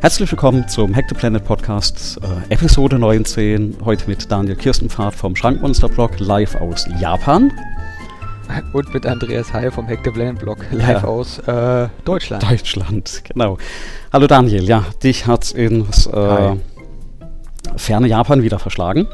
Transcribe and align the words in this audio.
Herzlich 0.00 0.30
willkommen 0.30 0.66
zum 0.68 0.94
Hack 0.94 1.06
the 1.08 1.14
Planet 1.14 1.44
Podcast, 1.44 2.18
äh, 2.22 2.52
Episode 2.54 2.98
19. 2.98 3.76
Heute 3.84 4.08
mit 4.08 4.30
Daniel 4.30 4.56
Kirstenpfad 4.56 5.14
vom 5.14 5.36
Schrankmonster 5.36 5.88
Blog 5.88 6.18
live 6.18 6.54
aus 6.56 6.86
Japan. 7.00 7.52
Und 8.72 8.92
mit 8.92 9.06
Andreas 9.06 9.52
Heil 9.52 9.70
vom 9.70 9.86
Hack 9.86 10.00
the 10.04 10.10
Planet 10.10 10.38
Blog 10.38 10.58
live 10.70 11.02
ja. 11.02 11.04
aus 11.04 11.38
äh, 11.40 11.88
Deutschland. 12.04 12.42
Deutschland, 12.42 13.22
genau. 13.28 13.58
Hallo 14.12 14.26
Daniel, 14.26 14.64
ja, 14.64 14.84
dich 15.02 15.26
hat 15.26 15.50
ins 15.52 16.06
äh, 16.06 16.56
ferne 17.76 18.06
Japan 18.06 18.42
wieder 18.42 18.58
verschlagen. 18.58 19.06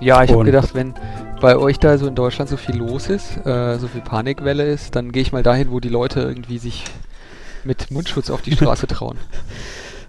Ja, 0.00 0.22
ich 0.22 0.30
habe 0.30 0.44
gedacht, 0.44 0.74
wenn 0.74 0.94
bei 1.40 1.56
euch 1.56 1.78
da 1.78 1.98
so 1.98 2.06
in 2.06 2.14
Deutschland 2.14 2.50
so 2.50 2.56
viel 2.56 2.76
los 2.76 3.08
ist, 3.08 3.44
äh, 3.46 3.78
so 3.78 3.88
viel 3.88 4.00
Panikwelle 4.00 4.64
ist, 4.64 4.96
dann 4.96 5.12
gehe 5.12 5.22
ich 5.22 5.32
mal 5.32 5.42
dahin, 5.42 5.70
wo 5.70 5.80
die 5.80 5.88
Leute 5.88 6.20
irgendwie 6.20 6.58
sich 6.58 6.84
mit 7.68 7.90
Mundschutz 7.92 8.30
auf 8.30 8.42
die 8.42 8.52
Straße 8.52 8.86
trauen. 8.88 9.18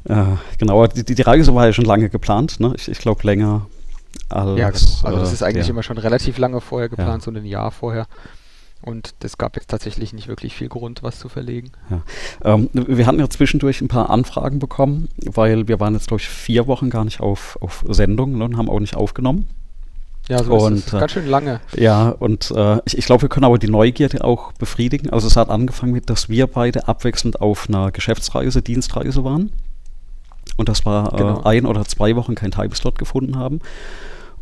Ja, 0.07 0.39
genau, 0.57 0.87
die, 0.87 1.03
die, 1.03 1.21
Reise 1.21 1.53
war 1.53 1.67
ja 1.67 1.73
schon 1.73 1.85
lange 1.85 2.09
geplant, 2.09 2.59
ne? 2.59 2.73
Ich, 2.77 2.87
ich 2.87 2.99
glaube 2.99 3.21
länger 3.23 3.67
als. 4.29 4.57
Ja, 4.57 4.69
genau. 4.71 5.03
Also 5.03 5.19
das 5.19 5.33
ist 5.33 5.43
eigentlich 5.43 5.67
ja. 5.67 5.71
immer 5.71 5.83
schon 5.83 5.97
relativ 5.97 6.37
lange 6.37 6.61
vorher 6.61 6.89
geplant, 6.89 7.25
ja. 7.25 7.31
so 7.31 7.37
ein 7.37 7.45
Jahr 7.45 7.69
vorher. 7.69 8.07
Und 8.81 9.13
es 9.21 9.37
gab 9.37 9.57
jetzt 9.57 9.69
tatsächlich 9.69 10.13
nicht 10.13 10.29
wirklich 10.29 10.55
viel 10.55 10.69
Grund, 10.69 11.03
was 11.03 11.19
zu 11.19 11.27
verlegen. 11.27 11.71
Ja. 11.89 12.01
Ähm, 12.45 12.69
wir 12.71 13.05
hatten 13.05 13.19
ja 13.19 13.29
zwischendurch 13.29 13.81
ein 13.81 13.89
paar 13.89 14.09
Anfragen 14.09 14.59
bekommen, 14.59 15.09
weil 15.25 15.67
wir 15.67 15.81
waren 15.81 15.93
jetzt, 15.95 16.07
glaube 16.07 16.21
ich, 16.21 16.29
vier 16.29 16.65
Wochen 16.65 16.89
gar 16.89 17.03
nicht 17.03 17.19
auf, 17.19 17.57
auf 17.59 17.83
Sendung 17.89 18.37
ne, 18.37 18.45
und 18.45 18.55
haben 18.55 18.69
auch 18.69 18.79
nicht 18.79 18.95
aufgenommen. 18.95 19.49
Ja, 20.29 20.43
so 20.43 20.53
und, 20.53 20.75
ist 20.75 20.93
es. 20.93 20.99
Ganz 20.99 21.11
schön 21.11 21.27
lange. 21.27 21.59
Ja, 21.75 22.09
und 22.09 22.51
äh, 22.51 22.77
ich, 22.85 22.97
ich 22.99 23.05
glaube, 23.05 23.23
wir 23.23 23.29
können 23.29 23.45
aber 23.45 23.57
die 23.57 23.69
Neugierde 23.69 24.23
auch 24.23 24.53
befriedigen. 24.53 25.09
Also 25.09 25.27
es 25.27 25.35
hat 25.35 25.49
angefangen 25.49 25.91
mit, 25.91 26.09
dass 26.09 26.29
wir 26.29 26.45
beide 26.45 26.87
abwechselnd 26.87 27.41
auf 27.41 27.67
einer 27.67 27.91
Geschäftsreise, 27.91 28.61
Dienstreise 28.61 29.23
waren. 29.23 29.51
Und 30.55 30.69
das 30.69 30.85
war 30.85 31.13
äh, 31.13 31.17
genau. 31.17 31.41
äh, 31.41 31.47
ein 31.47 31.65
oder 31.65 31.83
zwei 31.85 32.15
Wochen 32.15 32.35
kein 32.35 32.51
Timeslot 32.51 32.99
gefunden 32.99 33.37
haben. 33.37 33.59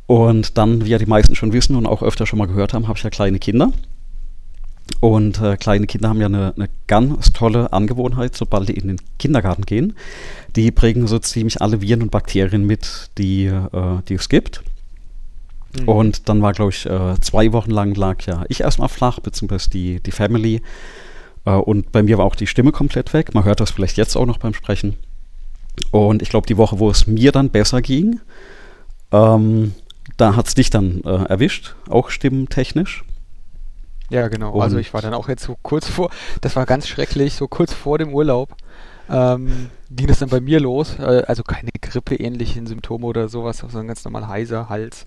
Und 0.08 0.58
dann, 0.58 0.86
wie 0.86 0.90
ja 0.90 0.98
die 0.98 1.06
meisten 1.06 1.36
schon 1.36 1.54
wissen 1.54 1.76
und 1.78 1.86
auch 1.86 2.04
öfter 2.04 2.26
schon 2.26 2.40
mal 2.40 2.48
gehört 2.48 2.74
haben, 2.74 2.88
habe 2.88 2.98
ich 2.98 3.04
ja 3.04 3.10
kleine 3.10 3.40
Kinder. 3.40 3.72
Und 5.00 5.40
äh, 5.42 5.56
kleine 5.56 5.86
Kinder 5.86 6.10
haben 6.10 6.20
ja 6.20 6.28
eine, 6.28 6.54
eine, 6.56 6.70
ganz 6.88 7.32
tolle 7.32 7.72
Angewohnheit, 7.72 8.36
sobald 8.36 8.68
die 8.68 8.74
in 8.74 8.88
den 8.88 8.98
Kindergarten 9.20 9.64
gehen. 9.64 9.96
Die 10.56 10.72
bringen 10.72 11.08
so 11.08 11.20
ziemlich 11.20 11.62
alle 11.62 11.82
Viren 11.82 12.02
und 12.02 12.12
Bakterien 12.12 12.66
mit, 12.66 13.10
die, 13.18 13.46
äh, 13.46 14.02
die 14.10 14.16
es 14.16 14.28
gibt. 14.28 14.64
Mhm. 15.80 15.88
Und 15.88 16.30
dann 16.30 16.42
war, 16.42 16.54
glaube 16.54 16.72
ich, 16.72 16.86
äh, 16.86 17.20
zwei 17.22 17.52
Wochen 17.54 17.72
lang 17.72 17.96
lag 17.96 18.22
ja 18.24 18.44
ich 18.50 18.62
erstmal 18.62 18.90
flach, 18.90 19.20
beziehungsweise 19.20 19.70
die, 19.70 20.00
die 20.02 20.12
Family. 20.12 20.62
Äh, 21.46 21.52
und 21.52 21.92
bei 21.92 22.04
mir 22.04 22.18
war 22.18 22.26
auch 22.26 22.36
die 22.36 22.48
Stimme 22.48 22.72
komplett 22.72 23.14
weg. 23.14 23.34
Man 23.34 23.44
hört 23.44 23.60
das 23.60 23.72
vielleicht 23.72 23.98
jetzt 23.98 24.16
auch 24.16 24.26
noch 24.26 24.38
beim 24.38 24.54
Sprechen. 24.54 24.96
Und 25.92 26.22
ich 26.22 26.30
glaube, 26.30 26.48
die 26.48 26.58
Woche, 26.58 26.80
wo 26.80 26.90
es 26.90 27.08
mir 27.08 27.32
dann 27.32 27.50
besser 27.50 27.82
ging, 27.82 28.20
ähm, 29.12 29.74
da 30.18 30.36
hat 30.36 30.48
es 30.48 30.56
dich 30.56 30.70
dann 30.70 31.02
äh, 31.04 31.26
erwischt, 31.26 31.76
auch 31.90 32.10
stimmentechnisch. 32.10 33.04
Ja, 34.10 34.28
genau. 34.30 34.54
Und 34.54 34.62
also 34.62 34.78
ich 34.78 34.94
war 34.94 35.02
dann 35.02 35.14
auch 35.14 35.28
jetzt 35.28 35.44
so 35.44 35.58
kurz 35.62 35.88
vor, 35.88 36.10
das 36.42 36.56
war 36.56 36.66
ganz 36.66 36.88
schrecklich, 36.88 37.34
so 37.34 37.48
kurz 37.48 37.74
vor 37.74 37.98
dem 37.98 38.14
Urlaub 38.14 38.56
ähm, 39.10 39.70
ging 39.90 40.08
das 40.08 40.20
dann 40.20 40.30
bei 40.30 40.42
mir 40.42 40.60
los. 40.60 40.98
Äh, 41.00 41.24
also 41.28 41.44
keine 41.44 41.72
Grippe-ähnlichen 41.82 42.68
Symptome 42.68 43.06
oder 43.06 43.30
sowas, 43.30 43.60
sondern 43.60 43.88
ganz 43.88 44.04
normal 44.04 44.28
heiser, 44.28 44.70
Hals, 44.70 45.06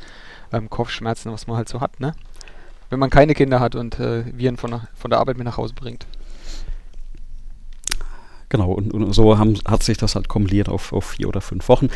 ähm, 0.53 0.71
Kopfschmerzen, 0.71 1.33
was 1.33 1.47
man 1.47 1.57
halt 1.57 1.69
so 1.69 1.81
hat, 1.81 2.01
ne? 2.01 2.15
Wenn 2.89 2.99
man 2.99 3.11
keine 3.11 3.35
Kinder 3.35 3.61
hat 3.61 3.77
und 3.77 4.01
äh, 4.01 4.25
Viren 4.37 4.57
von, 4.57 4.81
von 4.95 5.11
der 5.11 5.21
Arbeit 5.21 5.37
mit 5.39 5.45
nach 5.45 5.57
Hause 5.57 5.75
bringt. 5.75 6.07
Genau, 8.51 8.73
und, 8.73 8.93
und 8.93 9.13
so 9.13 9.39
haben, 9.39 9.55
hat 9.67 9.85
sich 9.85 9.97
das 9.97 10.17
halt 10.17 10.29
kumuliert 10.29 10.69
auf, 10.69 10.93
auf, 10.93 11.05
vier 11.05 11.29
oder 11.29 11.41
fünf 11.41 11.69
Wochen. 11.69 11.89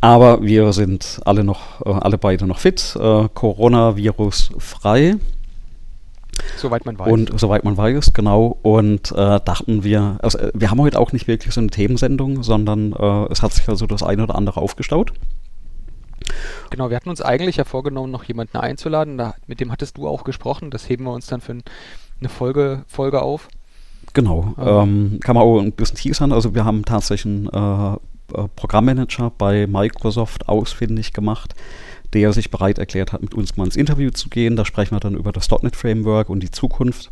Aber 0.00 0.42
wir 0.42 0.72
sind 0.72 1.20
alle 1.24 1.44
noch, 1.44 1.86
äh, 1.86 1.90
alle 1.90 2.18
beide 2.18 2.48
noch 2.48 2.58
fit, 2.58 2.96
äh, 3.00 3.28
Coronavirus 3.32 4.50
frei. 4.58 5.14
Soweit 6.56 6.84
man 6.84 6.98
weiß. 6.98 7.12
Und 7.12 7.38
soweit 7.38 7.62
man 7.62 7.76
weiß, 7.76 8.12
genau. 8.12 8.58
Und 8.62 9.12
äh, 9.12 9.40
dachten 9.44 9.84
wir, 9.84 10.18
also 10.20 10.38
äh, 10.38 10.50
wir 10.52 10.72
haben 10.72 10.80
heute 10.80 10.98
auch 10.98 11.12
nicht 11.12 11.28
wirklich 11.28 11.54
so 11.54 11.60
eine 11.60 11.70
Themensendung, 11.70 12.42
sondern 12.42 12.92
äh, 12.92 13.26
es 13.30 13.42
hat 13.42 13.52
sich 13.52 13.68
also 13.68 13.86
das 13.86 14.02
eine 14.02 14.24
oder 14.24 14.34
andere 14.34 14.60
aufgestaut. 14.60 15.12
Genau, 16.70 16.90
wir 16.90 16.96
hatten 16.96 17.10
uns 17.10 17.20
eigentlich 17.20 17.56
ja 17.56 17.64
vorgenommen, 17.64 18.10
noch 18.10 18.24
jemanden 18.24 18.58
einzuladen. 18.58 19.18
Da, 19.18 19.34
mit 19.46 19.60
dem 19.60 19.72
hattest 19.72 19.98
du 19.98 20.08
auch 20.08 20.24
gesprochen. 20.24 20.70
Das 20.70 20.88
heben 20.88 21.04
wir 21.04 21.12
uns 21.12 21.26
dann 21.26 21.40
für 21.40 21.52
eine 21.52 22.28
Folge, 22.28 22.84
Folge 22.86 23.22
auf. 23.22 23.48
Genau. 24.12 24.54
Ähm, 24.58 25.18
kann 25.22 25.34
man 25.34 25.44
auch 25.44 25.60
ein 25.60 25.72
bisschen 25.72 25.96
teasern. 25.96 26.32
Also 26.32 26.54
wir 26.54 26.64
haben 26.64 26.84
tatsächlich 26.84 27.26
einen 27.26 27.48
äh, 27.48 27.96
äh, 28.34 28.48
Programmmanager 28.56 29.32
bei 29.36 29.66
Microsoft 29.66 30.48
ausfindig 30.48 31.12
gemacht, 31.12 31.54
der 32.12 32.32
sich 32.32 32.50
bereit 32.50 32.78
erklärt 32.78 33.12
hat, 33.12 33.22
mit 33.22 33.34
uns 33.34 33.56
mal 33.56 33.64
ins 33.64 33.76
Interview 33.76 34.10
zu 34.10 34.28
gehen. 34.28 34.56
Da 34.56 34.64
sprechen 34.64 34.94
wir 34.94 35.00
dann 35.00 35.14
über 35.14 35.32
das 35.32 35.50
.NET 35.50 35.76
Framework 35.76 36.28
und 36.28 36.42
die 36.42 36.50
Zukunft. 36.50 37.10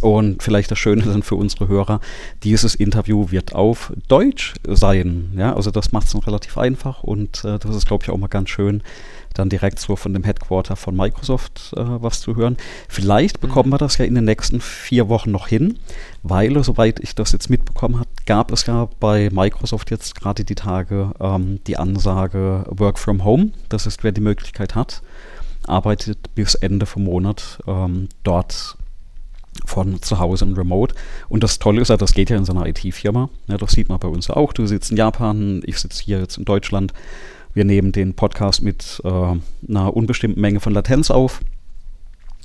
Und 0.00 0.42
vielleicht 0.42 0.70
das 0.70 0.78
Schöne 0.78 1.02
dann 1.02 1.24
für 1.24 1.34
unsere 1.34 1.66
Hörer, 1.66 2.00
dieses 2.44 2.76
Interview 2.76 3.30
wird 3.30 3.54
auf 3.54 3.92
Deutsch 4.06 4.54
sein. 4.66 5.32
Ja, 5.36 5.56
also 5.56 5.72
das 5.72 5.90
macht 5.90 6.06
es 6.06 6.14
noch 6.14 6.26
relativ 6.28 6.56
einfach 6.56 7.02
und 7.02 7.44
äh, 7.44 7.58
das 7.58 7.74
ist, 7.74 7.86
glaube 7.86 8.04
ich, 8.04 8.10
auch 8.10 8.16
mal 8.16 8.28
ganz 8.28 8.50
schön, 8.50 8.82
dann 9.34 9.48
direkt 9.48 9.80
so 9.80 9.96
von 9.96 10.12
dem 10.12 10.22
Headquarter 10.22 10.76
von 10.76 10.96
Microsoft 10.96 11.72
äh, 11.76 11.80
was 11.80 12.20
zu 12.20 12.36
hören. 12.36 12.56
Vielleicht 12.88 13.40
bekommen 13.40 13.70
mhm. 13.70 13.74
wir 13.74 13.78
das 13.78 13.98
ja 13.98 14.04
in 14.04 14.14
den 14.14 14.24
nächsten 14.24 14.60
vier 14.60 15.08
Wochen 15.08 15.32
noch 15.32 15.48
hin, 15.48 15.78
weil, 16.22 16.62
soweit 16.62 17.00
ich 17.00 17.16
das 17.16 17.32
jetzt 17.32 17.50
mitbekommen 17.50 17.98
habe, 17.98 18.10
gab 18.26 18.52
es 18.52 18.66
ja 18.66 18.88
bei 19.00 19.30
Microsoft 19.32 19.90
jetzt 19.90 20.14
gerade 20.14 20.44
die 20.44 20.54
Tage 20.54 21.12
ähm, 21.18 21.58
die 21.66 21.76
Ansage 21.76 22.66
Work 22.68 23.00
from 23.00 23.24
Home. 23.24 23.50
Das 23.68 23.86
ist, 23.86 24.04
wer 24.04 24.12
die 24.12 24.20
Möglichkeit 24.20 24.76
hat, 24.76 25.02
arbeitet 25.66 26.34
bis 26.36 26.54
Ende 26.54 26.86
vom 26.86 27.04
Monat 27.04 27.58
ähm, 27.66 28.08
dort 28.22 28.76
von 29.66 30.00
zu 30.02 30.18
Hause 30.18 30.44
im 30.44 30.54
Remote. 30.54 30.94
Und 31.28 31.42
das 31.42 31.58
Tolle 31.58 31.80
ist 31.80 31.88
ja, 31.88 31.96
das 31.96 32.14
geht 32.14 32.30
ja 32.30 32.36
in 32.36 32.44
so 32.44 32.52
einer 32.52 32.66
IT-Firma. 32.66 33.28
Ja, 33.48 33.56
das 33.58 33.72
sieht 33.72 33.88
man 33.88 33.98
bei 33.98 34.08
uns 34.08 34.30
auch. 34.30 34.52
Du 34.52 34.66
sitzt 34.66 34.90
in 34.90 34.96
Japan, 34.96 35.62
ich 35.64 35.78
sitze 35.78 36.02
hier 36.02 36.20
jetzt 36.20 36.38
in 36.38 36.44
Deutschland. 36.44 36.92
Wir 37.54 37.64
nehmen 37.64 37.92
den 37.92 38.14
Podcast 38.14 38.62
mit 38.62 39.00
äh, 39.04 39.08
einer 39.68 39.94
unbestimmten 39.94 40.40
Menge 40.40 40.60
von 40.60 40.72
Latenz 40.72 41.10
auf. 41.10 41.40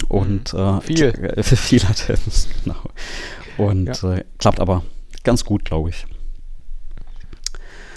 Und 0.10 0.54
mhm. 0.54 0.60
äh, 0.60 0.82
viel. 0.82 1.04
Äh, 1.04 1.44
viel 1.44 1.82
Latenz, 1.82 2.48
genau. 2.64 2.82
Und 3.58 4.02
ja. 4.02 4.14
äh, 4.14 4.24
klappt 4.38 4.60
aber 4.60 4.84
ganz 5.24 5.46
gut, 5.46 5.66
glaube 5.66 5.90
ich. 5.90 6.06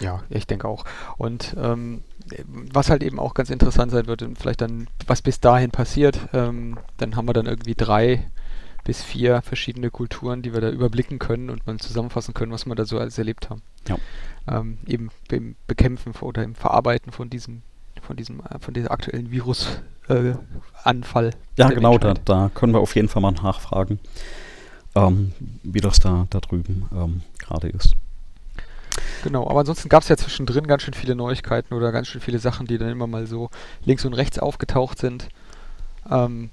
Ja, 0.00 0.22
ich 0.30 0.46
denke 0.46 0.66
auch. 0.66 0.84
Und 1.18 1.54
ähm, 1.58 2.02
was 2.72 2.88
halt 2.88 3.02
eben 3.02 3.18
auch 3.18 3.34
ganz 3.34 3.50
interessant 3.50 3.92
sein 3.92 4.06
wird, 4.06 4.24
vielleicht 4.38 4.60
dann, 4.62 4.88
was 5.06 5.20
bis 5.20 5.40
dahin 5.40 5.70
passiert, 5.70 6.18
ähm, 6.32 6.78
dann 6.96 7.16
haben 7.16 7.28
wir 7.28 7.34
dann 7.34 7.46
irgendwie 7.46 7.74
drei 7.74 8.30
bis 8.84 9.02
vier 9.02 9.42
verschiedene 9.42 9.90
Kulturen, 9.90 10.42
die 10.42 10.52
wir 10.52 10.60
da 10.60 10.70
überblicken 10.70 11.18
können 11.18 11.50
und 11.50 11.66
mal 11.66 11.78
zusammenfassen 11.78 12.34
können, 12.34 12.52
was 12.52 12.66
wir 12.66 12.74
da 12.74 12.84
so 12.84 12.98
alles 12.98 13.18
erlebt 13.18 13.50
haben. 13.50 13.62
Ja. 13.88 13.96
Ähm, 14.48 14.78
eben 14.86 15.10
im 15.30 15.56
Bekämpfen 15.66 16.12
oder 16.20 16.42
im 16.42 16.54
Verarbeiten 16.54 17.12
von 17.12 17.30
diesem, 17.30 17.62
von 18.02 18.16
diesem, 18.16 18.40
äh, 18.40 18.58
von 18.58 18.74
dieser 18.74 18.90
aktuellen 18.90 19.30
Virusanfall. 19.30 21.26
Äh, 21.28 21.32
ja, 21.56 21.68
genau, 21.68 21.98
da, 21.98 22.14
da, 22.24 22.50
können 22.54 22.72
wir 22.72 22.80
auf 22.80 22.94
jeden 22.96 23.08
Fall 23.08 23.22
mal 23.22 23.32
nachfragen, 23.32 24.00
ähm, 24.94 25.32
wie 25.62 25.80
das 25.80 25.98
da, 25.98 26.26
da 26.30 26.40
drüben 26.40 26.88
ähm, 26.92 27.22
gerade 27.38 27.68
ist. 27.68 27.94
Genau, 29.22 29.48
aber 29.48 29.60
ansonsten 29.60 29.88
gab 29.88 30.02
es 30.02 30.08
ja 30.08 30.16
zwischendrin 30.16 30.66
ganz 30.66 30.82
schön 30.82 30.94
viele 30.94 31.14
Neuigkeiten 31.14 31.74
oder 31.74 31.92
ganz 31.92 32.08
schön 32.08 32.20
viele 32.20 32.38
Sachen, 32.38 32.66
die 32.66 32.78
dann 32.78 32.88
immer 32.88 33.06
mal 33.06 33.26
so 33.26 33.50
links 33.84 34.04
und 34.04 34.14
rechts 34.14 34.38
aufgetaucht 34.38 34.98
sind. 34.98 35.28
Ähm, 36.10 36.50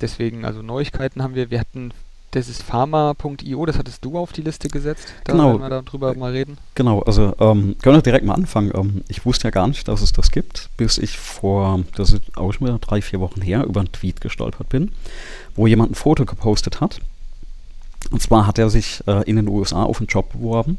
Deswegen, 0.00 0.44
also 0.44 0.62
Neuigkeiten 0.62 1.22
haben 1.22 1.34
wir. 1.34 1.50
Wir 1.50 1.60
hatten, 1.60 1.92
das 2.32 2.48
ist 2.48 2.62
pharma.io, 2.62 3.66
das 3.66 3.78
hattest 3.78 4.04
du 4.04 4.18
auf 4.18 4.32
die 4.32 4.42
Liste 4.42 4.68
gesetzt. 4.68 5.08
Da 5.24 5.32
genau. 5.32 5.58
werden 5.58 5.62
wir 5.62 5.82
darüber 5.82 6.14
mal 6.14 6.32
reden. 6.32 6.58
Genau, 6.74 7.00
also 7.00 7.34
ähm, 7.38 7.76
können 7.82 7.96
wir 7.96 8.02
direkt 8.02 8.24
mal 8.24 8.34
anfangen. 8.34 8.72
Ähm, 8.74 9.02
ich 9.08 9.24
wusste 9.24 9.48
ja 9.48 9.50
gar 9.50 9.68
nicht, 9.68 9.88
dass 9.88 10.02
es 10.02 10.12
das 10.12 10.30
gibt, 10.30 10.68
bis 10.76 10.98
ich 10.98 11.18
vor, 11.18 11.80
das 11.96 12.12
ist 12.12 12.36
auch 12.36 12.52
schon 12.52 12.66
wieder 12.66 12.78
drei, 12.78 13.00
vier 13.00 13.20
Wochen 13.20 13.40
her, 13.40 13.64
über 13.64 13.80
einen 13.80 13.92
Tweet 13.92 14.20
gestolpert 14.20 14.68
bin, 14.68 14.92
wo 15.54 15.66
jemand 15.66 15.92
ein 15.92 15.94
Foto 15.94 16.26
gepostet 16.26 16.80
hat. 16.80 17.00
Und 18.10 18.22
zwar 18.22 18.46
hat 18.46 18.58
er 18.58 18.70
sich 18.70 19.02
äh, 19.06 19.28
in 19.28 19.36
den 19.36 19.48
USA 19.48 19.82
auf 19.82 19.98
einen 19.98 20.06
Job 20.06 20.32
beworben 20.32 20.78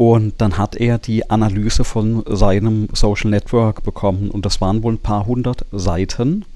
und 0.00 0.40
dann 0.40 0.56
hat 0.56 0.76
er 0.76 0.96
die 0.96 1.28
Analyse 1.28 1.84
von 1.84 2.24
seinem 2.26 2.88
Social 2.94 3.28
Network 3.28 3.82
bekommen 3.82 4.30
und 4.30 4.46
das 4.46 4.62
waren 4.62 4.82
wohl 4.82 4.94
ein 4.94 4.98
paar 4.98 5.26
hundert 5.26 5.66
Seiten 5.72 6.46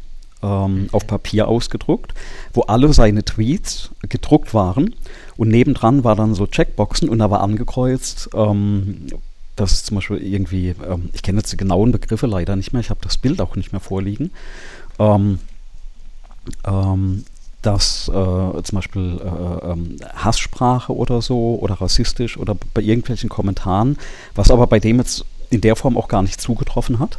ähm, 0.45 0.89
auf 0.93 1.07
Papier 1.07 1.49
ausgedruckt, 1.49 2.13
wo 2.53 2.63
alle 2.63 2.93
seine 2.93 3.25
Tweets 3.25 3.91
gedruckt 4.09 4.53
waren 4.53 4.95
und 5.37 5.49
nebendran 5.49 6.05
war 6.05 6.17
dann 6.17 6.35
so 6.35 6.47
Checkboxen 6.47 7.09
und 7.09 7.19
da 7.19 7.31
war 7.31 7.41
angekreuzt, 7.41 8.31
ähm, 8.35 9.07
das 9.57 9.73
ist 9.73 9.87
zum 9.87 9.97
Beispiel 9.97 10.19
irgendwie, 10.19 10.75
ähm, 10.89 11.11
ich 11.13 11.23
kenne 11.23 11.39
jetzt 11.39 11.53
die 11.53 11.57
genauen 11.57 11.93
Begriffe 11.93 12.27
leider 12.27 12.57
nicht 12.57 12.73
mehr, 12.73 12.81
ich 12.81 12.91
habe 12.91 13.01
das 13.03 13.17
Bild 13.17 13.41
auch 13.41 13.57
nicht 13.57 13.73
mehr 13.73 13.81
vorliegen. 13.81 14.31
Ähm, 14.99 15.39
ähm, 16.67 17.25
dass 17.63 18.09
äh, 18.09 18.13
zum 18.13 18.77
Beispiel 18.77 19.19
äh, 19.25 19.71
ähm, 19.71 19.97
Hasssprache 20.15 20.95
oder 20.95 21.23
so 21.23 21.59
oder 21.61 21.75
rassistisch 21.81 22.37
oder 22.37 22.55
bei 22.75 22.83
irgendwelchen 22.83 23.31
Kommentaren, 23.31 23.97
was 24.35 24.51
aber 24.51 24.67
bei 24.67 24.81
dem 24.81 24.99
jetzt 24.99 25.25
in 25.49 25.63
der 25.63 25.75
Form 25.75 25.97
auch 25.97 26.09
gar 26.09 26.23
nicht 26.23 26.41
zugetroffen 26.41 26.99
hat, 26.99 27.19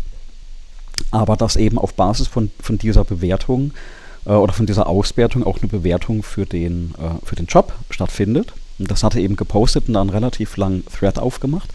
aber 1.11 1.35
dass 1.35 1.55
eben 1.55 1.77
auf 1.77 1.93
Basis 1.93 2.27
von, 2.27 2.51
von 2.59 2.77
dieser 2.77 3.03
Bewertung 3.03 3.71
äh, 4.25 4.31
oder 4.31 4.53
von 4.53 4.65
dieser 4.65 4.87
Auswertung 4.87 5.43
auch 5.43 5.59
eine 5.59 5.69
Bewertung 5.69 6.23
für 6.23 6.45
den, 6.45 6.93
äh, 6.97 7.25
für 7.25 7.35
den 7.35 7.45
Job 7.45 7.73
stattfindet. 7.89 8.53
Und 8.77 8.91
das 8.91 9.03
hatte 9.03 9.21
eben 9.21 9.35
gepostet 9.35 9.87
und 9.87 9.93
dann 9.93 10.09
relativ 10.09 10.57
langen 10.57 10.83
Thread 10.85 11.17
aufgemacht. 11.17 11.69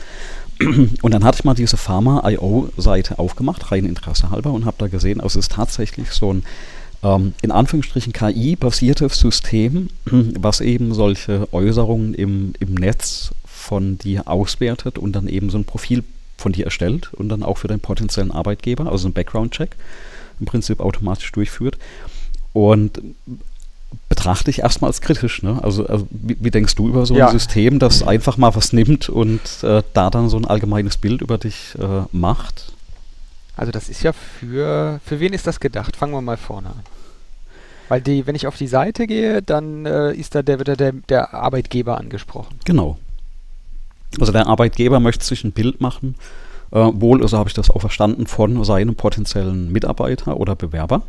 Und 1.00 1.14
dann 1.14 1.25
hatte 1.25 1.38
ich 1.38 1.44
mal 1.44 1.55
diese 1.55 1.78
Pharma.io-Seite 1.78 3.19
aufgemacht, 3.19 3.72
rein 3.72 3.87
Interesse 3.87 4.31
halber, 4.31 4.52
und 4.52 4.67
habe 4.67 4.76
da 4.78 4.88
gesehen, 4.88 5.22
also 5.22 5.38
es 5.38 5.46
ist 5.46 5.52
tatsächlich 5.52 6.11
so 6.11 6.34
ein 6.34 6.43
ähm, 7.02 7.32
in 7.40 7.50
Anführungsstrichen 7.50 8.12
KI-basiertes 8.12 9.19
System, 9.19 9.88
was 10.05 10.61
eben 10.61 10.93
solche 10.93 11.49
Äußerungen 11.52 12.14
im, 12.14 12.52
im 12.61 12.75
Netz 12.75 13.31
von 13.46 13.99
dir 13.99 14.28
auswertet 14.28 14.99
und 14.99 15.12
dann 15.12 15.28
eben 15.28 15.50
so 15.50 15.58
ein 15.58 15.64
Profil 15.64 16.05
von 16.40 16.52
dir 16.52 16.64
erstellt 16.64 17.12
und 17.14 17.28
dann 17.28 17.42
auch 17.42 17.58
für 17.58 17.69
deinen 17.69 17.81
potenziellen 17.81 18.32
Arbeitgeber, 18.32 18.90
also 18.90 19.08
ein 19.08 19.12
Background-Check 19.12 19.76
im 20.40 20.46
Prinzip 20.46 20.81
automatisch 20.81 21.31
durchführt. 21.32 21.78
Und 22.52 23.00
betrachte 24.08 24.50
ich 24.50 24.60
erstmal 24.60 24.90
als 24.90 25.00
kritisch. 25.00 25.42
Ne? 25.42 25.58
Also, 25.62 25.87
also 25.87 26.06
wie, 26.10 26.37
wie, 26.40 26.50
denkst 26.50 26.75
du 26.75 26.88
über 26.88 27.06
so 27.06 27.14
ja. 27.14 27.26
ein 27.26 27.32
System, 27.32 27.78
das 27.78 28.02
einfach 28.02 28.37
mal 28.37 28.54
was 28.54 28.72
nimmt 28.72 29.08
und 29.08 29.40
äh, 29.62 29.82
da 29.94 30.10
dann 30.10 30.28
so 30.28 30.37
ein 30.37 30.44
allgemeines 30.44 30.96
Bild 30.96 31.22
über 31.22 31.38
dich 31.38 31.76
äh, 31.78 32.02
macht? 32.12 32.72
Also 33.56 33.72
das 33.72 33.88
ist 33.88 34.02
ja 34.02 34.12
für, 34.12 35.00
für 35.04 35.20
wen 35.20 35.32
ist 35.32 35.46
das 35.46 35.60
gedacht? 35.60 35.96
Fangen 35.96 36.12
wir 36.12 36.22
mal 36.22 36.36
vorne 36.36 36.69
an. 36.69 36.82
Weil 37.88 38.00
die, 38.00 38.26
wenn 38.26 38.36
ich 38.36 38.46
auf 38.46 38.56
die 38.56 38.69
Seite 38.69 39.06
gehe, 39.06 39.43
dann 39.43 39.84
äh, 39.84 40.12
ist 40.12 40.34
da 40.34 40.43
der, 40.43 40.58
wird 40.58 40.69
da 40.69 40.76
der, 40.76 40.93
der 40.93 41.34
Arbeitgeber 41.34 41.98
angesprochen. 41.98 42.56
Genau. 42.64 42.98
Also 44.18 44.32
der 44.32 44.46
Arbeitgeber 44.46 44.98
möchte 44.98 45.24
sich 45.24 45.44
ein 45.44 45.52
Bild 45.52 45.80
machen, 45.80 46.16
äh, 46.72 46.90
wohl, 46.94 47.22
also 47.22 47.38
habe 47.38 47.48
ich 47.48 47.54
das 47.54 47.70
auch 47.70 47.80
verstanden, 47.80 48.26
von 48.26 48.64
seinem 48.64 48.96
potenziellen 48.96 49.70
Mitarbeiter 49.70 50.36
oder 50.36 50.56
Bewerber. 50.56 51.02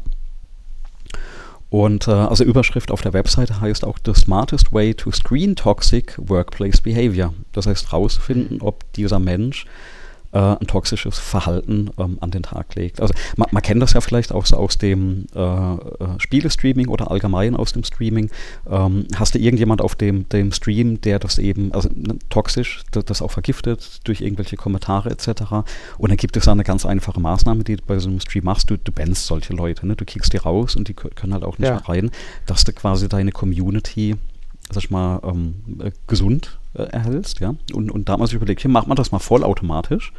Und 1.69 2.09
äh, 2.09 2.12
also 2.12 2.44
Überschrift 2.44 2.92
auf 2.92 3.01
der 3.01 3.13
Webseite 3.13 3.62
heißt 3.62 3.86
auch 3.86 3.98
The 4.06 4.13
Smartest 4.13 4.74
Way 4.74 4.94
to 4.95 5.12
Screen 5.12 5.56
Toxic 5.56 6.15
Workplace 6.18 6.81
Behavior. 6.81 7.33
Das 7.53 7.65
heißt 7.65 7.92
herausfinden, 7.92 8.57
ob 8.62 8.92
dieser 8.94 9.19
Mensch 9.19 9.65
äh, 10.31 10.39
ein 10.39 10.68
toxisches 10.68 11.19
Verhalten 11.19 11.89
ähm, 11.98 12.18
an 12.22 12.31
den 12.31 12.44
Tag 12.44 12.75
legt. 12.75 13.01
Also 13.01 13.13
man, 13.36 13.48
man, 13.51 13.62
kennt 13.62 13.81
das 13.81 13.94
ja 13.94 14.01
vielleicht 14.01 14.31
auch 14.31 14.45
so 14.45 14.57
aus 14.57 14.78
dem 14.78 15.25
äh, 15.36 15.39
äh, 15.39 15.78
Spielestreaming 16.18 16.88
oder 16.88 17.12
allgemein 17.12 17.56
aus 17.56 17.74
dem 17.74 17.83
Streaming. 17.83 18.30
Ähm, 18.69 19.07
hast 19.16 19.36
du 19.36 19.39
irgendjemand 19.39 19.81
auf 19.81 19.95
dem, 19.95 20.28
dem 20.30 20.51
Stream, 20.51 21.01
der 21.01 21.19
das 21.19 21.38
eben, 21.38 21.74
also 21.74 21.89
ne, 21.94 22.18
toxisch, 22.30 22.83
das, 22.92 23.22
auch 23.22 23.31
vergiftet 23.31 24.00
durch 24.06 24.22
irgendwelche 24.22 24.56
Kommentare 24.56 25.10
etc. 25.10 25.42
Und 25.98 26.10
dann 26.10 26.18
gibt 26.18 26.38
es 26.38 26.45
da 26.45 26.51
eine 26.51 26.63
ganz 26.63 26.86
einfache 26.86 27.19
Maßnahme, 27.19 27.63
die 27.63 27.75
du 27.75 27.84
bei 27.86 28.00
so 28.00 28.10
einem 28.10 28.19
Stream 28.19 28.45
machst, 28.45 28.69
du, 28.69 28.77
du 28.77 28.92
bannst 28.92 29.25
solche 29.25 29.54
Leute, 29.54 29.86
ne? 29.86 29.95
du 29.95 30.06
kickst 30.06 30.34
die 30.34 30.38
raus 30.38 30.75
und 30.75 30.88
die 30.88 30.94
können 30.94 31.34
halt 31.34 31.44
auch 31.44 31.57
nicht 31.57 31.68
ja. 31.68 31.75
mehr 31.75 31.88
rein, 31.88 32.12
dass 32.45 32.63
du 32.63 32.74
quasi 32.74 33.07
deine 33.07 33.31
Community 33.31 34.16
sag 34.72 34.84
ich 34.84 34.89
mal, 34.89 35.19
ähm, 35.24 35.56
äh, 35.84 35.92
gesund 36.07 36.60
äh, 36.74 36.84
erhältst, 36.84 37.40
ja. 37.40 37.56
Und, 37.74 37.92
und 37.92 38.10
damals 38.10 38.34
überlegt, 38.34 38.62
hier 38.62 38.72
macht 38.72 38.88
man 38.88 38.98
das 38.98 39.12
mal 39.12 39.20
vollautomatisch 39.20 40.14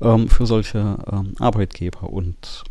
ähm, 0.00 0.28
für 0.28 0.46
solche 0.46 0.98
ähm, 1.10 1.34
Arbeitgeber 1.38 2.10
und 2.10 2.64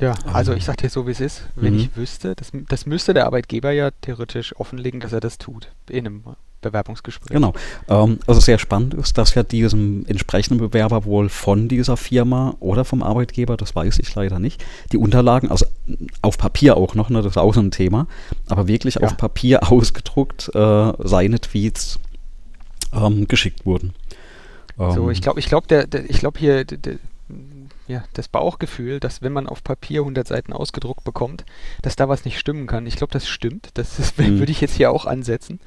ja, 0.00 0.14
also 0.32 0.52
ich 0.54 0.64
sag 0.64 0.78
dir 0.78 0.90
so, 0.90 1.06
wie 1.06 1.12
es 1.12 1.20
ist. 1.20 1.44
Wenn 1.54 1.74
mhm. 1.74 1.80
ich 1.80 1.96
wüsste, 1.96 2.34
das, 2.34 2.50
das 2.68 2.84
müsste 2.84 3.14
der 3.14 3.26
Arbeitgeber 3.26 3.70
ja 3.70 3.90
theoretisch 4.00 4.54
offenlegen, 4.56 5.00
dass 5.00 5.12
er 5.12 5.20
das 5.20 5.38
tut 5.38 5.68
in 5.88 6.06
einem 6.06 6.24
Bewerbungsgespräch. 6.64 7.34
Genau. 7.34 7.52
Ähm, 7.88 8.18
also 8.26 8.40
sehr 8.40 8.58
spannend 8.58 8.94
ist, 8.94 9.16
dass 9.18 9.34
ja 9.34 9.42
diesem 9.42 10.04
entsprechenden 10.06 10.58
Bewerber 10.58 11.04
wohl 11.04 11.28
von 11.28 11.68
dieser 11.68 11.96
Firma 11.96 12.56
oder 12.58 12.84
vom 12.84 13.02
Arbeitgeber, 13.02 13.56
das 13.56 13.76
weiß 13.76 13.98
ich 14.00 14.12
leider 14.14 14.38
nicht, 14.38 14.64
die 14.90 14.96
Unterlagen, 14.96 15.50
also 15.50 15.66
auf 16.22 16.38
Papier 16.38 16.76
auch 16.76 16.94
noch, 16.94 17.10
ne, 17.10 17.22
das 17.22 17.32
ist 17.32 17.38
auch 17.38 17.54
so 17.54 17.60
ein 17.60 17.70
Thema, 17.70 18.06
aber 18.48 18.66
wirklich 18.66 18.96
ja. 18.96 19.02
auf 19.02 19.16
Papier 19.16 19.62
ausgedruckt 19.70 20.50
äh, 20.54 20.92
seine 20.98 21.40
Tweets 21.40 22.00
ähm, 22.94 23.28
geschickt 23.28 23.66
wurden. 23.66 23.94
so, 24.76 25.10
ich 25.10 25.18
ähm. 25.18 25.22
glaube, 25.22 25.40
ich 25.40 25.46
glaube, 25.46 25.66
der, 25.66 25.86
der, 25.86 26.08
ich 26.08 26.18
glaube 26.18 26.38
hier, 26.38 26.64
der, 26.64 26.78
der, 26.78 26.98
ja, 27.86 28.04
das 28.14 28.28
Bauchgefühl, 28.28 29.00
dass 29.00 29.22
wenn 29.22 29.32
man 29.32 29.46
auf 29.46 29.62
Papier 29.62 30.00
100 30.00 30.26
Seiten 30.26 30.52
ausgedruckt 30.52 31.04
bekommt, 31.04 31.44
dass 31.82 31.96
da 31.96 32.08
was 32.08 32.24
nicht 32.24 32.38
stimmen 32.38 32.66
kann. 32.66 32.86
Ich 32.86 32.96
glaube, 32.96 33.12
das 33.12 33.28
stimmt. 33.28 33.70
Das, 33.74 33.96
das 33.96 34.16
mhm. 34.18 34.38
würde 34.38 34.52
ich 34.52 34.60
jetzt 34.60 34.76
hier 34.76 34.90
auch 34.90 35.06
ansetzen. 35.06 35.60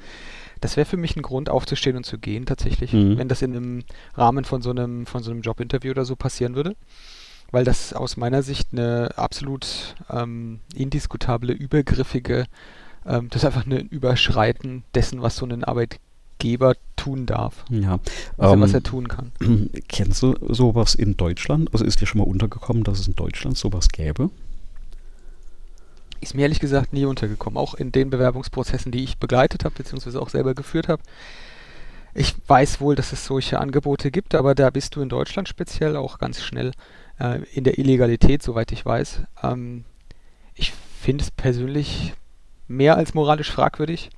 Das 0.60 0.76
wäre 0.76 0.86
für 0.86 0.96
mich 0.96 1.14
ein 1.14 1.22
Grund, 1.22 1.48
aufzustehen 1.48 1.96
und 1.96 2.04
zu 2.04 2.18
gehen, 2.18 2.44
tatsächlich, 2.44 2.92
mhm. 2.92 3.16
wenn 3.16 3.28
das 3.28 3.42
in 3.42 3.56
einem 3.56 3.84
Rahmen 4.14 4.44
von 4.44 4.60
so 4.60 4.70
einem, 4.70 5.06
von 5.06 5.22
so 5.22 5.30
einem 5.30 5.42
Jobinterview 5.42 5.92
oder 5.92 6.04
so 6.04 6.16
passieren 6.16 6.56
würde. 6.56 6.74
Weil 7.50 7.64
das 7.64 7.92
aus 7.94 8.16
meiner 8.16 8.42
Sicht 8.42 8.68
eine 8.72 9.16
absolut 9.16 9.94
ähm, 10.10 10.60
indiskutable, 10.74 11.52
übergriffige, 11.52 12.46
ähm, 13.06 13.28
das 13.30 13.42
ist 13.42 13.46
einfach 13.46 13.64
ein 13.64 13.88
Überschreiten 13.88 14.84
dessen, 14.94 15.22
was 15.22 15.36
so 15.36 15.46
ein 15.46 15.64
Arbeitgeber 15.64 16.74
tun 16.98 17.24
darf. 17.24 17.64
Ja. 17.70 17.98
Was, 18.36 18.52
ähm, 18.52 18.58
er, 18.58 18.64
was 18.64 18.74
er 18.74 18.82
tun 18.82 19.08
kann. 19.08 19.32
Kennst 19.88 20.22
du 20.22 20.34
sowas 20.48 20.94
in 20.94 21.16
Deutschland? 21.16 21.72
Also 21.72 21.84
ist 21.84 22.00
dir 22.00 22.06
schon 22.06 22.18
mal 22.18 22.26
untergekommen, 22.26 22.84
dass 22.84 23.00
es 23.00 23.08
in 23.08 23.14
Deutschland 23.14 23.56
sowas 23.56 23.88
gäbe? 23.88 24.30
ist 26.20 26.34
mir 26.34 26.42
ehrlich 26.42 26.60
gesagt 26.60 26.92
nie 26.92 27.04
untergekommen. 27.04 27.56
Auch 27.56 27.74
in 27.74 27.92
den 27.92 28.10
Bewerbungsprozessen, 28.10 28.92
die 28.92 29.04
ich 29.04 29.18
begleitet 29.18 29.64
habe, 29.64 29.74
beziehungsweise 29.76 30.20
auch 30.20 30.28
selber 30.28 30.54
geführt 30.54 30.88
habe. 30.88 31.02
Ich 32.14 32.34
weiß 32.46 32.80
wohl, 32.80 32.94
dass 32.94 33.12
es 33.12 33.24
solche 33.24 33.60
Angebote 33.60 34.10
gibt, 34.10 34.34
aber 34.34 34.54
da 34.54 34.70
bist 34.70 34.96
du 34.96 35.00
in 35.02 35.08
Deutschland 35.08 35.48
speziell 35.48 35.96
auch 35.96 36.18
ganz 36.18 36.42
schnell 36.42 36.72
äh, 37.20 37.42
in 37.52 37.64
der 37.64 37.78
Illegalität, 37.78 38.42
soweit 38.42 38.72
ich 38.72 38.84
weiß. 38.84 39.22
Ähm, 39.42 39.84
ich 40.54 40.72
finde 40.72 41.22
es 41.22 41.30
persönlich 41.30 42.14
mehr 42.66 42.96
als 42.96 43.14
moralisch 43.14 43.50
fragwürdig, 43.50 44.10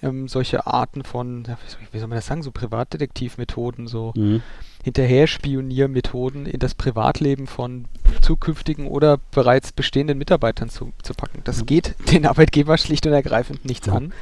ähm, 0.00 0.28
solche 0.28 0.66
Arten 0.66 1.04
von, 1.04 1.46
wie 1.90 1.98
soll 1.98 2.08
man 2.08 2.16
das 2.16 2.26
sagen, 2.26 2.42
so 2.42 2.50
Privatdetektivmethoden, 2.50 3.86
so 3.86 4.12
mhm. 4.16 4.42
Hinterherspioniermethoden 4.84 6.46
in 6.46 6.58
das 6.58 6.74
Privatleben 6.74 7.46
von 7.46 7.86
zukünftigen 8.20 8.86
oder 8.86 9.18
bereits 9.30 9.72
bestehenden 9.72 10.18
Mitarbeitern 10.18 10.68
zu, 10.68 10.92
zu 11.02 11.14
packen. 11.14 11.42
Das 11.44 11.60
mhm. 11.60 11.66
geht 11.66 11.94
den 12.12 12.26
Arbeitgeber 12.26 12.78
schlicht 12.78 13.06
und 13.06 13.12
ergreifend 13.12 13.64
nichts 13.64 13.86
mhm. 13.86 13.92
an. 13.92 14.12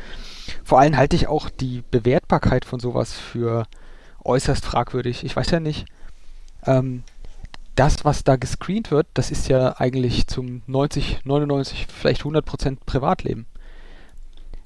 Vor 0.64 0.80
allem 0.80 0.96
halte 0.96 1.16
ich 1.16 1.28
auch 1.28 1.48
die 1.48 1.82
Bewertbarkeit 1.90 2.64
von 2.64 2.80
sowas 2.80 3.12
für 3.12 3.66
äußerst 4.24 4.64
fragwürdig. 4.64 5.24
Ich 5.24 5.36
weiß 5.36 5.50
ja 5.50 5.60
nicht, 5.60 5.86
ähm, 6.66 7.04
das, 7.76 8.04
was 8.04 8.24
da 8.24 8.36
gescreent 8.36 8.90
wird, 8.90 9.06
das 9.14 9.30
ist 9.30 9.48
ja 9.48 9.78
eigentlich 9.78 10.26
zum 10.26 10.62
90, 10.66 11.24
99, 11.24 11.86
vielleicht 11.86 12.22
100 12.22 12.44
Prozent 12.44 12.84
Privatleben. 12.84 13.46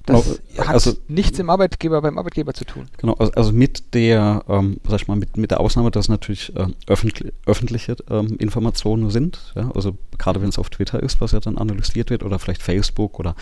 Das 0.05 0.23
genau, 0.23 0.67
hat 0.67 0.73
also, 0.73 0.93
nichts 1.07 1.39
im 1.39 1.49
Arbeitgeber 1.49 2.01
beim 2.01 2.17
Arbeitgeber 2.17 2.53
zu 2.53 2.65
tun. 2.65 2.87
Genau, 2.97 3.13
also, 3.13 3.31
also 3.33 3.51
mit 3.51 3.93
der, 3.93 4.43
ähm, 4.47 4.77
sag 4.87 5.01
ich 5.01 5.07
mal, 5.07 5.15
mit, 5.15 5.37
mit 5.37 5.51
der 5.51 5.59
Ausnahme, 5.59 5.89
dass 5.89 6.09
natürlich 6.09 6.55
äh, 6.55 6.67
öffentlich, 6.87 7.33
öffentliche 7.45 7.95
ähm, 8.09 8.37
Informationen 8.37 9.09
sind, 9.09 9.53
ja, 9.55 9.71
also 9.73 9.97
gerade 10.17 10.41
wenn 10.41 10.49
es 10.49 10.59
auf 10.59 10.69
Twitter 10.69 11.01
ist, 11.01 11.21
was 11.21 11.31
ja 11.31 11.39
dann 11.39 11.57
analysiert 11.57 12.11
wird, 12.11 12.23
oder 12.23 12.37
vielleicht 12.37 12.61
Facebook 12.61 13.19
oder 13.19 13.35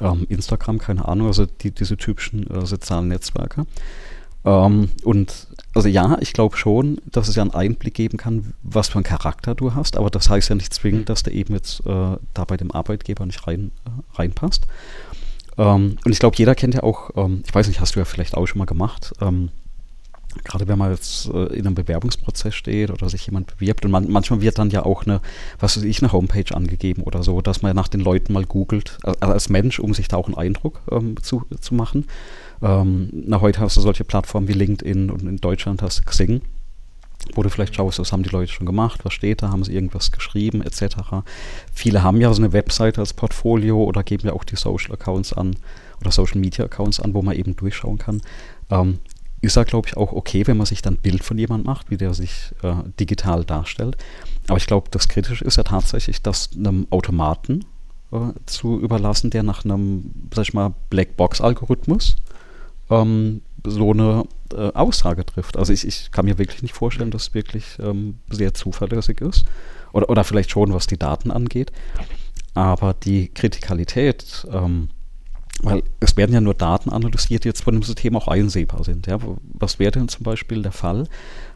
ähm, 0.00 0.26
Instagram, 0.28 0.78
keine 0.78 1.06
Ahnung, 1.06 1.26
also 1.26 1.44
die, 1.46 1.70
diese 1.70 1.96
typischen 1.96 2.48
äh, 2.50 2.64
sozialen 2.64 3.08
Netzwerke. 3.08 3.66
Ähm, 4.44 4.88
und 5.04 5.48
also 5.74 5.88
ja, 5.88 6.16
ich 6.20 6.32
glaube 6.32 6.56
schon, 6.56 6.98
dass 7.04 7.28
es 7.28 7.36
ja 7.36 7.42
einen 7.42 7.52
Einblick 7.52 7.94
geben 7.94 8.16
kann, 8.16 8.54
was 8.62 8.88
für 8.88 8.96
einen 8.96 9.04
Charakter 9.04 9.54
du 9.54 9.74
hast, 9.74 9.96
aber 9.96 10.10
das 10.10 10.30
heißt 10.30 10.48
ja 10.48 10.54
nicht 10.54 10.72
zwingend, 10.72 11.08
dass 11.08 11.22
der 11.22 11.34
eben 11.34 11.54
jetzt 11.54 11.80
äh, 11.80 12.16
da 12.34 12.44
bei 12.46 12.56
dem 12.56 12.70
Arbeitgeber 12.70 13.26
nicht 13.26 13.46
rein, 13.46 13.70
äh, 13.84 14.16
reinpasst. 14.18 14.66
Ähm, 15.58 15.96
und 16.04 16.12
ich 16.12 16.18
glaube, 16.18 16.36
jeder 16.36 16.54
kennt 16.54 16.74
ja 16.74 16.82
auch, 16.82 17.10
ähm, 17.16 17.42
ich 17.46 17.54
weiß 17.54 17.68
nicht, 17.68 17.80
hast 17.80 17.94
du 17.94 18.00
ja 18.00 18.04
vielleicht 18.04 18.36
auch 18.36 18.46
schon 18.46 18.58
mal 18.58 18.66
gemacht, 18.66 19.12
ähm, 19.20 19.50
gerade 20.44 20.68
wenn 20.68 20.78
man 20.78 20.92
jetzt 20.92 21.28
äh, 21.28 21.46
in 21.54 21.66
einem 21.66 21.74
Bewerbungsprozess 21.74 22.54
steht 22.54 22.90
oder 22.90 23.08
sich 23.08 23.26
jemand 23.26 23.56
bewirbt 23.56 23.84
und 23.84 23.90
man, 23.90 24.10
manchmal 24.10 24.40
wird 24.40 24.58
dann 24.58 24.70
ja 24.70 24.84
auch 24.84 25.04
eine, 25.04 25.20
was 25.58 25.76
weiß 25.76 25.84
ich, 25.84 26.02
eine 26.02 26.12
Homepage 26.12 26.54
angegeben 26.54 27.02
oder 27.02 27.22
so, 27.22 27.40
dass 27.40 27.62
man 27.62 27.74
nach 27.74 27.88
den 27.88 28.00
Leuten 28.00 28.32
mal 28.32 28.44
googelt, 28.44 28.98
äh, 29.04 29.12
als 29.20 29.48
Mensch, 29.48 29.80
um 29.80 29.94
sich 29.94 30.08
da 30.08 30.16
auch 30.16 30.26
einen 30.26 30.36
Eindruck 30.36 30.80
ähm, 30.90 31.16
zu, 31.22 31.44
zu 31.60 31.74
machen. 31.74 32.06
Ähm, 32.62 33.08
na, 33.12 33.40
heute 33.40 33.60
hast 33.60 33.76
du 33.76 33.80
solche 33.80 34.04
Plattformen 34.04 34.48
wie 34.48 34.52
LinkedIn 34.52 35.10
und 35.10 35.22
in 35.22 35.38
Deutschland 35.38 35.82
hast 35.82 36.00
du 36.00 36.04
Xing 36.04 36.42
wo 37.34 37.42
du 37.42 37.50
vielleicht 37.50 37.74
schaust, 37.74 37.98
was 37.98 38.12
haben 38.12 38.22
die 38.22 38.30
Leute 38.30 38.52
schon 38.52 38.66
gemacht, 38.66 39.04
was 39.04 39.12
steht 39.12 39.42
da, 39.42 39.50
haben 39.50 39.64
sie 39.64 39.74
irgendwas 39.74 40.10
geschrieben, 40.12 40.62
etc. 40.62 40.96
Viele 41.72 42.02
haben 42.02 42.20
ja 42.20 42.32
so 42.32 42.42
eine 42.42 42.52
Webseite 42.52 43.00
als 43.00 43.14
Portfolio 43.14 43.82
oder 43.84 44.02
geben 44.02 44.26
ja 44.26 44.32
auch 44.32 44.44
die 44.44 44.56
Social 44.56 44.92
Accounts 44.92 45.32
an 45.32 45.56
oder 46.00 46.10
Social 46.10 46.40
Media 46.40 46.64
Accounts 46.64 47.00
an, 47.00 47.14
wo 47.14 47.22
man 47.22 47.36
eben 47.36 47.56
durchschauen 47.56 47.98
kann. 47.98 48.22
Ähm, 48.70 48.98
ist 49.42 49.56
ja, 49.56 49.64
glaube 49.64 49.88
ich, 49.88 49.96
auch 49.96 50.12
okay, 50.12 50.46
wenn 50.46 50.56
man 50.56 50.66
sich 50.66 50.82
dann 50.82 50.94
ein 50.94 50.98
Bild 50.98 51.24
von 51.24 51.38
jemandem 51.38 51.66
macht, 51.66 51.90
wie 51.90 51.96
der 51.96 52.12
sich 52.12 52.52
äh, 52.62 52.74
digital 52.98 53.44
darstellt. 53.44 53.96
Aber 54.48 54.58
ich 54.58 54.66
glaube, 54.66 54.88
das 54.90 55.08
Kritische 55.08 55.44
ist 55.44 55.56
ja 55.56 55.62
tatsächlich, 55.62 56.20
dass 56.20 56.50
einem 56.54 56.86
Automaten 56.90 57.64
äh, 58.12 58.32
zu 58.46 58.78
überlassen, 58.78 59.30
der 59.30 59.42
nach 59.42 59.64
einem, 59.64 60.10
sag 60.34 60.42
ich 60.42 60.54
mal, 60.54 60.74
Blackbox-Algorithmus 60.90 62.16
ähm, 62.90 63.42
so 63.64 63.92
eine 63.92 64.24
äh, 64.54 64.72
Aussage 64.74 65.24
trifft. 65.24 65.56
Also 65.56 65.72
ich, 65.72 65.86
ich 65.86 66.10
kann 66.10 66.24
mir 66.24 66.38
wirklich 66.38 66.62
nicht 66.62 66.74
vorstellen, 66.74 67.10
dass 67.10 67.28
es 67.28 67.34
wirklich 67.34 67.78
ähm, 67.80 68.18
sehr 68.30 68.54
zuverlässig 68.54 69.20
ist. 69.20 69.44
Oder, 69.92 70.08
oder 70.08 70.24
vielleicht 70.24 70.50
schon, 70.50 70.72
was 70.72 70.86
die 70.86 70.98
Daten 70.98 71.30
angeht. 71.30 71.72
Aber 72.54 72.94
die 72.94 73.28
Kritikalität, 73.28 74.46
ähm, 74.52 74.88
weil 75.62 75.82
es 76.00 76.16
werden 76.16 76.32
ja 76.32 76.40
nur 76.40 76.54
Daten 76.54 76.90
analysiert, 76.90 77.44
die 77.44 77.48
jetzt 77.48 77.62
von 77.62 77.74
dem 77.74 77.82
System 77.82 78.16
auch 78.16 78.28
einsehbar 78.28 78.84
sind. 78.84 79.06
Ja? 79.06 79.18
Was 79.52 79.78
wäre 79.78 79.92
denn 79.92 80.08
zum 80.08 80.24
Beispiel 80.24 80.62
der 80.62 80.72
Fall? 80.72 81.06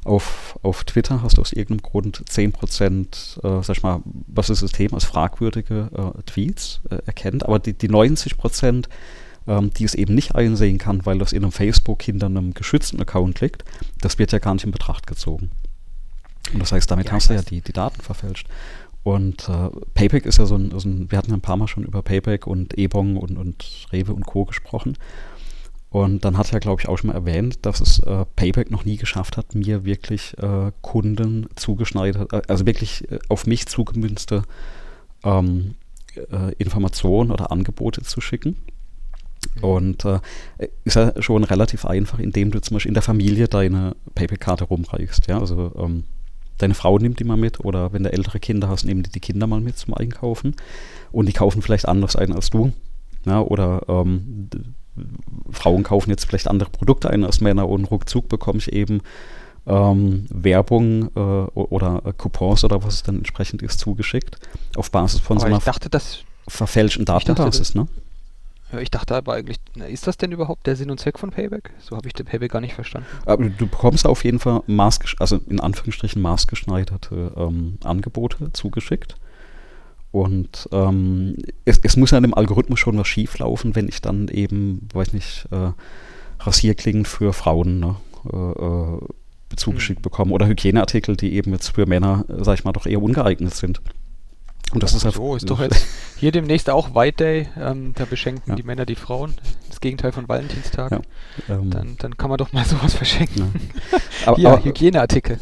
Auf, 0.05 0.59
auf 0.63 0.85
Twitter 0.85 1.23
hast 1.23 1.39
du 1.39 1.41
aus 1.41 1.53
irgendeinem 1.53 1.83
Grund 1.83 2.23
10%, 2.29 3.39
äh, 3.39 3.63
sag 3.63 3.77
ich 3.77 3.83
mal, 3.83 4.03
was 4.05 4.49
das 4.49 4.61
System 4.61 4.93
als 4.95 5.05
fragwürdige 5.05 5.91
äh, 5.95 6.23
Tweets 6.25 6.81
äh, 6.91 6.97
erkennt, 7.07 7.45
aber 7.45 7.59
die, 7.59 7.73
die 7.73 7.89
90%, 7.89 8.87
ähm, 9.47 9.73
die 9.73 9.85
es 9.85 9.95
eben 9.95 10.15
nicht 10.15 10.35
einsehen 10.35 10.79
kann, 10.79 11.05
weil 11.05 11.19
das 11.19 11.33
in 11.33 11.43
einem 11.43 11.53
Facebook 11.53 12.03
hinter 12.03 12.27
einem 12.27 12.55
geschützten 12.55 13.01
Account 13.01 13.41
liegt, 13.41 13.65
das 14.01 14.19
wird 14.19 14.33
ja 14.33 14.39
gar 14.39 14.55
nicht 14.55 14.65
in 14.65 14.71
Betracht 14.71 15.07
gezogen. 15.07 15.51
Und 16.53 16.61
das 16.61 16.73
heißt, 16.73 16.91
damit 16.91 17.07
ja, 17.07 17.13
hast 17.13 17.31
du 17.31 17.35
ja 17.35 17.43
die, 17.43 17.61
die 17.61 17.73
Daten 17.73 18.01
verfälscht. 18.01 18.49
Und 19.03 19.49
äh, 19.49 19.69
Payback 19.93 20.25
ist 20.25 20.39
ja 20.39 20.47
so 20.47 20.57
ein, 20.57 20.71
so 20.79 20.89
ein, 20.89 21.11
wir 21.11 21.19
hatten 21.19 21.31
ja 21.31 21.37
ein 21.37 21.43
paar 21.43 21.57
Mal 21.57 21.69
schon 21.69 21.85
über 21.85 22.03
Payback 22.03 22.47
und 22.47 22.77
Ebong 22.79 23.17
und, 23.17 23.37
und 23.37 23.87
Rewe 23.93 24.15
und 24.15 24.25
Co. 24.25 24.47
gesprochen. 24.47 24.97
Und 25.91 26.25
dann 26.25 26.39
hat 26.39 26.53
er, 26.53 26.59
glaube 26.59 26.81
ich, 26.83 26.89
auch 26.89 26.97
schon 26.97 27.09
mal 27.09 27.15
erwähnt, 27.15 27.59
dass 27.63 27.81
es 27.81 28.01
äh, 28.01 28.25
Payback 28.35 28.71
noch 28.71 28.85
nie 28.85 28.97
geschafft 28.97 29.37
hat, 29.37 29.55
mir 29.55 29.85
wirklich 29.85 30.37
äh, 30.39 30.73
Kunden 30.81 31.47
zugeschneidert, 31.55 32.33
äh, 32.33 32.43
also 32.49 32.67
wirklich 32.67 33.11
äh, 33.13 33.19
auf 33.29 33.47
mich 33.47 33.67
zugemünzte 33.67 34.43
ähm, 35.23 35.75
äh, 36.17 36.53
Informationen 36.55 37.31
oder 37.31 37.53
Angebote 37.53 38.03
zu 38.03 38.21
schicken. 38.21 38.57
Mhm. 39.57 39.65
Und 39.65 40.05
äh, 40.05 40.21
ist 40.85 40.97
ja 40.97 41.13
schon 41.21 41.45
relativ 41.45 41.85
einfach, 41.85 42.19
indem 42.19 42.51
du 42.51 42.61
zum 42.61 42.77
Beispiel 42.77 42.91
in 42.91 42.95
der 42.95 43.03
Familie 43.03 43.49
deine 43.49 43.97
Payback-Karte 44.15 44.65
rumreichst. 44.65 45.27
Ja? 45.29 45.39
Also 45.41 45.73
ähm, 45.79 46.05
deine 46.59 46.75
Frau 46.75 46.99
nimmt 46.99 47.21
die 47.21 47.25
mal 47.25 47.37
mit 47.37 47.61
oder 47.61 47.93
wenn 47.93 48.05
du 48.05 48.13
ältere 48.13 48.41
Kinder 48.41 48.69
hast, 48.69 48.85
nehmen 48.85 49.03
die 49.03 49.11
die 49.11 49.21
Kinder 49.21 49.47
mal 49.47 49.61
mit 49.61 49.77
zum 49.77 49.95
Einkaufen 49.95 50.55
und 51.13 51.27
die 51.27 51.33
kaufen 51.33 51.63
vielleicht 51.63 51.89
anders 51.89 52.17
ein 52.17 52.33
als 52.33 52.51
du. 52.51 52.73
Ja, 53.27 53.41
oder 53.41 53.83
ähm, 53.89 54.51
Frauen 55.51 55.83
kaufen 55.83 56.11
jetzt 56.11 56.27
vielleicht 56.27 56.49
andere 56.49 56.71
Produkte 56.71 57.11
ein 57.11 57.25
als 57.25 57.41
Männer 57.41 57.69
und 57.69 57.87
ruckzuck 57.87 58.29
bekomme 58.29 58.59
ich 58.59 58.73
eben 58.73 59.01
ähm, 59.67 60.27
Werbung 60.29 61.09
äh, 61.17 61.19
oder 61.19 62.03
äh, 62.05 62.13
Coupons 62.13 62.65
oder 62.65 62.83
was 62.83 62.95
es 62.95 63.03
dann 63.03 63.17
entsprechend 63.17 63.63
ist 63.63 63.81
zugeschickt 63.81 64.39
auf 64.77 64.91
Basis 64.91 65.21
von 65.21 65.39
Aber 65.39 65.41
so 65.41 65.47
einer 65.47 65.59
ich 65.59 65.65
dachte, 65.65 65.89
das, 65.89 66.19
verfälschten 66.47 67.07
Datenbasis, 67.07 67.73
dachte, 67.73 67.79
ne? 67.79 67.87
Ja, 68.75 68.81
ich 68.81 68.91
dachte 68.91 69.15
aber 69.15 69.35
eigentlich, 69.35 69.59
na, 69.77 69.85
ist 69.85 70.09
das 70.09 70.17
denn 70.17 70.33
überhaupt 70.33 70.67
der 70.67 70.75
Sinn 70.75 70.91
und 70.91 70.99
Zweck 70.99 71.21
von 71.21 71.31
Payback? 71.31 71.71
So 71.79 71.97
habe 71.97 72.09
ich 72.09 72.13
den 72.13 72.27
Payback 72.27 72.51
gar 72.51 72.61
nicht 72.61 72.75
verstanden. 72.75 73.07
Aber 73.25 73.49
du 73.49 73.69
bekommst 73.69 74.05
auf 74.05 74.25
jeden 74.25 74.41
Fall 74.41 74.63
maßgesch 74.67 75.15
also 75.21 75.39
in 75.49 75.61
Anführungsstrichen 75.61 76.21
maßgeschneiderte 76.21 77.33
ähm, 77.37 77.79
Angebote 77.85 78.53
zugeschickt. 78.53 79.15
Und 80.11 80.69
ähm, 80.73 81.37
es, 81.65 81.79
es, 81.85 81.97
muss 81.97 82.11
ja 82.11 82.21
dem 82.21 82.35
Algorithmus 82.35 82.81
schon 82.81 82.99
was 82.99 83.07
schief 83.07 83.39
laufen, 83.39 83.77
wenn 83.77 83.89
ich 83.89 84.01
dann 84.01 84.27
eben, 84.27 84.89
weiß 84.93 85.13
nicht, 85.13 85.47
äh, 85.53 85.71
Rasierklingen 86.41 87.05
für 87.05 87.33
Frauen 87.33 87.79
ne, 87.79 87.97
äh, 88.33 88.37
äh 88.37 88.99
zugeschickt 89.57 89.99
hm. 89.99 90.03
bekomme 90.03 90.33
oder 90.33 90.49
Hygieneartikel, 90.49 91.17
die 91.17 91.35
eben 91.35 91.53
jetzt 91.53 91.69
für 91.69 91.87
Männer, 91.87 92.25
sag 92.29 92.55
ich 92.55 92.65
mal, 92.65 92.73
doch 92.73 92.87
eher 92.87 93.01
ungeeignet 93.01 93.55
sind. 93.55 93.81
Und 94.73 94.83
das 94.83 94.95
ist, 94.95 95.03
so, 95.03 95.37
ist 95.37 95.49
doch 95.51 95.61
jetzt 95.61 95.87
hier 96.17 96.33
demnächst 96.33 96.69
auch 96.69 96.95
White 96.95 97.17
Day. 97.19 97.49
Ähm, 97.57 97.93
da 97.95 98.07
beschenken 98.07 98.51
ja. 98.51 98.57
die 98.57 98.63
Männer 98.63 98.87
die 98.87 98.97
Frauen. 98.97 99.35
Das 99.69 99.81
Gegenteil 99.81 100.13
von 100.13 100.29
Valentinstag. 100.29 100.91
Ja, 100.91 101.01
ähm, 101.49 101.71
dann, 101.71 101.97
dann 101.99 102.17
kann 102.17 102.29
man 102.29 102.39
doch 102.39 102.53
mal 102.53 102.65
sowas 102.65 102.95
verschenken. 102.95 103.53
Ja, 103.93 103.99
aber, 104.27 104.37
hier, 104.37 104.49
aber, 104.51 104.65
Hygieneartikel. 104.65 105.39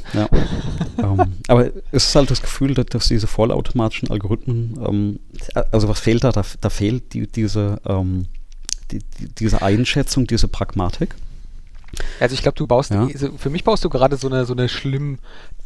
Ähm, 0.99 1.19
aber 1.49 1.67
es 1.93 2.09
ist 2.09 2.15
halt 2.15 2.31
das 2.31 2.43
Gefühl, 2.43 2.75
dass, 2.75 2.87
dass 2.87 3.09
diese 3.09 3.27
vollautomatischen 3.27 4.11
Algorithmen, 4.11 4.79
ähm, 4.87 5.21
also 5.71 5.89
was 5.89 6.01
fehlt 6.01 6.25
da? 6.25 6.33
Da, 6.33 6.43
da 6.61 6.71
fehlt 6.71 7.15
die, 7.15 7.27
diese, 7.27 7.81
ähm, 7.87 8.27
die, 8.91 8.99
die, 8.99 9.29
diese 9.29 9.63
Einschätzung, 9.63 10.27
diese 10.27 10.49
Pragmatik. 10.49 11.15
Also 12.21 12.35
ich 12.35 12.43
glaube, 12.43 12.57
du 12.57 12.67
baust, 12.67 12.91
ja. 12.91 13.09
für 13.37 13.51
mich 13.51 13.65
baust 13.65 13.85
du 13.85 13.91
gerade 13.91 14.17
so 14.17 14.29
eine, 14.29 14.45
so 14.47 14.55
eine 14.55 14.69
schlimm 14.69 15.19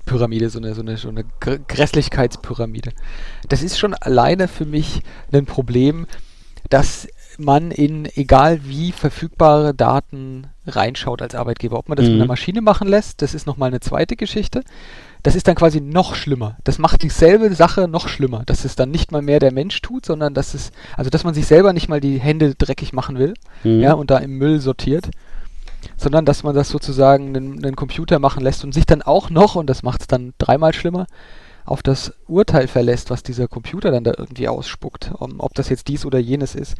Pyramide, 0.06 0.48
so 0.48 0.58
eine, 0.58 0.74
so 0.74 0.80
eine, 0.80 0.96
so 0.96 1.08
eine 1.08 1.24
Grässlichkeitspyramide. 1.40 2.92
Das 3.48 3.62
ist 3.62 3.78
schon 3.78 3.92
alleine 3.92 4.48
für 4.48 4.64
mich 4.64 5.02
ein 5.32 5.44
Problem, 5.44 6.06
dass 6.70 7.06
man 7.38 7.70
in 7.70 8.06
egal 8.16 8.60
wie 8.64 8.92
verfügbare 8.92 9.74
Daten 9.74 10.46
reinschaut 10.66 11.22
als 11.22 11.34
Arbeitgeber. 11.34 11.78
Ob 11.78 11.88
man 11.88 11.96
das 11.96 12.06
mhm. 12.06 12.12
mit 12.12 12.20
einer 12.20 12.28
Maschine 12.28 12.60
machen 12.62 12.88
lässt, 12.88 13.20
das 13.20 13.34
ist 13.34 13.46
nochmal 13.46 13.68
eine 13.68 13.80
zweite 13.80 14.16
Geschichte. 14.16 14.62
Das 15.22 15.34
ist 15.34 15.48
dann 15.48 15.54
quasi 15.54 15.80
noch 15.80 16.14
schlimmer. 16.14 16.56
Das 16.64 16.78
macht 16.78 17.02
dieselbe 17.02 17.54
Sache 17.54 17.88
noch 17.88 18.08
schlimmer. 18.08 18.44
Dass 18.46 18.64
es 18.64 18.76
dann 18.76 18.90
nicht 18.90 19.12
mal 19.12 19.22
mehr 19.22 19.40
der 19.40 19.52
Mensch 19.52 19.80
tut, 19.82 20.06
sondern 20.06 20.34
dass 20.34 20.54
es, 20.54 20.72
also 20.96 21.10
dass 21.10 21.24
man 21.24 21.34
sich 21.34 21.46
selber 21.46 21.72
nicht 21.72 21.88
mal 21.88 22.00
die 22.00 22.18
Hände 22.18 22.54
dreckig 22.54 22.92
machen 22.92 23.18
will, 23.18 23.34
mhm. 23.64 23.80
ja, 23.80 23.92
und 23.92 24.10
da 24.10 24.18
im 24.18 24.38
Müll 24.38 24.60
sortiert 24.60 25.10
sondern 25.96 26.24
dass 26.24 26.42
man 26.42 26.54
das 26.54 26.68
sozusagen 26.68 27.36
einen, 27.36 27.76
Computer 27.76 28.18
machen 28.18 28.42
lässt 28.42 28.64
und 28.64 28.72
sich 28.72 28.86
dann 28.86 29.02
auch 29.02 29.30
noch, 29.30 29.54
und 29.54 29.68
das 29.68 29.82
macht 29.82 30.02
es 30.02 30.06
dann 30.06 30.34
dreimal 30.38 30.72
schlimmer, 30.72 31.06
auf 31.64 31.82
das 31.82 32.12
Urteil 32.26 32.68
verlässt, 32.68 33.10
was 33.10 33.22
dieser 33.22 33.48
Computer 33.48 33.90
dann 33.90 34.04
da 34.04 34.12
irgendwie 34.16 34.48
ausspuckt, 34.48 35.12
um, 35.18 35.40
ob 35.40 35.54
das 35.54 35.68
jetzt 35.68 35.88
dies 35.88 36.04
oder 36.06 36.18
jenes 36.18 36.54
ist. 36.54 36.76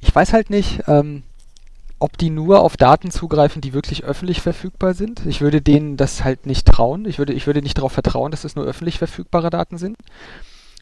Ich 0.00 0.14
weiß 0.14 0.32
halt 0.32 0.50
nicht, 0.50 0.82
ähm, 0.86 1.22
ob 1.98 2.18
die 2.18 2.30
nur 2.30 2.62
auf 2.62 2.76
Daten 2.76 3.12
zugreifen, 3.12 3.60
die 3.60 3.74
wirklich 3.74 4.02
öffentlich 4.02 4.40
verfügbar 4.40 4.94
sind. 4.94 5.24
Ich 5.26 5.40
würde 5.40 5.62
denen 5.62 5.96
das 5.96 6.24
halt 6.24 6.46
nicht 6.46 6.66
trauen. 6.66 7.04
Ich 7.04 7.18
würde, 7.18 7.32
ich 7.32 7.46
würde 7.46 7.62
nicht 7.62 7.78
darauf 7.78 7.92
vertrauen, 7.92 8.32
dass 8.32 8.42
es 8.42 8.56
nur 8.56 8.64
öffentlich 8.64 8.98
verfügbare 8.98 9.50
Daten 9.50 9.78
sind. 9.78 9.96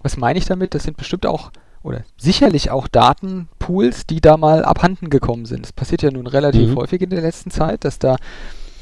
Was 0.03 0.17
meine 0.17 0.39
ich 0.39 0.47
damit? 0.47 0.75
Das 0.75 0.85
sind 0.85 0.97
bestimmt 0.97 1.27
auch 1.27 1.51
oder 1.83 2.05
sicherlich 2.17 2.71
auch 2.71 2.89
Datenpools, 2.89 4.07
die 4.07 4.21
da 4.21 4.37
mal 4.37 4.65
abhanden 4.65 5.11
gekommen 5.11 5.47
sind. 5.47 5.67
Es 5.67 5.73
passiert 5.73 6.03
ja 6.03 6.11
nun 6.11 6.27
relativ 6.27 6.71
mhm. 6.71 6.77
häufig 6.77 7.01
in 7.03 7.11
der 7.11 7.23
letzten 7.23 7.51
Zeit, 7.51 7.85
dass 7.85 7.99
da 7.99 8.17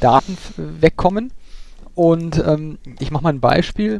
Daten 0.00 0.36
wegkommen. 0.56 1.32
Und 1.94 2.42
ähm, 2.44 2.78
ich 2.98 3.10
mache 3.10 3.24
mal 3.24 3.30
ein 3.30 3.40
Beispiel. 3.40 3.98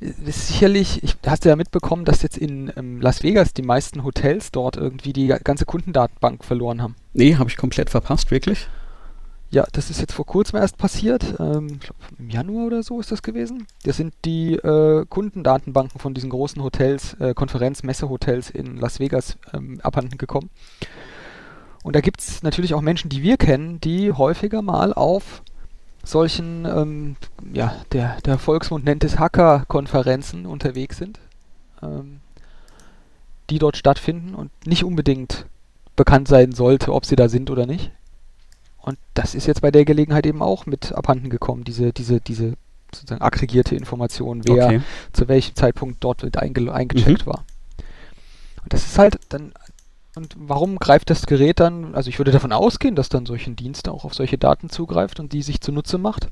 Sicherlich, 0.00 1.02
ich, 1.02 1.16
hast 1.26 1.44
du 1.44 1.48
ja 1.48 1.56
mitbekommen, 1.56 2.04
dass 2.04 2.22
jetzt 2.22 2.36
in 2.36 2.70
ähm, 2.76 3.00
Las 3.00 3.22
Vegas 3.22 3.54
die 3.54 3.62
meisten 3.62 4.04
Hotels 4.04 4.50
dort 4.52 4.76
irgendwie 4.76 5.14
die 5.14 5.28
ganze 5.42 5.64
Kundendatenbank 5.64 6.44
verloren 6.44 6.82
haben. 6.82 6.96
Nee, 7.14 7.36
habe 7.36 7.48
ich 7.48 7.56
komplett 7.56 7.88
verpasst, 7.88 8.30
wirklich. 8.30 8.68
Ja, 9.50 9.64
das 9.72 9.90
ist 9.90 10.00
jetzt 10.00 10.12
vor 10.12 10.26
kurzem 10.26 10.58
erst 10.58 10.76
passiert. 10.76 11.36
Ähm, 11.38 11.68
ich 11.74 11.80
glaube, 11.80 12.00
im 12.18 12.30
Januar 12.30 12.66
oder 12.66 12.82
so 12.82 12.98
ist 12.98 13.12
das 13.12 13.22
gewesen. 13.22 13.66
Das 13.84 13.96
sind 13.96 14.14
die 14.24 14.54
äh, 14.54 15.06
Kundendatenbanken 15.08 16.00
von 16.00 16.14
diesen 16.14 16.30
großen 16.30 16.62
Hotels, 16.62 17.14
äh, 17.20 17.32
Konferenz-, 17.32 17.84
Messehotels 17.84 18.50
in 18.50 18.76
Las 18.76 18.98
Vegas 18.98 19.38
ähm, 19.54 19.80
abhanden 19.82 20.18
gekommen. 20.18 20.50
Und 21.84 21.94
da 21.94 22.00
gibt 22.00 22.20
es 22.20 22.42
natürlich 22.42 22.74
auch 22.74 22.80
Menschen, 22.80 23.08
die 23.08 23.22
wir 23.22 23.36
kennen, 23.36 23.80
die 23.80 24.12
häufiger 24.12 24.62
mal 24.62 24.92
auf 24.92 25.42
solchen, 26.02 26.64
ähm, 26.64 27.16
ja, 27.52 27.74
der, 27.92 28.20
der 28.22 28.38
Volksmund 28.38 28.84
nennt 28.84 29.04
es 29.04 29.18
Hacker-Konferenzen 29.18 30.46
unterwegs 30.46 30.96
sind, 30.96 31.20
ähm, 31.82 32.18
die 33.50 33.60
dort 33.60 33.76
stattfinden 33.76 34.34
und 34.34 34.50
nicht 34.66 34.82
unbedingt 34.82 35.46
bekannt 35.94 36.26
sein 36.26 36.52
sollte, 36.52 36.92
ob 36.92 37.06
sie 37.06 37.16
da 37.16 37.28
sind 37.28 37.50
oder 37.50 37.66
nicht. 37.66 37.92
Und 38.86 38.98
das 39.14 39.34
ist 39.34 39.46
jetzt 39.46 39.62
bei 39.62 39.72
der 39.72 39.84
Gelegenheit 39.84 40.26
eben 40.26 40.42
auch 40.42 40.64
mit 40.64 40.92
abhanden 40.92 41.28
gekommen, 41.28 41.64
diese, 41.64 41.92
diese, 41.92 42.20
diese 42.20 42.52
sozusagen 42.94 43.20
aggregierte 43.20 43.74
Information, 43.74 44.42
wer 44.46 44.66
okay. 44.66 44.80
zu 45.12 45.26
welchem 45.26 45.56
Zeitpunkt 45.56 46.02
dort 46.04 46.22
einge 46.38 46.72
eingecheckt 46.72 47.26
mhm. 47.26 47.30
war. 47.30 47.44
Und 48.62 48.72
das 48.72 48.86
ist 48.86 48.96
halt 48.96 49.18
dann, 49.28 49.52
und 50.14 50.36
warum 50.38 50.78
greift 50.78 51.10
das 51.10 51.26
Gerät 51.26 51.58
dann, 51.58 51.96
also 51.96 52.08
ich 52.08 52.18
würde 52.18 52.30
davon 52.30 52.52
ausgehen, 52.52 52.94
dass 52.94 53.08
dann 53.08 53.26
solchen 53.26 53.56
Dienst 53.56 53.88
auch 53.88 54.04
auf 54.04 54.14
solche 54.14 54.38
Daten 54.38 54.70
zugreift 54.70 55.18
und 55.18 55.32
die 55.32 55.42
sich 55.42 55.60
zunutze 55.60 55.98
macht. 55.98 56.28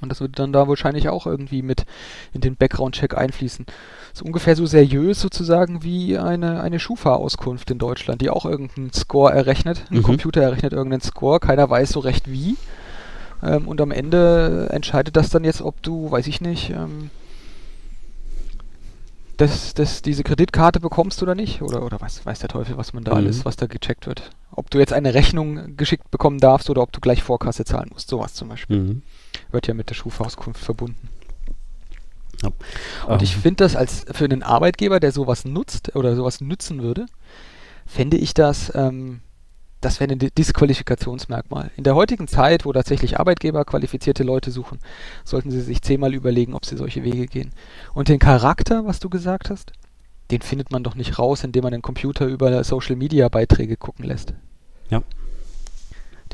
Und 0.00 0.08
das 0.10 0.20
würde 0.20 0.32
dann 0.32 0.52
da 0.52 0.68
wahrscheinlich 0.68 1.08
auch 1.08 1.26
irgendwie 1.26 1.62
mit 1.62 1.84
in 2.32 2.40
den 2.40 2.56
Background-Check 2.56 3.16
einfließen. 3.16 3.64
Das 3.66 4.20
ist 4.20 4.22
ungefähr 4.22 4.56
so 4.56 4.66
seriös 4.66 5.20
sozusagen 5.20 5.82
wie 5.82 6.18
eine, 6.18 6.60
eine 6.60 6.80
Schufa-Auskunft 6.80 7.70
in 7.70 7.78
Deutschland, 7.78 8.20
die 8.20 8.30
auch 8.30 8.44
irgendeinen 8.44 8.92
Score 8.92 9.32
errechnet. 9.32 9.84
Ein 9.90 9.98
mhm. 9.98 10.02
Computer 10.02 10.42
errechnet 10.42 10.72
irgendeinen 10.72 11.02
Score, 11.02 11.40
keiner 11.40 11.70
weiß 11.70 11.90
so 11.90 12.00
recht 12.00 12.30
wie. 12.30 12.56
Ähm, 13.42 13.68
und 13.68 13.80
am 13.80 13.92
Ende 13.92 14.68
entscheidet 14.70 15.16
das 15.16 15.30
dann 15.30 15.44
jetzt, 15.44 15.62
ob 15.62 15.82
du, 15.82 16.10
weiß 16.10 16.26
ich 16.26 16.40
nicht, 16.40 16.70
ähm, 16.70 17.10
das, 19.36 19.74
das, 19.74 20.02
diese 20.02 20.22
Kreditkarte 20.22 20.80
bekommst 20.80 21.22
oder 21.22 21.34
nicht. 21.34 21.62
Oder, 21.62 21.82
oder 21.84 22.00
was 22.00 22.24
weiß 22.24 22.38
der 22.40 22.48
Teufel, 22.48 22.76
was 22.76 22.92
man 22.92 23.04
da 23.04 23.12
mhm. 23.12 23.18
alles, 23.18 23.44
was 23.44 23.56
da 23.56 23.66
gecheckt 23.66 24.06
wird. 24.06 24.30
Ob 24.52 24.70
du 24.70 24.78
jetzt 24.78 24.92
eine 24.92 25.14
Rechnung 25.14 25.76
geschickt 25.76 26.10
bekommen 26.10 26.38
darfst 26.38 26.70
oder 26.70 26.82
ob 26.82 26.92
du 26.92 27.00
gleich 27.00 27.22
Vorkasse 27.22 27.64
zahlen 27.64 27.90
musst. 27.92 28.08
Sowas 28.08 28.34
zum 28.34 28.48
Beispiel. 28.48 28.78
Mhm. 28.78 29.02
Wird 29.50 29.66
ja 29.66 29.74
mit 29.74 29.90
der 29.90 29.94
Schufa-Auskunft 29.94 30.62
verbunden. 30.62 31.08
Ja. 32.42 32.50
Und 33.06 33.22
ich 33.22 33.34
ähm. 33.36 33.42
finde 33.42 33.64
das 33.64 33.76
als 33.76 34.06
für 34.10 34.24
einen 34.24 34.42
Arbeitgeber, 34.42 35.00
der 35.00 35.12
sowas 35.12 35.44
nutzt 35.44 35.94
oder 35.96 36.16
sowas 36.16 36.40
nützen 36.40 36.82
würde, 36.82 37.06
fände 37.86 38.16
ich 38.16 38.34
das, 38.34 38.72
ähm, 38.74 39.20
das 39.80 40.00
wäre 40.00 40.12
ein 40.12 40.18
Disqualifikationsmerkmal. 40.18 41.70
In 41.76 41.84
der 41.84 41.94
heutigen 41.94 42.26
Zeit, 42.26 42.64
wo 42.64 42.72
tatsächlich 42.72 43.18
Arbeitgeber 43.18 43.64
qualifizierte 43.64 44.22
Leute 44.22 44.50
suchen, 44.50 44.78
sollten 45.24 45.50
sie 45.50 45.60
sich 45.60 45.82
zehnmal 45.82 46.14
überlegen, 46.14 46.54
ob 46.54 46.64
sie 46.64 46.76
solche 46.76 47.04
Wege 47.04 47.26
gehen. 47.26 47.52
Und 47.92 48.08
den 48.08 48.18
Charakter, 48.18 48.86
was 48.86 49.00
du 49.00 49.10
gesagt 49.10 49.50
hast, 49.50 49.72
den 50.30 50.40
findet 50.40 50.70
man 50.72 50.82
doch 50.82 50.94
nicht 50.94 51.18
raus, 51.18 51.44
indem 51.44 51.64
man 51.64 51.72
den 51.72 51.82
Computer 51.82 52.26
über 52.26 52.64
Social 52.64 52.96
Media 52.96 53.28
Beiträge 53.28 53.76
gucken 53.76 54.06
lässt. 54.06 54.32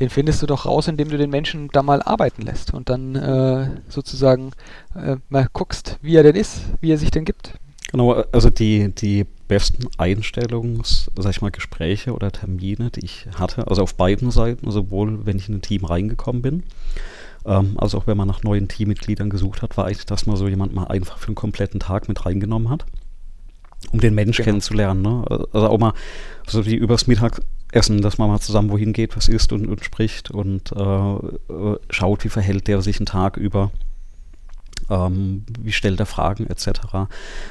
Den 0.01 0.09
findest 0.09 0.41
du 0.41 0.47
doch 0.47 0.65
raus, 0.65 0.87
indem 0.87 1.09
du 1.09 1.17
den 1.17 1.29
Menschen 1.29 1.69
da 1.71 1.83
mal 1.83 2.01
arbeiten 2.01 2.41
lässt 2.41 2.73
und 2.73 2.89
dann 2.89 3.15
äh, 3.15 3.69
sozusagen 3.87 4.51
äh, 4.95 5.17
mal 5.29 5.47
guckst, 5.53 5.99
wie 6.01 6.15
er 6.15 6.23
denn 6.23 6.35
ist, 6.35 6.63
wie 6.81 6.91
er 6.91 6.97
sich 6.97 7.11
denn 7.11 7.23
gibt. 7.23 7.53
Genau, 7.91 8.13
also 8.31 8.49
die, 8.49 8.91
die 8.95 9.27
besten 9.47 9.89
Einstellungs, 9.99 11.11
sag 11.15 11.29
ich 11.29 11.41
mal, 11.41 11.51
Gespräche 11.51 12.13
oder 12.13 12.31
Termine, 12.31 12.89
die 12.89 13.05
ich 13.05 13.27
hatte, 13.35 13.67
also 13.67 13.83
auf 13.83 13.93
beiden 13.93 14.31
Seiten, 14.31 14.71
sowohl 14.71 15.25
wenn 15.27 15.37
ich 15.37 15.49
in 15.49 15.55
ein 15.55 15.61
Team 15.61 15.85
reingekommen 15.85 16.41
bin, 16.41 16.63
ähm, 17.45 17.73
als 17.77 17.93
auch 17.93 18.07
wenn 18.07 18.17
man 18.17 18.27
nach 18.27 18.41
neuen 18.41 18.67
Teammitgliedern 18.69 19.29
gesucht 19.29 19.61
hat, 19.61 19.77
war 19.77 19.85
eigentlich, 19.85 20.07
dass 20.07 20.25
man 20.25 20.35
so 20.35 20.47
jemand 20.47 20.73
mal 20.73 20.85
einfach 20.85 21.19
für 21.19 21.27
einen 21.27 21.35
kompletten 21.35 21.79
Tag 21.79 22.07
mit 22.07 22.25
reingenommen 22.25 22.69
hat, 22.69 22.85
um 23.91 23.99
den 23.99 24.15
Mensch 24.15 24.37
genau. 24.37 24.45
kennenzulernen. 24.45 25.03
Ne? 25.03 25.25
Also 25.51 25.67
auch 25.67 25.77
mal 25.77 25.93
so 26.47 26.65
wie 26.65 26.75
übers 26.75 27.05
Mittagessen, 27.71 28.01
dass 28.01 28.17
man 28.17 28.29
mal 28.29 28.39
zusammen 28.39 28.69
wohin 28.69 28.93
geht, 28.93 29.15
was 29.15 29.29
isst 29.29 29.53
und, 29.53 29.67
und 29.67 29.83
spricht 29.83 30.29
und 30.29 30.71
äh, 30.73 30.81
äh 30.81 31.77
schaut, 31.89 32.23
wie 32.25 32.29
verhält 32.29 32.67
der 32.67 32.81
sich 32.81 32.97
einen 32.99 33.05
Tag 33.05 33.37
über 33.37 33.71
ähm, 34.89 35.45
wie 35.59 35.71
stellt 35.71 35.99
er 35.99 36.05
Fragen 36.05 36.47
etc. 36.47 36.81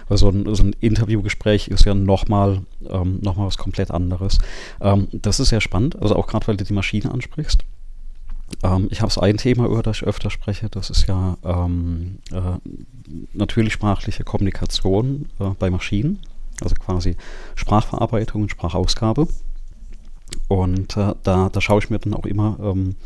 Weil 0.09 0.19
so 0.19 0.29
ein, 0.29 0.55
so 0.55 0.63
ein 0.63 0.75
Interviewgespräch 0.81 1.69
ist 1.69 1.87
ja 1.87 1.95
nochmal 1.95 2.63
ähm, 2.89 3.19
noch 3.23 3.39
was 3.39 3.57
komplett 3.57 3.91
anderes. 3.91 4.39
Ähm, 4.81 5.09
das 5.13 5.41
ist 5.41 5.49
sehr 5.49 5.63
spannend, 5.63 6.01
also 6.03 6.17
auch 6.17 6.27
gerade 6.27 6.47
weil 6.49 6.57
du 6.57 6.65
die 6.65 6.75
Maschine 6.75 7.11
ansprichst. 7.11 7.65
Ähm, 8.63 8.89
ich 8.91 9.01
habe 9.01 9.23
ein 9.23 9.39
Thema, 9.39 9.67
über 9.67 9.83
das 9.83 9.99
ich 9.99 10.05
öfter 10.05 10.29
spreche, 10.29 10.69
das 10.69 10.91
ist 10.91 11.07
ja 11.07 11.39
ähm, 11.45 12.19
äh, 12.31 12.59
natürlich 13.33 13.73
sprachliche 13.73 14.25
Kommunikation 14.25 15.31
äh, 15.39 15.51
bei 15.59 15.71
Maschinen, 15.71 16.19
also 16.61 16.75
quasi 16.75 17.17
Sprachverarbeitung 17.55 18.43
und 18.43 18.51
Sprachausgabe. 18.51 19.29
Und 20.49 20.97
äh, 20.97 21.15
da, 21.23 21.49
da 21.51 21.61
schaue 21.61 21.81
ich 21.81 21.91
mir 21.91 21.99
dann 21.99 22.15
auch 22.15 22.27
immer 22.27 22.59
ähm, 22.63 22.97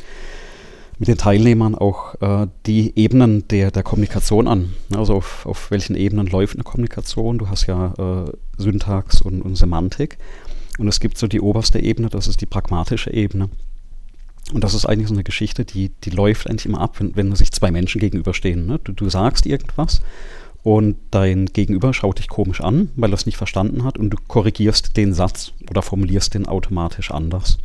mit 0.98 1.08
den 1.08 1.18
Teilnehmern 1.18 1.74
auch 1.74 2.14
äh, 2.20 2.46
die 2.66 2.92
Ebenen 2.96 3.46
der, 3.48 3.70
der 3.70 3.82
Kommunikation 3.82 4.46
an. 4.48 4.74
Also 4.94 5.14
auf, 5.14 5.44
auf 5.46 5.70
welchen 5.70 5.96
Ebenen 5.96 6.26
läuft 6.26 6.54
eine 6.54 6.64
Kommunikation. 6.64 7.38
Du 7.38 7.48
hast 7.48 7.66
ja 7.66 7.94
äh, 7.98 8.32
Syntax 8.58 9.20
und, 9.20 9.42
und 9.42 9.56
Semantik. 9.56 10.18
Und 10.78 10.88
es 10.88 11.00
gibt 11.00 11.18
so 11.18 11.26
die 11.26 11.40
oberste 11.40 11.78
Ebene, 11.78 12.08
das 12.08 12.26
ist 12.26 12.40
die 12.40 12.46
pragmatische 12.46 13.12
Ebene. 13.12 13.48
Und 14.52 14.62
das 14.62 14.74
ist 14.74 14.84
eigentlich 14.86 15.08
so 15.08 15.14
eine 15.14 15.24
Geschichte, 15.24 15.64
die, 15.64 15.90
die 16.04 16.10
läuft 16.10 16.48
eigentlich 16.48 16.66
immer 16.66 16.80
ab, 16.80 17.00
wenn, 17.00 17.16
wenn 17.16 17.34
sich 17.34 17.50
zwei 17.52 17.70
Menschen 17.70 18.00
gegenüberstehen. 18.00 18.66
Ne? 18.66 18.78
Du, 18.82 18.92
du 18.92 19.08
sagst 19.08 19.46
irgendwas 19.46 20.00
und 20.64 20.96
dein 21.10 21.44
Gegenüber 21.46 21.92
schaut 21.92 22.18
dich 22.18 22.28
komisch 22.28 22.62
an, 22.62 22.88
weil 22.96 23.12
er 23.12 23.14
es 23.14 23.26
nicht 23.26 23.36
verstanden 23.36 23.84
hat 23.84 23.98
und 23.98 24.10
du 24.10 24.16
korrigierst 24.26 24.96
den 24.96 25.12
Satz 25.12 25.52
oder 25.68 25.82
formulierst 25.82 26.32
den 26.32 26.46
automatisch 26.46 27.10
anders. 27.10 27.58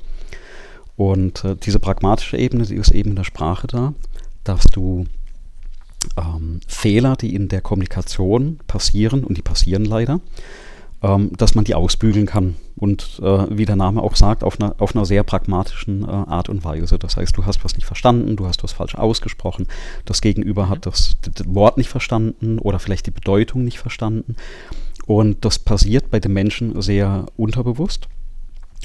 Und 0.98 1.46
äh, 1.46 1.56
diese 1.56 1.79
pragmatische 1.79 2.38
Ebene, 2.38 2.65
die 2.65 2.75
ist 2.75 2.91
eben 2.91 3.12
in 3.12 3.15
der 3.15 3.24
Sprache 3.24 3.68
da, 3.68 3.94
dass 4.44 4.65
du 4.65 5.06
ähm, 6.18 6.60
Fehler, 6.68 7.15
die 7.15 7.34
in 7.34 7.48
der 7.48 7.62
Kommunikation 7.62 8.60
passieren, 8.68 9.24
und 9.24 9.38
die 9.38 9.44
passieren 9.44 9.86
leider, 9.86 10.20
ähm, 11.01 11.32
dass 11.38 11.56
man 11.56 11.65
die 11.65 11.75
ausbügeln 11.75 12.25
kann. 12.25 12.56
Und 12.75 13.20
äh, 13.22 13.58
wie 13.58 13.65
der 13.65 13.75
Name 13.75 14.01
auch 14.01 14.15
sagt, 14.15 14.44
auf 14.44 14.60
einer, 14.60 14.75
auf 14.79 14.96
einer 14.96 15.06
sehr 15.06 15.24
pragmatischen 15.24 16.03
äh, 16.03 16.08
Art 16.08 16.50
und 16.50 16.63
Weise. 16.63 17.00
Das 17.00 17.18
heißt, 17.18 17.36
du 17.38 17.46
hast 17.46 17.63
was 17.63 17.75
nicht 17.75 17.86
verstanden, 17.86 18.36
du 18.36 18.48
hast 18.48 18.63
was 18.63 18.74
falsch 18.74 18.96
ausgesprochen, 18.96 19.68
das 20.06 20.22
Gegenüber 20.22 20.70
hat 20.70 20.86
das, 20.86 21.18
das 21.22 21.46
Wort 21.53 21.77
nicht 21.77 21.89
verstanden 21.89 22.60
oder 22.60 22.80
vielleicht 22.80 23.08
die 23.08 23.12
Bedeutung 23.12 23.63
nicht 23.63 23.80
verstanden. 23.80 24.36
Und 25.06 25.43
das 25.45 25.58
passiert 25.58 26.12
bei 26.12 26.19
den 26.19 26.34
Menschen 26.34 26.82
sehr 26.82 27.26
unterbewusst. 27.36 28.08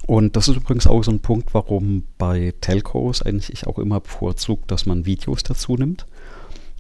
Und 0.07 0.37
das 0.37 0.49
ist 0.49 0.57
übrigens 0.57 0.87
auch 0.87 1.03
so 1.03 1.11
ein 1.11 1.21
Punkt, 1.21 1.55
warum 1.55 2.05
bei 2.19 2.53
Telcos 2.61 3.23
eigentlich 3.23 3.53
ich 3.53 3.67
auch 3.67 3.79
immer 3.79 4.01
bevorzugt, 4.01 4.71
dass 4.71 4.87
man 4.87 5.07
Videos 5.07 5.43
dazu 5.43 5.77
nimmt. 5.77 6.07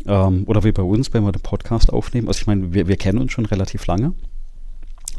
Ähm, 0.06 0.44
oder 0.46 0.64
wie 0.64 0.72
bei 0.72 0.82
uns, 0.82 1.12
wenn 1.12 1.24
wir 1.24 1.32
den 1.32 1.42
Podcast 1.42 1.92
aufnehmen. 1.92 2.28
Also 2.28 2.40
ich 2.40 2.46
meine, 2.46 2.74
wir, 2.74 2.86
wir 2.86 2.96
kennen 2.96 3.18
uns 3.18 3.32
schon 3.32 3.46
relativ 3.46 3.86
lange. 3.86 4.12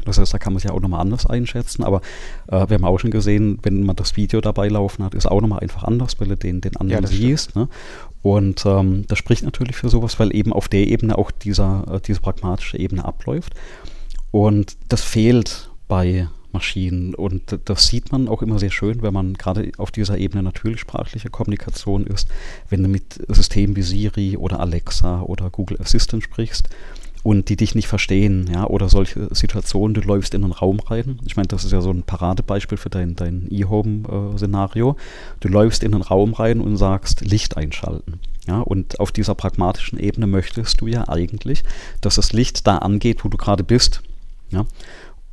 Das 0.06 0.18
heißt, 0.18 0.32
da 0.32 0.38
kann 0.38 0.52
man 0.52 0.58
es 0.58 0.64
ja 0.64 0.72
auch 0.72 0.80
nochmal 0.80 1.00
anders 1.00 1.26
einschätzen. 1.26 1.84
Aber 1.84 2.00
äh, 2.48 2.68
wir 2.68 2.74
haben 2.74 2.84
auch 2.84 2.98
schon 2.98 3.10
gesehen, 3.10 3.58
wenn 3.62 3.84
man 3.84 3.96
das 3.96 4.16
Video 4.16 4.40
dabei 4.40 4.68
laufen 4.68 5.04
hat, 5.04 5.14
ist 5.14 5.26
auch 5.26 5.40
nochmal 5.40 5.60
einfach 5.60 5.84
anders, 5.84 6.18
weil 6.20 6.28
du 6.28 6.36
den, 6.36 6.60
den 6.60 6.76
anderen 6.76 7.04
ja, 7.04 7.08
siehst. 7.08 7.56
Ne? 7.56 7.68
Und 8.22 8.64
ähm, 8.66 9.04
das 9.08 9.18
spricht 9.18 9.44
natürlich 9.44 9.76
für 9.76 9.88
sowas, 9.88 10.18
weil 10.18 10.34
eben 10.34 10.52
auf 10.52 10.68
der 10.68 10.86
Ebene 10.86 11.16
auch 11.18 11.30
dieser, 11.30 11.84
äh, 11.90 12.00
diese 12.00 12.20
pragmatische 12.20 12.78
Ebene 12.78 13.04
abläuft. 13.04 13.54
Und 14.30 14.76
das 14.88 15.02
fehlt 15.02 15.70
bei 15.88 16.28
Maschinen. 16.52 17.14
Und 17.14 17.58
das 17.66 17.86
sieht 17.86 18.12
man 18.12 18.28
auch 18.28 18.42
immer 18.42 18.58
sehr 18.58 18.70
schön, 18.70 19.02
wenn 19.02 19.12
man 19.12 19.34
gerade 19.34 19.70
auf 19.76 19.90
dieser 19.90 20.16
Ebene 20.18 20.42
natürlich 20.42 20.80
sprachliche 20.80 21.28
Kommunikation 21.28 22.06
ist, 22.06 22.28
wenn 22.70 22.82
du 22.82 22.88
mit 22.88 23.20
Systemen 23.28 23.76
wie 23.76 23.82
Siri 23.82 24.36
oder 24.36 24.60
Alexa 24.60 25.20
oder 25.20 25.50
Google 25.50 25.80
Assistant 25.80 26.22
sprichst 26.22 26.70
und 27.26 27.48
die 27.48 27.56
dich 27.56 27.74
nicht 27.74 27.88
verstehen, 27.88 28.48
ja, 28.52 28.68
oder 28.68 28.88
solche 28.88 29.34
Situationen, 29.34 29.94
du 29.94 30.00
läufst 30.00 30.32
in 30.32 30.44
einen 30.44 30.52
Raum 30.52 30.78
rein. 30.78 31.18
Ich 31.26 31.34
meine, 31.34 31.48
das 31.48 31.64
ist 31.64 31.72
ja 31.72 31.80
so 31.80 31.90
ein 31.90 32.04
Paradebeispiel 32.04 32.78
für 32.78 32.88
dein, 32.88 33.16
dein 33.16 33.48
E-Home-Szenario. 33.50 34.94
Du 35.40 35.48
läufst 35.48 35.82
in 35.82 35.92
einen 35.92 36.04
Raum 36.04 36.34
rein 36.34 36.60
und 36.60 36.76
sagst, 36.76 37.22
Licht 37.22 37.56
einschalten. 37.56 38.20
Ja, 38.46 38.60
und 38.60 39.00
auf 39.00 39.10
dieser 39.10 39.34
pragmatischen 39.34 39.98
Ebene 39.98 40.28
möchtest 40.28 40.80
du 40.80 40.86
ja 40.86 41.08
eigentlich, 41.08 41.64
dass 42.00 42.14
das 42.14 42.32
Licht 42.32 42.64
da 42.68 42.78
angeht, 42.78 43.24
wo 43.24 43.28
du 43.28 43.36
gerade 43.36 43.64
bist. 43.64 44.02
Ja? 44.50 44.64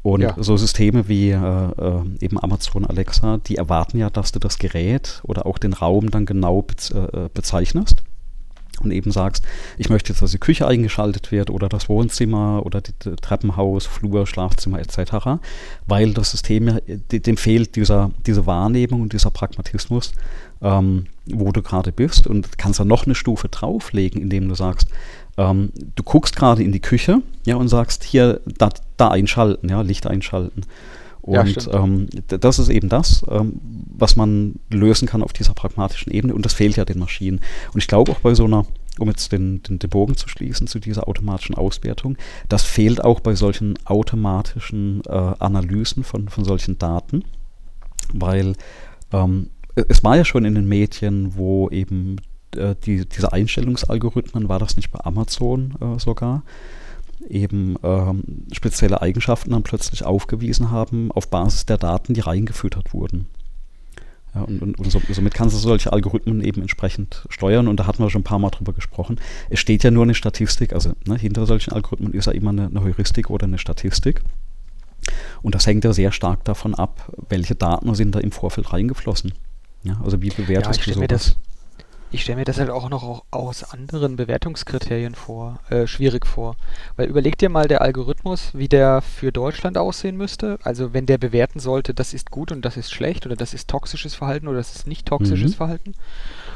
Und 0.01 0.21
ja. 0.21 0.35
so 0.39 0.57
Systeme 0.57 1.07
wie 1.07 1.29
äh, 1.29 1.35
äh, 1.35 2.01
eben 2.21 2.41
Amazon 2.41 2.87
Alexa, 2.87 3.37
die 3.37 3.57
erwarten 3.57 3.99
ja, 3.99 4.09
dass 4.09 4.31
du 4.31 4.39
das 4.39 4.57
Gerät 4.57 5.21
oder 5.25 5.45
auch 5.45 5.59
den 5.59 5.73
Raum 5.73 6.09
dann 6.09 6.25
genau 6.25 6.63
bez 6.63 6.89
äh, 6.89 7.29
bezeichnest 7.31 8.01
und 8.81 8.91
eben 8.91 9.11
sagst, 9.11 9.43
ich 9.77 9.89
möchte 9.89 10.11
jetzt, 10.11 10.21
dass 10.21 10.31
die 10.31 10.39
Küche 10.39 10.67
eingeschaltet 10.67 11.31
wird 11.31 11.49
oder 11.49 11.69
das 11.69 11.89
Wohnzimmer 11.89 12.65
oder 12.65 12.81
die, 12.81 12.91
Treppenhaus, 13.21 13.85
Flur, 13.85 14.27
Schlafzimmer 14.27 14.79
etc., 14.79 15.41
weil 15.85 16.13
das 16.13 16.31
System 16.31 16.79
dem 16.87 17.37
fehlt 17.37 17.75
dieser, 17.75 18.11
diese 18.25 18.45
Wahrnehmung 18.45 19.01
und 19.01 19.13
dieser 19.13 19.31
Pragmatismus, 19.31 20.13
ähm, 20.61 21.05
wo 21.25 21.51
du 21.51 21.61
gerade 21.61 21.91
bist 21.91 22.27
und 22.27 22.57
kannst 22.57 22.79
da 22.79 22.85
noch 22.85 23.05
eine 23.05 23.15
Stufe 23.15 23.49
drauflegen, 23.49 24.21
indem 24.21 24.49
du 24.49 24.55
sagst, 24.55 24.87
ähm, 25.37 25.71
du 25.95 26.03
guckst 26.03 26.35
gerade 26.35 26.63
in 26.63 26.71
die 26.71 26.81
Küche 26.81 27.21
ja, 27.45 27.55
und 27.55 27.67
sagst, 27.67 28.03
hier, 28.03 28.41
da, 28.45 28.69
da 28.97 29.09
einschalten, 29.09 29.69
ja, 29.69 29.81
Licht 29.81 30.07
einschalten. 30.07 30.63
Und 31.23 31.65
ja, 31.65 31.83
ähm, 31.83 32.09
das 32.27 32.59
ist 32.59 32.67
eben 32.67 32.89
das, 32.89 33.23
ähm, 33.29 33.53
was 33.63 34.17
man 34.17 34.55
lösen 34.69 35.07
kann 35.07 35.23
auf 35.23 35.31
dieser 35.31 35.53
pragmatischen 35.53 36.11
Ebene. 36.11 36.35
Und 36.35 36.45
das 36.45 36.53
fehlt 36.53 36.75
ja 36.75 36.83
den 36.83 36.99
Maschinen. 36.99 37.39
Und 37.73 37.81
ich 37.81 37.87
glaube 37.87 38.11
auch 38.11 38.19
bei 38.19 38.35
so 38.35 38.43
einer, 38.43 38.65
um 38.99 39.07
jetzt 39.07 39.31
den, 39.31 39.63
den, 39.63 39.79
den, 39.79 39.89
Bogen 39.89 40.17
zu 40.17 40.27
schließen 40.27 40.67
zu 40.67 40.79
dieser 40.79 41.07
automatischen 41.07 41.55
Auswertung, 41.55 42.17
das 42.49 42.63
fehlt 42.63 43.01
auch 43.01 43.21
bei 43.21 43.35
solchen 43.35 43.75
automatischen 43.85 45.01
äh, 45.07 45.11
Analysen 45.39 46.03
von, 46.03 46.27
von 46.27 46.43
solchen 46.43 46.77
Daten. 46.77 47.23
Weil 48.11 48.55
ähm, 49.13 49.49
es 49.75 50.03
war 50.03 50.17
ja 50.17 50.25
schon 50.25 50.43
in 50.43 50.55
den 50.55 50.67
Medien, 50.67 51.37
wo 51.37 51.69
eben 51.69 52.17
äh, 52.57 52.75
die, 52.83 53.07
diese 53.07 53.31
Einstellungsalgorithmen, 53.31 54.49
war 54.49 54.59
das 54.59 54.75
nicht 54.75 54.91
bei 54.91 54.99
Amazon 55.05 55.75
äh, 55.79 55.97
sogar, 55.99 56.43
eben 57.27 57.75
ähm, 57.83 58.23
spezielle 58.51 59.01
Eigenschaften 59.01 59.51
dann 59.51 59.63
plötzlich 59.63 60.03
aufgewiesen 60.03 60.71
haben 60.71 61.11
auf 61.11 61.29
Basis 61.29 61.65
der 61.65 61.77
Daten, 61.77 62.13
die 62.13 62.21
reingefüttert 62.21 62.93
wurden. 62.93 63.27
Ja, 64.35 64.41
und, 64.41 64.61
und, 64.61 64.79
und 64.79 64.91
so, 64.91 64.99
somit 65.11 65.33
kannst 65.33 65.55
du 65.55 65.59
solche 65.59 65.93
Algorithmen 65.93 66.41
eben 66.41 66.61
entsprechend 66.61 67.25
steuern 67.29 67.67
und 67.67 67.79
da 67.79 67.85
hatten 67.85 68.01
wir 68.01 68.09
schon 68.09 68.21
ein 68.21 68.25
paar 68.25 68.39
Mal 68.39 68.49
drüber 68.49 68.73
gesprochen. 68.73 69.19
Es 69.49 69.59
steht 69.59 69.83
ja 69.83 69.91
nur 69.91 70.03
eine 70.03 70.15
Statistik, 70.15 70.73
also 70.73 70.93
ne, 71.05 71.17
hinter 71.17 71.45
solchen 71.45 71.71
Algorithmen 71.71 72.13
ist 72.13 72.25
ja 72.25 72.31
immer 72.31 72.49
eine, 72.49 72.65
eine 72.65 72.83
Heuristik 72.83 73.29
oder 73.29 73.45
eine 73.45 73.59
Statistik. 73.59 74.21
Und 75.41 75.53
das 75.53 75.67
hängt 75.67 75.83
ja 75.83 75.93
sehr 75.93 76.11
stark 76.11 76.45
davon 76.45 76.73
ab, 76.73 77.11
welche 77.29 77.55
Daten 77.55 77.93
sind 77.93 78.15
da 78.15 78.19
im 78.19 78.31
Vorfeld 78.31 78.73
reingeflossen. 78.73 79.33
Ja, 79.83 79.99
also 80.03 80.21
wie 80.21 80.29
bewertest 80.29 80.85
ja, 80.85 80.93
du 80.93 80.99
sowas? 81.01 81.37
Ich 82.13 82.21
stelle 82.21 82.37
mir 82.37 82.45
das 82.45 82.59
halt 82.59 82.69
auch 82.69 82.89
noch 82.89 83.23
aus 83.31 83.63
anderen 83.63 84.17
Bewertungskriterien 84.17 85.15
vor, 85.15 85.59
äh, 85.69 85.87
schwierig 85.87 86.27
vor. 86.27 86.55
Weil 86.95 87.09
überleg 87.09 87.39
dir 87.39 87.49
mal 87.49 87.67
der 87.67 87.81
Algorithmus, 87.81 88.51
wie 88.53 88.69
der 88.69 89.01
für 89.01 89.31
Deutschland 89.31 89.79
aussehen 89.79 90.15
müsste. 90.15 90.59
Also 90.61 90.93
wenn 90.93 91.07
der 91.07 91.17
bewerten 91.17 91.59
sollte, 91.59 91.95
das 91.95 92.13
ist 92.13 92.29
gut 92.29 92.51
und 92.51 92.63
das 92.63 92.77
ist 92.77 92.93
schlecht 92.93 93.25
oder 93.25 93.35
das 93.35 93.55
ist 93.55 93.67
toxisches 93.67 94.13
Verhalten 94.13 94.47
oder 94.47 94.57
das 94.57 94.75
ist 94.75 94.85
nicht 94.85 95.07
toxisches 95.07 95.53
mhm. 95.53 95.55
Verhalten. 95.55 95.93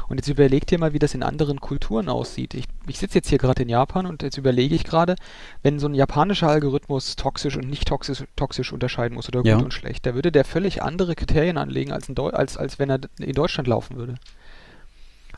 Und 0.08 0.18
jetzt 0.18 0.28
überleg 0.28 0.64
dir 0.64 0.78
mal, 0.78 0.92
wie 0.92 1.00
das 1.00 1.14
in 1.14 1.24
anderen 1.24 1.60
Kulturen 1.60 2.08
aussieht. 2.08 2.54
Ich, 2.54 2.66
ich 2.86 2.98
sitze 3.00 3.16
jetzt 3.16 3.28
hier 3.28 3.38
gerade 3.38 3.64
in 3.64 3.68
Japan 3.68 4.06
und 4.06 4.22
jetzt 4.22 4.38
überlege 4.38 4.76
ich 4.76 4.84
gerade, 4.84 5.16
wenn 5.64 5.80
so 5.80 5.88
ein 5.88 5.94
japanischer 5.94 6.48
Algorithmus 6.48 7.16
toxisch 7.16 7.56
und 7.56 7.68
nicht 7.68 7.88
toxisch, 7.88 8.22
toxisch 8.36 8.72
unterscheiden 8.72 9.16
muss 9.16 9.28
oder 9.28 9.40
gut 9.40 9.48
ja. 9.48 9.58
und 9.58 9.74
schlecht, 9.74 10.06
da 10.06 10.14
würde 10.14 10.30
der 10.30 10.44
völlig 10.44 10.82
andere 10.82 11.16
Kriterien 11.16 11.58
anlegen, 11.58 11.90
als, 11.90 12.08
als, 12.16 12.56
als 12.56 12.78
wenn 12.78 12.90
er 12.90 13.00
in 13.18 13.34
Deutschland 13.34 13.66
laufen 13.66 13.96
würde. 13.96 14.14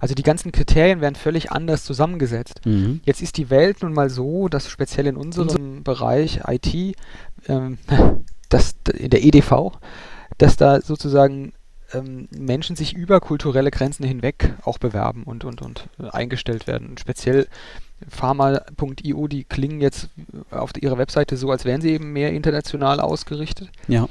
Also 0.01 0.15
die 0.15 0.23
ganzen 0.23 0.51
Kriterien 0.51 1.01
werden 1.01 1.15
völlig 1.15 1.53
anders 1.53 1.85
zusammengesetzt. 1.85 2.63
Mhm. 2.65 3.01
Jetzt 3.05 3.23
ist 3.23 3.37
die 3.37 3.51
Welt 3.51 3.83
nun 3.83 3.93
mal 3.93 4.11
so, 4.11 4.49
dass 4.49 4.69
speziell 4.69 5.07
in 5.07 5.17
unserem 5.17 5.85
Bereich 5.85 6.41
IT, 6.49 6.97
ähm, 7.47 7.79
das, 8.49 8.75
in 8.93 9.11
der 9.11 9.23
EDV, 9.23 9.73
dass 10.39 10.57
da 10.57 10.81
sozusagen 10.81 11.53
ähm, 11.93 12.29
Menschen 12.37 12.77
sich 12.77 12.95
über 12.95 13.21
kulturelle 13.21 13.71
Grenzen 13.71 14.05
hinweg 14.05 14.55
auch 14.63 14.79
bewerben 14.79 15.25
und, 15.25 15.45
und, 15.45 15.61
und 15.63 15.89
eingestellt 15.99 16.67
werden. 16.67 16.89
Und 16.89 17.01
speziell 17.01 17.47
Pharma.io, 18.09 19.29
die 19.29 19.45
klingen 19.45 19.81
jetzt 19.81 20.09
auf 20.51 20.71
ihrer 20.81 20.97
Webseite 20.97 21.37
so, 21.37 21.51
als 21.51 21.65
wären 21.67 21.83
sie 21.83 21.91
eben 21.91 22.13
mehr 22.13 22.33
international 22.33 23.01
ausgerichtet. 23.01 23.71
Ja. 23.89 24.09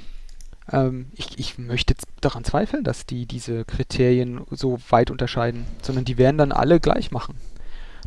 Ähm, 0.71 1.07
ich, 1.15 1.39
ich 1.39 1.57
möchte 1.57 1.95
daran 2.21 2.43
zweifeln, 2.43 2.83
dass 2.83 3.05
die 3.05 3.25
diese 3.25 3.65
Kriterien 3.65 4.41
so 4.51 4.79
weit 4.89 5.11
unterscheiden, 5.11 5.65
sondern 5.81 6.05
die 6.05 6.17
werden 6.17 6.37
dann 6.37 6.51
alle 6.51 6.79
gleich 6.79 7.11
machen. 7.11 7.35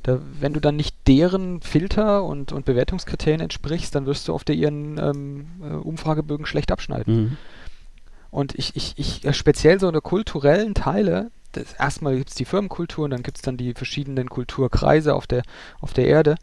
Da, 0.03 0.19
wenn 0.41 0.53
du 0.53 0.61
dann 0.61 0.77
nicht 0.77 0.97
deren 1.07 1.61
Filter 1.61 2.25
und, 2.25 2.53
und 2.53 2.65
Bewertungskriterien 2.65 3.41
entsprichst, 3.41 3.95
dann 3.95 4.07
wirst 4.07 4.27
du 4.27 4.35
auf 4.35 4.43
der 4.43 4.57
ihren 4.57 4.99
ähm, 4.99 5.47
äh, 5.63 5.75
Umfragebögen 5.75 6.47
schlecht 6.47 6.73
abschneiden. 6.73 7.15
Mhm. 7.15 7.37
Und 8.31 8.55
ich, 8.57 8.75
ich, 8.75 8.95
ich 8.97 9.25
äh, 9.25 9.33
speziell 9.33 9.79
so 9.79 9.89
eine 9.89 10.01
kulturellen 10.01 10.75
Teile, 10.75 11.31
das, 11.53 11.75
erstmal 11.75 12.17
gibt 12.17 12.31
es 12.31 12.35
die 12.35 12.47
Firmenkultur 12.47 13.05
und 13.05 13.11
dann 13.11 13.23
gibt 13.23 13.39
es 13.39 13.43
dann 13.43 13.57
die 13.57 13.75
verschiedenen 13.75 14.29
Kulturkreise 14.29 15.15
auf 15.15 15.27
der, 15.27 15.43
auf 15.81 15.93
der 15.93 16.07
Erde. 16.07 16.35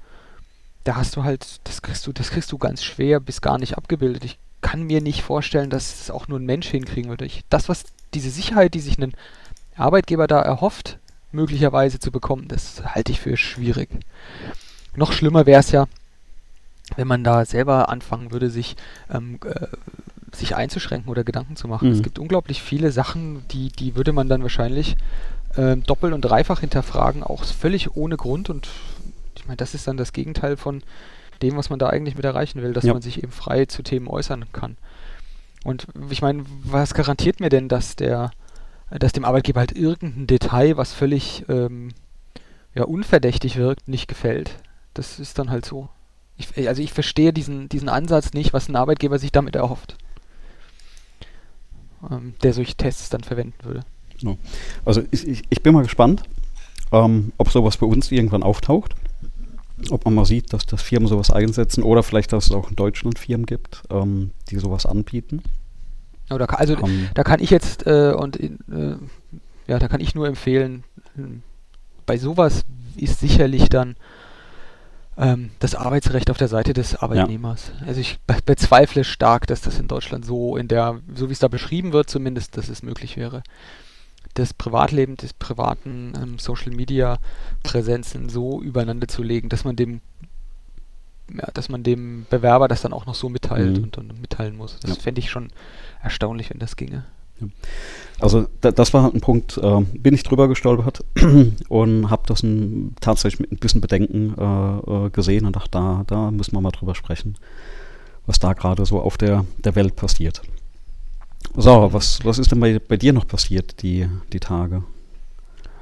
Da 0.86 0.96
hast 0.96 1.16
du 1.18 1.24
halt, 1.24 1.60
das 1.66 1.82
kriegst 1.82 2.08
du, 2.08 2.14
das 2.14 2.30
kriegst 2.30 2.52
du 2.52 2.58
ganz 2.58 2.84
schwer 2.84 3.20
bis 3.20 3.42
gar 3.42 3.58
nicht 3.58 3.78
abgebildet. 3.78 4.24
Ich 4.24 4.40
kann 4.62 4.84
mir 4.84 5.02
nicht 5.02 5.22
vorstellen, 5.22 5.70
dass 5.70 6.02
es 6.02 6.12
auch 6.12 6.28
nur 6.28 6.40
ein 6.40 6.46
Mensch 6.46 6.68
hinkriegen 6.68 7.10
würde. 7.10 7.26
Ich, 7.26 7.44
das, 7.50 7.70
was 7.70 7.86
diese 8.14 8.30
Sicherheit, 8.30 8.74
die 8.74 8.80
sich 8.80 8.98
ein 8.98 9.14
Arbeitgeber 9.76 10.28
da 10.28 10.42
erhofft, 10.42 10.98
möglicherweise 11.32 12.00
zu 12.00 12.12
bekommen, 12.12 12.48
das 12.48 12.84
halte 12.84 13.12
ich 13.12 13.20
für 13.20 13.38
schwierig. 13.38 13.90
Noch 14.96 15.12
schlimmer 15.12 15.46
wäre 15.46 15.60
es 15.60 15.72
ja, 15.72 15.88
wenn 16.96 17.08
man 17.08 17.24
da 17.24 17.46
selber 17.46 17.90
anfangen 17.90 18.32
würde, 18.32 18.50
sich 18.50 18.76
ähm, 19.12 19.40
äh, 19.46 19.68
sich 20.36 20.56
einzuschränken 20.56 21.10
oder 21.10 21.24
Gedanken 21.24 21.56
zu 21.56 21.68
machen. 21.68 21.90
Mhm. 21.90 21.96
Es 21.96 22.04
gibt 22.04 22.20
unglaublich 22.20 22.62
viele 22.62 22.92
Sachen, 22.92 23.48
die, 23.50 23.70
die 23.70 23.96
würde 23.96 24.14
man 24.14 24.30
dann 24.30 24.42
wahrscheinlich 24.42 24.96
äh, 25.56 25.76
doppelt 25.78 26.14
und 26.14 26.22
dreifach 26.22 26.60
hinterfragen, 26.60 27.24
auch 27.24 27.44
völlig 27.44 27.96
ohne 27.96 28.18
Grund. 28.18 28.50
Und 28.50 28.70
ich 29.36 29.48
meine, 29.48 29.58
das 29.58 29.74
ist 29.74 29.88
dann 29.88 29.98
das 29.98 30.14
Gegenteil 30.14 30.58
von 30.58 30.84
dem, 31.40 31.58
was 31.58 31.70
man 31.70 31.80
da 31.80 31.88
eigentlich 31.88 32.16
mit 32.16 32.26
erreichen 32.26 32.62
will, 32.62 32.74
dass 32.74 32.84
ja. 32.84 32.94
man 32.94 33.02
sich 33.02 33.24
eben 33.24 33.32
frei 33.32 33.66
zu 33.66 33.84
Themen 33.84 34.08
äußern 34.08 34.46
kann. 34.52 34.78
Und 35.64 35.88
ich 36.10 36.22
meine, 36.22 36.44
was 36.64 36.94
garantiert 36.94 37.40
mir 37.40 37.50
denn, 37.50 37.68
dass 37.68 37.96
der, 37.96 38.32
dass 38.90 39.14
dem 39.14 39.26
Arbeitgeber 39.26 39.60
halt 39.60 39.74
irgendein 39.74 40.28
Detail, 40.28 40.78
was 40.78 40.94
völlig 40.94 41.46
ähm, 41.50 41.90
ja, 42.74 42.84
unverdächtig 42.84 43.58
wirkt, 43.58 43.88
nicht 43.88 44.08
gefällt? 44.08 44.56
Das 44.94 45.20
ist 45.20 45.38
dann 45.38 45.50
halt 45.50 45.66
so. 45.66 45.90
Ich, 46.38 46.68
also 46.68 46.82
ich 46.82 46.94
verstehe 46.94 47.34
diesen, 47.34 47.68
diesen 47.68 47.90
Ansatz 47.90 48.34
nicht, 48.34 48.54
was 48.54 48.70
ein 48.70 48.76
Arbeitgeber 48.78 49.20
sich 49.20 49.32
damit 49.32 49.56
erhofft 49.56 49.98
ähm, 52.10 52.34
der 52.44 52.54
solche 52.54 52.76
Tests 52.76 53.10
dann 53.10 53.24
verwenden 53.24 53.64
würde. 53.64 53.82
Also 54.86 55.04
ich, 55.12 55.44
ich, 55.50 55.64
bin 55.64 55.74
mal 55.74 55.84
gespannt, 55.84 56.24
ähm, 56.92 57.32
ob 57.38 57.50
sowas 57.50 57.78
bei 57.78 57.86
uns 57.86 58.12
irgendwann 58.12 58.44
auftaucht. 58.44 58.96
Ob 59.90 60.06
man 60.06 60.14
mal 60.14 60.26
sieht, 60.26 60.54
dass 60.54 60.66
das 60.66 60.82
Firmen 60.82 61.08
sowas 61.08 61.32
einsetzen 61.32 61.84
oder 61.84 62.04
vielleicht, 62.04 62.34
dass 62.34 62.48
es 62.48 62.52
auch 62.52 62.70
in 62.70 62.76
Deutschland 62.76 63.18
Firmen 63.20 63.46
gibt, 63.46 63.84
ähm, 63.90 64.32
die 64.50 64.58
sowas 64.58 64.86
anbieten. 64.86 65.42
Oder, 66.30 66.60
also 66.60 66.78
um, 66.78 67.08
da 67.14 67.24
kann 67.24 67.42
ich 67.42 67.50
jetzt 67.50 67.88
äh, 67.88 68.14
und 68.14 68.40
äh, 68.40 68.50
ja, 69.68 69.80
da 69.80 69.88
kann 69.88 70.02
ich 70.02 70.16
nur 70.16 70.28
empfehlen, 70.28 70.84
bei 72.06 72.18
sowas 72.18 72.66
ist 72.96 73.20
sicherlich 73.20 73.70
dann 73.70 73.96
ähm, 75.18 75.52
das 75.60 75.76
Arbeitsrecht 75.76 76.32
auf 76.32 76.38
der 76.38 76.48
Seite 76.48 76.74
des 76.74 76.96
Arbeitnehmers. 76.96 77.72
Ja. 77.82 77.88
Also 77.88 78.02
ich 78.02 78.20
be 78.26 78.38
bezweifle 78.46 79.04
stark, 79.04 79.48
dass 79.48 79.62
das 79.62 79.80
in 79.80 79.88
Deutschland 79.88 80.26
so 80.26 80.58
in 80.58 80.68
der, 80.68 81.00
so 81.14 81.30
wie 81.30 81.34
es 81.34 81.40
da 81.40 81.48
beschrieben 81.48 81.94
wird, 81.94 82.10
zumindest, 82.10 82.58
dass 82.58 82.70
es 82.70 82.84
möglich 82.84 83.18
wäre. 83.18 83.44
Das 84.34 84.54
Privatleben 84.54 85.18
des 85.18 85.34
privaten 85.34 86.14
ähm, 86.16 86.40
Social 86.40 86.72
Media 86.72 87.18
Präsenzen 87.64 88.30
so 88.30 88.62
übereinander 88.62 89.08
zu 89.08 89.24
legen, 89.24 89.50
dass 89.50 89.64
man 89.64 89.76
dem 89.76 90.02
ja, 91.34 91.48
dass 91.54 91.70
man 91.70 91.84
dem 91.84 92.26
Bewerber 92.30 92.68
das 92.68 92.82
dann 92.82 92.94
auch 92.94 93.06
noch 93.06 93.16
so 93.16 93.30
mitteilt 93.30 93.78
mhm. 93.78 93.84
und, 93.84 93.98
und, 93.98 94.22
mitteilen 94.22 94.58
muss. 94.58 94.78
Das 94.82 94.98
ja. 94.98 95.02
fände 95.02 95.20
ich 95.20 95.30
schon 95.30 95.50
erstaunlich, 96.02 96.50
wenn 96.50 96.60
das 96.60 96.76
ginge. 96.76 97.06
Also 98.20 98.48
da, 98.62 98.72
das 98.72 98.94
war 98.94 99.14
ein 99.14 99.22
Punkt, 99.22 99.58
äh, 99.58 99.82
bin 99.94 100.14
ich 100.14 100.24
drüber 100.24 100.48
gestolpert 100.48 101.06
und 101.70 102.10
habe 102.10 102.24
das 102.26 102.44
ein, 102.44 102.96
tatsächlich 103.00 103.40
mit 103.40 103.52
ein 103.52 103.58
bisschen 103.58 103.82
Bedenken 103.82 104.36
äh, 104.38 105.06
äh, 105.06 105.10
gesehen 105.10 105.46
und 105.46 105.56
dachte, 105.56 105.70
da, 105.72 106.04
da 106.06 106.32
müssen 106.32 106.54
wir 106.54 106.62
mal 106.62 106.72
drüber 106.72 106.96
sprechen, 106.96 107.38
was 108.26 108.40
da 108.40 108.54
gerade 108.54 108.86
so 108.86 109.00
auf 109.00 109.18
der, 109.18 109.46
der 109.58 109.76
Welt 109.76 109.96
passiert. 109.96 110.42
So, 111.56 111.92
was, 111.92 112.20
was 112.24 112.40
ist 112.40 112.52
denn 112.52 112.60
bei, 112.60 112.80
bei 112.80 112.98
dir 112.98 113.14
noch 113.14 113.28
passiert, 113.28 113.82
die, 113.82 114.08
die 114.32 114.40
Tage? 114.40 114.84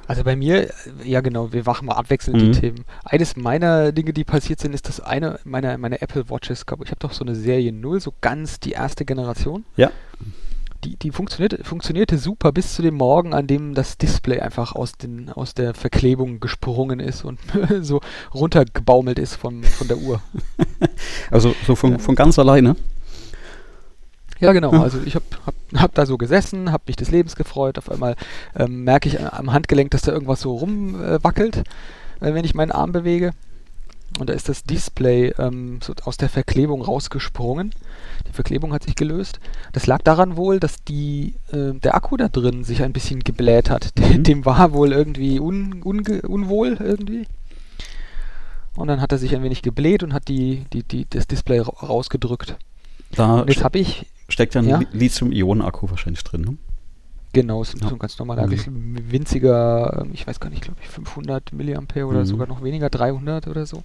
Also 0.07 0.23
bei 0.23 0.37
mir, 0.37 0.69
ja 1.03 1.19
genau, 1.19 1.51
wir 1.51 1.63
machen 1.65 1.87
mal 1.87 1.95
abwechselnd 1.95 2.41
mhm. 2.41 2.51
die 2.51 2.59
Themen. 2.59 2.85
Eines 3.03 3.35
meiner 3.35 3.91
Dinge, 3.91 4.13
die 4.13 4.23
passiert 4.23 4.61
sind, 4.61 4.73
ist 4.73 4.87
das 4.87 5.01
eine 5.01 5.39
meiner 5.43 5.77
meine 5.77 6.01
Apple 6.01 6.29
Watches. 6.29 6.61
Ich 6.61 6.91
habe 6.91 6.99
doch 6.99 7.11
so 7.11 7.25
eine 7.25 7.35
Serie 7.35 7.73
0, 7.73 7.99
so 7.99 8.13
ganz 8.21 8.61
die 8.61 8.71
erste 8.71 9.03
Generation. 9.03 9.65
Ja 9.75 9.91
die, 10.83 10.95
die 10.95 11.11
funktionierte, 11.11 11.63
funktionierte 11.63 12.17
super 12.17 12.51
bis 12.51 12.75
zu 12.75 12.81
dem 12.81 12.95
Morgen, 12.95 13.33
an 13.33 13.47
dem 13.47 13.73
das 13.73 13.97
Display 13.97 14.39
einfach 14.39 14.73
aus, 14.73 14.93
den, 14.93 15.29
aus 15.29 15.53
der 15.53 15.73
Verklebung 15.73 16.39
gesprungen 16.39 16.99
ist 16.99 17.25
und 17.25 17.39
so 17.81 18.01
runtergebaumelt 18.33 19.19
ist 19.19 19.35
von, 19.35 19.63
von 19.63 19.87
der 19.87 19.97
Uhr. 19.97 20.21
Also 21.29 21.53
so 21.65 21.75
von, 21.75 21.99
von 21.99 22.15
ganz 22.15 22.39
alleine? 22.39 22.75
Ja, 24.39 24.53
genau. 24.53 24.71
Also 24.71 24.99
ich 25.05 25.15
habe 25.15 25.25
hab, 25.45 25.55
hab 25.75 25.95
da 25.95 26.05
so 26.05 26.17
gesessen, 26.17 26.71
habe 26.71 26.83
mich 26.87 26.95
des 26.95 27.11
Lebens 27.11 27.35
gefreut. 27.35 27.77
Auf 27.77 27.91
einmal 27.91 28.15
ähm, 28.55 28.83
merke 28.83 29.09
ich 29.09 29.19
am 29.21 29.51
Handgelenk, 29.51 29.91
dass 29.91 30.01
da 30.01 30.11
irgendwas 30.11 30.41
so 30.41 30.55
rumwackelt, 30.55 31.57
äh, 31.57 32.33
wenn 32.33 32.45
ich 32.45 32.55
meinen 32.55 32.71
Arm 32.71 32.91
bewege. 32.91 33.33
Und 34.19 34.29
da 34.29 34.33
ist 34.33 34.49
das 34.49 34.63
Display 34.63 35.33
ähm, 35.37 35.79
so 35.83 35.93
aus 36.03 36.17
der 36.17 36.29
Verklebung 36.29 36.81
rausgesprungen. 36.81 37.71
Die 38.27 38.31
Verklebung 38.31 38.73
hat 38.73 38.83
sich 38.83 38.95
gelöst. 38.95 39.39
Das 39.73 39.85
lag 39.85 40.01
daran 40.01 40.37
wohl, 40.37 40.59
dass 40.59 40.83
die, 40.83 41.35
äh, 41.51 41.73
der 41.73 41.93
Akku 41.93 42.17
da 42.17 42.27
drin 42.27 42.63
sich 42.63 42.81
ein 42.81 42.93
bisschen 42.93 43.23
gebläht 43.23 43.69
hat. 43.69 43.93
Mhm. 44.07 44.23
Dem 44.23 44.45
war 44.45 44.71
wohl 44.73 44.93
irgendwie 44.93 45.39
un, 45.39 45.81
unwohl 45.81 46.77
irgendwie. 46.79 47.27
Und 48.75 48.87
dann 48.87 49.01
hat 49.01 49.11
er 49.11 49.17
sich 49.17 49.35
ein 49.35 49.43
wenig 49.43 49.63
gebläht 49.63 50.01
und 50.03 50.13
hat 50.13 50.27
die, 50.27 50.65
die, 50.71 50.83
die, 50.83 51.05
das 51.09 51.27
Display 51.27 51.59
ra 51.59 51.71
rausgedrückt. 51.85 52.55
Da 53.11 53.41
und 53.41 53.49
jetzt 53.49 53.63
habe 53.63 53.79
ich. 53.79 54.05
Steckt 54.29 54.55
ja 54.55 54.61
ein 54.61 54.67
ja? 54.67 54.81
Lithium-Ionen-Akku 54.91 55.89
wahrscheinlich 55.89 56.23
drin, 56.23 56.41
ne? 56.41 56.57
Genau, 57.33 57.61
ist 57.61 57.79
ja. 57.79 57.87
so 57.87 57.95
ein 57.95 57.99
ganz 57.99 58.17
normaler, 58.17 58.47
mhm. 58.47 59.11
winziger, 59.11 60.01
ähm, 60.01 60.11
ich 60.13 60.25
weiß 60.25 60.39
gar 60.39 60.49
nicht, 60.49 60.63
glaube 60.63 60.79
ich 60.81 60.87
500 60.87 61.53
Milliampere 61.53 62.05
oder 62.05 62.21
mhm. 62.21 62.25
sogar 62.25 62.47
noch 62.47 62.63
weniger, 62.63 62.89
300 62.89 63.47
oder 63.47 63.65
so. 63.65 63.83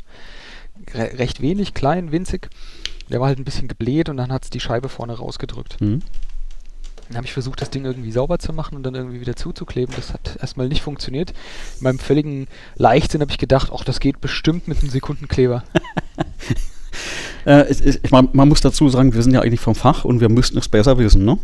Re 0.94 1.18
recht 1.18 1.42
wenig, 1.42 1.74
klein, 1.74 2.12
winzig. 2.12 2.48
Der 3.10 3.20
war 3.20 3.28
halt 3.28 3.38
ein 3.38 3.44
bisschen 3.44 3.68
gebläht 3.68 4.08
und 4.08 4.16
dann 4.16 4.32
hat 4.32 4.44
es 4.44 4.50
die 4.50 4.60
Scheibe 4.60 4.88
vorne 4.88 5.14
rausgedrückt. 5.14 5.80
Mhm. 5.80 6.00
Dann 7.08 7.16
habe 7.16 7.26
ich 7.26 7.32
versucht, 7.32 7.60
das 7.60 7.68
Ding 7.68 7.84
irgendwie 7.84 8.10
sauber 8.10 8.38
zu 8.38 8.54
machen 8.54 8.74
und 8.74 8.84
dann 8.84 8.94
irgendwie 8.94 9.20
wieder 9.20 9.36
zuzukleben. 9.36 9.94
Das 9.94 10.14
hat 10.14 10.38
erstmal 10.40 10.68
nicht 10.68 10.80
funktioniert. 10.80 11.32
In 11.78 11.84
meinem 11.84 11.98
völligen 11.98 12.46
Leichtsinn 12.76 13.20
habe 13.20 13.32
ich 13.32 13.38
gedacht, 13.38 13.70
ach, 13.74 13.84
das 13.84 14.00
geht 14.00 14.20
bestimmt 14.20 14.66
mit 14.66 14.80
einem 14.80 14.88
Sekundenkleber. 14.88 15.62
äh, 17.46 17.70
ich, 17.70 18.04
ich, 18.04 18.10
man, 18.10 18.28
man 18.32 18.48
muss 18.48 18.60
dazu 18.60 18.88
sagen, 18.88 19.14
wir 19.14 19.22
sind 19.22 19.34
ja 19.34 19.40
eigentlich 19.40 19.60
vom 19.60 19.74
Fach 19.74 20.04
und 20.04 20.20
wir 20.20 20.28
müssten 20.28 20.58
es 20.58 20.68
besser 20.68 20.98
wissen, 20.98 21.24
ne? 21.24 21.38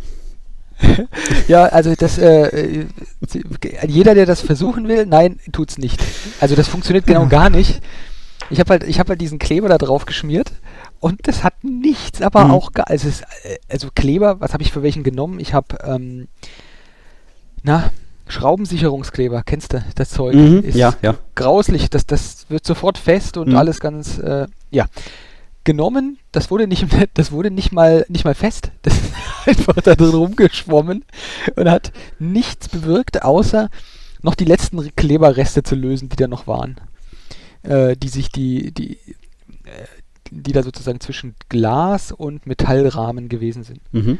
ja, 1.48 1.64
also 1.64 1.94
das, 1.96 2.18
äh, 2.18 2.86
jeder, 3.86 4.14
der 4.14 4.26
das 4.26 4.40
versuchen 4.40 4.86
will, 4.86 5.06
nein, 5.06 5.40
tut's 5.52 5.76
nicht. 5.76 6.00
Also 6.40 6.54
das 6.54 6.68
funktioniert 6.68 7.06
genau 7.06 7.26
gar 7.28 7.50
nicht. 7.50 7.80
Ich 8.50 8.60
habe 8.60 8.70
halt, 8.70 8.84
ich 8.84 8.98
habe 8.98 9.10
halt 9.10 9.20
diesen 9.20 9.38
Kleber 9.38 9.68
da 9.68 9.76
drauf 9.76 10.06
geschmiert 10.06 10.52
und 11.00 11.26
das 11.26 11.44
hat 11.44 11.54
nichts, 11.62 12.22
aber 12.22 12.44
mhm. 12.44 12.50
auch, 12.52 12.70
also, 12.74 13.08
es, 13.08 13.20
äh, 13.20 13.58
also 13.68 13.88
Kleber, 13.94 14.40
was 14.40 14.52
habe 14.52 14.62
ich 14.62 14.72
für 14.72 14.82
welchen 14.82 15.02
genommen? 15.02 15.40
Ich 15.40 15.52
habe, 15.52 15.78
ähm, 15.84 16.28
na, 17.62 17.90
Schraubensicherungskleber, 18.28 19.42
kennst 19.44 19.72
du 19.72 19.82
das 19.94 20.10
Zeug? 20.10 20.34
Mhm, 20.34 20.62
ist 20.62 20.76
ja, 20.76 20.94
ja. 21.02 21.14
grauslich. 21.34 21.90
Das, 21.90 22.06
das 22.06 22.46
wird 22.48 22.64
sofort 22.66 22.98
fest 22.98 23.36
und 23.36 23.48
Mhm. 23.48 23.56
alles 23.56 23.80
ganz, 23.80 24.18
äh, 24.18 24.46
ja. 24.70 24.86
Genommen, 25.68 26.16
das 26.32 26.50
wurde 26.50 26.66
nicht, 26.66 26.86
das 27.12 27.30
wurde 27.30 27.50
nicht 27.50 27.72
mal, 27.72 28.06
nicht 28.08 28.24
mal 28.24 28.34
fest. 28.34 28.72
Das 28.82 28.94
ist 28.94 29.12
einfach 29.46 29.74
da 29.82 29.94
drin 29.94 30.14
rumgeschwommen 30.14 31.04
und 31.56 31.70
hat 31.70 31.92
nichts 32.18 32.70
bewirkt, 32.70 33.22
außer 33.22 33.68
noch 34.22 34.34
die 34.34 34.46
letzten 34.46 34.96
Kleberreste 34.96 35.62
zu 35.62 35.74
lösen, 35.74 36.08
die 36.08 36.16
da 36.16 36.26
noch 36.26 36.46
waren. 36.46 36.76
Äh, 37.64 37.96
die 37.96 38.08
sich 38.08 38.32
die, 38.32 38.72
die, 38.72 38.92
äh, 39.64 39.86
die 40.30 40.52
da 40.52 40.62
sozusagen 40.62 41.00
zwischen 41.00 41.34
Glas 41.50 42.12
und 42.12 42.46
Metallrahmen 42.46 43.28
gewesen 43.28 43.62
sind. 43.62 43.82
Mhm. 43.92 44.18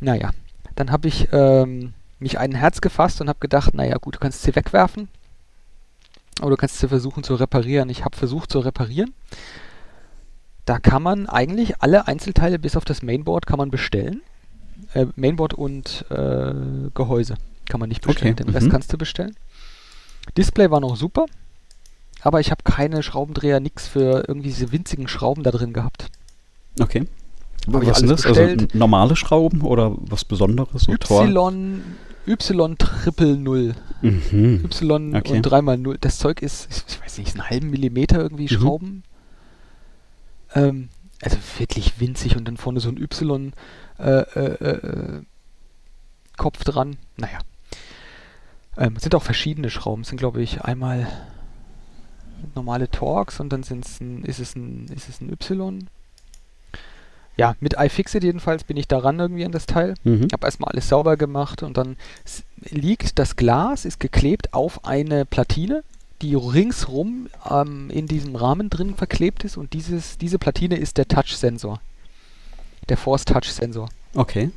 Naja, 0.00 0.30
dann 0.74 0.90
habe 0.90 1.06
ich 1.06 1.28
ähm, 1.30 1.94
mich 2.18 2.40
ein 2.40 2.52
Herz 2.52 2.80
gefasst 2.80 3.20
und 3.20 3.28
habe 3.28 3.38
gedacht, 3.38 3.74
naja 3.74 3.96
gut, 3.98 4.16
du 4.16 4.18
kannst 4.18 4.42
sie 4.42 4.56
wegwerfen 4.56 5.06
oder 6.40 6.50
du 6.50 6.56
kannst 6.56 6.80
sie 6.80 6.88
versuchen 6.88 7.22
zu 7.22 7.36
reparieren. 7.36 7.90
Ich 7.90 8.04
habe 8.04 8.16
versucht 8.16 8.50
zu 8.50 8.58
reparieren. 8.58 9.14
Da 10.64 10.78
kann 10.78 11.02
man 11.02 11.26
eigentlich 11.28 11.82
alle 11.82 12.06
Einzelteile 12.08 12.58
bis 12.58 12.76
auf 12.76 12.84
das 12.84 13.02
Mainboard 13.02 13.46
kann 13.46 13.58
man 13.58 13.70
bestellen. 13.70 14.22
Äh, 14.94 15.06
Mainboard 15.16 15.54
und 15.54 16.04
äh, 16.10 16.54
Gehäuse 16.94 17.34
kann 17.68 17.80
man 17.80 17.88
nicht 17.88 18.02
bestellen. 18.06 18.32
Okay, 18.34 18.44
Den 18.44 18.52
Rest 18.54 18.66
mhm. 18.66 18.70
kannst 18.70 18.92
du 18.92 18.98
bestellen. 18.98 19.34
Display 20.38 20.70
war 20.70 20.80
noch 20.80 20.96
super, 20.96 21.26
aber 22.22 22.40
ich 22.40 22.50
habe 22.50 22.62
keine 22.64 23.02
Schraubendreher, 23.02 23.60
nix 23.60 23.86
für 23.88 24.24
irgendwie 24.26 24.48
diese 24.48 24.72
winzigen 24.72 25.06
Schrauben 25.08 25.42
da 25.42 25.50
drin 25.50 25.72
gehabt. 25.74 26.06
Okay. 26.80 27.06
Hab 27.66 27.86
was 27.86 27.98
sind 27.98 28.08
das? 28.10 28.24
Also 28.26 28.40
bestellt. 28.40 28.72
n- 28.74 28.78
normale 28.78 29.16
Schrauben 29.16 29.60
oder 29.62 29.92
was 29.98 30.24
Besonderes? 30.24 30.82
So? 30.82 30.92
Y, 30.92 31.82
Y 32.26 32.78
Triple 32.78 33.36
Null. 33.36 33.74
Mhm. 34.02 34.64
Y 34.64 35.14
Okay. 35.16 35.32
und 35.36 35.42
dreimal 35.42 35.76
0. 35.78 35.98
Das 36.00 36.18
Zeug 36.18 36.40
ist, 36.42 36.68
ich 36.88 37.02
weiß 37.02 37.18
nicht, 37.18 37.28
ist 37.28 37.34
einen 37.38 37.48
halben 37.50 37.70
Millimeter 37.70 38.18
irgendwie 38.20 38.44
Mhm. 38.54 39.02
Ähm, 40.54 40.88
also 41.22 41.36
wirklich 41.58 42.00
winzig 42.00 42.36
und 42.36 42.46
dann 42.46 42.56
vorne 42.56 42.80
so 42.80 42.88
ein 42.88 43.00
Y 43.00 43.52
äh, 43.98 44.10
äh, 44.10 44.68
äh, 44.68 45.22
Kopf 46.36 46.64
dran. 46.64 46.96
Naja. 47.16 47.38
Ähm, 48.76 48.94
es 48.96 49.02
sind 49.02 49.14
auch 49.14 49.22
verschiedene 49.22 49.70
Schrauben. 49.70 50.02
Es 50.02 50.08
sind, 50.08 50.18
glaube 50.18 50.42
ich, 50.42 50.62
einmal 50.62 51.06
normale 52.54 52.90
Torx 52.90 53.40
und 53.40 53.52
dann 53.52 53.62
sind's 53.62 54.00
ein, 54.00 54.24
ist, 54.24 54.38
es 54.38 54.56
ein, 54.56 54.86
ist 54.88 55.08
es 55.08 55.20
ein 55.20 55.32
Y. 55.32 55.88
Ja, 57.36 57.56
mit 57.58 57.74
iFixit 57.78 58.22
jedenfalls 58.22 58.62
bin 58.64 58.76
ich 58.76 58.86
daran 58.86 59.18
irgendwie 59.18 59.44
an 59.44 59.52
das 59.52 59.66
Teil. 59.66 59.94
Mhm. 60.04 60.26
Ich 60.26 60.32
habe 60.32 60.46
erstmal 60.46 60.70
alles 60.70 60.88
sauber 60.88 61.16
gemacht 61.16 61.62
und 61.62 61.76
dann 61.76 61.96
liegt 62.60 63.18
das 63.18 63.36
Glas, 63.36 63.84
ist 63.84 63.98
geklebt 63.98 64.54
auf 64.54 64.84
eine 64.84 65.24
Platine, 65.24 65.82
die 66.24 66.34
ringsrum 66.34 67.28
ähm, 67.50 67.90
in 67.90 68.06
diesem 68.06 68.34
Rahmen 68.36 68.70
drin 68.70 68.94
verklebt 68.94 69.44
ist 69.44 69.56
und 69.56 69.72
dieses, 69.74 70.16
diese 70.18 70.38
Platine 70.38 70.76
ist 70.76 70.96
der 70.96 71.06
Touch-Sensor. 71.06 71.80
Der 72.88 72.96
Force-Touch-Sensor. 72.96 73.88
Okay. 74.14 74.50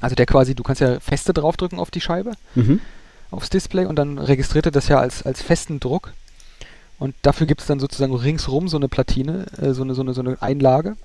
Also 0.00 0.14
der 0.14 0.26
quasi, 0.26 0.54
du 0.54 0.62
kannst 0.62 0.80
ja 0.80 0.98
feste 1.00 1.32
draufdrücken 1.32 1.78
auf 1.78 1.90
die 1.90 2.00
Scheibe, 2.00 2.32
Mhm. 2.54 2.80
aufs 3.30 3.50
Display 3.50 3.84
und 3.86 3.96
dann 3.96 4.18
registriert 4.18 4.66
er 4.66 4.72
das 4.72 4.88
ja 4.88 4.98
als, 4.98 5.22
als 5.24 5.40
festen 5.42 5.80
Druck. 5.80 6.12
Und 6.98 7.14
dafür 7.22 7.46
gibt 7.46 7.60
es 7.60 7.66
dann 7.68 7.78
sozusagen 7.78 8.14
ringsrum 8.14 8.66
so 8.68 8.76
eine 8.76 8.88
Platine, 8.88 9.46
äh, 9.58 9.72
so, 9.72 9.82
eine, 9.82 9.94
so, 9.94 10.02
eine, 10.02 10.14
so 10.14 10.20
eine 10.20 10.40
Einlage. 10.42 10.96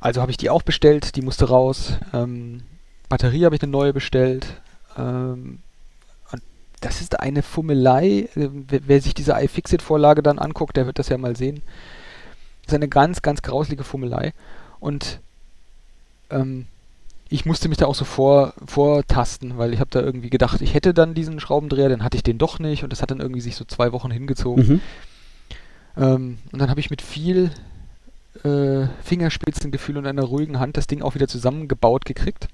Also 0.00 0.20
habe 0.20 0.30
ich 0.30 0.36
die 0.36 0.50
auch 0.50 0.62
bestellt, 0.62 1.16
die 1.16 1.22
musste 1.22 1.48
raus. 1.48 1.94
Ähm, 2.12 2.62
Batterie 3.08 3.46
habe 3.46 3.56
ich 3.56 3.62
eine 3.62 3.72
neue 3.72 3.94
bestellt. 3.94 4.46
Ähm, 4.98 5.60
das 6.84 7.00
ist 7.00 7.18
eine 7.20 7.42
Fummelei. 7.42 8.28
Äh, 8.36 8.48
wer, 8.52 8.80
wer 8.86 9.00
sich 9.00 9.14
diese 9.14 9.32
iFixit-Vorlage 9.32 10.22
dann 10.22 10.38
anguckt, 10.38 10.76
der 10.76 10.86
wird 10.86 10.98
das 10.98 11.08
ja 11.08 11.18
mal 11.18 11.36
sehen. 11.36 11.62
Das 12.62 12.72
ist 12.72 12.76
eine 12.76 12.88
ganz, 12.88 13.22
ganz 13.22 13.42
grauslige 13.42 13.84
Fummelei. 13.84 14.32
Und 14.80 15.20
ähm, 16.30 16.66
ich 17.30 17.46
musste 17.46 17.68
mich 17.68 17.78
da 17.78 17.86
auch 17.86 17.94
so 17.94 18.04
vor, 18.04 18.54
vortasten, 18.66 19.56
weil 19.56 19.72
ich 19.72 19.80
habe 19.80 19.90
da 19.90 20.00
irgendwie 20.00 20.30
gedacht, 20.30 20.60
ich 20.60 20.74
hätte 20.74 20.92
dann 20.92 21.14
diesen 21.14 21.40
Schraubendreher, 21.40 21.88
dann 21.88 22.04
hatte 22.04 22.16
ich 22.16 22.22
den 22.22 22.38
doch 22.38 22.58
nicht 22.58 22.84
und 22.84 22.92
das 22.92 23.02
hat 23.02 23.10
dann 23.10 23.20
irgendwie 23.20 23.40
sich 23.40 23.56
so 23.56 23.64
zwei 23.64 23.92
Wochen 23.92 24.10
hingezogen. 24.10 24.66
Mhm. 24.66 24.80
Ähm, 25.96 26.38
und 26.52 26.58
dann 26.58 26.70
habe 26.70 26.80
ich 26.80 26.90
mit 26.90 27.00
viel 27.00 27.50
äh, 28.44 28.86
Fingerspitzengefühl 29.02 29.96
und 29.96 30.06
einer 30.06 30.22
ruhigen 30.22 30.60
Hand 30.60 30.76
das 30.76 30.86
Ding 30.86 31.02
auch 31.02 31.14
wieder 31.14 31.28
zusammengebaut 31.28 32.04
gekriegt. 32.04 32.48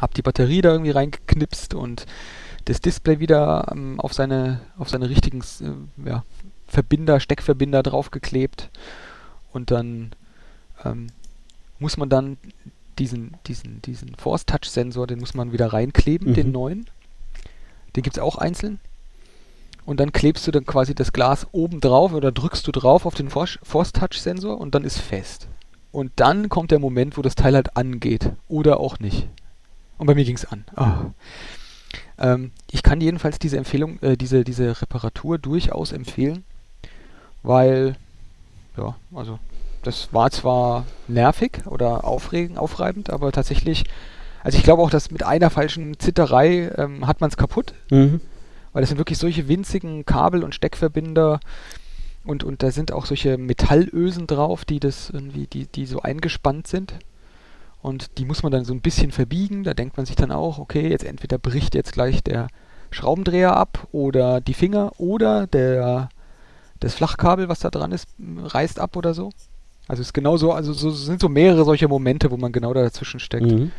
Hab 0.00 0.14
die 0.14 0.22
Batterie 0.22 0.60
da 0.60 0.72
irgendwie 0.72 0.90
reingeknipst 0.90 1.74
und 1.74 2.06
das 2.68 2.80
Display 2.80 3.18
wieder 3.18 3.70
ähm, 3.72 3.98
auf 3.98 4.12
seine 4.12 4.60
auf 4.78 4.88
seine 4.90 5.08
richtigen 5.08 5.40
äh, 5.40 6.08
ja, 6.08 6.24
Verbinder, 6.66 7.18
Steckverbinder 7.18 7.82
draufgeklebt. 7.82 8.70
Und 9.52 9.70
dann 9.70 10.10
ähm, 10.84 11.06
muss 11.78 11.96
man 11.96 12.08
dann 12.10 12.36
diesen, 12.98 13.36
diesen, 13.46 13.80
diesen 13.82 14.14
Force-Touch-Sensor, 14.16 15.06
den 15.06 15.20
muss 15.20 15.32
man 15.34 15.52
wieder 15.52 15.72
reinkleben, 15.72 16.30
Mhm. 16.30 16.34
den 16.34 16.52
neuen. 16.52 16.90
Den 17.96 18.02
gibt 18.02 18.16
es 18.16 18.22
auch 18.22 18.36
einzeln. 18.36 18.80
Und 19.86 19.98
dann 20.00 20.12
klebst 20.12 20.46
du 20.46 20.50
dann 20.50 20.66
quasi 20.66 20.94
das 20.94 21.12
Glas 21.14 21.46
oben 21.52 21.80
drauf 21.80 22.12
oder 22.12 22.30
drückst 22.32 22.66
du 22.66 22.72
drauf 22.72 23.06
auf 23.06 23.14
den 23.14 23.30
Force- 23.30 23.58
Force-Touch-Sensor 23.62 24.58
und 24.60 24.74
dann 24.74 24.84
ist 24.84 24.98
fest. 24.98 25.48
Und 25.90 26.12
dann 26.16 26.50
kommt 26.50 26.70
der 26.70 26.78
Moment, 26.80 27.16
wo 27.16 27.22
das 27.22 27.34
Teil 27.34 27.54
halt 27.54 27.76
angeht. 27.76 28.32
Oder 28.48 28.78
auch 28.80 28.98
nicht. 28.98 29.26
Und 29.96 30.06
bei 30.06 30.14
mir 30.14 30.24
ging 30.26 30.36
es 30.36 30.44
an. 30.44 30.64
Ah. 30.76 31.06
Ähm, 32.18 32.50
ich 32.70 32.82
kann 32.82 33.00
jedenfalls 33.00 33.38
diese 33.38 33.56
Empfehlung, 33.56 33.98
äh, 34.02 34.16
diese, 34.16 34.44
diese 34.44 34.80
Reparatur 34.80 35.38
durchaus 35.38 35.92
empfehlen, 35.92 36.44
weil, 37.42 37.96
ja, 38.76 38.96
also 39.14 39.38
das 39.82 40.12
war 40.12 40.30
zwar 40.30 40.84
nervig 41.06 41.60
oder 41.66 42.04
aufregend, 42.04 42.58
aufreibend, 42.58 43.10
aber 43.10 43.30
tatsächlich, 43.32 43.84
also 44.42 44.58
ich 44.58 44.64
glaube 44.64 44.82
auch, 44.82 44.90
dass 44.90 45.10
mit 45.10 45.22
einer 45.22 45.50
falschen 45.50 45.98
Zitterei 45.98 46.70
ähm, 46.76 47.06
hat 47.06 47.20
man 47.20 47.30
es 47.30 47.36
kaputt, 47.36 47.74
Mhm. 47.90 48.20
weil 48.72 48.82
das 48.82 48.88
sind 48.90 48.98
wirklich 48.98 49.18
solche 49.18 49.48
winzigen 49.48 50.04
Kabel 50.04 50.42
und 50.42 50.54
Steckverbinder 50.54 51.40
und, 52.24 52.44
und 52.44 52.62
da 52.62 52.70
sind 52.72 52.92
auch 52.92 53.06
solche 53.06 53.38
Metallösen 53.38 54.26
drauf, 54.26 54.64
die 54.64 54.80
das 54.80 55.10
irgendwie, 55.10 55.46
die, 55.46 55.66
die 55.66 55.86
so 55.86 56.00
eingespannt 56.02 56.66
sind. 56.66 56.94
Und 57.80 58.18
die 58.18 58.24
muss 58.24 58.42
man 58.42 58.52
dann 58.52 58.64
so 58.64 58.74
ein 58.74 58.80
bisschen 58.80 59.12
verbiegen. 59.12 59.64
Da 59.64 59.74
denkt 59.74 59.96
man 59.96 60.06
sich 60.06 60.16
dann 60.16 60.32
auch, 60.32 60.58
okay, 60.58 60.88
jetzt 60.88 61.04
entweder 61.04 61.38
bricht 61.38 61.74
jetzt 61.74 61.92
gleich 61.92 62.22
der 62.22 62.48
Schraubendreher 62.90 63.56
ab 63.56 63.86
oder 63.92 64.40
die 64.40 64.54
Finger 64.54 64.92
oder 64.98 65.46
der, 65.46 66.08
das 66.80 66.94
Flachkabel, 66.94 67.48
was 67.48 67.60
da 67.60 67.70
dran 67.70 67.92
ist, 67.92 68.08
reißt 68.18 68.80
ab 68.80 68.96
oder 68.96 69.14
so. 69.14 69.30
Also 69.86 70.02
es 70.02 70.08
ist 70.08 70.14
genau 70.14 70.36
so, 70.36 70.52
also 70.52 70.72
so 70.72 70.90
sind 70.90 71.20
so 71.20 71.28
mehrere 71.28 71.64
solche 71.64 71.88
Momente, 71.88 72.30
wo 72.30 72.36
man 72.36 72.52
genau 72.52 72.74
da 72.74 72.82
dazwischen 72.82 73.20
steckt. 73.20 73.46
Mhm. 73.46 73.72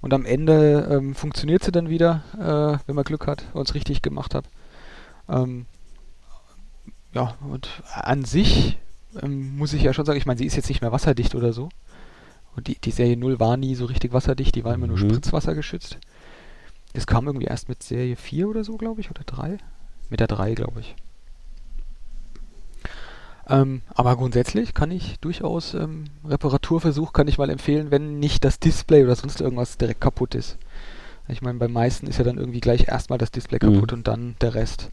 Und 0.00 0.12
am 0.12 0.26
Ende 0.26 0.88
ähm, 0.90 1.14
funktioniert 1.14 1.64
sie 1.64 1.72
dann 1.72 1.88
wieder, 1.88 2.22
äh, 2.34 2.78
wenn 2.86 2.94
man 2.94 3.04
Glück 3.04 3.26
hat 3.26 3.44
und 3.52 3.68
es 3.68 3.74
richtig 3.74 4.02
gemacht 4.02 4.34
hat. 4.34 4.44
Ähm, 5.28 5.66
ja, 7.12 7.34
und 7.48 7.68
an 7.92 8.24
sich 8.24 8.78
ähm, 9.22 9.56
muss 9.56 9.72
ich 9.72 9.82
ja 9.82 9.94
schon 9.94 10.04
sagen, 10.04 10.18
ich 10.18 10.26
meine, 10.26 10.38
sie 10.38 10.46
ist 10.46 10.56
jetzt 10.56 10.68
nicht 10.68 10.80
mehr 10.82 10.92
wasserdicht 10.92 11.34
oder 11.34 11.52
so. 11.52 11.68
Und 12.56 12.68
die, 12.68 12.76
die 12.78 12.90
Serie 12.90 13.16
0 13.16 13.40
war 13.40 13.56
nie 13.56 13.74
so 13.74 13.84
richtig 13.86 14.12
wasserdicht, 14.12 14.54
die 14.54 14.64
war 14.64 14.74
immer 14.74 14.86
nur 14.86 14.96
Mhm. 14.98 15.10
Spritzwasser 15.10 15.54
geschützt. 15.54 15.98
Das 16.92 17.06
kam 17.06 17.26
irgendwie 17.26 17.46
erst 17.46 17.68
mit 17.68 17.82
Serie 17.82 18.16
4 18.16 18.48
oder 18.48 18.62
so, 18.64 18.76
glaube 18.76 19.00
ich, 19.00 19.10
oder 19.10 19.22
3. 19.24 19.58
Mit 20.10 20.20
der 20.20 20.28
3, 20.28 20.54
glaube 20.54 20.80
ich. 20.80 20.94
Ähm, 23.46 23.82
aber 23.94 24.16
grundsätzlich 24.16 24.72
kann 24.72 24.90
ich 24.90 25.18
durchaus 25.20 25.74
ähm, 25.74 26.04
Reparaturversuch 26.26 27.12
kann 27.12 27.28
ich 27.28 27.36
mal 27.36 27.50
empfehlen, 27.50 27.90
wenn 27.90 28.18
nicht 28.18 28.42
das 28.44 28.58
Display 28.58 29.04
oder 29.04 29.16
sonst 29.16 29.40
irgendwas 29.40 29.76
direkt 29.76 30.00
kaputt 30.00 30.34
ist. 30.34 30.56
Ich 31.28 31.42
meine, 31.42 31.58
beim 31.58 31.72
meisten 31.72 32.06
ist 32.06 32.18
ja 32.18 32.24
dann 32.24 32.38
irgendwie 32.38 32.60
gleich 32.60 32.88
erstmal 32.88 33.18
das 33.18 33.30
Display 33.30 33.58
Mhm. 33.62 33.74
kaputt 33.74 33.92
und 33.92 34.08
dann 34.08 34.36
der 34.40 34.54
Rest. 34.54 34.90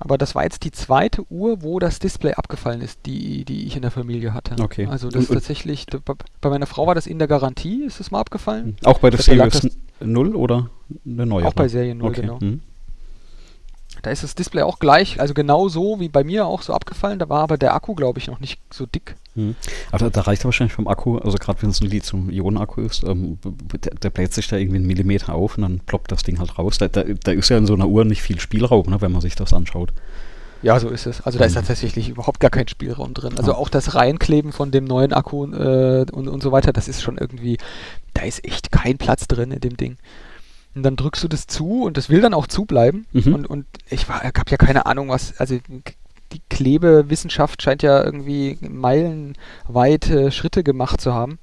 Aber 0.00 0.16
das 0.16 0.34
war 0.34 0.44
jetzt 0.44 0.64
die 0.64 0.70
zweite 0.72 1.30
Uhr, 1.30 1.62
wo 1.62 1.78
das 1.78 1.98
Display 1.98 2.32
abgefallen 2.32 2.80
ist, 2.80 3.00
die, 3.04 3.44
die 3.44 3.66
ich 3.66 3.76
in 3.76 3.82
der 3.82 3.90
Familie 3.90 4.32
hatte. 4.32 4.56
Okay. 4.60 4.86
Also 4.86 5.08
das 5.08 5.16
Und- 5.16 5.22
ist 5.28 5.34
tatsächlich, 5.34 5.86
bei 6.40 6.48
meiner 6.48 6.66
Frau 6.66 6.86
war 6.86 6.94
das 6.94 7.06
in 7.06 7.18
der 7.18 7.28
Garantie, 7.28 7.84
ist 7.84 8.00
es 8.00 8.10
mal 8.10 8.20
abgefallen. 8.20 8.76
Auch 8.84 8.98
bei 8.98 9.10
der 9.10 9.20
Series 9.20 9.68
0 10.00 10.34
oder 10.34 10.70
eine 11.04 11.26
neue? 11.26 11.44
Auch 11.46 11.52
bei 11.52 11.68
Serie 11.68 11.94
0, 11.94 12.08
okay. 12.08 12.20
genau. 12.22 12.38
Mhm. 12.40 12.62
Da 14.02 14.10
ist 14.10 14.22
das 14.22 14.34
Display 14.34 14.62
auch 14.62 14.78
gleich, 14.78 15.20
also 15.20 15.34
genau 15.34 15.68
so 15.68 16.00
wie 16.00 16.08
bei 16.08 16.24
mir 16.24 16.46
auch 16.46 16.62
so 16.62 16.72
abgefallen. 16.72 17.18
Da 17.18 17.28
war 17.28 17.42
aber 17.42 17.58
der 17.58 17.74
Akku, 17.74 17.94
glaube 17.94 18.18
ich, 18.18 18.26
noch 18.26 18.40
nicht 18.40 18.60
so 18.72 18.86
dick. 18.86 19.16
Mhm. 19.34 19.56
Aber 19.90 19.98
da, 20.04 20.10
da 20.10 20.20
reicht 20.22 20.44
wahrscheinlich 20.44 20.72
vom 20.72 20.88
Akku, 20.88 21.18
also 21.18 21.36
gerade 21.38 21.62
wenn 21.62 21.70
es 21.70 21.80
ein 21.80 21.88
Lithium-Ionen-Akku 21.88 22.80
ist, 22.80 23.02
ähm, 23.04 23.38
der, 23.84 23.94
der 23.94 24.10
bläht 24.10 24.32
sich 24.34 24.48
da 24.48 24.56
irgendwie 24.56 24.78
einen 24.78 24.86
Millimeter 24.86 25.34
auf 25.34 25.56
und 25.56 25.62
dann 25.62 25.80
ploppt 25.80 26.10
das 26.12 26.22
Ding 26.22 26.38
halt 26.38 26.58
raus. 26.58 26.78
Da, 26.78 26.88
da, 26.88 27.02
da 27.02 27.32
ist 27.32 27.48
ja 27.48 27.58
in 27.58 27.66
so 27.66 27.74
einer 27.74 27.88
Uhr 27.88 28.04
nicht 28.04 28.22
viel 28.22 28.40
Spielraum, 28.40 28.86
ne, 28.88 29.00
wenn 29.00 29.12
man 29.12 29.20
sich 29.20 29.34
das 29.34 29.52
anschaut. 29.52 29.92
Ja, 30.62 30.78
so 30.78 30.90
ist 30.90 31.06
es. 31.06 31.22
Also 31.22 31.38
da 31.38 31.46
ist 31.46 31.52
Mhm. 31.52 31.60
da 31.60 31.66
tatsächlich 31.68 32.08
überhaupt 32.10 32.38
gar 32.38 32.50
kein 32.50 32.68
Spielraum 32.68 33.14
drin. 33.14 33.38
Also 33.38 33.54
auch 33.54 33.70
das 33.70 33.94
Reinkleben 33.94 34.52
von 34.52 34.70
dem 34.70 34.84
neuen 34.84 35.12
Akku 35.14 35.46
äh, 35.46 36.04
und, 36.12 36.28
und 36.28 36.42
so 36.42 36.52
weiter, 36.52 36.72
das 36.72 36.86
ist 36.86 37.00
schon 37.02 37.16
irgendwie, 37.16 37.56
da 38.12 38.22
ist 38.22 38.44
echt 38.44 38.70
kein 38.70 38.98
Platz 38.98 39.26
drin 39.26 39.52
in 39.52 39.60
dem 39.60 39.76
Ding. 39.76 39.96
Und 40.74 40.84
dann 40.84 40.96
drückst 40.96 41.24
du 41.24 41.28
das 41.28 41.46
zu 41.46 41.82
und 41.82 41.96
das 41.96 42.10
will 42.10 42.20
dann 42.20 42.34
auch 42.34 42.46
zubleiben. 42.46 43.06
Mhm. 43.12 43.34
Und, 43.34 43.46
und 43.46 43.66
ich 43.88 44.08
war, 44.08 44.22
habe 44.22 44.50
ja 44.50 44.56
keine 44.56 44.86
Ahnung, 44.86 45.08
was, 45.08 45.38
also 45.38 45.58
die 46.32 46.42
Klebewissenschaft 46.48 47.62
scheint 47.62 47.82
ja 47.82 48.02
irgendwie 48.02 48.56
meilenweite 48.60 50.30
Schritte 50.30 50.62
gemacht 50.62 51.00
zu 51.00 51.12
haben. 51.12 51.38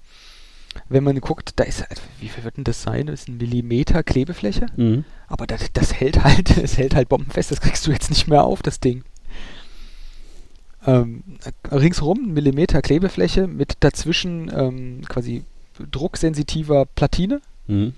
Wenn 0.90 1.04
man 1.04 1.20
guckt, 1.20 1.54
da 1.58 1.64
ist, 1.64 1.84
wie 2.20 2.30
viel 2.30 2.44
wird 2.44 2.58
denn 2.58 2.64
das 2.64 2.84
sein? 2.84 3.08
Das 3.08 3.22
ist 3.22 3.28
ein 3.28 3.38
Millimeter 3.38 4.04
Klebefläche. 4.04 4.68
Mhm. 4.76 5.04
Aber 5.28 5.48
das, 5.48 5.66
das 5.74 5.94
hält 5.94 6.24
halt, 6.24 6.56
es 6.64 6.78
hält 6.78 6.96
halt 6.96 7.10
bombenfest, 7.10 7.52
das 7.52 7.62
kriegst 7.62 7.86
du 7.88 7.92
jetzt 7.92 8.10
nicht 8.10 8.28
mehr 8.28 8.44
auf, 8.44 8.62
das 8.62 8.80
Ding. 8.80 9.04
Ähm, 10.86 11.24
ringsrum 11.70 12.30
ein 12.30 12.34
Millimeter 12.34 12.82
Klebefläche 12.82 13.48
mit 13.48 13.74
dazwischen 13.82 14.50
ähm, 14.56 15.02
quasi 15.10 15.44
drucksensitiver 15.92 16.86
Platine. 16.86 17.42
Mhm. 17.68 17.94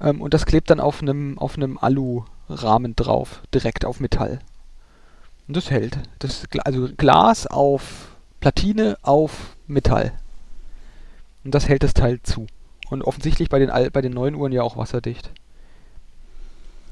Ähm, 0.00 0.20
und 0.20 0.34
das 0.34 0.46
klebt 0.46 0.70
dann 0.70 0.80
auf 0.80 1.02
einem 1.02 1.38
auf 1.38 1.56
einem 1.56 1.78
Alu-Rahmen 1.78 2.96
drauf, 2.96 3.42
direkt 3.54 3.84
auf 3.84 4.00
Metall. 4.00 4.40
Und 5.46 5.56
das 5.56 5.70
hält. 5.70 5.98
Das 6.18 6.44
also 6.64 6.88
Glas 6.96 7.46
auf 7.46 8.08
Platine 8.40 8.98
auf 9.02 9.56
Metall. 9.66 10.12
Und 11.44 11.54
das 11.54 11.68
hält 11.68 11.82
das 11.82 11.94
Teil 11.94 12.20
zu. 12.22 12.46
Und 12.90 13.02
offensichtlich 13.02 13.48
bei 13.48 13.58
den, 13.58 13.70
Al 13.70 13.90
bei 13.90 14.02
den 14.02 14.12
neuen 14.12 14.34
Uhren 14.34 14.52
ja 14.52 14.62
auch 14.62 14.76
wasserdicht. 14.76 15.30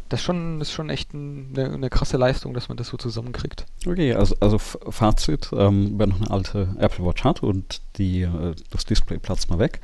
Das 0.09 0.21
ist 0.21 0.25
schon, 0.25 0.61
ist 0.61 0.71
schon 0.71 0.89
echt 0.89 1.13
ein, 1.15 1.53
eine, 1.57 1.73
eine 1.73 1.91
krasse 1.91 2.17
Leistung, 2.17 2.55
dass 2.55 2.69
man 2.69 2.77
das 2.77 2.89
so 2.89 2.97
zusammenkriegt. 2.97 3.67
Okay, 3.87 4.15
also, 4.15 4.37
also 4.41 4.59
Fazit, 4.59 5.51
ähm, 5.53 5.95
wer 5.97 6.07
noch 6.07 6.21
eine 6.21 6.31
alte 6.31 6.77
Apple 6.79 7.05
Watch 7.05 7.25
hat 7.25 7.43
und 7.43 7.81
die, 7.97 8.23
äh, 8.23 8.55
das 8.71 8.85
Display 8.85 9.19
platzt 9.19 9.51
mal 9.51 9.59
weg, 9.59 9.81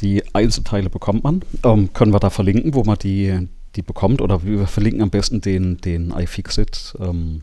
die 0.00 0.22
Einzelteile 0.34 0.90
bekommt 0.90 1.24
man. 1.24 1.42
Ähm, 1.64 1.92
können 1.92 2.12
wir 2.12 2.20
da 2.20 2.30
verlinken, 2.30 2.74
wo 2.74 2.84
man 2.84 2.98
die, 2.98 3.48
die 3.76 3.82
bekommt 3.82 4.20
oder 4.20 4.44
wir 4.44 4.66
verlinken 4.66 5.02
am 5.02 5.10
besten 5.10 5.40
den, 5.40 5.78
den 5.78 6.10
iFixit. 6.10 6.94
Ähm, 7.00 7.42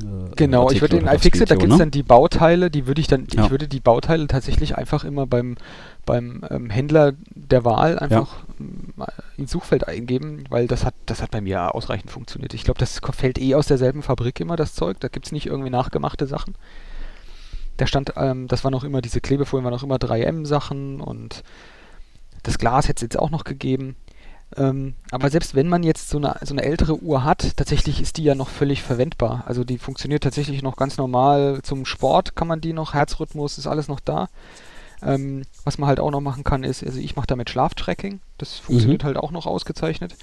äh, 0.00 0.34
Genau, 0.36 0.70
ich 0.70 0.82
Artikel 0.82 0.98
würde 0.98 1.06
den 1.06 1.14
iFixit, 1.14 1.50
da 1.50 1.54
gibt 1.54 1.70
es 1.70 1.78
ne? 1.78 1.84
dann 1.84 1.90
die 1.90 2.02
Bauteile, 2.02 2.70
die 2.70 2.86
würde 2.86 3.00
ich 3.00 3.06
dann, 3.06 3.26
Ja. 3.32 3.44
ich 3.44 3.50
würde 3.50 3.68
die 3.68 3.80
Bauteile 3.80 4.26
tatsächlich 4.26 4.76
einfach 4.76 5.04
immer 5.04 5.26
beim, 5.26 5.56
beim 6.04 6.44
ähm, 6.50 6.70
Händler 6.70 7.12
der 7.30 7.64
Wahl 7.64 7.98
einfach 7.98 8.44
ähm, 8.58 8.92
ins 9.36 9.52
Suchfeld 9.52 9.86
eingeben, 9.86 10.44
weil 10.50 10.66
das 10.66 10.84
hat, 10.84 10.94
das 11.06 11.22
hat 11.22 11.30
bei 11.30 11.40
mir 11.40 11.74
ausreichend 11.74 12.10
funktioniert. 12.10 12.54
Ich 12.54 12.64
glaube, 12.64 12.80
das 12.80 13.00
fällt 13.12 13.38
eh 13.38 13.54
aus 13.54 13.66
derselben 13.66 14.02
Fabrik 14.02 14.40
immer, 14.40 14.56
das 14.56 14.74
Zeug. 14.74 14.98
Da 15.00 15.08
gibt 15.08 15.26
es 15.26 15.32
nicht 15.32 15.46
irgendwie 15.46 15.70
nachgemachte 15.70 16.26
Sachen. 16.26 16.54
Da 17.76 17.86
stand, 17.86 18.12
ähm, 18.16 18.46
das 18.48 18.64
waren 18.64 18.74
auch 18.74 18.84
immer, 18.84 19.00
diese 19.00 19.20
Klebefolien 19.20 19.64
waren 19.64 19.74
auch 19.74 19.82
immer 19.82 19.96
3M-Sachen 19.96 21.00
und 21.00 21.42
das 22.44 22.58
Glas 22.58 22.88
hätte 22.88 22.98
es 22.98 23.02
jetzt 23.02 23.18
auch 23.18 23.30
noch 23.30 23.44
gegeben. 23.44 23.96
Ähm, 24.56 24.94
aber 25.10 25.30
selbst 25.30 25.54
wenn 25.54 25.68
man 25.68 25.82
jetzt 25.82 26.08
so 26.08 26.18
eine, 26.18 26.36
so 26.42 26.54
eine 26.54 26.62
ältere 26.62 27.02
Uhr 27.02 27.24
hat, 27.24 27.56
tatsächlich 27.56 28.00
ist 28.00 28.18
die 28.18 28.24
ja 28.24 28.34
noch 28.34 28.48
völlig 28.48 28.82
verwendbar. 28.82 29.42
Also 29.46 29.64
die 29.64 29.78
funktioniert 29.78 30.22
tatsächlich 30.22 30.62
noch 30.62 30.76
ganz 30.76 30.96
normal. 30.96 31.60
Zum 31.62 31.84
Sport 31.86 32.36
kann 32.36 32.46
man 32.46 32.60
die 32.60 32.72
noch, 32.72 32.94
Herzrhythmus 32.94 33.58
ist 33.58 33.66
alles 33.66 33.88
noch 33.88 34.00
da. 34.00 34.28
Ähm, 35.02 35.42
was 35.64 35.78
man 35.78 35.88
halt 35.88 36.00
auch 36.00 36.10
noch 36.10 36.20
machen 36.20 36.44
kann, 36.44 36.62
ist, 36.64 36.84
also 36.84 36.98
ich 36.98 37.16
mache 37.16 37.26
damit 37.26 37.50
Schlaftracking. 37.50 38.20
Das 38.38 38.54
funktioniert 38.54 39.02
halt 39.04 39.16
auch 39.16 39.32
noch 39.32 39.46
ausgezeichnet. 39.46 40.14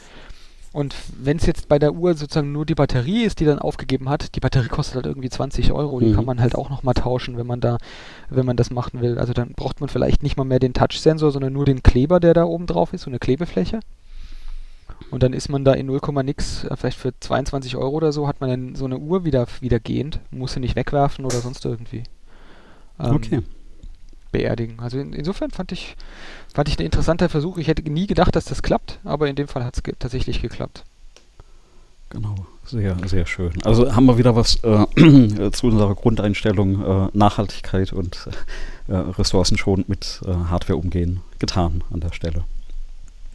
Und 0.73 0.95
wenn 1.21 1.36
es 1.38 1.45
jetzt 1.45 1.67
bei 1.67 1.79
der 1.79 1.93
Uhr 1.93 2.13
sozusagen 2.13 2.53
nur 2.53 2.65
die 2.65 2.75
Batterie 2.75 3.23
ist, 3.23 3.41
die 3.41 3.45
dann 3.45 3.60
aufgegeben 3.60 4.07
hat, 4.07 4.36
die 4.36 4.39
Batterie 4.39 4.69
kostet 4.69 4.95
halt 4.95 5.05
irgendwie 5.05 5.29
20 5.29 5.73
Euro, 5.73 5.99
die 5.99 6.07
Mhm. 6.07 6.15
kann 6.15 6.25
man 6.25 6.39
halt 6.39 6.55
auch 6.55 6.69
noch 6.69 6.81
mal 6.84 6.93
tauschen, 6.93 7.38
wenn 7.38 7.45
man 7.47 7.60
da, 7.60 7.77
wenn 8.29 8.45
man 8.45 8.55
das 8.55 8.71
machen 8.71 9.01
will. 9.01 9.19
Also 9.19 9.34
dann 9.34 9.51
braucht 9.51 9.81
man 9.81 9.89
vielleicht 9.89 10.23
nicht 10.23 10.38
mal 10.38 10.45
mehr 10.45 10.60
den 10.60 10.73
Touch-Sensor, 10.73 11.31
sondern 11.31 11.51
nur 11.51 11.65
den 11.65 11.84
Kleber, 11.84 12.21
der 12.21 12.34
da 12.34 12.45
oben 12.45 12.67
drauf 12.67 12.93
ist, 12.93 13.01
so 13.01 13.10
eine 13.10 13.19
Klebefläche. 13.19 13.81
Und 15.10 15.23
dann 15.23 15.34
ist 15.34 15.49
man 15.49 15.65
da 15.65 15.73
in 15.73 15.88
0, 15.88 15.99
nix, 16.23 16.63
äh, 16.63 16.75
vielleicht 16.77 16.97
für 16.97 17.12
22 17.19 17.75
Euro 17.75 17.97
oder 17.97 18.13
so, 18.13 18.27
hat 18.29 18.39
man 18.39 18.49
dann 18.49 18.75
so 18.75 18.86
eine 18.86 18.97
Uhr 18.97 19.25
wieder, 19.25 19.47
wieder 19.60 19.79
gehend, 19.81 20.19
muss 20.31 20.53
sie 20.53 20.62
nicht 20.62 20.77
wegwerfen 20.77 21.25
oder 21.25 21.41
sonst 21.41 21.65
irgendwie. 21.65 22.03
ähm, 22.99 23.15
Okay. 23.15 23.41
beerdigen. 24.31 24.79
Also 24.79 24.99
in, 24.99 25.12
insofern 25.12 25.51
fand 25.51 25.73
ich, 25.73 25.97
fand 26.53 26.67
ich 26.69 26.77
ein 26.79 26.85
interessanter 26.85 27.29
Versuch. 27.29 27.57
Ich 27.57 27.67
hätte 27.67 27.81
nie 27.89 28.07
gedacht, 28.07 28.35
dass 28.35 28.45
das 28.45 28.61
klappt, 28.61 28.99
aber 29.03 29.27
in 29.27 29.35
dem 29.35 29.47
Fall 29.47 29.63
hat 29.63 29.77
es 29.77 29.83
ge 29.83 29.93
tatsächlich 29.97 30.41
geklappt. 30.41 30.83
Genau, 32.09 32.35
sehr, 32.65 32.97
sehr 33.07 33.25
schön. 33.25 33.51
Also 33.63 33.95
haben 33.95 34.05
wir 34.05 34.17
wieder 34.17 34.35
was 34.35 34.55
äh, 34.63 35.51
zu 35.51 35.67
unserer 35.67 35.95
Grundeinstellung 35.95 37.07
äh, 37.07 37.09
Nachhaltigkeit 37.13 37.93
und 37.93 38.27
äh, 38.87 38.93
ressourcenschonend 38.95 39.87
mit 39.87 40.19
äh, 40.25 40.31
Hardware 40.49 40.77
umgehen 40.77 41.21
getan 41.39 41.83
an 41.91 42.01
der 42.01 42.11
Stelle. 42.13 42.43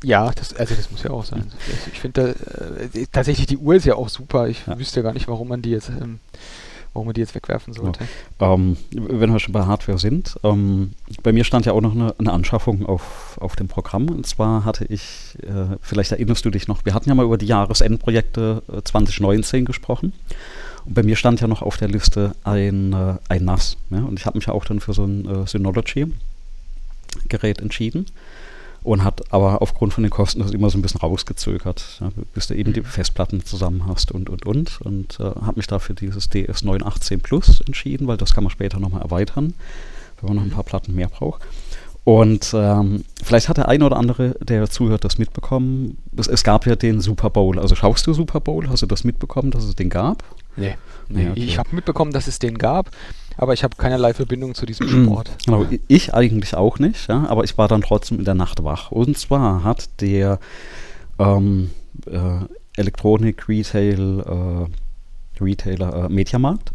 Ja, 0.05 0.31
das, 0.31 0.53
also 0.55 0.75
das 0.75 0.91
muss 0.91 1.03
ja 1.03 1.11
auch 1.11 1.25
sein. 1.25 1.51
Ich, 1.87 1.95
ich 1.95 2.01
finde 2.01 2.37
äh, 2.93 3.07
tatsächlich 3.11 3.47
die 3.47 3.57
Uhr 3.57 3.77
ist 3.77 3.87
ja 3.87 3.95
auch 3.95 4.11
super. 4.11 4.47
Ich 4.49 4.67
Ja. 4.67 4.79
wüsste 4.79 5.01
ja 5.01 5.05
gar 5.05 5.15
nicht, 5.15 5.27
warum 5.27 5.49
man 5.49 5.63
die 5.63 5.71
jetzt, 5.71 5.89
ähm, 5.89 6.21
warum 6.97 7.07
man 7.09 7.15
die 7.15 7.21
jetzt 7.21 7.35
wegwerfen 7.35 7.75
sollte. 7.75 8.09
Ähm, 8.41 8.79
wenn 8.91 9.31
wir 9.31 9.39
schon 9.39 9.53
bei 9.53 9.67
Hardware 9.67 9.99
sind, 9.99 10.41
ähm, 10.43 10.93
bei 11.23 11.35
mir 11.35 11.45
stand 11.45 11.67
ja 11.67 11.73
auch 11.73 11.83
noch 11.83 11.95
eine, 11.95 12.15
eine 12.19 12.33
Anschaffung 12.33 12.87
auf, 12.87 13.37
auf 13.39 13.55
dem 13.55 13.69
Programm. 13.69 14.09
Und 14.09 14.27
zwar 14.27 14.65
hatte 14.65 14.87
ich, 14.87 15.37
äh, 15.43 15.77
vielleicht 15.83 16.13
erinnerst 16.13 16.47
du 16.47 16.51
dich 16.51 16.69
noch, 16.69 16.87
wir 16.87 16.95
hatten 16.95 17.11
ja 17.11 17.15
mal 17.15 17.27
über 17.27 17.37
die 17.37 17.45
Jahresendprojekte 17.45 18.63
äh, 18.73 18.81
2019 18.83 19.67
gesprochen. 19.67 20.15
Und 20.87 20.95
bei 20.95 21.03
mir 21.03 21.17
stand 21.17 21.43
ja 21.43 21.49
noch 21.49 21.61
auf 21.61 21.77
der 21.77 21.89
Liste 21.89 22.35
ein, 22.45 22.95
äh, 22.95 23.17
ein 23.29 23.45
NAS. 23.45 23.77
Ja? 23.91 23.99
Und 23.99 24.19
ich 24.19 24.25
habe 24.25 24.39
mich 24.39 24.47
ja 24.47 24.55
auch 24.55 24.65
dann 24.65 24.81
für 24.81 24.95
so 24.95 25.05
ein 25.05 25.29
äh, 25.29 25.47
Synology-Gerät 25.47 27.61
entschieden. 27.61 28.07
Und 28.87 29.03
hat 29.03 29.33
aber 29.33 29.63
aufgrund 29.63 29.93
von 29.95 30.05
den 30.05 30.13
Kosten 30.13 30.39
das 30.39 30.53
immer 30.53 30.71
so 30.71 30.79
ein 30.79 30.83
bisschen 30.83 31.01
rausgezögert, 31.01 31.99
ja, 32.01 32.09
bis 32.35 32.47
du 32.47 32.55
eben 32.55 32.73
die 32.73 32.83
Mhm. 32.83 32.85
Festplatten 32.85 33.45
zusammen 33.45 33.85
hast 33.89 34.13
und, 34.13 34.31
und, 34.31 34.47
und. 34.47 34.81
Und 34.81 35.19
äh, 35.19 35.25
habe 35.25 35.55
mich 35.57 35.67
dafür 35.67 35.97
dieses 35.97 36.31
DS918 36.31 37.21
Plus 37.21 37.61
entschieden, 37.67 38.07
weil 38.07 38.17
das 38.17 38.33
kann 38.33 38.45
man 38.45 38.53
später 38.53 38.79
nochmal 38.79 39.03
erweitern, 39.03 39.55
wenn 40.21 40.29
man 40.29 40.37
noch 40.37 40.43
ein 40.45 40.51
paar 40.51 40.63
Platten 40.63 40.95
mehr 40.95 41.09
braucht. 41.09 41.43
Und 42.05 42.53
ähm, 42.55 43.03
vielleicht 43.25 43.49
hat 43.49 43.57
der 43.57 43.69
eine 43.69 43.85
oder 43.85 43.97
andere, 43.97 44.37
der 44.41 44.71
zuhört, 44.71 45.03
das 45.03 45.19
mitbekommen. 45.19 45.99
Es, 46.17 46.29
es 46.29 46.45
gab 46.45 46.65
ja 46.65 46.77
den 46.77 47.01
Super 47.01 47.31
Bowl. 47.31 47.59
Also 47.59 47.75
schaust 47.75 48.07
du 48.07 48.15
Super 48.15 48.39
Bowl? 48.39 48.69
Hast 48.69 48.83
du 48.83 48.87
das 48.87 49.03
mitbekommen, 49.03 49.51
dass 49.51 49.65
es 49.65 49.75
den 49.75 49.91
gab? 49.91 50.23
Nee. 50.55 50.77
Nee, 51.09 51.31
okay. 51.31 51.41
Ich 51.41 51.59
habe 51.59 51.75
mitbekommen, 51.75 52.13
dass 52.13 52.29
es 52.29 52.39
den 52.39 52.57
gab, 52.59 52.91
aber 53.37 53.53
ich 53.53 53.65
habe 53.65 53.77
keinerlei 53.77 54.15
Verbindung 54.15 54.55
zu 54.55 54.67
diesem 54.67 54.89
Sport. 55.05 55.31
Genau, 55.45 55.67
ich 55.89 56.15
eigentlich 56.15 56.55
auch 56.55 56.79
nicht, 56.79 57.09
ja, 57.09 57.27
aber 57.29 57.45
ich 57.45 57.57
war 57.59 57.69
dann 57.69 57.83
trotzdem 57.83 58.19
in 58.19 58.25
der 58.25 58.35
Nacht 58.35 58.65
wach. 58.65 58.91
Und 58.91 59.19
zwar 59.19 59.65
hat 59.65 59.89
der 60.01 60.39
ähm, 61.19 61.71
äh, 62.07 62.41
Elektronik 62.77 63.49
Retail 63.49 64.69
äh, 65.41 65.43
Retailer 65.43 66.07
äh, 66.07 66.09
Mediamarkt 66.09 66.73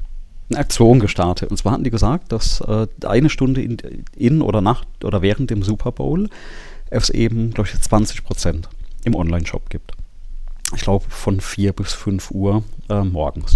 eine 0.52 0.60
Aktion 0.60 1.00
gestartet. 1.00 1.50
Und 1.50 1.58
zwar 1.58 1.74
hatten 1.74 1.84
die 1.84 1.90
gesagt, 1.90 2.32
dass 2.32 2.62
äh, 2.62 2.88
eine 3.06 3.30
Stunde 3.30 3.62
in, 3.62 3.78
in 4.16 4.42
oder 4.42 4.62
nach 4.62 4.84
oder 5.04 5.22
während 5.22 5.50
dem 5.50 5.64
Super 5.64 5.92
Bowl 5.92 6.30
es 6.90 7.10
eben, 7.10 7.52
glaube 7.52 7.70
ich, 7.74 7.80
20 7.80 8.24
Prozent 8.24 8.70
im 9.06 9.16
Online-Shop 9.16 9.70
gibt. 9.70 9.94
Ich 10.76 10.82
glaube 10.82 11.06
von 11.10 11.40
4 11.40 11.74
bis 11.74 11.94
5 11.94 12.32
Uhr 12.32 12.64
äh, 12.90 13.04
morgens. 13.04 13.56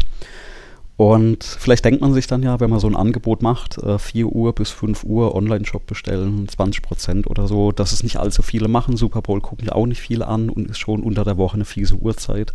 Und 0.97 1.43
vielleicht 1.43 1.83
denkt 1.83 1.99
man 1.99 2.13
sich 2.13 2.25
dann 2.25 2.41
ja, 2.41 2.59
wenn 2.61 2.69
man 2.69 2.79
so 2.79 2.87
ein 2.87 2.95
Angebot 2.95 3.41
macht, 3.41 3.77
äh, 3.79 3.99
4 3.99 4.27
Uhr 4.27 4.55
bis 4.55 4.71
5 4.71 5.03
Uhr 5.03 5.35
Online-Shop 5.35 5.85
bestellen, 5.85 6.47
20 6.47 6.81
Prozent 6.81 7.27
oder 7.27 7.47
so, 7.47 7.73
dass 7.73 7.91
es 7.91 8.01
nicht 8.01 8.17
allzu 8.17 8.41
viele 8.41 8.69
machen. 8.69 8.95
Super 8.95 9.21
Bowl 9.21 9.41
gucken 9.41 9.67
ja 9.67 9.73
auch 9.73 9.87
nicht 9.87 9.99
viele 9.99 10.27
an 10.27 10.49
und 10.49 10.69
ist 10.69 10.79
schon 10.79 11.03
unter 11.03 11.25
der 11.25 11.37
Woche 11.37 11.55
eine 11.55 11.65
fiese 11.65 11.95
Uhrzeit. 11.95 12.53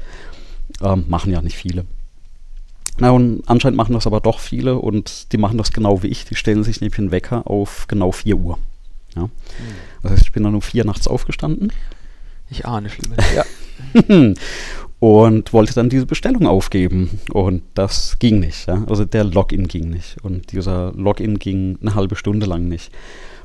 Ähm, 0.81 1.05
machen 1.09 1.33
ja 1.33 1.43
nicht 1.43 1.57
viele. 1.57 1.85
Na 2.99 3.11
und 3.11 3.43
anscheinend 3.47 3.77
machen 3.77 3.93
das 3.93 4.07
aber 4.07 4.21
doch 4.21 4.41
viele 4.41 4.77
und 4.77 5.33
die 5.33 5.39
machen 5.39 5.59
das 5.59 5.73
genau 5.73 6.03
wie 6.03 6.09
ich. 6.09 6.25
Die 6.25 6.35
stellen 6.35 6.65
sich 6.65 6.81
nämlich 6.81 6.99
einen 6.99 7.11
Wecker 7.11 7.47
auf 7.47 7.87
genau 7.89 8.11
4 8.11 8.37
Uhr. 8.37 8.59
Ja. 9.17 9.29
Das 10.03 10.13
heißt, 10.13 10.23
ich 10.23 10.33
bin 10.33 10.45
dann 10.45 10.55
um 10.55 10.63
4 10.63 10.85
nachts 10.85 11.09
aufgestanden 11.09 11.73
Ich 12.49 12.65
ahne 12.65 12.89
Schlimmes. 12.89 13.19
Ja. 13.35 13.45
und 15.01 15.55
wollte 15.55 15.75
dann 15.75 15.89
diese 15.89 16.07
Bestellung 16.07 16.47
aufgeben. 16.47 17.19
Und 17.33 17.63
das 17.75 18.19
ging 18.19 18.39
nicht. 18.39 18.69
Ja? 18.69 18.85
Also 18.89 19.07
der 19.07 19.25
Login 19.25 19.67
ging 19.67 19.89
nicht. 19.89 20.19
Und 20.23 20.53
dieser 20.53 20.93
Login 20.93 21.39
ging 21.39 21.79
eine 21.81 21.95
halbe 21.95 22.17
Stunde 22.17 22.47
lang 22.47 22.69
nicht. 22.69 22.93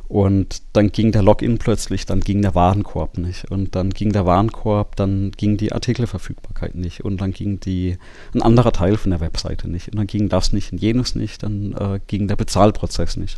Und 0.08 0.62
dann 0.74 0.92
ging 0.92 1.12
der 1.12 1.24
Login 1.24 1.58
plötzlich, 1.58 2.06
dann 2.06 2.20
ging 2.20 2.42
der 2.42 2.54
Warenkorb 2.54 3.18
nicht. 3.18 3.50
Und 3.50 3.74
dann 3.74 3.90
ging 3.90 4.12
der 4.12 4.26
Warenkorb, 4.26 4.98
dann 4.98 5.32
ging 5.32 5.58
die 5.58 5.72
Artikelverfügbarkeit 5.72 6.76
nicht. 6.76 7.04
Und 7.04 7.22
dann 7.22 7.32
ging 7.32 7.60
die, 7.62 7.98
ein 8.34 8.42
anderer 8.42 8.74
Teil 8.74 8.98
von 8.98 9.12
der 9.12 9.22
Webseite 9.22 9.70
nicht. 9.70 9.88
Und 9.90 9.96
dann 9.96 10.08
ging 10.08 10.30
das 10.30 10.52
nicht 10.52 10.74
und 10.74 10.82
jenes 10.82 11.16
nicht. 11.16 11.42
Dann 11.42 11.72
äh, 11.72 12.00
ging 12.06 12.28
der 12.28 12.36
Bezahlprozess 12.36 13.16
nicht. 13.16 13.38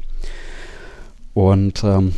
Und 1.36 1.84
ähm, 1.84 2.14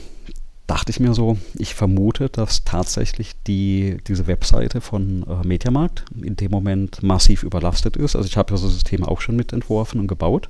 dachte 0.70 0.92
ich 0.92 1.00
mir 1.00 1.16
so, 1.16 1.38
ich 1.56 1.74
vermute, 1.74 2.30
dass 2.30 2.64
tatsächlich 2.64 3.32
die, 3.48 3.98
diese 4.08 4.28
Webseite 4.28 4.82
von 4.82 5.24
äh, 5.24 5.48
Mediamarkt 5.48 6.06
in 6.22 6.36
dem 6.36 6.52
Moment 6.52 7.02
massiv 7.02 7.42
überlastet 7.42 7.98
ist. 7.98 8.16
Also 8.16 8.28
ich 8.28 8.38
habe 8.38 8.52
ja 8.54 8.58
so 8.58 8.70
Systeme 8.70 9.08
auch 9.08 9.20
schon 9.20 9.36
mitentworfen 9.36 10.00
und 10.00 10.08
gebaut. 10.08 10.50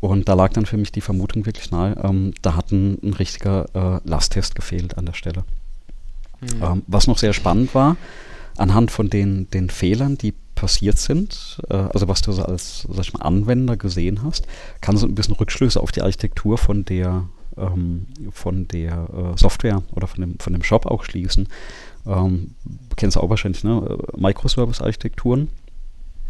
Und 0.00 0.28
da 0.28 0.34
lag 0.34 0.52
dann 0.52 0.66
für 0.66 0.76
mich 0.76 0.92
die 0.92 1.00
Vermutung 1.00 1.44
wirklich 1.44 1.72
nahe, 1.72 1.96
ähm, 2.04 2.34
da 2.42 2.54
hat 2.54 2.70
ein, 2.70 2.98
ein 3.02 3.14
richtiger 3.14 3.66
äh, 3.74 4.08
Lasttest 4.08 4.54
gefehlt 4.54 4.96
an 4.96 5.06
der 5.06 5.14
Stelle. 5.14 5.42
Mhm. 6.40 6.62
Ähm, 6.62 6.82
was 6.86 7.08
noch 7.08 7.18
sehr 7.18 7.32
spannend 7.32 7.74
war, 7.74 7.96
anhand 8.56 8.92
von 8.92 9.10
den, 9.10 9.50
den 9.50 9.70
Fehlern, 9.70 10.18
die 10.18 10.34
passiert 10.54 10.98
sind, 10.98 11.58
äh, 11.68 11.74
also 11.74 12.06
was 12.06 12.22
du 12.22 12.30
so 12.30 12.44
als 12.44 12.86
mal, 13.12 13.22
Anwender 13.22 13.76
gesehen 13.76 14.22
hast, 14.22 14.46
kannst 14.80 15.02
du 15.02 15.08
ein 15.08 15.16
bisschen 15.16 15.34
Rückschlüsse 15.34 15.80
auf 15.80 15.90
die 15.90 16.02
Architektur 16.02 16.58
von 16.58 16.84
der 16.84 17.24
ähm, 17.56 18.06
von 18.30 18.68
der 18.68 19.08
äh, 19.34 19.38
Software 19.38 19.82
oder 19.92 20.06
von 20.06 20.20
dem, 20.20 20.38
von 20.38 20.52
dem 20.52 20.62
Shop 20.62 20.86
auch 20.86 21.04
schließen. 21.04 21.48
Ähm, 22.06 22.54
kennst 22.96 23.16
du 23.16 23.20
auch 23.20 23.30
wahrscheinlich, 23.30 23.64
ne? 23.64 23.98
Microservice-Architekturen 24.16 25.48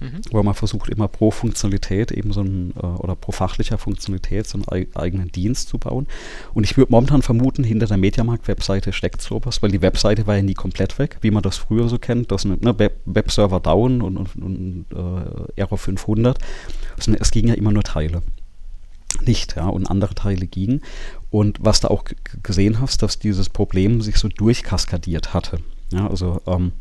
Mhm. 0.01 0.21
Wo 0.31 0.43
man 0.43 0.55
versucht, 0.55 0.91
immer 0.91 1.09
pro 1.09 1.31
Funktionalität 1.31 2.13
eben 2.13 2.33
so 2.33 2.43
ein, 2.43 2.75
äh, 2.77 2.87
oder 2.87 3.15
pro 3.15 3.33
fachlicher 3.33 3.79
Funktionalität 3.79 4.47
so 4.47 4.59
einen 4.59 4.95
eigenen 4.95 5.33
Dienst 5.33 5.69
zu 5.69 5.79
bauen. 5.79 6.07
Und 6.55 6.65
ich 6.65 6.77
würde 6.77 6.93
momentan 6.93 7.23
vermuten, 7.23 7.65
hinter 7.65 7.87
der 7.87 7.97
Mediamarkt-Webseite 7.97 8.93
steckt 8.93 9.23
sowas, 9.23 9.63
weil 9.63 9.71
die 9.71 9.83
Webseite 9.83 10.27
war 10.27 10.37
ja 10.37 10.43
nie 10.43 10.55
komplett 10.55 10.99
weg, 10.99 11.19
wie 11.23 11.31
man 11.31 11.43
das 11.43 11.57
früher 11.57 11.89
so 11.89 11.99
kennt, 11.99 12.31
das 12.31 12.45
eine, 12.45 12.57
ne, 12.59 12.79
Web 12.79 13.01
Webserver 13.07 13.61
down 13.61 14.03
und, 14.03 14.17
und, 14.17 14.37
und 14.37 14.87
äh, 14.93 15.61
Error 15.61 15.79
500. 15.79 16.39
Also, 16.97 17.13
es 17.13 17.31
ging 17.31 17.49
ja 17.49 17.55
immer 17.55 17.73
nur 17.73 17.83
Teile 17.83 18.23
nicht, 19.23 19.57
ja, 19.57 19.67
und 19.67 19.87
andere 19.87 20.15
Teile 20.15 20.47
gingen. 20.47 20.83
Und 21.31 21.59
was 21.61 21.81
du 21.81 21.91
auch 21.91 22.05
gesehen 22.43 22.81
hast, 22.81 23.03
dass 23.03 23.19
dieses 23.19 23.49
Problem 23.49 24.01
sich 24.01 24.17
so 24.17 24.29
durchkaskadiert 24.29 25.35
hatte. 25.35 25.59
Ja, 25.93 26.09
also 26.09 26.41
ähm, 26.47 26.73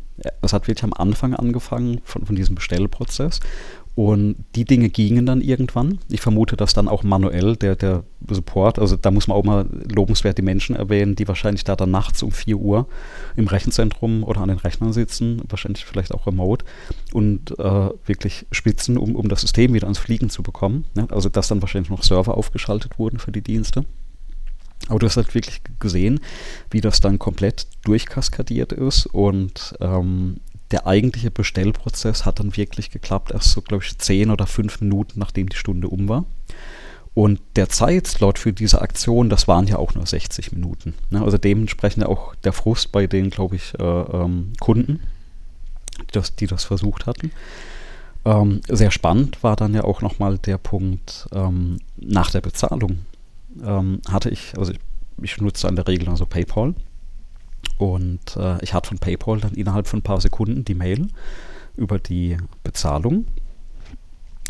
es 0.42 0.52
hat 0.52 0.66
wirklich 0.66 0.84
am 0.84 0.92
Anfang 0.92 1.34
angefangen 1.34 2.00
von, 2.04 2.26
von 2.26 2.36
diesem 2.36 2.54
Bestellprozess. 2.54 3.40
Und 3.96 4.36
die 4.54 4.66
Dinge 4.66 4.90
gingen 4.90 5.24
dann 5.24 5.40
irgendwann. 5.40 5.98
Ich 6.10 6.20
vermute, 6.20 6.54
dass 6.54 6.74
dann 6.74 6.86
auch 6.86 7.02
manuell 7.02 7.56
der, 7.56 7.76
der 7.76 8.04
Support, 8.28 8.78
also 8.78 8.94
da 8.94 9.10
muss 9.10 9.26
man 9.26 9.38
auch 9.38 9.42
mal 9.42 9.66
lobenswert 9.90 10.36
die 10.36 10.42
Menschen 10.42 10.76
erwähnen, 10.76 11.16
die 11.16 11.26
wahrscheinlich 11.26 11.64
da 11.64 11.76
dann 11.76 11.92
nachts 11.92 12.22
um 12.22 12.30
4 12.30 12.58
Uhr 12.58 12.88
im 13.36 13.46
Rechenzentrum 13.46 14.22
oder 14.22 14.42
an 14.42 14.50
den 14.50 14.58
Rechnern 14.58 14.92
sitzen, 14.92 15.40
wahrscheinlich 15.48 15.86
vielleicht 15.86 16.12
auch 16.12 16.26
remote 16.26 16.66
und 17.14 17.58
äh, 17.58 17.88
wirklich 18.04 18.44
spitzen, 18.52 18.98
um, 18.98 19.16
um 19.16 19.30
das 19.30 19.40
System 19.40 19.72
wieder 19.72 19.86
ans 19.86 19.98
Fliegen 19.98 20.28
zu 20.28 20.42
bekommen. 20.42 20.84
Ne? 20.94 21.08
Also 21.10 21.30
dass 21.30 21.48
dann 21.48 21.62
wahrscheinlich 21.62 21.88
noch 21.88 22.02
Server 22.02 22.36
aufgeschaltet 22.36 22.98
wurden 22.98 23.18
für 23.18 23.32
die 23.32 23.42
Dienste. 23.42 23.86
Aber 24.88 24.98
du 24.98 25.06
hast 25.06 25.16
halt 25.16 25.34
wirklich 25.34 25.62
gesehen, 25.80 26.20
wie 26.70 26.82
das 26.82 27.00
dann 27.00 27.18
komplett 27.18 27.66
durchkaskadiert 27.84 28.72
ist 28.72 29.06
und 29.06 29.74
ähm, 29.80 30.36
der 30.70 30.86
eigentliche 30.86 31.30
Bestellprozess 31.30 32.24
hat 32.24 32.40
dann 32.40 32.56
wirklich 32.56 32.90
geklappt, 32.90 33.30
erst 33.30 33.50
so, 33.50 33.62
glaube 33.62 33.84
ich, 33.84 33.98
zehn 33.98 34.30
oder 34.30 34.46
fünf 34.46 34.80
Minuten, 34.80 35.20
nachdem 35.20 35.48
die 35.48 35.56
Stunde 35.56 35.88
um 35.88 36.08
war. 36.08 36.24
Und 37.14 37.40
der 37.56 37.68
Zeitslot 37.68 38.38
für 38.38 38.52
diese 38.52 38.82
Aktion, 38.82 39.30
das 39.30 39.48
waren 39.48 39.66
ja 39.66 39.78
auch 39.78 39.94
nur 39.94 40.04
60 40.04 40.52
Minuten. 40.52 40.94
Ne? 41.10 41.22
Also 41.22 41.38
dementsprechend 41.38 42.04
auch 42.04 42.34
der 42.34 42.52
Frust 42.52 42.92
bei 42.92 43.06
den, 43.06 43.30
glaube 43.30 43.56
ich, 43.56 43.72
äh, 43.78 43.82
ähm, 43.82 44.52
Kunden, 44.60 45.00
die 45.98 46.12
das, 46.12 46.36
die 46.36 46.46
das 46.46 46.64
versucht 46.64 47.06
hatten. 47.06 47.30
Ähm, 48.26 48.60
sehr 48.68 48.90
spannend 48.90 49.42
war 49.42 49.56
dann 49.56 49.72
ja 49.72 49.84
auch 49.84 50.02
nochmal 50.02 50.36
der 50.36 50.58
Punkt 50.58 51.26
ähm, 51.32 51.78
nach 51.96 52.30
der 52.30 52.42
Bezahlung 52.42 52.98
ähm, 53.64 54.00
hatte 54.08 54.30
ich, 54.30 54.52
also 54.58 54.72
ich, 54.72 54.80
ich 55.22 55.40
nutze 55.40 55.68
in 55.68 55.76
der 55.76 55.88
Regel 55.88 56.08
also 56.08 56.26
PayPal. 56.26 56.74
Und 57.78 58.36
äh, 58.36 58.62
ich 58.62 58.74
hatte 58.74 58.88
von 58.88 58.98
PayPal 58.98 59.40
dann 59.40 59.54
innerhalb 59.54 59.86
von 59.86 60.00
ein 60.00 60.02
paar 60.02 60.20
Sekunden 60.20 60.64
die 60.64 60.74
Mail 60.74 61.08
über 61.76 61.98
die 61.98 62.36
Bezahlung. 62.62 63.26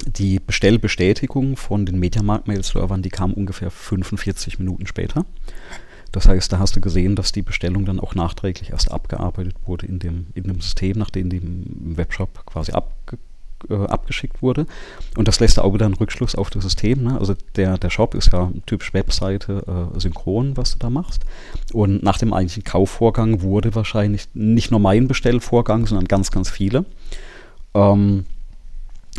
Die 0.04 0.38
Bestellbestätigung 0.38 1.56
von 1.56 1.86
den 1.86 1.98
Mediamarkt-Mail-Servern, 1.98 3.02
die 3.02 3.08
kam 3.08 3.32
ungefähr 3.32 3.70
45 3.70 4.58
Minuten 4.58 4.86
später. 4.86 5.24
Das 6.12 6.28
heißt, 6.28 6.52
da 6.52 6.58
hast 6.58 6.76
du 6.76 6.80
gesehen, 6.80 7.16
dass 7.16 7.32
die 7.32 7.42
Bestellung 7.42 7.84
dann 7.84 8.00
auch 8.00 8.14
nachträglich 8.14 8.70
erst 8.70 8.90
abgearbeitet 8.90 9.56
wurde 9.64 9.86
in 9.86 9.98
dem, 9.98 10.28
in 10.34 10.44
dem 10.44 10.60
System, 10.60 10.98
nachdem 10.98 11.30
die 11.30 11.38
im 11.38 11.96
Webshop 11.96 12.46
quasi 12.46 12.72
abge 12.72 13.18
äh, 13.68 13.74
abgeschickt 13.74 14.42
wurde. 14.42 14.66
Und 15.16 15.28
das 15.28 15.40
lässt 15.40 15.58
auch 15.58 15.74
wieder 15.74 15.86
einen 15.86 15.94
Rückschluss 15.94 16.34
auf 16.34 16.50
das 16.50 16.62
System. 16.62 17.02
Ne? 17.04 17.18
Also 17.18 17.34
der, 17.56 17.78
der 17.78 17.90
Shop 17.90 18.14
ist 18.14 18.32
ja 18.32 18.50
typisch 18.66 18.94
Webseite 18.94 19.90
äh, 19.94 19.98
synchron, 19.98 20.56
was 20.56 20.72
du 20.72 20.78
da 20.78 20.90
machst. 20.90 21.24
Und 21.72 22.02
nach 22.02 22.18
dem 22.18 22.32
eigentlichen 22.32 22.64
Kaufvorgang 22.64 23.42
wurde 23.42 23.74
wahrscheinlich 23.74 24.28
nicht 24.34 24.70
nur 24.70 24.80
mein 24.80 25.08
Bestellvorgang, 25.08 25.86
sondern 25.86 26.06
ganz, 26.06 26.30
ganz 26.30 26.50
viele. 26.50 26.84
Ähm, 27.74 28.26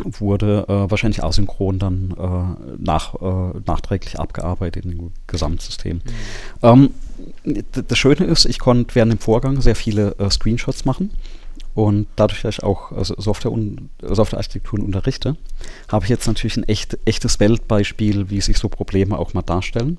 wurde 0.04 0.64
äh, 0.68 0.90
wahrscheinlich 0.90 1.24
asynchron 1.24 1.78
dann 1.78 2.14
äh, 2.16 2.74
nach, 2.78 3.14
äh, 3.14 3.58
nachträglich 3.66 4.20
abgearbeitet 4.20 4.84
im 4.84 5.10
Gesamtsystem. 5.26 6.00
Mhm. 6.62 6.90
Ähm, 7.44 7.60
das 7.72 7.98
Schöne 7.98 8.24
ist, 8.26 8.44
ich 8.44 8.58
konnte 8.60 8.94
während 8.94 9.12
dem 9.12 9.18
Vorgang 9.18 9.60
sehr 9.60 9.74
viele 9.74 10.14
äh, 10.18 10.30
Screenshots 10.30 10.84
machen 10.84 11.10
und 11.78 12.08
dadurch, 12.16 12.42
dass 12.42 12.56
ich 12.56 12.64
auch 12.64 12.90
also 12.90 13.14
Software 13.18 13.52
und 13.52 13.88
Softwarearchitekturen 14.02 14.84
unterrichte, 14.84 15.36
habe 15.86 16.04
ich 16.04 16.08
jetzt 16.08 16.26
natürlich 16.26 16.56
ein 16.56 16.64
echt, 16.64 16.98
echtes 17.04 17.38
Weltbeispiel, 17.38 18.30
wie 18.30 18.40
sich 18.40 18.58
so 18.58 18.68
Probleme 18.68 19.16
auch 19.16 19.32
mal 19.32 19.42
darstellen. 19.42 19.96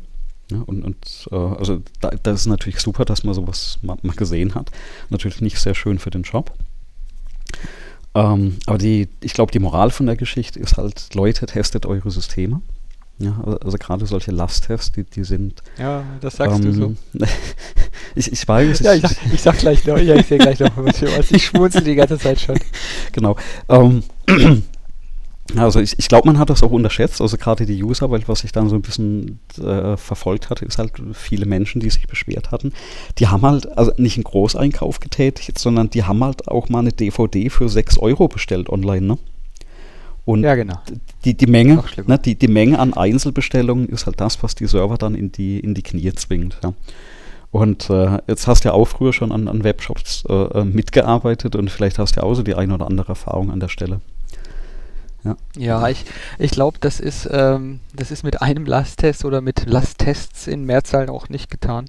Ja, 0.51 0.61
und, 0.65 0.83
und 0.83 1.29
äh, 1.31 1.35
also 1.35 1.81
da, 2.01 2.09
das 2.21 2.41
ist 2.41 2.47
natürlich 2.47 2.81
super, 2.81 3.05
dass 3.05 3.23
man 3.23 3.33
sowas 3.33 3.79
mal, 3.81 3.95
mal, 4.01 4.13
gesehen 4.13 4.55
hat. 4.55 4.71
Natürlich 5.09 5.39
nicht 5.39 5.57
sehr 5.57 5.73
schön 5.73 5.99
für 5.99 6.09
den 6.09 6.23
Job. 6.23 6.51
Ähm, 8.13 8.57
aber 8.65 8.77
die, 8.77 9.07
ich 9.21 9.31
glaube, 9.31 9.53
die 9.53 9.59
Moral 9.59 9.89
von 9.89 10.05
der 10.05 10.17
Geschichte 10.17 10.59
ist 10.59 10.75
halt, 10.75 11.15
Leute, 11.15 11.45
testet 11.45 11.85
eure 11.85 12.11
Systeme. 12.11 12.61
Ja, 13.19 13.37
also 13.61 13.77
gerade 13.77 14.05
solche 14.05 14.31
Lasttests, 14.31 14.93
die, 14.93 15.03
die 15.03 15.25
sind. 15.25 15.61
Ja, 15.77 16.03
das 16.21 16.37
sagst 16.37 16.59
ähm, 16.59 16.65
du 16.65 16.73
so. 16.73 16.95
ich, 18.15 18.31
ich 18.31 18.47
weiß. 18.47 18.79
Ja, 18.79 18.93
ich, 18.93 19.03
ich, 19.03 19.33
ich 19.33 19.41
sag 19.41 19.57
gleich 19.57 19.85
noch, 19.85 19.97
ja, 19.97 20.15
ich 20.15 20.27
sehe 20.27 20.37
gleich 20.37 20.59
noch 20.59 20.71
was. 20.77 21.31
Ich 21.31 21.45
schmunzel 21.45 21.83
die 21.83 21.95
ganze 21.95 22.17
Zeit 22.17 22.39
schon. 22.39 22.57
Genau. 23.11 23.35
Ähm, 23.67 24.03
also 25.57 25.81
ich, 25.81 25.99
ich 25.99 26.07
glaube, 26.07 26.27
man 26.27 26.39
hat 26.39 26.49
das 26.49 26.63
auch 26.63 26.71
unterschätzt, 26.71 27.19
also 27.19 27.35
gerade 27.35 27.65
die 27.65 27.83
User, 27.83 28.09
weil 28.09 28.25
was 28.27 28.45
ich 28.45 28.53
dann 28.53 28.69
so 28.69 28.75
ein 28.75 28.81
bisschen 28.81 29.39
äh, 29.57 29.97
verfolgt 29.97 30.49
hatte, 30.49 30.63
ist 30.63 30.77
halt 30.77 30.93
viele 31.13 31.45
Menschen, 31.45 31.81
die 31.81 31.89
sich 31.89 32.07
beschwert 32.07 32.51
hatten, 32.51 32.71
die 33.17 33.27
haben 33.27 33.41
halt 33.41 33.77
also 33.77 33.91
nicht 33.97 34.15
einen 34.15 34.23
Großeinkauf 34.23 34.99
getätigt, 34.99 35.59
sondern 35.59 35.89
die 35.89 36.03
haben 36.03 36.23
halt 36.23 36.47
auch 36.47 36.69
mal 36.69 36.79
eine 36.79 36.93
DVD 36.93 37.49
für 37.49 37.67
6 37.67 37.97
Euro 37.97 38.29
bestellt 38.29 38.69
online, 38.69 39.05
ne? 39.05 39.17
Und 40.25 40.43
ja, 40.43 40.55
genau. 40.55 40.79
die, 41.25 41.35
die, 41.35 41.47
Menge, 41.47 41.83
ne, 42.05 42.19
die, 42.19 42.35
die 42.35 42.47
Menge 42.47 42.79
an 42.79 42.93
Einzelbestellungen 42.93 43.89
ist 43.89 44.05
halt 44.05 44.21
das, 44.21 44.41
was 44.43 44.55
die 44.55 44.67
Server 44.67 44.97
dann 44.97 45.15
in 45.15 45.31
die, 45.31 45.59
in 45.59 45.73
die 45.73 45.81
Knie 45.81 46.13
zwingt. 46.13 46.59
Ja. 46.63 46.73
Und 47.51 47.89
äh, 47.89 48.19
jetzt 48.27 48.45
hast 48.45 48.63
du 48.63 48.69
ja 48.69 48.73
auch 48.73 48.85
früher 48.85 49.11
schon 49.11 49.31
an, 49.31 49.47
an 49.47 49.63
Webshops 49.63 50.23
äh, 50.29 50.33
äh 50.33 50.63
mitgearbeitet 50.65 51.55
und 51.55 51.71
vielleicht 51.71 51.97
hast 51.97 52.15
du 52.15 52.21
ja 52.21 52.27
auch 52.27 52.35
so 52.35 52.43
die 52.43 52.53
eine 52.53 52.75
oder 52.75 52.85
andere 52.85 53.09
Erfahrung 53.09 53.51
an 53.51 53.59
der 53.59 53.69
Stelle. 53.69 54.01
Ja, 55.23 55.35
ja 55.57 55.89
ich, 55.89 56.05
ich 56.37 56.51
glaube, 56.51 56.77
das, 56.79 56.99
ist, 56.99 57.27
ähm, 57.31 57.79
das 57.93 58.11
ist 58.11 58.23
mit 58.23 58.41
einem 58.41 58.65
Lasttest 58.65 59.25
oder 59.25 59.41
mit 59.41 59.65
Lasttests 59.67 60.47
in 60.47 60.65
Mehrzahl 60.65 61.09
auch 61.09 61.29
nicht 61.29 61.49
getan. 61.49 61.85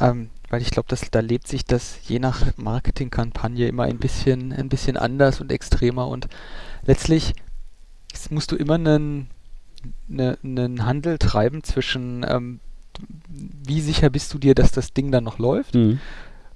Ähm, 0.00 0.30
weil 0.50 0.62
ich 0.62 0.70
glaube, 0.70 0.88
da 1.10 1.20
lebt 1.20 1.46
sich 1.46 1.66
das 1.66 1.98
je 2.04 2.18
nach 2.18 2.46
Marketingkampagne 2.56 3.68
immer 3.68 3.84
ein 3.84 3.98
bisschen, 3.98 4.52
ein 4.52 4.70
bisschen 4.70 4.96
anders 4.96 5.40
und 5.40 5.52
extremer 5.52 6.08
und 6.08 6.28
letztlich 6.84 7.34
musst 8.30 8.52
du 8.52 8.56
immer 8.56 8.74
einen, 8.74 9.28
eine, 10.10 10.38
einen 10.42 10.84
Handel 10.84 11.18
treiben 11.18 11.62
zwischen, 11.62 12.24
ähm, 12.28 12.60
wie 13.38 13.80
sicher 13.80 14.10
bist 14.10 14.32
du 14.34 14.38
dir, 14.38 14.54
dass 14.54 14.72
das 14.72 14.92
Ding 14.92 15.12
dann 15.12 15.24
noch 15.24 15.38
läuft, 15.38 15.74
mhm. 15.74 16.00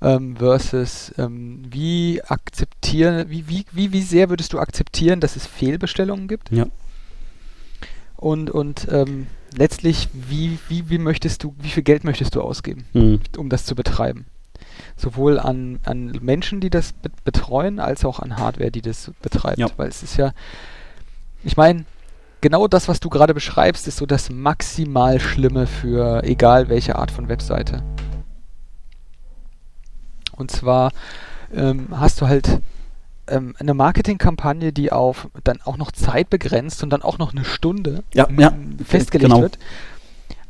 ähm, 0.00 0.36
versus 0.36 1.12
ähm, 1.18 1.62
wie 1.70 2.22
akzeptieren, 2.22 3.30
wie, 3.30 3.48
wie, 3.48 3.64
wie, 3.72 3.92
wie 3.92 4.03
sehr 4.03 4.28
würdest 4.30 4.53
du 4.53 4.59
akzeptieren, 4.59 5.20
dass 5.20 5.36
es 5.36 5.46
Fehlbestellungen 5.46 6.28
gibt? 6.28 6.50
Ja. 6.50 6.66
Und, 8.16 8.50
und 8.50 8.86
ähm, 8.90 9.26
letztlich, 9.57 10.09
wie, 10.12 10.59
wie, 10.68 10.88
wie 10.88 10.98
möchtest 10.98 11.42
du, 11.42 11.55
wie 11.61 11.70
viel 11.70 11.82
Geld 11.82 12.05
möchtest 12.05 12.34
du 12.34 12.40
ausgeben, 12.40 12.84
mhm. 12.92 13.20
um 13.36 13.48
das 13.48 13.64
zu 13.64 13.74
betreiben? 13.74 14.26
Sowohl 14.96 15.38
an, 15.38 15.80
an 15.84 16.18
Menschen, 16.22 16.61
die 16.61 16.70
das 16.70 16.94
betreuen, 17.24 17.80
als 17.80 18.05
auch 18.05 18.20
an 18.20 18.36
Hardware, 18.36 18.70
die 18.70 18.82
das 18.82 19.11
betreibt. 19.22 19.59
Ja. 19.59 19.68
Weil 19.76 19.88
es 19.88 20.03
ist 20.03 20.16
ja, 20.16 20.32
ich 21.45 21.57
meine, 21.57 21.84
genau 22.40 22.68
das, 22.68 22.88
was 22.88 23.01
du 23.01 23.09
gerade 23.09 23.34
beschreibst, 23.34 23.88
ist 23.88 23.97
so 23.97 24.07
das 24.07 24.30
maximal 24.30 25.20
Schlimme 25.20 25.66
für 25.66 26.22
egal 26.24 26.68
welche 26.68 26.97
Art 26.97 27.11
von 27.11 27.28
Webseite. 27.28 27.82
Und 30.36 30.51
zwar 30.51 30.93
ähm, 31.55 31.88
hast 31.93 32.20
du 32.20 32.26
halt 32.26 32.61
ähm, 33.28 33.55
eine 33.59 33.74
Marketingkampagne, 33.74 34.72
die 34.72 34.93
auf 34.93 35.28
dann 35.45 35.61
auch 35.62 35.76
noch 35.76 35.93
Zeit 35.93 36.30
begrenzt 36.30 36.82
und 36.82 36.90
dann 36.90 37.03
auch 37.03 37.18
noch 37.18 37.32
eine 37.32 37.45
Stunde 37.45 38.03
ja, 38.14 38.28
ja, 38.36 38.53
festgelegt 38.84 39.30
genau. 39.30 39.43
wird. 39.43 39.59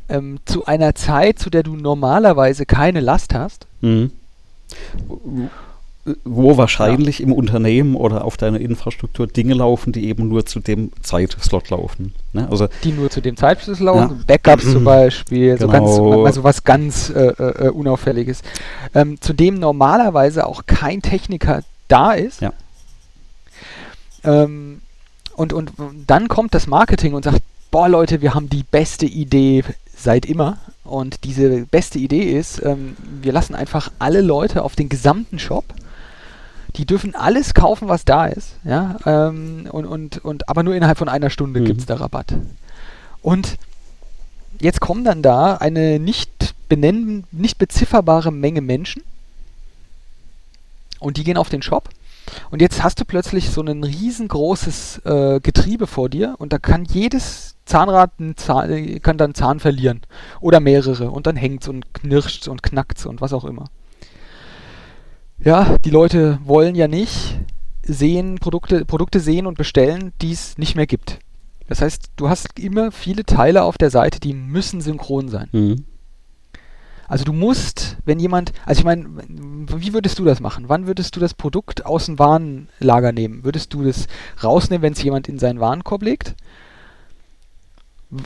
Ähm, 0.09 0.39
zu 0.45 0.67
einer 0.67 0.95
Zeit, 0.95 1.39
zu 1.39 1.51
der 1.51 1.63
du 1.63 1.77
normalerweise 1.77 2.67
keine 2.67 3.01
Last 3.01 3.35
hast. 3.35 3.67
Mhm. 3.81 4.11
Wo 6.25 6.57
wahrscheinlich 6.57 7.21
ja. 7.21 7.27
im 7.27 7.33
Unternehmen 7.33 7.95
oder 7.95 8.25
auf 8.25 8.37
deiner 8.37 8.61
Infrastruktur 8.61 9.29
Dinge 9.29 9.55
laufen, 9.55 9.93
die 9.93 10.09
eben 10.09 10.29
nur 10.29 10.45
zu 10.45 10.59
dem 10.59 10.91
Zeitslot 11.01 11.71
laufen. 11.71 12.13
Ne? 12.33 12.49
Also, 12.51 12.69
die 12.83 12.91
nur 12.91 13.09
zu 13.09 13.21
dem 13.21 13.37
Zeitslot 13.37 13.79
laufen, 13.79 14.19
ja. 14.19 14.25
Backups 14.27 14.73
zum 14.73 14.83
Beispiel, 14.83 15.57
genau. 15.57 15.87
so 15.87 16.11
ganz, 16.11 16.27
also 16.27 16.45
was 16.45 16.65
ganz 16.65 17.11
äh, 17.11 17.29
äh, 17.29 17.69
Unauffälliges, 17.69 18.43
ähm, 18.95 19.21
zu 19.21 19.33
dem 19.33 19.61
normalerweise 19.61 20.47
auch 20.47 20.67
kein 20.67 21.03
Techniker 21.03 21.63
da 21.87 22.13
ist. 22.13 22.41
Ja. 22.41 22.53
Ähm, 24.25 24.81
und, 25.37 25.53
und 25.53 25.73
dann 26.09 26.27
kommt 26.27 26.55
das 26.55 26.67
Marketing 26.67 27.15
und 27.15 27.25
sagt, 27.25 27.43
boah 27.71 27.89
Leute, 27.89 28.23
wir 28.23 28.35
haben 28.35 28.51
die 28.51 28.65
beste 28.65 29.07
Idee 29.07 29.63
seit 29.97 30.27
immer. 30.27 30.59
Und 30.83 31.23
diese 31.23 31.65
beste 31.67 32.01
Idee 32.01 32.37
ist, 32.37 32.61
ähm, 32.65 32.97
wir 33.23 33.33
lassen 33.33 33.55
einfach 33.55 33.93
alle 34.01 34.21
Leute 34.21 34.63
auf 34.63 34.75
den 34.75 34.89
gesamten 34.89 35.39
Shop 35.39 35.65
die 36.77 36.87
dürfen 36.87 37.15
alles 37.15 37.55
kaufen, 37.55 37.89
was 37.89 38.05
da 38.05 38.27
ist. 38.27 38.55
Ja? 38.65 38.97
Ähm, 39.05 39.69
und, 39.71 39.87
und, 39.87 40.25
und, 40.25 40.49
aber 40.49 40.63
nur 40.63 40.75
innerhalb 40.75 40.99
von 40.99 41.09
einer 41.09 41.31
Stunde 41.31 41.61
mhm. 41.61 41.65
gibt 41.67 41.81
es 41.81 41.87
da 41.87 41.97
Rabatt. 41.97 42.35
Und 43.21 43.59
jetzt 44.61 44.81
kommen 44.81 45.05
dann 45.05 45.23
da 45.23 45.57
eine 45.57 45.99
nicht 45.99 46.55
benennen, 46.69 47.25
nicht 47.31 47.59
bezifferbare 47.59 48.33
Menge 48.33 48.63
Menschen 48.63 49.03
und 50.99 51.17
die 51.17 51.25
gehen 51.25 51.37
auf 51.37 51.49
den 51.49 51.63
Shop. 51.63 51.89
Und 52.51 52.63
jetzt 52.63 52.83
hast 52.83 53.01
du 53.01 53.05
plötzlich 53.05 53.51
so 53.51 53.61
ein 53.63 53.85
riesengroßes 53.85 55.03
äh, 55.05 55.41
Getriebe 55.41 55.87
vor 55.87 56.09
dir 56.09 56.37
und 56.39 56.53
da 56.53 56.59
kann 56.59 56.85
jedes 56.85 57.57
Zahnrad 57.67 58.13
Zahn, 58.37 59.03
kann 59.03 59.19
dann 59.19 59.35
Zahn 59.35 59.61
verlieren 59.61 60.03
oder 60.41 60.61
mehrere 60.61 61.11
und 61.11 61.27
dann 61.27 61.37
hängt 61.37 61.63
es 61.63 61.69
und 61.69 61.93
knirscht 61.93 62.49
und 62.49 62.63
knackt 62.63 63.05
und 63.07 63.21
was 63.21 63.33
auch 63.33 63.45
immer 63.45 63.67
ja, 65.45 65.77
die 65.85 65.91
Leute 65.91 66.39
wollen 66.45 66.75
ja 66.75 66.89
nicht 66.89 67.39
sehen, 67.83 68.39
Produkte, 68.39 68.85
Produkte 68.85 69.21
sehen 69.21 69.47
und 69.47 69.59
bestellen, 69.59 70.13
die 70.21 70.33
es 70.33 70.57
nicht 70.59 70.77
mehr 70.77 70.87
gibt. 70.87 71.19
Das 71.69 71.81
heißt, 71.81 72.11
du 72.17 72.29
hast 72.29 72.59
immer 72.59 72.93
viele 72.93 73.25
Teile 73.25 73.63
auf 73.63 73.79
der 73.79 73.91
Seite, 73.91 74.21
die 74.21 74.35
müssen 74.35 74.81
synchron 74.81 75.29
sein. 75.29 75.49
Mhm. 75.53 75.85
Also 77.09 77.25
du 77.25 77.33
musst, 77.33 77.99
wenn 78.05 78.19
jemand, 78.19 78.53
also 78.65 78.81
ich 78.81 78.85
meine, 78.85 79.07
wie 79.29 79.93
würdest 79.93 80.19
du 80.19 80.25
das 80.25 80.41
machen? 80.41 80.65
Wann 80.69 80.87
würdest 80.87 81.15
du 81.15 81.21
das 81.21 81.35
Produkt 81.35 81.85
aus 81.85 82.07
dem 82.07 82.19
Warenlager 82.19 83.13
nehmen? 83.13 83.45
Würdest 83.45 83.75
du 83.75 83.85
das 83.85 84.07
rausnehmen, 84.43 84.83
wenn 84.83 84.95
es 84.95 85.03
jemand 85.03 85.29
in 85.29 85.39
seinen 85.39 85.61
Warenkorb 85.61 86.03
legt? 86.03 86.35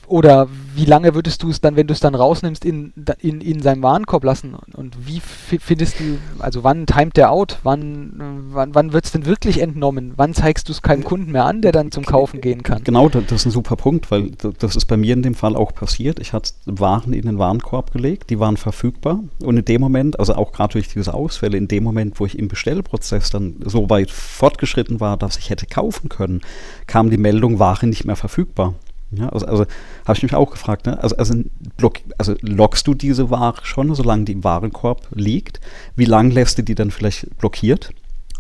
Oder 0.09 0.49
wie 0.75 0.85
lange 0.85 1.15
würdest 1.15 1.43
du 1.45 1.51
es 1.51 1.61
dann, 1.61 1.77
wenn 1.77 1.87
du 1.87 1.93
es 1.93 2.01
dann 2.01 2.17
rausnimmst, 2.17 2.65
in, 2.65 2.93
in, 3.21 3.41
in 3.41 3.63
seinem 3.63 3.83
Warenkorb 3.83 4.25
lassen? 4.25 4.55
Und 4.75 5.07
wie 5.07 5.21
findest 5.21 6.01
du, 6.01 6.19
also 6.41 6.65
wann 6.65 6.87
timet 6.87 7.17
der 7.17 7.31
out? 7.31 7.61
Wann, 7.63 8.45
wann, 8.51 8.75
wann 8.75 8.93
wird 8.93 9.05
es 9.05 9.13
denn 9.13 9.27
wirklich 9.27 9.61
entnommen? 9.61 10.15
Wann 10.17 10.35
zeigst 10.35 10.69
du 10.69 10.73
es 10.73 10.83
keinem 10.83 11.05
Kunden 11.05 11.31
mehr 11.31 11.45
an, 11.45 11.63
der 11.63 11.71
dann 11.71 11.93
zum 11.93 12.05
Kaufen 12.05 12.41
gehen 12.41 12.65
kann? 12.65 12.83
Genau, 12.83 13.09
das 13.09 13.31
ist 13.31 13.47
ein 13.47 13.53
super 13.53 13.77
Punkt, 13.77 14.11
weil 14.11 14.33
das 14.59 14.75
ist 14.75 14.87
bei 14.87 14.97
mir 14.97 15.15
in 15.15 15.23
dem 15.23 15.35
Fall 15.35 15.55
auch 15.55 15.73
passiert. 15.73 16.19
Ich 16.19 16.33
hatte 16.33 16.53
Waren 16.65 17.13
in 17.13 17.23
den 17.23 17.39
Warenkorb 17.39 17.93
gelegt, 17.93 18.31
die 18.31 18.41
waren 18.41 18.57
verfügbar. 18.57 19.21
Und 19.41 19.57
in 19.57 19.65
dem 19.65 19.81
Moment, 19.81 20.19
also 20.19 20.35
auch 20.35 20.51
gerade 20.51 20.73
durch 20.73 20.89
diese 20.89 21.15
Ausfälle, 21.15 21.57
in 21.57 21.69
dem 21.69 21.85
Moment, 21.85 22.19
wo 22.19 22.27
ich 22.27 22.37
im 22.37 22.49
Bestellprozess 22.49 23.31
dann 23.31 23.57
so 23.65 23.89
weit 23.89 24.11
fortgeschritten 24.11 24.99
war, 24.99 25.17
dass 25.17 25.37
ich 25.37 25.51
hätte 25.51 25.67
kaufen 25.67 26.09
können, 26.09 26.41
kam 26.89 27.09
die 27.09 27.19
Meldung, 27.19 27.61
Ware 27.61 27.87
nicht 27.87 28.05
mehr 28.05 28.17
verfügbar. 28.17 28.75
Ja, 29.13 29.29
also, 29.29 29.47
also 29.47 29.67
habe 30.05 30.17
ich 30.17 30.23
mich 30.23 30.35
auch 30.35 30.51
gefragt, 30.51 30.87
ne? 30.87 31.01
also, 31.03 31.17
also, 31.17 31.35
block, 31.77 32.01
also 32.19 32.35
lockst 32.41 32.87
du 32.87 32.95
diese 32.95 33.31
Ware 33.31 33.61
schon, 33.63 33.95
solange 33.95 34.25
die 34.25 34.33
im 34.33 34.45
Warenkorb 34.45 35.07
liegt? 35.15 35.61
Wie 35.95 36.05
lange 36.05 36.35
lässt 36.35 36.59
du 36.59 36.63
die 36.63 36.75
dann 36.75 36.91
vielleicht 36.91 37.37
blockiert? 37.39 37.91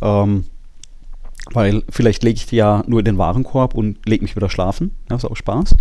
Ähm, 0.02 0.44
weil 1.52 1.84
vielleicht 1.88 2.24
lege 2.24 2.36
ich 2.36 2.46
die 2.46 2.56
ja 2.56 2.82
nur 2.86 2.98
in 2.98 3.04
den 3.04 3.18
Warenkorb 3.18 3.74
und 3.74 4.04
lege 4.06 4.24
mich 4.24 4.34
wieder 4.34 4.50
schlafen. 4.50 4.90
Ja, 5.08 5.16
ist 5.16 5.24
auch 5.24 5.36
Spaß. 5.36 5.76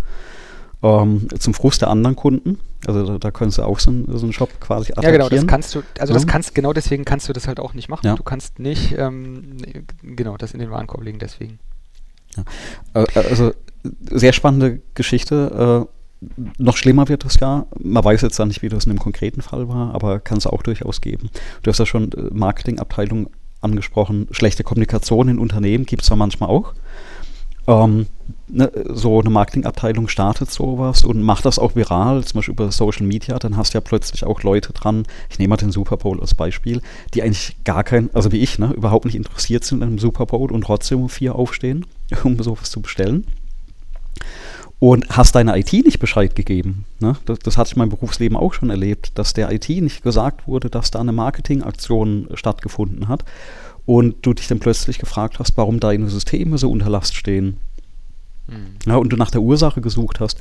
Ähm, 0.84 1.28
zum 1.40 1.54
Frust 1.56 1.82
der 1.82 1.90
anderen 1.90 2.16
Kunden. 2.16 2.60
Also 2.86 3.04
da, 3.06 3.18
da 3.18 3.32
könntest 3.32 3.58
du 3.58 3.64
auch 3.64 3.80
so, 3.80 3.90
ein, 3.90 4.06
so 4.08 4.26
einen 4.26 4.34
Shop 4.34 4.50
quasi 4.60 4.92
attackieren. 4.92 5.16
Ja, 5.16 5.28
genau, 5.28 5.30
das 5.30 5.48
kannst 5.48 5.74
du, 5.74 5.82
also 6.00 6.14
ja. 6.14 6.20
das 6.20 6.28
kannst, 6.28 6.54
genau 6.54 6.74
deswegen 6.74 7.06
kannst 7.06 7.28
du 7.28 7.34
das 7.34 7.48
halt 7.48 7.60
auch 7.60 7.74
nicht 7.74 7.90
machen. 7.90 8.06
Ja. 8.06 8.16
Du 8.16 8.22
kannst 8.22 8.60
nicht, 8.60 8.96
ähm, 8.98 9.58
genau, 10.04 10.38
das 10.38 10.54
in 10.54 10.60
den 10.60 10.70
Warenkorb 10.70 11.04
legen, 11.04 11.18
deswegen. 11.18 11.58
Ja. 12.36 13.04
Äh, 13.04 13.20
also 13.20 13.54
sehr 14.10 14.34
spannende 14.34 14.82
Geschichte. 14.94 15.88
Äh, 15.88 15.96
noch 16.58 16.78
schlimmer 16.78 17.08
wird 17.08 17.26
das 17.26 17.40
ja. 17.40 17.68
Man 17.78 18.04
weiß 18.04 18.22
jetzt 18.22 18.40
ja 18.40 18.46
nicht, 18.46 18.62
wie 18.62 18.70
das 18.70 18.86
in 18.86 18.92
einem 18.92 19.00
konkreten 19.00 19.42
Fall 19.42 19.68
war, 19.68 19.94
aber 19.94 20.20
kann 20.20 20.38
es 20.38 20.48
auch 20.48 20.64
durchaus 20.64 21.02
geben. 21.02 21.30
Du 21.64 21.70
hast 21.70 21.80
ja 21.80 21.86
schon 21.86 22.12
äh, 22.12 22.30
Marketingabteilung 22.32 23.30
angesprochen. 23.62 24.28
Schlechte 24.32 24.64
Kommunikation 24.64 25.28
in 25.28 25.40
Unternehmen 25.40 25.86
gibt 25.86 26.04
es 26.04 26.10
ja 26.10 26.16
manchmal 26.16 26.50
auch. 26.50 26.74
Ähm, 27.68 28.06
ne, 28.48 28.72
so 28.90 29.20
eine 29.20 29.32
Marketingabteilung 29.32 30.08
startet 30.08 30.52
sowas 30.52 31.04
und 31.04 31.22
macht 31.22 31.46
das 31.46 31.58
auch 31.58 31.76
viral, 31.76 32.24
zum 32.24 32.38
Beispiel 32.38 32.54
über 32.54 32.72
Social 32.72 33.08
Media, 33.08 33.40
dann 33.40 33.58
hast 33.58 33.74
du 33.74 33.78
ja 33.78 33.82
plötzlich 33.82 34.24
auch 34.24 34.44
Leute 34.44 34.72
dran, 34.72 35.04
ich 35.32 35.40
nehme 35.40 35.50
mal 35.50 35.58
den 35.58 35.72
Super 35.72 35.98
Bowl 35.98 36.22
als 36.22 36.36
Beispiel, 36.36 36.82
die 37.16 37.24
eigentlich 37.24 37.58
gar 37.64 37.84
kein, 37.84 38.12
also 38.14 38.32
wie 38.32 38.38
ich, 38.38 38.60
ne, 38.60 38.72
überhaupt 38.74 39.06
nicht 39.06 39.16
interessiert 39.16 39.64
sind 39.64 39.82
an 39.82 39.90
einem 39.90 40.00
Super 40.00 40.28
Bowl 40.28 40.52
und 40.52 40.62
trotzdem 40.62 41.02
um 41.02 41.10
vier 41.10 41.36
aufstehen, 41.36 41.88
um 42.24 42.42
sowas 42.42 42.70
zu 42.70 42.82
bestellen 42.82 43.26
und 44.80 45.06
hast 45.10 45.36
deiner 45.36 45.56
IT 45.58 45.74
nicht 45.74 46.00
Bescheid 46.00 46.36
gegeben. 46.36 46.86
Ne? 47.00 47.16
Das, 47.26 47.40
das 47.40 47.58
hatte 47.58 47.70
ich 47.70 47.74
in 47.76 47.80
meinem 47.80 47.90
Berufsleben 47.90 48.38
auch 48.38 48.54
schon 48.54 48.70
erlebt, 48.70 49.12
dass 49.16 49.34
der 49.34 49.52
IT 49.52 49.70
nicht 49.70 50.04
gesagt 50.04 50.48
wurde, 50.48 50.70
dass 50.70 50.92
da 50.92 51.00
eine 51.00 51.12
Marketingaktion 51.12 52.28
stattgefunden 52.34 53.08
hat 53.08 53.24
und 53.86 54.26
du 54.26 54.34
dich 54.34 54.48
dann 54.48 54.60
plötzlich 54.60 55.00
gefragt 55.00 55.40
hast, 55.40 55.58
warum 55.58 55.80
deine 55.80 56.10
Systeme 56.10 56.58
so 56.58 56.70
unter 56.70 56.90
Last 56.90 57.16
stehen. 57.16 57.58
Mhm. 58.48 58.76
Ja, 58.86 58.98
und 58.98 59.10
du 59.10 59.18
nach 59.18 59.32
der 59.32 59.42
Ursache 59.42 59.82
gesucht 59.82 60.20
hast, 60.20 60.40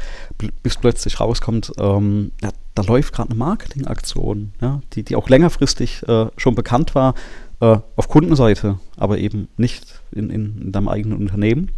bis 0.63 0.77
plötzlich 0.77 1.21
rauskommt, 1.21 1.73
ähm, 1.79 2.33
ja, 2.43 2.51
da 2.75 2.83
läuft 2.83 3.15
gerade 3.15 3.31
eine 3.31 3.39
Marketingaktion, 3.39 4.53
ja, 4.61 4.83
die, 4.93 5.05
die 5.05 5.17
auch 5.17 5.29
längerfristig 5.29 6.03
äh, 6.09 6.27
schon 6.37 6.55
bekannt 6.55 6.95
war 6.95 7.15
äh, 7.61 7.79
auf 7.97 8.09
Kundenseite, 8.09 8.79
aber 8.97 9.19
eben 9.19 9.49
nicht 9.57 10.01
in, 10.13 10.31
in, 10.31 10.61
in 10.61 10.73
deinem 10.73 10.89
eigenen 10.89 11.19
Unternehmen. 11.19 11.71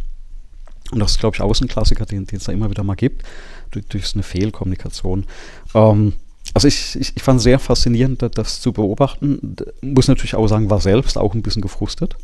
Und 0.91 0.99
das 0.99 1.11
ist, 1.11 1.19
glaube 1.19 1.35
ich, 1.35 1.41
auch 1.41 1.59
ein 1.59 1.67
Klassiker, 1.67 2.05
den, 2.05 2.25
es 2.31 2.45
da 2.45 2.51
immer 2.51 2.69
wieder 2.69 2.83
mal 2.83 2.95
gibt, 2.95 3.23
durch, 3.71 3.85
durch 3.87 4.13
eine 4.13 4.23
Fehlkommunikation. 4.23 5.25
Ähm, 5.73 6.13
also 6.53 6.67
ich, 6.67 6.95
ich, 6.95 7.13
ich 7.15 7.23
fand 7.23 7.37
es 7.37 7.43
sehr 7.43 7.59
faszinierend, 7.59 8.23
das 8.35 8.61
zu 8.61 8.71
beobachten. 8.71 9.57
Muss 9.81 10.07
natürlich 10.07 10.35
auch 10.35 10.47
sagen, 10.47 10.69
war 10.69 10.79
selbst 10.79 11.17
auch 11.17 11.33
ein 11.33 11.41
bisschen 11.41 11.61
gefrustet. 11.61 12.15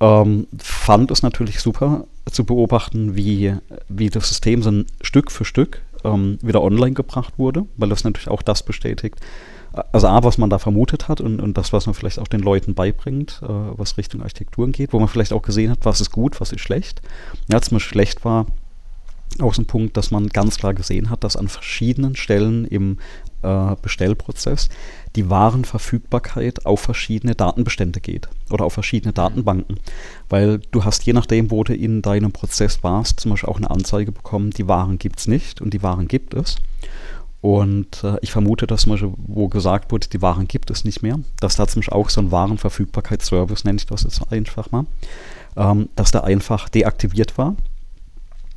Ähm, 0.00 0.46
fand 0.58 1.10
es 1.10 1.22
natürlich 1.22 1.60
super 1.60 2.06
zu 2.30 2.44
beobachten, 2.44 3.16
wie, 3.16 3.54
wie 3.88 4.10
das 4.10 4.28
System 4.28 4.62
so 4.62 4.82
Stück 5.00 5.30
für 5.30 5.44
Stück 5.44 5.80
ähm, 6.04 6.38
wieder 6.42 6.62
online 6.62 6.92
gebracht 6.92 7.34
wurde, 7.38 7.66
weil 7.76 7.88
das 7.88 8.04
natürlich 8.04 8.28
auch 8.28 8.42
das 8.42 8.62
bestätigt, 8.62 9.16
also 9.92 10.06
A, 10.08 10.22
was 10.24 10.38
man 10.38 10.50
da 10.50 10.58
vermutet 10.58 11.08
hat 11.08 11.20
und, 11.20 11.40
und 11.40 11.56
das, 11.56 11.72
was 11.72 11.86
man 11.86 11.94
vielleicht 11.94 12.18
auch 12.18 12.28
den 12.28 12.40
Leuten 12.40 12.74
beibringt, 12.74 13.40
äh, 13.42 13.48
was 13.48 13.98
Richtung 13.98 14.22
Architekturen 14.22 14.72
geht, 14.72 14.92
wo 14.92 14.98
man 14.98 15.08
vielleicht 15.08 15.32
auch 15.32 15.42
gesehen 15.42 15.70
hat, 15.70 15.80
was 15.82 16.00
ist 16.00 16.10
gut, 16.10 16.40
was 16.40 16.52
ist 16.52 16.60
schlecht. 16.60 17.02
Ja, 17.50 17.60
zum 17.60 17.76
Beispiel 17.76 17.92
schlecht 17.92 18.24
war 18.24 18.46
auch 19.40 19.54
so 19.54 19.62
ein 19.62 19.66
Punkt, 19.66 19.96
dass 19.96 20.10
man 20.10 20.28
ganz 20.28 20.56
klar 20.56 20.72
gesehen 20.74 21.10
hat, 21.10 21.24
dass 21.24 21.36
an 21.36 21.48
verschiedenen 21.48 22.16
Stellen 22.16 22.64
im 22.64 22.98
äh, 23.42 23.76
Bestellprozess 23.82 24.68
die 25.14 25.28
Warenverfügbarkeit 25.28 26.64
auf 26.64 26.80
verschiedene 26.80 27.34
Datenbestände 27.34 28.00
geht 28.00 28.28
oder 28.50 28.64
auf 28.64 28.72
verschiedene 28.72 29.12
Datenbanken. 29.12 29.78
Weil 30.28 30.60
du 30.70 30.84
hast 30.84 31.04
je 31.04 31.12
nachdem, 31.12 31.50
wo 31.50 31.64
du 31.64 31.74
in 31.74 32.02
deinem 32.02 32.32
Prozess 32.32 32.82
warst, 32.82 33.20
zum 33.20 33.30
Beispiel 33.32 33.50
auch 33.50 33.58
eine 33.58 33.70
Anzeige 33.70 34.12
bekommen, 34.12 34.50
die 34.50 34.68
Waren 34.68 34.98
gibt 34.98 35.18
es 35.18 35.26
nicht 35.26 35.60
und 35.60 35.74
die 35.74 35.82
Waren 35.82 36.08
gibt 36.08 36.34
es. 36.34 36.56
Und 37.40 38.02
äh, 38.02 38.16
ich 38.22 38.32
vermute, 38.32 38.66
dass 38.66 38.82
zum 38.82 38.92
Beispiel, 38.92 39.12
wo 39.16 39.48
gesagt 39.48 39.92
wurde, 39.92 40.08
die 40.08 40.22
Waren 40.22 40.48
gibt 40.48 40.70
es 40.70 40.84
nicht 40.84 41.02
mehr, 41.02 41.18
dass 41.40 41.56
da 41.56 41.66
zum 41.66 41.80
Beispiel 41.80 41.96
auch 41.96 42.10
so 42.10 42.20
ein 42.20 42.30
Warenverfügbarkeitsservice, 42.30 43.64
nenne 43.64 43.76
ich 43.76 43.86
das 43.86 44.02
jetzt 44.02 44.20
einfach 44.32 44.70
mal, 44.72 44.86
ähm, 45.56 45.88
dass 45.94 46.10
der 46.10 46.24
einfach 46.24 46.68
deaktiviert 46.68 47.38
war, 47.38 47.54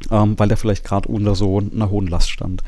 ähm, 0.10 0.40
weil 0.40 0.48
der 0.48 0.58
vielleicht 0.58 0.84
gerade 0.84 1.10
unter 1.10 1.36
so 1.36 1.60
einer 1.60 1.90
hohen 1.90 2.08
Last 2.08 2.32
stand. 2.32 2.64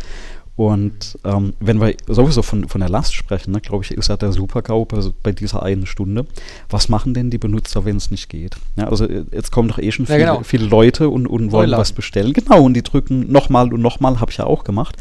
Und 0.57 1.17
ähm, 1.23 1.53
wenn 1.59 1.79
wir 1.79 1.95
sowieso 2.07 2.43
von, 2.43 2.67
von 2.67 2.81
der 2.81 2.89
Last 2.89 3.15
sprechen, 3.15 3.51
ne, 3.51 3.61
glaube 3.61 3.83
ich, 3.83 3.91
ist 3.91 4.09
ja 4.09 4.17
der 4.17 4.31
Super-GAU 4.31 4.85
bei, 4.85 4.99
bei, 5.23 5.31
dieser 5.31 5.63
einen 5.63 5.87
Stunde. 5.87 6.27
Was 6.69 6.89
machen 6.89 7.13
denn 7.13 7.31
die 7.31 7.37
Benutzer, 7.37 7.85
wenn 7.85 7.97
es 7.97 8.11
nicht 8.11 8.29
geht? 8.29 8.57
Ja, 8.75 8.87
also 8.87 9.05
äh, 9.05 9.25
jetzt 9.31 9.51
kommen 9.51 9.69
doch 9.69 9.79
eh 9.79 9.91
schon 9.91 10.05
viele, 10.05 10.19
ja, 10.19 10.33
genau. 10.33 10.43
viele 10.43 10.65
Leute 10.65 11.09
und, 11.09 11.25
und 11.25 11.51
wollen 11.51 11.71
was 11.71 11.93
bestellen. 11.93 12.33
Genau, 12.33 12.63
und 12.63 12.75
die 12.75 12.83
drücken 12.83 13.31
nochmal 13.31 13.73
und 13.73 13.81
nochmal, 13.81 14.19
habe 14.19 14.29
ich 14.29 14.37
ja 14.37 14.45
auch 14.45 14.63
gemacht. 14.63 14.97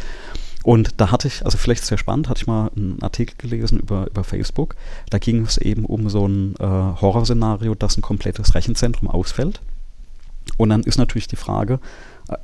Und 0.63 1.01
da 1.01 1.11
hatte 1.11 1.29
ich, 1.29 1.45
also 1.45 1.57
vielleicht 1.57 1.85
sehr 1.85 1.97
spannend, 1.97 2.29
hatte 2.29 2.43
ich 2.43 2.47
mal 2.47 2.71
einen 2.77 3.03
Artikel 3.03 3.35
gelesen 3.39 3.79
über, 3.79 4.09
über 4.09 4.25
Facebook. 4.25 4.77
Da 5.09 5.19
ging 5.19 5.43
es 5.45 5.57
eben 5.57 5.87
um 5.87 6.09
so 6.11 6.27
ein 6.27 6.55
äh, 6.59 6.65
Horrorszenario, 6.65 7.75
dass 7.75 7.97
ein 7.97 8.03
komplettes 8.03 8.55
Rechenzentrum 8.55 9.09
ausfällt. 9.09 9.61
Und 10.59 10.69
dann 10.69 10.83
ist 10.83 10.99
natürlich 10.99 11.29
die 11.29 11.37
Frage, 11.37 11.81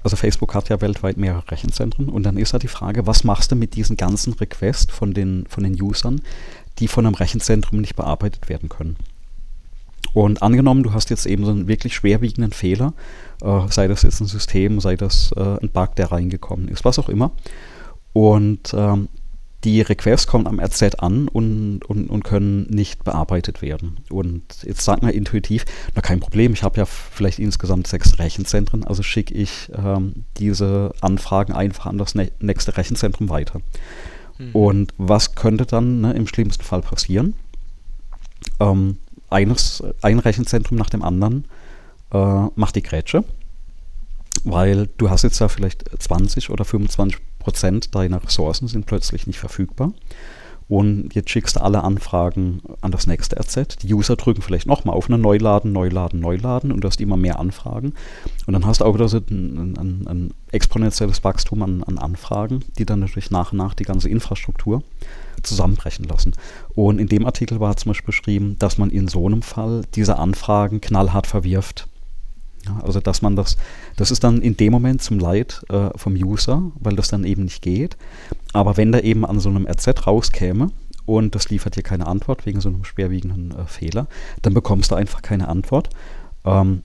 also 0.03 0.17
Facebook 0.17 0.55
hat 0.55 0.69
ja 0.69 0.81
weltweit 0.81 1.17
mehrere 1.17 1.49
Rechenzentren 1.51 2.09
und 2.09 2.23
dann 2.25 2.37
ist 2.37 2.53
halt 2.53 2.63
die 2.63 2.69
Frage, 2.69 3.07
was 3.07 3.25
machst 3.25 3.53
du 3.53 3.57
mit 3.57 3.75
diesen 3.75 3.97
ganzen 3.97 4.33
Requests 4.33 4.93
von 4.93 5.13
den, 5.13 5.47
von 5.49 5.65
den 5.65 5.81
Usern, 5.81 6.21
die 6.79 6.89
von 6.89 7.07
einem 7.07 7.15
Rechenzentrum 7.15 7.81
nicht 7.81 7.97
bearbeitet 7.97 8.49
werden 8.49 8.69
können? 8.69 8.97
Und 10.13 10.43
angenommen, 10.43 10.83
du 10.83 10.93
hast 10.93 11.11
jetzt 11.11 11.27
eben 11.27 11.45
so 11.45 11.51
einen 11.51 11.69
wirklich 11.69 11.95
schwerwiegenden 11.95 12.53
Fehler, 12.53 12.95
äh, 13.43 13.61
sei 13.69 13.87
das 13.87 14.03
jetzt 14.03 14.21
ein 14.21 14.27
System, 14.27 14.81
sei 14.81 14.97
das 14.97 15.33
äh, 15.37 15.59
ein 15.61 15.69
Bug, 15.69 15.95
der 15.97 16.11
reingekommen 16.11 16.69
ist, 16.69 16.85
was 16.85 16.99
auch 16.99 17.09
immer. 17.09 17.33
Und 18.17 18.73
ähm, 18.73 19.11
die 19.63 19.83
Requests 19.83 20.27
kommen 20.27 20.47
am 20.47 20.59
RZ 20.59 21.01
an 21.01 21.29
und, 21.29 21.85
und, 21.85 22.09
und 22.09 22.25
können 22.25 22.63
nicht 22.71 23.05
bearbeitet 23.05 23.61
werden. 23.61 23.99
Und 24.09 24.43
jetzt 24.63 24.81
sagt 24.81 25.03
man 25.03 25.13
intuitiv, 25.13 25.67
na 25.95 26.01
kein 26.01 26.19
Problem, 26.19 26.55
ich 26.55 26.63
habe 26.63 26.79
ja 26.79 26.87
vielleicht 26.87 27.39
insgesamt 27.39 27.87
sechs 27.87 28.19
Rechenzentren, 28.19 28.85
also 28.85 29.03
schicke 29.03 29.35
ich 29.35 29.71
ähm, 29.77 30.25
diese 30.39 30.95
Anfragen 31.03 31.53
einfach 31.53 31.85
an 31.85 31.99
das 31.99 32.15
nächste 32.15 32.79
Rechenzentrum 32.79 33.29
weiter. 33.29 33.61
Mhm. 34.39 34.51
Und 34.55 34.95
was 34.97 35.35
könnte 35.35 35.67
dann 35.67 36.01
ne, 36.01 36.15
im 36.15 36.27
schlimmsten 36.27 36.65
Fall 36.65 36.81
passieren? 36.81 37.35
Ähm, 38.61 38.97
eines, 39.29 39.85
ein 40.01 40.21
Rechenzentrum 40.21 40.79
nach 40.79 40.89
dem 40.89 41.03
anderen 41.03 41.45
äh, 42.13 42.47
macht 42.55 42.77
die 42.77 42.83
Grätsche, 42.83 43.25
weil 44.45 44.89
du 44.97 45.11
hast 45.11 45.23
jetzt 45.23 45.39
ja 45.39 45.49
vielleicht 45.49 45.85
20 46.03 46.49
oder 46.49 46.65
25 46.65 47.19
Prozent 47.47 47.95
deiner 47.95 48.21
Ressourcen 48.25 48.67
sind 48.67 48.87
plötzlich 48.87 49.29
nicht 49.29 49.39
verfügbar. 49.39 49.93
Und 50.69 51.15
jetzt 51.15 51.31
schickst 51.31 51.55
du 51.55 51.61
alle 51.63 51.85
Anfragen 51.85 52.61
an 52.81 52.91
das 52.91 53.07
nächste 53.07 53.39
RZ. 53.39 53.85
Die 53.85 53.95
User 53.95 54.17
drücken 54.17 54.43
vielleicht 54.43 54.67
nochmal 54.67 54.97
auf 54.97 55.09
eine 55.09 55.17
Neuladen, 55.17 55.71
Neuladen, 55.71 56.19
Neuladen 56.19 56.73
und 56.73 56.81
du 56.81 56.89
hast 56.89 57.01
immer 57.01 57.17
mehr 57.17 57.39
Anfragen. 57.39 57.95
Und 58.49 58.53
dann 58.53 58.67
hast 58.67 58.81
du 58.81 58.85
auch 58.85 58.99
also 58.99 59.19
ein, 59.19 59.77
ein, 59.79 60.07
ein 60.09 60.35
exponentielles 60.51 61.23
Wachstum 61.23 61.63
an, 61.63 61.85
an, 61.85 61.99
Anfragen, 61.99 62.65
die 62.79 62.85
dann 62.85 62.99
natürlich 62.99 63.31
nach 63.31 63.53
und 63.53 63.59
nach 63.59 63.75
die 63.75 63.85
ganze 63.85 64.09
Infrastruktur 64.09 64.83
zusammenbrechen 65.45 66.05
lassen. 66.07 66.33
Und 66.75 66.99
in 66.99 67.07
dem 67.07 67.27
Artikel 67.27 67.61
war 67.61 67.77
zum 67.77 67.91
Beispiel 67.91 68.07
beschrieben, 68.07 68.57
dass 68.59 68.77
man 68.77 68.91
in 68.91 69.07
so 69.07 69.25
einem 69.25 69.43
Fall 69.43 69.85
diese 69.95 70.19
Anfragen 70.19 70.81
knallhart 70.81 71.29
verwirft 71.29 71.87
ja, 72.67 72.81
also 72.83 73.01
dass 73.01 73.23
man 73.23 73.37
das, 73.37 73.57
das 73.97 74.11
ist 74.11 74.25
dann 74.25 74.43
in 74.43 74.57
dem 74.57 74.73
Moment 74.73 75.03
zum 75.03 75.19
Leid 75.19 75.65
äh, 75.69 75.91
vom 75.97 76.15
User, 76.15 76.63
weil 76.81 76.97
das 76.97 77.09
dann 77.09 77.25
eben 77.25 77.45
nicht 77.45 77.63
geht. 77.63 77.97
Aber 78.53 78.77
wenn 78.77 78.93
der 78.93 79.05
eben 79.05 79.25
an 79.25 79.41
so 79.41 79.49
einem 79.49 79.67
RZ 79.67 80.07
rauskäme 80.07 80.71
und 81.05 81.35
das 81.35 81.51
liefert 81.51 81.77
dir 81.77 81.83
keine 81.83 82.07
Antwort 82.07 82.47
wegen 82.47 82.61
so 82.61 82.69
einem 82.69 82.85
schwerwiegenden 82.85 83.53
äh, 83.53 83.67
Fehler, 83.67 84.07
dann 84.43 84.55
bekommst 84.55 84.91
du 84.91 84.95
einfach 84.95 85.23
keine 85.23 85.49
Antwort. 85.49 85.91
Ähm, 86.45 86.83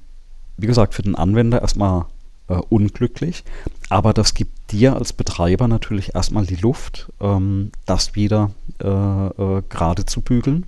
wie 0.58 0.68
gesagt, 0.68 0.94
für 0.94 1.02
den 1.02 1.16
Anwender 1.16 1.62
erstmal 1.62 2.06
äh, 2.48 2.56
unglücklich, 2.70 3.44
aber 3.90 4.14
das 4.14 4.34
gibt 4.34 4.72
dir 4.72 4.96
als 4.96 5.14
Betreiber 5.14 5.68
natürlich 5.68 6.14
erstmal 6.14 6.46
die 6.46 6.56
Luft, 6.56 7.12
ähm, 7.20 7.72
das 7.86 8.16
wieder 8.16 8.52
äh, 8.84 8.88
äh, 8.88 9.64
gerade 9.70 10.06
zu 10.06 10.22
bügeln 10.22 10.66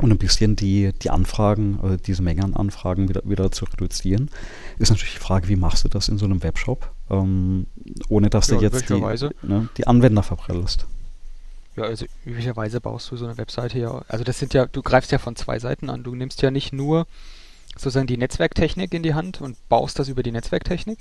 und 0.00 0.10
ein 0.10 0.18
bisschen 0.18 0.56
die, 0.56 0.92
die 0.92 1.10
Anfragen, 1.10 1.78
also 1.80 1.96
diese 1.96 2.22
Menge 2.22 2.42
an 2.42 2.54
Anfragen 2.54 3.08
wieder, 3.08 3.22
wieder 3.24 3.52
zu 3.52 3.64
reduzieren, 3.64 4.28
ist 4.78 4.90
natürlich 4.90 5.14
die 5.14 5.20
Frage, 5.20 5.48
wie 5.48 5.56
machst 5.56 5.84
du 5.84 5.88
das 5.88 6.08
in 6.08 6.18
so 6.18 6.24
einem 6.24 6.42
Webshop, 6.42 6.90
ähm, 7.10 7.66
ohne 8.08 8.28
dass 8.28 8.48
ja, 8.48 8.56
du 8.56 8.62
jetzt 8.62 8.88
die, 8.88 9.00
ne, 9.42 9.68
die 9.76 9.86
Anwender 9.86 10.22
verbrillst. 10.22 10.86
Ja, 11.76 11.84
also 11.84 12.06
üblicherweise 12.24 12.80
baust 12.80 13.10
du 13.10 13.16
so 13.16 13.24
eine 13.24 13.36
Webseite 13.36 13.78
ja, 13.78 14.02
also 14.08 14.24
das 14.24 14.38
sind 14.38 14.54
ja, 14.54 14.66
du 14.66 14.82
greifst 14.82 15.12
ja 15.12 15.18
von 15.18 15.36
zwei 15.36 15.58
Seiten 15.58 15.90
an. 15.90 16.04
Du 16.04 16.14
nimmst 16.14 16.42
ja 16.42 16.50
nicht 16.50 16.72
nur 16.72 17.06
sozusagen 17.76 18.06
die 18.06 18.16
Netzwerktechnik 18.16 18.94
in 18.94 19.02
die 19.02 19.14
Hand 19.14 19.40
und 19.40 19.56
baust 19.68 19.98
das 19.98 20.08
über 20.08 20.22
die 20.22 20.30
Netzwerktechnik, 20.30 20.98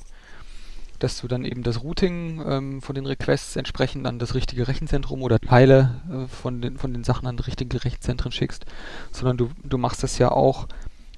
dass 1.03 1.19
du 1.19 1.27
dann 1.27 1.43
eben 1.43 1.63
das 1.63 1.83
Routing 1.83 2.41
ähm, 2.47 2.81
von 2.81 2.95
den 2.95 3.05
Requests 3.05 3.55
entsprechend 3.57 4.07
an 4.07 4.19
das 4.19 4.35
richtige 4.35 4.67
Rechenzentrum 4.67 5.21
oder 5.21 5.39
Teile 5.39 6.01
äh, 6.09 6.27
von, 6.27 6.61
den, 6.61 6.77
von 6.77 6.93
den 6.93 7.03
Sachen 7.03 7.27
an 7.27 7.37
richtige 7.39 7.83
Rechenzentren 7.83 8.31
schickst, 8.31 8.65
sondern 9.11 9.37
du, 9.37 9.49
du 9.63 9.77
machst 9.77 10.01
das 10.01 10.17
ja 10.17 10.31
auch 10.31 10.67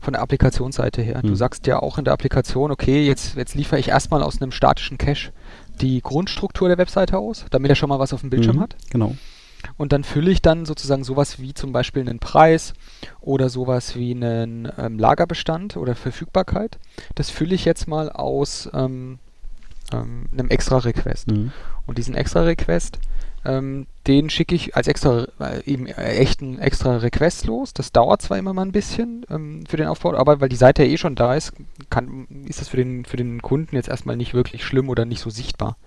von 0.02 0.14
der 0.14 0.22
Applikationsseite 0.22 1.02
her. 1.02 1.22
Mhm. 1.24 1.28
Du 1.28 1.36
sagst 1.36 1.68
ja 1.68 1.80
auch 1.80 1.98
in 1.98 2.06
der 2.06 2.14
Applikation, 2.14 2.72
okay, 2.72 3.06
jetzt, 3.06 3.36
jetzt 3.36 3.54
liefere 3.54 3.80
ich 3.80 3.90
erstmal 3.90 4.24
aus 4.24 4.42
einem 4.42 4.52
statischen 4.52 4.98
Cache 4.98 5.32
die 5.82 6.02
Grundstruktur 6.02 6.68
der 6.68 6.78
Webseite 6.78 7.18
aus, 7.18 7.46
damit 7.52 7.70
er 7.70 7.76
schon 7.76 7.90
mal 7.90 8.00
was 8.00 8.14
auf 8.14 8.22
dem 8.22 8.32
Bildschirm 8.32 8.58
mhm, 8.58 8.62
hat. 8.62 8.76
Genau. 8.90 9.16
Und 9.78 9.94
dann 9.94 10.04
fülle 10.04 10.32
ich 10.32 10.42
dann 10.42 10.66
sozusagen 10.66 11.04
sowas 11.04 11.40
wie 11.40 11.54
zum 11.54 11.72
Beispiel 11.72 12.02
einen 12.02 12.20
Preis 12.20 12.74
oder 13.22 13.50
sowas 13.50 13.96
wie 13.96 14.12
einen 14.12 14.72
ähm, 14.78 15.00
Lagerbestand 15.00 15.78
oder 15.78 15.96
Verfügbarkeit. 15.96 16.78
Das 17.16 17.30
fülle 17.30 17.56
ich 17.56 17.66
jetzt 17.66 17.88
mal 17.88 18.12
aus 18.12 18.70
ähm, 18.74 19.20
ähm, 19.94 20.26
einem 20.32 20.50
extra 20.50 20.78
Request. 20.78 21.32
Mhm. 21.32 21.52
Und 21.86 21.98
diesen 21.98 22.16
extra 22.16 22.42
Request, 22.42 23.00
ähm, 23.46 23.86
den 24.08 24.30
schicke 24.30 24.56
ich 24.56 24.76
als 24.76 24.88
extra, 24.88 25.28
äh, 25.40 25.64
eben 25.66 25.86
äh, 25.88 26.16
echten 26.16 26.58
extra 26.60 26.98
Request 26.98 27.46
los. 27.46 27.74
Das 27.74 27.92
dauert 27.92 28.22
zwar 28.22 28.38
immer 28.38 28.54
mal 28.54 28.64
ein 28.64 28.72
bisschen 28.72 29.26
ähm, 29.30 29.64
für 29.68 29.78
den 29.78 29.88
Aufbau, 29.88 30.16
aber 30.16 30.42
weil 30.42 30.50
die 30.50 30.56
Seite 30.56 30.84
ja 30.84 30.90
eh 30.90 30.98
schon 30.98 31.16
da 31.16 31.36
ist, 31.36 31.54
kann, 31.90 32.28
ist 32.48 32.60
das 32.60 32.70
für 32.70 32.78
den, 32.78 33.06
für 33.06 33.18
den 33.18 33.42
Kunden 33.42 33.76
jetzt 33.76 33.90
erstmal 33.90 34.18
nicht 34.18 34.34
wirklich 34.34 34.64
schlimm 34.64 34.90
oder 34.90 35.06
nicht 35.06 35.22
so 35.22 35.30
sichtbar. 35.30 35.78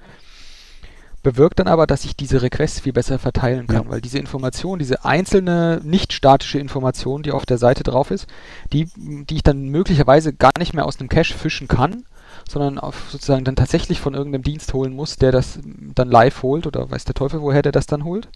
Bewirkt 1.25 1.59
dann 1.59 1.67
aber, 1.67 1.89
dass 1.89 2.05
ich 2.05 2.15
diese 2.15 2.43
Requests 2.43 2.81
viel 2.81 2.93
besser 2.93 3.19
verteilen 3.19 3.67
kann, 3.67 3.85
ja. 3.85 3.91
weil 3.91 4.01
diese 4.01 4.21
Information, 4.21 4.79
diese 4.79 5.05
einzelne 5.05 5.81
nicht 5.83 6.13
statische 6.13 6.61
Information, 6.61 7.25
die 7.25 7.33
auf 7.33 7.45
der 7.45 7.59
Seite 7.59 7.83
drauf 7.83 8.13
ist, 8.13 8.29
die, 8.73 8.89
die 8.97 9.35
ich 9.35 9.43
dann 9.43 9.69
möglicherweise 9.69 10.33
gar 10.33 10.53
nicht 10.59 10.75
mehr 10.75 10.87
aus 10.87 11.01
einem 11.01 11.09
Cache 11.09 11.35
fischen 11.35 11.67
kann, 11.67 12.05
sondern 12.49 12.79
auf 12.79 13.11
sozusagen 13.11 13.45
dann 13.45 13.57
tatsächlich 13.57 14.01
von 14.01 14.15
irgendeinem 14.15 14.43
Dienst 14.43 14.73
holen 14.75 14.95
muss, 14.95 15.17
der 15.17 15.33
das 15.33 15.59
dann 15.95 16.11
live 16.11 16.43
holt 16.43 16.67
oder 16.67 16.91
weiß 16.91 17.05
der 17.05 17.15
Teufel, 17.15 17.41
woher 17.41 17.63
der 17.63 17.73
das 17.73 17.87
dann 17.87 18.05
holt. 18.05 18.29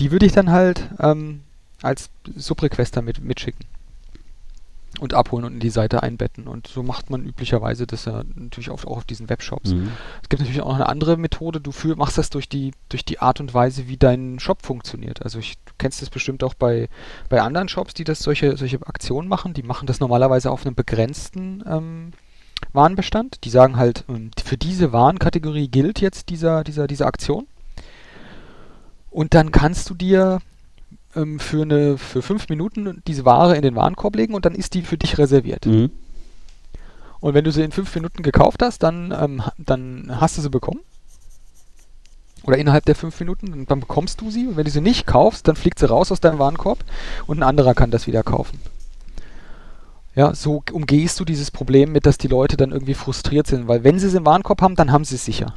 Die 0.00 0.10
würde 0.10 0.26
ich 0.26 0.32
dann 0.32 0.50
halt 0.50 0.90
ähm, 0.98 1.40
als 1.82 2.10
Subrequester 2.34 3.02
mit, 3.02 3.22
mitschicken 3.22 3.66
und 5.00 5.14
abholen 5.14 5.44
und 5.44 5.54
in 5.54 5.60
die 5.60 5.70
Seite 5.70 6.02
einbetten. 6.02 6.46
Und 6.46 6.66
so 6.66 6.82
macht 6.82 7.10
man 7.10 7.24
üblicherweise 7.24 7.86
das 7.86 8.04
ja 8.04 8.22
natürlich 8.34 8.70
auch, 8.70 8.84
auch 8.84 8.98
auf 8.98 9.04
diesen 9.04 9.28
Webshops. 9.28 9.72
Mhm. 9.72 9.90
Es 10.22 10.28
gibt 10.28 10.40
natürlich 10.40 10.62
auch 10.62 10.68
noch 10.68 10.76
eine 10.76 10.88
andere 10.88 11.16
Methode. 11.16 11.60
Du 11.60 11.72
für, 11.72 11.96
machst 11.96 12.18
das 12.18 12.30
durch 12.30 12.48
die, 12.48 12.72
durch 12.88 13.04
die 13.04 13.18
Art 13.18 13.40
und 13.40 13.54
Weise, 13.54 13.88
wie 13.88 13.96
dein 13.96 14.38
Shop 14.38 14.64
funktioniert. 14.64 15.22
Also 15.22 15.38
ich, 15.38 15.56
du 15.64 15.72
kennst 15.78 16.00
das 16.00 16.10
bestimmt 16.10 16.44
auch 16.44 16.54
bei, 16.54 16.88
bei 17.28 17.42
anderen 17.42 17.68
Shops, 17.68 17.94
die 17.94 18.04
das 18.04 18.20
solche, 18.20 18.56
solche 18.56 18.84
Aktionen 18.86 19.28
machen. 19.28 19.54
Die 19.54 19.62
machen 19.62 19.86
das 19.86 20.00
normalerweise 20.00 20.50
auf 20.50 20.64
einem 20.64 20.74
begrenzten 20.74 21.64
ähm, 21.66 22.12
Warenbestand. 22.72 23.44
Die 23.44 23.50
sagen 23.50 23.76
halt, 23.76 24.04
ähm, 24.08 24.30
für 24.42 24.56
diese 24.56 24.92
Warenkategorie 24.92 25.68
gilt 25.68 26.00
jetzt 26.00 26.28
dieser, 26.28 26.64
dieser, 26.64 26.86
diese 26.86 27.06
Aktion. 27.06 27.46
Und 29.10 29.34
dann 29.34 29.52
kannst 29.52 29.90
du 29.90 29.94
dir 29.94 30.40
ähm, 31.14 31.38
für, 31.38 31.62
eine, 31.62 31.98
für 31.98 32.22
fünf 32.22 32.48
Minuten 32.48 33.02
diese 33.06 33.24
Ware 33.24 33.56
in 33.56 33.62
den 33.62 33.76
Warenkorb 33.76 34.16
legen 34.16 34.34
und 34.34 34.44
dann 34.44 34.54
ist 34.54 34.74
die 34.74 34.82
für 34.82 34.98
dich 34.98 35.18
reserviert. 35.18 35.66
Mhm. 35.66 35.90
Und 37.20 37.34
wenn 37.34 37.44
du 37.44 37.52
sie 37.52 37.62
in 37.62 37.72
fünf 37.72 37.94
Minuten 37.94 38.22
gekauft 38.22 38.60
hast, 38.62 38.82
dann, 38.82 39.14
ähm, 39.18 39.42
dann 39.56 40.20
hast 40.20 40.36
du 40.36 40.42
sie 40.42 40.50
bekommen. 40.50 40.80
Oder 42.42 42.58
innerhalb 42.58 42.84
der 42.84 42.94
fünf 42.94 43.18
Minuten, 43.20 43.64
dann 43.66 43.80
bekommst 43.80 44.20
du 44.20 44.30
sie. 44.30 44.46
Und 44.46 44.56
wenn 44.56 44.66
du 44.66 44.70
sie 44.70 44.82
nicht 44.82 45.06
kaufst, 45.06 45.48
dann 45.48 45.56
fliegt 45.56 45.78
sie 45.78 45.88
raus 45.88 46.12
aus 46.12 46.20
deinem 46.20 46.38
Warenkorb 46.38 46.84
und 47.26 47.38
ein 47.38 47.42
anderer 47.42 47.74
kann 47.74 47.90
das 47.90 48.06
wieder 48.06 48.22
kaufen. 48.22 48.58
Ja, 50.14 50.34
so 50.34 50.62
umgehst 50.72 51.18
du 51.18 51.24
dieses 51.24 51.50
Problem 51.50 51.92
mit, 51.92 52.06
dass 52.06 52.18
die 52.18 52.28
Leute 52.28 52.56
dann 52.56 52.70
irgendwie 52.70 52.94
frustriert 52.94 53.46
sind, 53.46 53.66
weil 53.66 53.82
wenn 53.82 53.98
sie 53.98 54.06
es 54.06 54.14
im 54.14 54.24
Warenkorb 54.24 54.62
haben, 54.62 54.76
dann 54.76 54.92
haben 54.92 55.04
sie 55.04 55.16
es 55.16 55.24
sicher. 55.24 55.54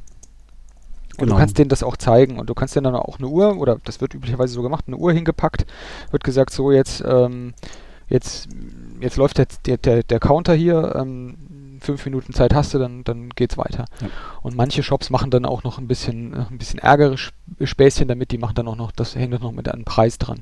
Und 1.18 1.26
genau. 1.26 1.36
du 1.36 1.40
kannst 1.40 1.58
denen 1.58 1.70
das 1.70 1.84
auch 1.84 1.98
zeigen 1.98 2.40
und 2.40 2.50
du 2.50 2.54
kannst 2.54 2.76
denen 2.76 2.86
dann 2.86 2.96
auch 2.96 3.18
eine 3.18 3.28
Uhr, 3.28 3.58
oder 3.58 3.80
das 3.84 4.02
wird 4.02 4.14
üblicherweise 4.14 4.54
so 4.54 4.62
gemacht, 4.62 4.86
eine 4.88 4.98
Uhr 4.98 5.14
hingepackt, 5.14 5.66
wird 6.12 6.24
gesagt, 6.24 6.52
so 6.52 6.72
jetzt, 6.72 7.04
ähm, 7.08 7.54
jetzt, 8.08 8.48
jetzt 9.00 9.18
läuft 9.18 9.38
der, 9.38 9.48
der, 9.66 9.78
der, 9.78 10.04
der 10.04 10.20
Counter 10.20 10.54
hier, 10.54 10.96
ähm, 10.96 11.80
fünf 11.80 12.06
Minuten 12.06 12.34
Zeit 12.34 12.54
hast 12.54 12.74
du, 12.74 12.80
dann, 12.80 13.04
dann 13.04 13.30
geht's 13.30 13.58
weiter. 13.58 13.86
Ja. 14.02 14.08
Und 14.42 14.56
manche 14.56 14.82
Shops 14.84 15.10
machen 15.10 15.30
dann 15.32 15.46
auch 15.46 15.64
noch 15.64 15.78
ein 15.78 15.88
bisschen, 15.88 16.34
äh, 16.34 16.46
ein 16.50 16.58
bisschen 16.58 16.80
ärgere 16.80 17.16
Späßchen 17.18 18.08
damit, 18.08 18.32
die 18.32 18.38
machen 18.38 18.56
dann 18.56 18.68
auch 18.68 18.76
noch, 18.76 18.92
das 18.92 19.16
hängt 19.16 19.34
dann 19.34 19.42
noch 19.42 19.52
mit 19.52 19.72
einem 19.72 19.86
Preis 19.86 20.18
dran 20.18 20.42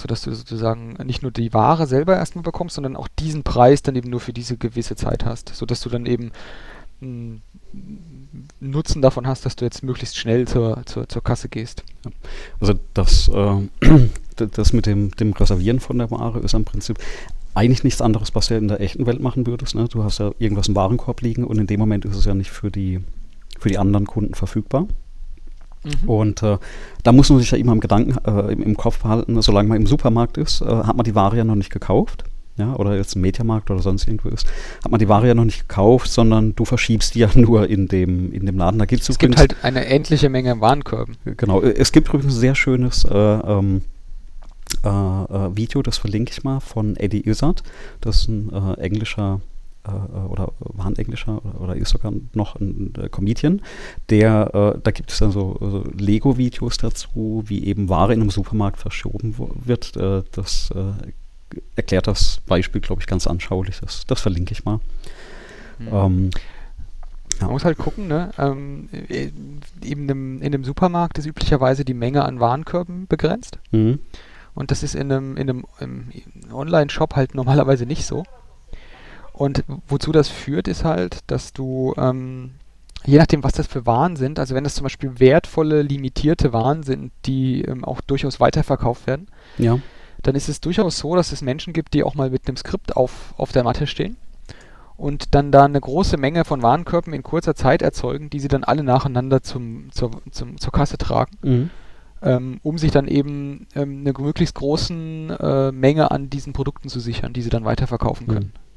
sodass 0.00 0.22
du 0.22 0.34
sozusagen 0.34 0.94
nicht 1.04 1.22
nur 1.22 1.30
die 1.30 1.52
Ware 1.52 1.86
selber 1.86 2.16
erstmal 2.16 2.42
bekommst, 2.42 2.74
sondern 2.74 2.96
auch 2.96 3.08
diesen 3.18 3.42
Preis 3.42 3.82
dann 3.82 3.96
eben 3.96 4.10
nur 4.10 4.20
für 4.20 4.32
diese 4.32 4.56
gewisse 4.56 4.96
Zeit 4.96 5.24
hast, 5.24 5.54
sodass 5.54 5.80
du 5.80 5.88
dann 5.88 6.06
eben 6.06 6.32
einen 7.02 7.42
Nutzen 8.60 9.00
davon 9.00 9.26
hast, 9.26 9.46
dass 9.46 9.56
du 9.56 9.64
jetzt 9.64 9.82
möglichst 9.82 10.16
schnell 10.16 10.46
zur, 10.46 10.82
zur, 10.84 11.08
zur 11.08 11.22
Kasse 11.22 11.48
gehst. 11.48 11.82
Ja. 12.04 12.10
Also 12.60 12.74
das, 12.94 13.28
äh, 13.28 14.08
das 14.36 14.72
mit 14.72 14.86
dem, 14.86 15.10
dem 15.12 15.32
Reservieren 15.32 15.80
von 15.80 15.98
der 15.98 16.10
Ware 16.10 16.40
ist 16.40 16.54
im 16.54 16.64
Prinzip 16.64 16.98
eigentlich 17.54 17.84
nichts 17.84 18.02
anderes, 18.02 18.34
was 18.34 18.48
du 18.48 18.56
in 18.56 18.68
der 18.68 18.80
echten 18.80 19.06
Welt 19.06 19.20
machen 19.20 19.46
würdest. 19.46 19.74
Ne? 19.74 19.88
Du 19.88 20.04
hast 20.04 20.18
ja 20.18 20.32
irgendwas 20.38 20.68
im 20.68 20.76
Warenkorb 20.76 21.20
liegen 21.22 21.44
und 21.44 21.58
in 21.58 21.66
dem 21.66 21.80
Moment 21.80 22.04
ist 22.04 22.16
es 22.16 22.24
ja 22.24 22.34
nicht 22.34 22.50
für 22.50 22.70
die, 22.70 23.00
für 23.58 23.68
die 23.68 23.78
anderen 23.78 24.06
Kunden 24.06 24.34
verfügbar. 24.34 24.86
Mhm. 25.84 26.08
Und 26.08 26.42
äh, 26.42 26.58
da 27.02 27.12
muss 27.12 27.30
man 27.30 27.38
sich 27.38 27.50
ja 27.50 27.58
immer 27.58 27.72
im 27.72 27.80
Gedanken, 27.80 28.16
äh, 28.26 28.52
im, 28.52 28.62
im, 28.62 28.76
Kopf 28.76 29.00
behalten, 29.02 29.40
solange 29.42 29.68
man 29.68 29.78
im 29.78 29.86
Supermarkt 29.86 30.36
ist, 30.36 30.60
äh, 30.60 30.66
hat 30.66 30.96
man 30.96 31.04
die 31.04 31.14
Ware 31.14 31.36
ja 31.36 31.44
noch 31.44 31.54
nicht 31.54 31.70
gekauft. 31.70 32.24
Ja, 32.56 32.74
oder 32.74 32.94
jetzt 32.94 33.14
im 33.16 33.22
Mediamarkt 33.22 33.70
oder 33.70 33.80
sonst 33.80 34.06
irgendwo 34.06 34.28
ist, 34.28 34.46
hat 34.84 34.90
man 34.90 34.98
die 34.98 35.08
Ware 35.08 35.26
ja 35.26 35.34
noch 35.34 35.46
nicht 35.46 35.66
gekauft, 35.66 36.10
sondern 36.12 36.54
du 36.56 36.66
verschiebst 36.66 37.14
die 37.14 37.20
ja 37.20 37.30
nur 37.34 37.68
in 37.68 37.88
dem, 37.88 38.32
in 38.32 38.44
dem 38.44 38.58
Laden. 38.58 38.78
Da 38.78 38.84
gibt's 38.84 39.08
es 39.08 39.18
gibt 39.18 39.38
halt 39.38 39.56
eine 39.62 39.86
endliche 39.86 40.28
Menge 40.28 40.60
Warenkörben. 40.60 41.16
Genau, 41.24 41.62
es 41.62 41.90
gibt 41.92 42.08
übrigens 42.08 42.34
ein 42.34 42.38
sehr 42.38 42.54
schönes 42.54 43.04
äh, 43.04 43.16
ähm, 43.16 43.82
äh, 44.84 44.88
äh, 44.88 45.56
Video, 45.56 45.82
das 45.82 45.98
verlinke 45.98 46.32
ich 46.32 46.44
mal, 46.44 46.60
von 46.60 46.96
Eddie 46.96 47.26
Izzard. 47.26 47.62
Das 48.00 48.22
ist 48.22 48.28
ein 48.28 48.52
äh, 48.52 48.80
englischer 48.80 49.40
äh, 49.42 49.59
oder 49.84 50.52
war 50.58 50.86
ein 50.86 50.96
englischer 50.96 51.40
oder 51.58 51.74
ist 51.74 51.90
sogar 51.90 52.12
noch 52.34 52.56
ein 52.56 52.92
äh, 52.98 53.08
Comedian, 53.08 53.62
der, 54.10 54.74
äh, 54.76 54.80
da 54.82 54.90
gibt 54.90 55.10
es 55.10 55.18
dann 55.18 55.32
so, 55.32 55.56
so 55.60 55.84
Lego-Videos 55.96 56.76
dazu, 56.76 57.44
wie 57.46 57.64
eben 57.64 57.88
Ware 57.88 58.12
in 58.12 58.20
einem 58.20 58.30
Supermarkt 58.30 58.78
verschoben 58.78 59.34
wird. 59.64 59.96
das 59.96 60.70
erklärt 61.74 62.06
das 62.06 62.40
Beispiel, 62.46 62.80
glaube 62.80 63.02
ich, 63.02 63.06
ganz 63.06 63.26
anschaulich. 63.26 63.80
Das, 63.80 64.06
das 64.06 64.20
verlinke 64.20 64.52
ich 64.52 64.64
mal. 64.64 64.80
Mhm. 65.78 65.88
Ähm, 65.92 66.30
ja. 67.40 67.46
Man 67.46 67.52
muss 67.52 67.64
halt 67.64 67.78
gucken, 67.78 68.08
ne? 68.08 68.30
Ähm, 68.38 68.88
eben 69.82 70.40
in 70.40 70.46
einem 70.46 70.64
Supermarkt 70.64 71.18
ist 71.18 71.26
üblicherweise 71.26 71.84
die 71.84 71.94
Menge 71.94 72.24
an 72.24 72.38
Warenkörben 72.40 73.06
begrenzt. 73.06 73.58
Mhm. 73.70 73.98
Und 74.54 74.70
das 74.70 74.82
ist 74.82 74.94
in 74.94 75.10
einem, 75.10 75.36
in 75.36 75.48
einem 75.48 75.64
Online-Shop 76.52 77.16
halt 77.16 77.34
normalerweise 77.34 77.86
nicht 77.86 78.04
so. 78.04 78.24
Und 79.40 79.64
wozu 79.88 80.12
das 80.12 80.28
führt, 80.28 80.68
ist 80.68 80.84
halt, 80.84 81.20
dass 81.28 81.54
du, 81.54 81.94
ähm, 81.96 82.50
je 83.06 83.16
nachdem, 83.16 83.42
was 83.42 83.54
das 83.54 83.66
für 83.66 83.86
Waren 83.86 84.16
sind, 84.16 84.38
also 84.38 84.54
wenn 84.54 84.64
das 84.64 84.74
zum 84.74 84.82
Beispiel 84.82 85.18
wertvolle, 85.18 85.80
limitierte 85.80 86.52
Waren 86.52 86.82
sind, 86.82 87.10
die 87.24 87.62
ähm, 87.62 87.82
auch 87.82 88.02
durchaus 88.02 88.38
weiterverkauft 88.38 89.06
werden, 89.06 89.28
ja. 89.56 89.78
dann 90.20 90.34
ist 90.34 90.50
es 90.50 90.60
durchaus 90.60 90.98
so, 90.98 91.16
dass 91.16 91.32
es 91.32 91.40
Menschen 91.40 91.72
gibt, 91.72 91.94
die 91.94 92.04
auch 92.04 92.14
mal 92.14 92.28
mit 92.28 92.46
einem 92.46 92.58
Skript 92.58 92.94
auf, 92.98 93.32
auf 93.38 93.50
der 93.50 93.64
Matte 93.64 93.86
stehen 93.86 94.18
und 94.98 95.34
dann 95.34 95.50
da 95.52 95.64
eine 95.64 95.80
große 95.80 96.18
Menge 96.18 96.44
von 96.44 96.60
Warenkörben 96.60 97.14
in 97.14 97.22
kurzer 97.22 97.54
Zeit 97.54 97.80
erzeugen, 97.80 98.28
die 98.28 98.40
sie 98.40 98.48
dann 98.48 98.62
alle 98.62 98.82
nacheinander 98.82 99.42
zum, 99.42 99.90
zur, 99.90 100.20
zum, 100.32 100.58
zur 100.58 100.72
Kasse 100.72 100.98
tragen. 100.98 101.38
Mhm. 101.40 101.70
Ähm, 102.20 102.60
um 102.62 102.76
sich 102.76 102.90
dann 102.90 103.08
eben 103.08 103.68
ähm, 103.74 104.00
eine 104.00 104.12
möglichst 104.12 104.56
großen 104.56 105.30
äh, 105.30 105.72
Menge 105.72 106.10
an 106.10 106.28
diesen 106.28 106.52
Produkten 106.52 106.90
zu 106.90 107.00
sichern, 107.00 107.32
die 107.32 107.40
sie 107.40 107.48
dann 107.48 107.64
weiterverkaufen 107.64 108.26
können. 108.26 108.52
Mhm. 108.54 108.69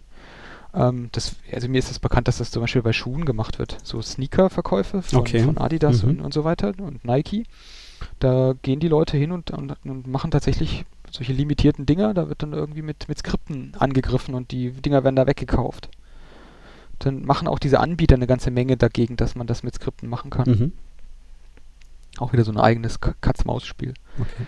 Ähm, 0.73 1.09
das, 1.11 1.35
also 1.51 1.67
mir 1.67 1.77
ist 1.77 1.85
es 1.85 1.91
das 1.91 1.99
bekannt, 1.99 2.27
dass 2.27 2.39
das 2.39 2.51
zum 2.51 2.61
Beispiel 2.61 2.81
bei 2.81 2.93
Schuhen 2.93 3.25
gemacht 3.25 3.59
wird. 3.59 3.77
So 3.83 4.01
Sneaker-Verkäufe 4.01 5.01
von, 5.01 5.19
okay. 5.19 5.43
von, 5.43 5.57
Adidas 5.57 6.03
mhm. 6.03 6.09
und, 6.09 6.21
und, 6.21 6.33
so 6.33 6.43
weiter 6.43 6.73
und 6.79 7.05
Nike. 7.05 7.45
Da 8.19 8.53
gehen 8.61 8.79
die 8.79 8.87
Leute 8.87 9.17
hin 9.17 9.31
und, 9.31 9.51
und, 9.51 9.75
und, 9.85 10.07
machen 10.07 10.31
tatsächlich 10.31 10.85
solche 11.11 11.33
limitierten 11.33 11.85
Dinger. 11.85 12.13
Da 12.13 12.27
wird 12.27 12.43
dann 12.43 12.53
irgendwie 12.53 12.81
mit, 12.81 13.07
mit 13.07 13.19
Skripten 13.19 13.73
angegriffen 13.77 14.33
und 14.33 14.51
die 14.51 14.71
Dinger 14.71 15.03
werden 15.03 15.15
da 15.15 15.27
weggekauft. 15.27 15.89
Dann 16.99 17.23
machen 17.23 17.47
auch 17.47 17.59
diese 17.59 17.79
Anbieter 17.79 18.15
eine 18.15 18.27
ganze 18.27 18.51
Menge 18.51 18.77
dagegen, 18.77 19.15
dass 19.15 19.35
man 19.35 19.47
das 19.47 19.63
mit 19.63 19.75
Skripten 19.75 20.09
machen 20.09 20.31
kann. 20.31 20.49
Mhm. 20.49 20.71
Auch 22.17 22.33
wieder 22.33 22.43
so 22.43 22.51
ein 22.51 22.59
eigenes 22.59 22.99
Katz-Maus-Spiel. 22.99 23.93
Okay. 24.19 24.45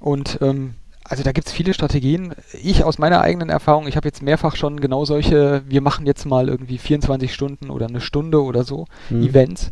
Und 0.00 0.38
ähm, 0.40 0.74
also 1.04 1.22
da 1.22 1.32
gibt 1.32 1.48
es 1.48 1.52
viele 1.52 1.74
Strategien. 1.74 2.34
Ich 2.62 2.84
aus 2.84 2.98
meiner 2.98 3.20
eigenen 3.20 3.48
Erfahrung, 3.48 3.86
ich 3.86 3.96
habe 3.96 4.08
jetzt 4.08 4.22
mehrfach 4.22 4.56
schon 4.56 4.80
genau 4.80 5.04
solche, 5.04 5.62
wir 5.66 5.80
machen 5.80 6.06
jetzt 6.06 6.24
mal 6.24 6.48
irgendwie 6.48 6.78
24 6.78 7.32
Stunden 7.32 7.70
oder 7.70 7.86
eine 7.86 8.00
Stunde 8.00 8.42
oder 8.42 8.64
so 8.64 8.86
mhm. 9.08 9.22
Events. 9.22 9.70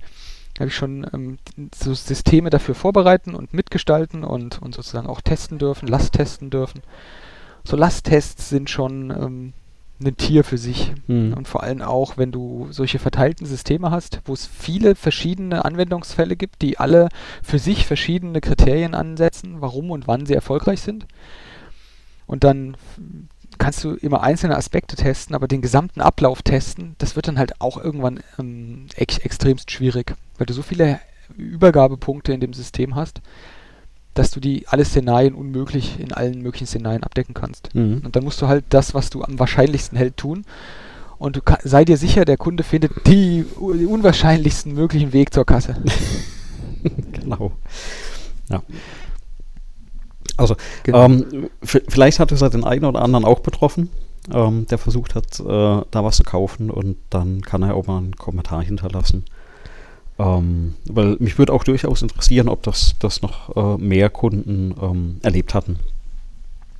Da 0.54 0.60
habe 0.60 0.68
ich 0.68 0.76
schon 0.76 1.06
ähm, 1.12 1.38
so 1.74 1.94
Systeme 1.94 2.50
dafür 2.50 2.74
vorbereiten 2.74 3.34
und 3.34 3.54
mitgestalten 3.54 4.24
und, 4.24 4.60
und 4.60 4.74
sozusagen 4.74 5.06
auch 5.06 5.20
testen 5.20 5.58
dürfen, 5.58 5.86
Last 5.86 6.14
testen 6.14 6.50
dürfen. 6.50 6.82
So 7.68 7.76
Lasttests 7.76 8.48
sind 8.48 8.70
schon 8.70 9.10
ähm, 9.10 9.52
ein 10.00 10.16
Tier 10.16 10.44
für 10.44 10.58
sich. 10.58 10.92
Mhm. 11.06 11.34
Und 11.34 11.48
vor 11.48 11.62
allem 11.62 11.82
auch, 11.82 12.16
wenn 12.16 12.32
du 12.32 12.68
solche 12.70 12.98
verteilten 12.98 13.46
Systeme 13.46 13.90
hast, 13.90 14.20
wo 14.24 14.32
es 14.32 14.46
viele 14.46 14.94
verschiedene 14.94 15.64
Anwendungsfälle 15.64 16.36
gibt, 16.36 16.62
die 16.62 16.78
alle 16.78 17.08
für 17.42 17.58
sich 17.58 17.86
verschiedene 17.86 18.40
Kriterien 18.40 18.94
ansetzen, 18.94 19.56
warum 19.60 19.90
und 19.90 20.06
wann 20.06 20.26
sie 20.26 20.34
erfolgreich 20.34 20.80
sind. 20.80 21.06
Und 22.26 22.44
dann 22.44 22.76
kannst 23.58 23.82
du 23.82 23.94
immer 23.94 24.22
einzelne 24.22 24.56
Aspekte 24.56 24.94
testen, 24.96 25.34
aber 25.34 25.48
den 25.48 25.62
gesamten 25.62 26.00
Ablauf 26.00 26.42
testen, 26.42 26.94
das 26.98 27.16
wird 27.16 27.26
dann 27.26 27.38
halt 27.38 27.60
auch 27.60 27.82
irgendwann 27.82 28.20
ähm, 28.38 28.86
ex 28.94 29.18
extremst 29.18 29.70
schwierig, 29.70 30.14
weil 30.36 30.46
du 30.46 30.54
so 30.54 30.62
viele 30.62 31.00
Übergabepunkte 31.36 32.32
in 32.32 32.40
dem 32.40 32.52
System 32.52 32.94
hast, 32.94 33.20
dass 34.18 34.30
du 34.32 34.40
die 34.40 34.66
alle 34.66 34.84
Szenarien 34.84 35.34
unmöglich 35.34 36.00
in 36.00 36.12
allen 36.12 36.42
möglichen 36.42 36.66
Szenarien 36.66 37.04
abdecken 37.04 37.34
kannst. 37.34 37.74
Mhm. 37.74 38.02
Und 38.04 38.16
dann 38.16 38.24
musst 38.24 38.42
du 38.42 38.48
halt 38.48 38.64
das, 38.70 38.92
was 38.92 39.10
du 39.10 39.22
am 39.22 39.38
wahrscheinlichsten 39.38 39.96
hält, 39.96 40.16
tun. 40.16 40.44
Und 41.18 41.36
du 41.36 41.42
kann, 41.42 41.58
sei 41.62 41.84
dir 41.84 41.96
sicher, 41.96 42.24
der 42.24 42.36
Kunde 42.36 42.62
findet 42.62 43.06
die, 43.06 43.44
die 43.44 43.86
unwahrscheinlichsten 43.86 44.74
möglichen 44.74 45.12
Weg 45.12 45.32
zur 45.32 45.44
Kasse. 45.44 45.76
genau. 47.12 47.52
Ja. 48.48 48.62
Also, 50.36 50.56
genau. 50.84 51.04
ähm, 51.04 51.50
vielleicht 51.62 52.20
hat 52.20 52.30
es 52.32 52.40
ja 52.40 52.48
den 52.48 52.64
einen 52.64 52.84
oder 52.84 53.02
anderen 53.02 53.24
auch 53.24 53.40
betroffen, 53.40 53.90
ähm, 54.32 54.66
der 54.68 54.78
versucht 54.78 55.14
hat, 55.14 55.40
äh, 55.40 55.44
da 55.44 56.04
was 56.04 56.16
zu 56.16 56.22
kaufen 56.22 56.70
und 56.70 56.96
dann 57.10 57.42
kann 57.42 57.62
er 57.62 57.74
auch 57.74 57.86
mal 57.86 57.98
einen 57.98 58.16
Kommentar 58.16 58.62
hinterlassen. 58.62 59.24
Ähm, 60.18 60.74
weil 60.86 61.16
mich 61.20 61.38
würde 61.38 61.52
auch 61.52 61.62
durchaus 61.62 62.02
interessieren, 62.02 62.48
ob 62.48 62.62
das, 62.64 62.96
das 62.98 63.22
noch 63.22 63.56
äh, 63.56 63.80
mehr 63.80 64.10
Kunden 64.10 64.74
ähm, 64.80 65.20
erlebt 65.22 65.54
hatten, 65.54 65.78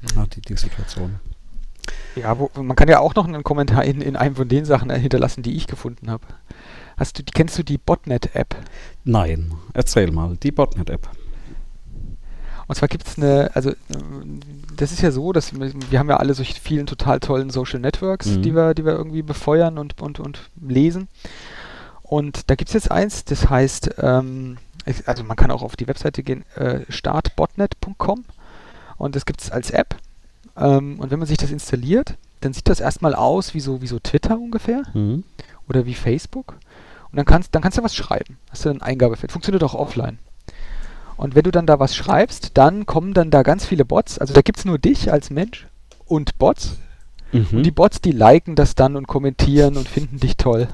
mhm. 0.02 0.08
ja, 0.16 0.26
die, 0.26 0.40
die 0.40 0.56
Situation. 0.56 1.20
Ja, 2.16 2.38
wo, 2.38 2.50
man 2.60 2.76
kann 2.76 2.88
ja 2.88 2.98
auch 2.98 3.14
noch 3.14 3.28
einen 3.28 3.44
Kommentar 3.44 3.84
in, 3.84 4.00
in 4.00 4.16
einem 4.16 4.34
von 4.34 4.48
den 4.48 4.64
Sachen 4.64 4.90
hinterlassen, 4.90 5.42
die 5.42 5.56
ich 5.56 5.66
gefunden 5.66 6.10
habe. 6.10 6.24
Hast 6.96 7.18
du, 7.18 7.22
kennst 7.32 7.56
du 7.56 7.62
die 7.62 7.78
Botnet-App? 7.78 8.56
Nein, 9.04 9.52
erzähl 9.72 10.10
mal, 10.10 10.36
die 10.42 10.50
Botnet-App. 10.50 11.08
Und 12.66 12.74
zwar 12.74 12.88
gibt 12.88 13.06
es 13.06 13.16
eine, 13.16 13.50
also 13.54 13.72
das 14.76 14.92
ist 14.92 15.00
ja 15.00 15.10
so, 15.10 15.32
dass 15.32 15.58
wir, 15.58 15.72
wir 15.90 15.98
haben 15.98 16.10
ja 16.10 16.18
alle 16.18 16.34
solche 16.34 16.60
vielen 16.60 16.86
total 16.86 17.18
tollen 17.18 17.50
Social 17.50 17.80
Networks, 17.80 18.26
mhm. 18.26 18.42
die 18.42 18.54
wir, 18.54 18.74
die 18.74 18.84
wir 18.84 18.92
irgendwie 18.92 19.22
befeuern 19.22 19.78
und, 19.78 20.00
und, 20.02 20.20
und 20.20 20.50
lesen. 20.60 21.08
Und 22.08 22.48
da 22.50 22.54
gibt 22.54 22.70
es 22.70 22.74
jetzt 22.74 22.90
eins, 22.90 23.24
das 23.26 23.50
heißt, 23.50 23.96
ähm, 23.98 24.56
also 25.04 25.24
man 25.24 25.36
kann 25.36 25.50
auch 25.50 25.62
auf 25.62 25.76
die 25.76 25.86
Webseite 25.86 26.22
gehen, 26.22 26.42
äh, 26.56 26.80
startbotnet.com 26.88 28.24
und 28.96 29.14
das 29.14 29.26
gibt 29.26 29.42
es 29.42 29.50
als 29.50 29.70
App. 29.70 29.94
Ähm, 30.56 30.98
und 30.98 31.10
wenn 31.10 31.18
man 31.18 31.28
sich 31.28 31.36
das 31.36 31.50
installiert, 31.50 32.14
dann 32.40 32.54
sieht 32.54 32.68
das 32.68 32.80
erstmal 32.80 33.14
aus 33.14 33.52
wie 33.52 33.60
so, 33.60 33.82
wie 33.82 33.86
so 33.86 33.98
Twitter 33.98 34.38
ungefähr 34.38 34.84
mhm. 34.94 35.24
oder 35.68 35.84
wie 35.84 35.94
Facebook. 35.94 36.54
Und 37.10 37.16
dann 37.16 37.26
kannst, 37.26 37.54
dann 37.54 37.60
kannst 37.60 37.76
du 37.76 37.82
was 37.82 37.94
schreiben. 37.94 38.38
Hast 38.50 38.64
du 38.64 38.70
ein 38.70 38.80
Eingabefeld. 38.80 39.30
Funktioniert 39.30 39.64
auch 39.64 39.74
offline. 39.74 40.18
Und 41.18 41.34
wenn 41.34 41.42
du 41.42 41.50
dann 41.50 41.66
da 41.66 41.78
was 41.78 41.94
schreibst, 41.94 42.56
dann 42.56 42.86
kommen 42.86 43.12
dann 43.12 43.30
da 43.30 43.42
ganz 43.42 43.66
viele 43.66 43.84
Bots. 43.84 44.18
Also 44.18 44.32
da 44.32 44.40
gibt 44.40 44.60
es 44.60 44.64
nur 44.64 44.78
dich 44.78 45.12
als 45.12 45.28
Mensch 45.28 45.66
und 46.06 46.38
Bots. 46.38 46.78
Mhm. 47.32 47.48
Und 47.52 47.62
die 47.64 47.70
Bots, 47.70 48.00
die 48.00 48.12
liken 48.12 48.56
das 48.56 48.74
dann 48.74 48.96
und 48.96 49.08
kommentieren 49.08 49.76
und 49.76 49.88
finden 49.88 50.20
dich 50.20 50.38
toll. 50.38 50.68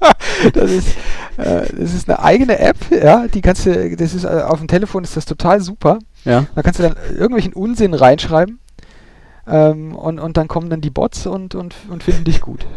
das, 0.52 0.70
ist, 0.70 0.88
äh, 1.36 1.66
das 1.76 1.94
ist 1.94 2.08
eine 2.08 2.20
eigene 2.20 2.58
App, 2.58 2.76
ja, 2.90 3.26
die 3.28 3.40
kannst 3.40 3.66
du, 3.66 3.96
das 3.96 4.14
ist 4.14 4.24
äh, 4.24 4.28
auf 4.28 4.58
dem 4.58 4.68
Telefon 4.68 5.04
ist 5.04 5.16
das 5.16 5.24
total 5.24 5.60
super. 5.60 5.98
Ja. 6.24 6.46
Da 6.54 6.62
kannst 6.62 6.78
du 6.78 6.84
dann 6.84 6.96
irgendwelchen 7.10 7.52
Unsinn 7.52 7.94
reinschreiben 7.94 8.58
ähm, 9.46 9.94
und, 9.94 10.18
und 10.18 10.36
dann 10.36 10.48
kommen 10.48 10.70
dann 10.70 10.80
die 10.80 10.90
Bots 10.90 11.26
und, 11.26 11.54
und, 11.54 11.74
und 11.90 12.02
finden 12.02 12.24
dich 12.24 12.40
gut. 12.40 12.66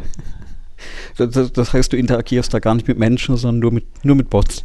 Das, 1.15 1.51
das, 1.51 1.73
heißt, 1.73 1.93
du 1.93 1.97
interagierst 1.97 2.51
da 2.55 2.57
gar 2.57 2.73
nicht 2.73 2.87
mit 2.87 2.97
Menschen, 2.97 3.37
sondern 3.37 3.59
nur 3.59 3.71
mit, 3.71 4.03
nur 4.03 4.15
mit 4.15 4.31
Bots. 4.31 4.63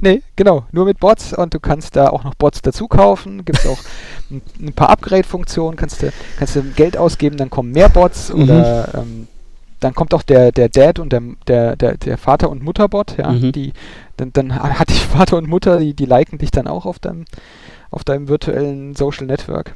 Nee, 0.00 0.22
genau, 0.36 0.66
nur 0.70 0.84
mit 0.84 1.00
Bots 1.00 1.32
und 1.32 1.54
du 1.54 1.58
kannst 1.58 1.96
da 1.96 2.08
auch 2.08 2.22
noch 2.22 2.34
Bots 2.34 2.62
dazu 2.62 2.86
kaufen. 2.86 3.44
Gibt 3.44 3.58
es 3.58 3.66
auch 3.66 3.78
ein, 4.30 4.42
ein, 4.60 4.72
paar 4.72 4.90
Upgrade-Funktionen, 4.90 5.76
kannst 5.76 6.02
du, 6.02 6.12
kannst 6.38 6.54
du 6.54 6.62
Geld 6.62 6.96
ausgeben, 6.96 7.36
dann 7.36 7.50
kommen 7.50 7.72
mehr 7.72 7.88
Bots 7.88 8.32
mhm. 8.32 8.42
oder 8.42 8.94
ähm, 8.94 9.26
dann 9.84 9.94
kommt 9.94 10.14
auch 10.14 10.22
der, 10.22 10.50
der 10.50 10.70
Dad 10.70 10.98
und 10.98 11.12
der, 11.12 11.20
der, 11.46 11.76
der, 11.76 11.98
der 11.98 12.16
Vater- 12.16 12.48
und 12.48 12.62
Mutterbot, 12.62 13.18
ja, 13.18 13.30
mhm. 13.30 13.52
die, 13.52 13.74
dann, 14.16 14.32
dann 14.32 14.54
hat 14.78 14.88
die 14.88 14.94
Vater 14.94 15.36
und 15.36 15.46
Mutter, 15.46 15.78
die, 15.78 15.92
die 15.92 16.06
liken 16.06 16.38
dich 16.38 16.50
dann 16.50 16.66
auch 16.66 16.86
auf 16.86 16.98
deinem, 16.98 17.26
auf 17.90 18.02
deinem 18.02 18.28
virtuellen 18.28 18.94
Social 18.94 19.26
Network. 19.26 19.74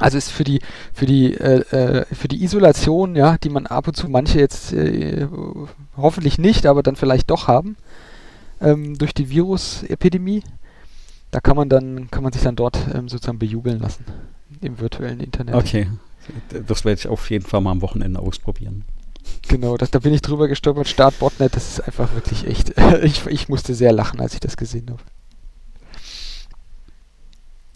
Also 0.00 0.18
ist 0.18 0.30
für 0.30 0.44
die, 0.44 0.60
für 0.92 1.06
die, 1.06 1.32
äh, 1.32 1.60
äh, 1.70 2.04
für 2.14 2.28
die 2.28 2.44
Isolation, 2.44 3.16
ja, 3.16 3.38
die 3.38 3.48
man 3.48 3.66
ab 3.66 3.88
und 3.88 3.96
zu 3.96 4.08
manche 4.08 4.38
jetzt 4.38 4.74
äh, 4.74 5.26
hoffentlich 5.96 6.38
nicht, 6.38 6.66
aber 6.66 6.82
dann 6.82 6.94
vielleicht 6.94 7.30
doch 7.30 7.48
haben, 7.48 7.76
ähm, 8.60 8.98
durch 8.98 9.14
die 9.14 9.30
Virusepidemie, 9.30 10.42
da 11.30 11.40
kann 11.40 11.56
man 11.56 11.70
dann, 11.70 12.10
kann 12.10 12.22
man 12.22 12.32
sich 12.32 12.42
dann 12.42 12.54
dort 12.54 12.78
ähm, 12.94 13.08
sozusagen 13.08 13.38
bejubeln 13.38 13.80
lassen 13.80 14.04
im 14.60 14.78
virtuellen 14.80 15.20
Internet. 15.20 15.54
Okay. 15.54 15.88
Das 16.66 16.84
werde 16.84 16.98
ich 16.98 17.08
auf 17.08 17.30
jeden 17.30 17.46
Fall 17.46 17.60
mal 17.60 17.70
am 17.70 17.82
Wochenende 17.82 18.20
ausprobieren. 18.20 18.84
Genau, 19.48 19.76
das, 19.76 19.90
da 19.90 19.98
bin 19.98 20.12
ich 20.12 20.22
drüber 20.22 20.48
gestolpert. 20.48 20.88
Start 20.88 21.18
Botnet, 21.18 21.56
das 21.56 21.68
ist 21.68 21.80
einfach 21.80 22.14
wirklich 22.14 22.46
echt. 22.46 22.74
ich, 23.02 23.26
ich 23.26 23.48
musste 23.48 23.74
sehr 23.74 23.92
lachen, 23.92 24.20
als 24.20 24.34
ich 24.34 24.40
das 24.40 24.56
gesehen 24.56 24.90
habe. 24.90 25.02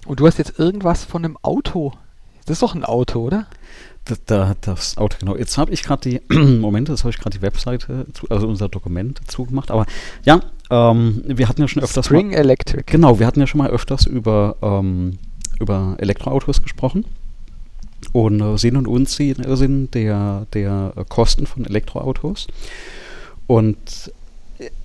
Und 0.06 0.20
du 0.20 0.26
hast 0.26 0.38
jetzt 0.38 0.58
irgendwas 0.58 1.04
von 1.04 1.24
einem 1.24 1.38
Auto. 1.42 1.92
Das 2.44 2.56
ist 2.56 2.62
doch 2.62 2.74
ein 2.74 2.84
Auto, 2.84 3.20
oder? 3.20 3.46
Das, 4.04 4.20
das, 4.26 4.56
das 4.60 4.96
Auto, 4.96 5.16
genau. 5.20 5.36
Jetzt 5.36 5.56
habe 5.58 5.72
ich 5.72 5.84
gerade 5.84 6.10
die, 6.10 6.20
Moment, 6.58 6.88
das 6.88 7.04
habe 7.04 7.10
ich 7.10 7.18
gerade 7.18 7.38
die 7.38 7.42
Webseite, 7.42 8.06
zu, 8.12 8.28
also 8.28 8.48
unser 8.48 8.68
Dokument 8.68 9.20
zugemacht. 9.28 9.70
Aber 9.70 9.86
ja, 10.24 10.40
Ähm, 10.72 11.22
wir 11.26 11.48
hatten 11.48 11.60
ja 11.60 11.68
schon 11.68 11.82
öfters 11.82 12.06
Spring 12.06 12.30
mal, 12.30 12.36
Electric. 12.36 12.84
Genau, 12.86 13.18
wir 13.18 13.26
hatten 13.26 13.40
ja 13.40 13.46
schon 13.46 13.58
mal 13.58 13.68
öfters 13.68 14.06
über, 14.06 14.56
ähm, 14.62 15.18
über 15.60 15.96
Elektroautos 15.98 16.62
gesprochen. 16.62 17.04
Und 18.12 18.40
äh, 18.40 18.58
Sinn 18.58 18.76
und 18.76 18.86
Unsinn 18.86 19.90
der, 19.92 20.46
der 20.52 20.92
Kosten 21.08 21.46
von 21.46 21.64
Elektroautos. 21.64 22.48
Und 23.46 24.12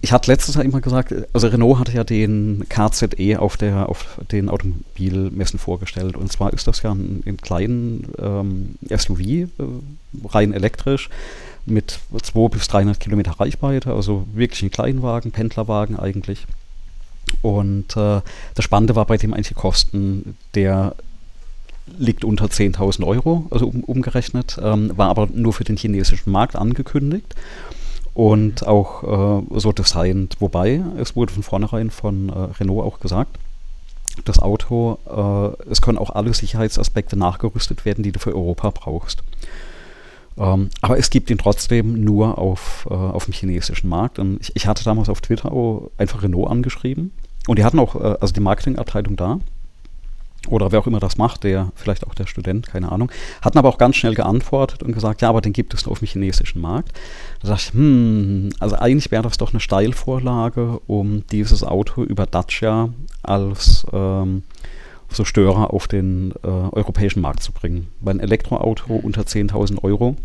ich 0.02 0.12
hatte 0.12 0.32
letztes 0.32 0.56
Jahr 0.56 0.66
immer 0.66 0.82
gesagt, 0.82 1.14
also 1.34 1.48
Renault 1.48 1.80
hatte 1.80 1.94
ja 1.94 2.04
den 2.04 2.66
KZE 2.70 3.40
auf, 3.40 3.58
der, 3.58 3.90
auf 3.90 4.20
den 4.32 4.50
Automobilmessen 4.50 5.60
vorgestellt. 5.60 6.16
Und 6.16 6.32
zwar 6.32 6.54
ist 6.54 6.68
das 6.68 6.82
ja 6.82 6.92
ein, 6.92 7.24
ein 7.26 7.38
kleinen 7.38 8.08
ähm, 8.20 8.76
SUV, 8.90 9.20
äh, 9.20 9.48
rein 10.26 10.54
elektrisch, 10.54 11.10
mit 11.66 12.00
200 12.22 12.52
bis 12.52 12.68
300 12.68 13.00
Kilometer 13.00 13.32
Reichweite, 13.32 13.94
also 13.94 14.26
wirklich 14.34 14.62
ein 14.64 14.72
Kleinwagen, 14.72 15.32
Pendlerwagen 15.32 15.98
eigentlich. 15.98 16.48
Und 17.42 17.96
äh, 17.98 18.22
das 18.56 18.66
Spannende 18.66 18.96
war 18.96 19.06
bei 19.06 19.18
dem 19.18 19.34
eigentlich 19.34 19.56
Kosten, 19.56 20.38
der 20.56 20.96
liegt 21.98 22.26
unter 22.26 22.46
10.000 22.46 23.06
Euro, 23.06 23.46
also 23.50 23.68
um, 23.68 23.84
umgerechnet, 23.84 24.58
ähm, 24.62 24.92
war 24.98 25.10
aber 25.10 25.28
nur 25.34 25.54
für 25.54 25.64
den 25.64 25.78
chinesischen 25.78 26.32
Markt 26.32 26.56
angekündigt 26.56 27.34
und 28.14 28.68
auch 28.68 29.04
äh, 29.52 29.60
so 29.60 29.72
designt. 29.72 30.38
Wobei, 30.40 30.82
es 30.98 31.16
wurde 31.16 31.34
von 31.34 31.44
vornherein 31.44 31.92
von 31.92 32.30
äh, 32.30 32.34
Renault 32.60 32.86
auch 32.86 33.00
gesagt, 33.00 33.38
das 34.26 34.40
Auto, 34.40 34.98
äh, 35.08 35.70
es 35.70 35.82
können 35.82 35.98
auch 35.98 36.10
alle 36.10 36.34
Sicherheitsaspekte 36.34 37.18
nachgerüstet 37.18 37.86
werden, 37.86 38.04
die 38.04 38.12
du 38.12 38.20
für 38.20 38.36
Europa 38.36 38.72
brauchst. 38.72 39.24
Ähm, 40.38 40.70
aber 40.82 40.98
es 40.98 41.10
gibt 41.10 41.30
ihn 41.30 41.38
trotzdem 41.38 42.04
nur 42.04 42.38
auf, 42.38 42.88
äh, 42.90 42.94
auf 42.94 43.26
dem 43.26 43.34
chinesischen 43.34 43.90
Markt. 43.90 44.20
Und 44.20 44.40
ich, 44.42 44.56
ich, 44.56 44.68
hatte 44.68 44.84
damals 44.84 45.10
auf 45.10 45.22
Twitter 45.22 45.52
einfach 45.98 46.24
Renault 46.24 46.50
angeschrieben. 46.50 47.12
Und 47.48 47.60
die 47.60 47.64
hatten 47.64 47.80
auch, 47.80 47.96
äh, 47.96 48.18
also 48.20 48.34
die 48.34 48.40
Marketingabteilung 48.40 49.16
da 49.16 49.40
oder 50.50 50.72
wer 50.72 50.80
auch 50.80 50.88
immer 50.88 51.00
das 51.00 51.18
macht, 51.18 51.44
der, 51.44 51.72
vielleicht 51.76 52.08
auch 52.08 52.14
der 52.14 52.28
Student, 52.28 52.68
keine 52.68 52.92
Ahnung, 52.92 53.12
hatten 53.42 53.58
aber 53.58 53.70
auch 53.70 53.78
ganz 53.78 53.96
schnell 53.96 54.14
geantwortet 54.14 54.84
und 54.84 54.94
gesagt, 54.94 55.22
ja, 55.22 55.30
aber 55.30 55.42
den 55.42 55.54
gibt 55.54 55.74
es 55.74 55.86
nur 55.86 55.92
auf 55.92 56.00
dem 56.00 56.08
chinesischen 56.08 56.62
Markt. 56.62 56.98
Da 57.42 57.50
dachte 57.50 57.64
ich, 57.68 57.74
hm, 57.74 58.50
also 58.60 58.76
eigentlich 58.78 59.12
wäre 59.12 59.24
das 59.24 59.38
doch 59.38 59.52
eine 59.52 59.60
Steilvorlage, 59.60 60.80
um 60.88 61.24
dieses 61.32 61.64
Auto 61.64 62.04
über 62.04 62.26
Dacia 62.26 62.90
als 63.24 63.86
ähm, 63.92 64.44
so 65.12 65.26
Störer 65.26 65.74
auf 65.74 65.88
den 65.88 66.32
äh, 66.44 66.48
europäischen 66.48 67.22
Markt 67.22 67.44
zu 67.44 67.52
bringen. 67.52 67.88
Weil 68.02 68.16
ein 68.16 68.20
Elektroauto 68.20 68.96
unter 68.96 69.22
10.000 69.22 69.84
Euro, 69.84 70.16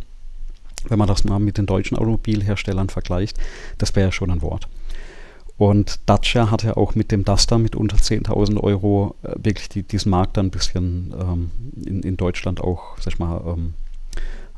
wenn 0.88 0.98
man 0.98 1.08
das 1.08 1.24
mal 1.24 1.38
mit 1.38 1.58
den 1.58 1.66
deutschen 1.66 1.96
Automobilherstellern 1.96 2.88
vergleicht, 2.88 3.38
das 3.78 3.94
wäre 3.94 4.12
schon 4.12 4.30
ein 4.30 4.42
Wort. 4.42 4.68
Und 5.58 6.00
Dacia 6.06 6.50
hat 6.50 6.64
ja 6.64 6.76
auch 6.76 6.94
mit 6.94 7.12
dem 7.12 7.24
Duster 7.24 7.58
mit 7.58 7.76
unter 7.76 7.96
10.000 7.96 8.58
Euro 8.60 9.14
äh, 9.22 9.34
wirklich 9.36 9.68
die, 9.68 9.82
diesen 9.82 10.10
Markt 10.10 10.36
dann 10.36 10.46
ein 10.46 10.50
bisschen 10.50 11.14
ähm, 11.18 11.50
in, 11.84 12.02
in 12.02 12.16
Deutschland 12.16 12.60
auch, 12.60 12.98
sag 12.98 13.14
ich 13.14 13.18
mal, 13.18 13.40
ähm, 13.46 13.74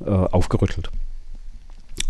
äh, 0.05 0.11
aufgerüttelt. 0.11 0.91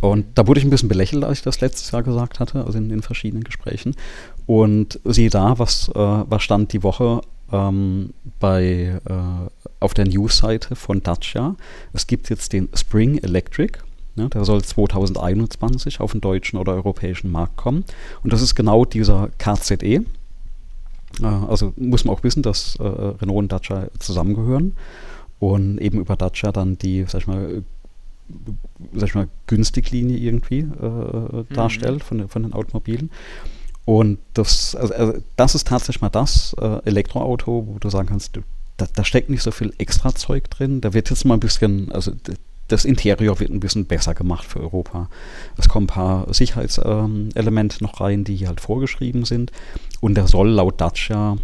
Und 0.01 0.27
da 0.35 0.47
wurde 0.47 0.61
ich 0.61 0.67
ein 0.67 0.71
bisschen 0.71 0.89
belächelt, 0.89 1.25
als 1.25 1.39
ich 1.39 1.45
das 1.45 1.61
letztes 1.61 1.91
Jahr 1.91 2.03
gesagt 2.03 2.41
hatte, 2.41 2.65
also 2.65 2.79
in, 2.79 2.91
in 2.91 3.03
verschiedenen 3.03 3.45
Gesprächen. 3.45 3.97
Und 4.47 5.01
siehe 5.05 5.31
da, 5.31 5.59
was, 5.59 5.89
äh, 5.89 5.95
was 5.95 6.43
stand 6.43 6.73
die 6.73 6.83
Woche 6.83 7.23
ähm, 7.55 8.13
bei, 8.41 9.01
äh, 9.05 9.51
auf 9.81 9.95
der 9.95 10.07
News-Seite 10.07 10.77
von 10.77 11.03
Dacia. 11.03 11.57
Es 11.93 12.07
gibt 12.07 12.31
jetzt 12.31 12.53
den 12.53 12.69
Spring 12.75 13.19
Electric 13.19 13.79
Ne, 14.17 14.29
der 14.29 14.45
soll 14.45 14.63
2021 14.63 16.01
auf 16.01 16.13
den 16.13 16.21
deutschen 16.21 16.57
oder 16.57 16.73
europäischen 16.73 17.33
Markt 17.33 17.57
kommen. 17.57 17.85
Und 18.23 18.33
das 18.33 18.43
ist 18.43 18.55
genau 18.55 18.85
dieser 18.85 19.29
KZE. 19.39 19.75
Äh, 19.85 20.05
also 21.23 21.73
muss 21.77 22.05
man 22.05 22.15
auch 22.15 22.23
wissen, 22.23 22.43
dass 22.43 22.77
äh, 22.77 22.85
Renault 22.85 23.39
und 23.39 23.53
Dacia 23.53 23.89
zusammengehören 23.99 24.77
und 25.41 25.79
eben 25.79 25.99
über 25.99 26.15
Dacia 26.15 26.53
dann 26.53 26.79
die, 26.79 27.05
sag 27.09 27.23
ich 27.23 27.27
mal, 27.27 27.65
sag 28.95 29.09
ich 29.09 29.15
mal, 29.17 29.29
Günstiglinie 29.49 30.17
irgendwie 30.17 30.61
äh, 30.61 30.65
mhm. 30.65 31.47
darstellt 31.53 32.05
von, 32.05 32.29
von 32.29 32.45
den 32.45 32.53
Automobilen. 32.53 33.11
Und 33.85 34.19
das, 34.33 34.75
also, 34.75 34.95
also 34.95 35.15
das 35.37 35.55
ist 35.55 35.67
tatsächlich 35.69 36.01
mal 36.01 36.09
das 36.09 36.55
äh, 36.61 36.79
Elektroauto, 36.85 37.67
wo 37.67 37.79
du 37.79 37.91
sagen 37.91 38.09
kannst, 38.09 38.37
du, 38.37 38.41
da, 38.77 38.87
da, 38.95 39.05
steckt 39.05 39.29
nicht 39.29 39.43
so 39.43 39.51
viel 39.51 39.75
extra 39.79 40.15
Zeug 40.15 40.49
drin. 40.51 40.81
Da 40.81 40.95
wird 40.95 41.11
jetzt 41.11 41.25
mal 41.25 41.35
ein 41.35 41.41
bisschen, 41.41 41.93
also 41.93 42.13
das 42.69 42.85
Interieur 42.87 43.39
wird 43.41 43.51
ein 43.51 43.61
bisschen 43.61 43.85
besser 43.85 44.15
gemacht 44.15 44.47
für 44.47 44.61
Europa. 44.61 45.11
Es 45.59 45.69
kommen 45.69 45.85
ein 45.85 45.89
paar 45.89 46.33
Sicherheitselemente 46.33 47.77
ähm, 47.81 47.87
noch 47.87 48.01
rein, 48.01 48.25
die 48.25 48.37
hier 48.37 48.49
halt 48.49 48.61
vorgeschrieben 48.61 49.27
sind. 49.27 49.53
Und 50.01 50.15
der 50.15 50.29
soll 50.29 50.49
laut 50.49 50.81
Dacia 50.81 51.37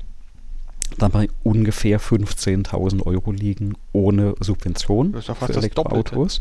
dabei 0.99 1.28
ungefähr 1.43 2.01
15.000 2.01 3.05
Euro 3.07 3.32
liegen, 3.32 3.74
ohne 3.93 4.34
Subvention 4.41 5.12
das 5.12 5.28
ist 5.28 5.36
für 5.36 5.55
Elektroautos. 5.55 6.41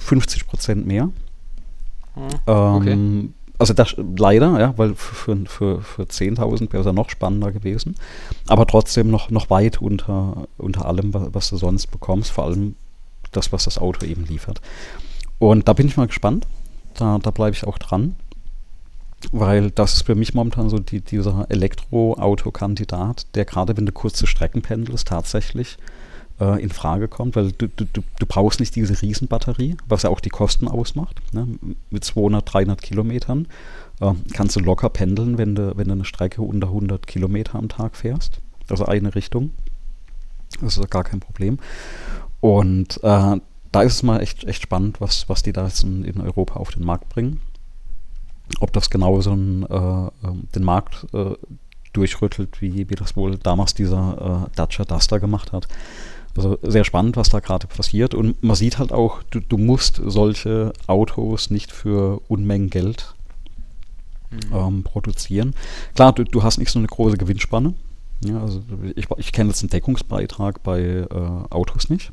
50 0.00 0.46
Prozent 0.46 0.86
mehr. 0.86 1.10
Hm, 2.14 2.24
okay. 2.46 2.92
Ähm, 2.92 3.34
also 3.58 3.74
das 3.74 3.96
leider, 4.16 4.58
ja, 4.60 4.78
weil 4.78 4.94
für, 4.94 5.36
für, 5.46 5.82
für 5.82 6.02
10.000 6.02 6.72
wäre 6.72 6.80
es 6.80 6.86
ja 6.86 6.92
noch 6.92 7.10
spannender 7.10 7.50
gewesen. 7.50 7.96
Aber 8.46 8.66
trotzdem 8.66 9.10
noch, 9.10 9.30
noch 9.30 9.50
weit 9.50 9.82
unter, 9.82 10.46
unter 10.56 10.86
allem, 10.86 11.12
was, 11.12 11.50
du 11.50 11.56
sonst 11.56 11.88
bekommst. 11.88 12.30
Vor 12.30 12.44
allem 12.44 12.76
das, 13.32 13.52
was 13.52 13.64
das 13.64 13.78
Auto 13.78 14.06
eben 14.06 14.24
liefert. 14.24 14.60
Und 15.40 15.66
da 15.66 15.72
bin 15.72 15.88
ich 15.88 15.96
mal 15.96 16.06
gespannt. 16.06 16.46
Da, 16.94 17.18
da 17.18 17.30
bleibe 17.30 17.56
ich 17.56 17.66
auch 17.66 17.78
dran. 17.78 18.14
Weil 19.32 19.72
das 19.72 19.94
ist 19.94 20.02
für 20.02 20.14
mich 20.14 20.34
momentan 20.34 20.70
so 20.70 20.78
die, 20.78 21.00
dieser 21.00 21.46
Elektroauto-Kandidat, 21.48 23.26
der 23.34 23.44
gerade, 23.44 23.76
wenn 23.76 23.86
du 23.86 23.90
kurze 23.90 24.28
Strecken 24.28 24.62
pendelst, 24.62 25.08
tatsächlich 25.08 25.76
äh, 26.40 26.62
in 26.62 26.70
Frage 26.70 27.08
kommt, 27.08 27.36
weil 27.36 27.52
du, 27.52 27.68
du, 27.68 27.84
du, 27.84 28.26
brauchst 28.26 28.60
nicht 28.60 28.76
diese 28.76 29.00
Riesenbatterie, 29.00 29.76
was 29.86 30.02
ja 30.02 30.10
auch 30.10 30.20
die 30.20 30.28
Kosten 30.28 30.68
ausmacht. 30.68 31.20
Ne? 31.32 31.46
Mit 31.90 32.04
200, 32.04 32.52
300 32.52 32.82
Kilometern 32.82 33.46
äh, 34.00 34.12
kannst 34.32 34.56
du 34.56 34.60
locker 34.60 34.88
pendeln, 34.88 35.38
wenn 35.38 35.54
du, 35.54 35.76
wenn 35.76 35.88
du 35.88 35.92
eine 35.92 36.04
Strecke 36.04 36.42
unter 36.42 36.68
100 36.68 37.06
Kilometer 37.06 37.58
am 37.58 37.68
Tag 37.68 37.96
fährst. 37.96 38.40
Also 38.68 38.86
eine 38.86 39.14
Richtung. 39.14 39.50
Das 40.60 40.76
ist 40.76 40.90
gar 40.90 41.04
kein 41.04 41.20
Problem. 41.20 41.58
Und 42.40 43.02
äh, 43.02 43.40
da 43.72 43.82
ist 43.82 43.94
es 43.94 44.02
mal 44.02 44.20
echt, 44.20 44.44
echt 44.44 44.62
spannend, 44.62 45.00
was, 45.00 45.28
was 45.28 45.42
die 45.42 45.52
da 45.52 45.66
jetzt 45.66 45.82
in, 45.82 46.04
in 46.04 46.20
Europa 46.20 46.58
auf 46.58 46.70
den 46.70 46.84
Markt 46.84 47.08
bringen. 47.08 47.40
Ob 48.60 48.72
das 48.72 48.88
genau 48.88 49.20
so 49.20 49.32
ein, 49.32 49.64
äh, 49.64 50.26
ähm, 50.26 50.48
den 50.54 50.64
Markt 50.64 51.06
äh, 51.12 51.34
durchrüttelt, 51.92 52.60
wie, 52.60 52.88
wie 52.88 52.94
das 52.94 53.16
wohl 53.16 53.36
damals 53.36 53.74
dieser 53.74 54.46
äh, 54.46 54.56
Dacia 54.56 54.84
Duster 54.84 55.20
gemacht 55.20 55.52
hat. 55.52 55.68
Also 56.38 56.56
sehr 56.62 56.84
spannend, 56.84 57.16
was 57.16 57.30
da 57.30 57.40
gerade 57.40 57.66
passiert. 57.66 58.14
Und 58.14 58.44
man 58.44 58.54
sieht 58.54 58.78
halt 58.78 58.92
auch, 58.92 59.24
du, 59.24 59.40
du 59.40 59.58
musst 59.58 60.00
solche 60.04 60.72
Autos 60.86 61.50
nicht 61.50 61.72
für 61.72 62.22
Unmengen 62.28 62.70
Geld 62.70 63.14
mhm. 64.30 64.54
ähm, 64.56 64.82
produzieren. 64.84 65.56
Klar, 65.96 66.12
du, 66.12 66.22
du 66.22 66.44
hast 66.44 66.58
nicht 66.58 66.70
so 66.70 66.78
eine 66.78 66.86
große 66.86 67.16
Gewinnspanne. 67.16 67.74
Ja, 68.24 68.40
also 68.40 68.62
ich, 68.94 69.08
ich 69.16 69.32
kenne 69.32 69.50
jetzt 69.50 69.62
einen 69.62 69.70
Deckungsbeitrag 69.70 70.62
bei 70.62 70.80
äh, 70.80 71.06
Autos 71.50 71.90
nicht. 71.90 72.12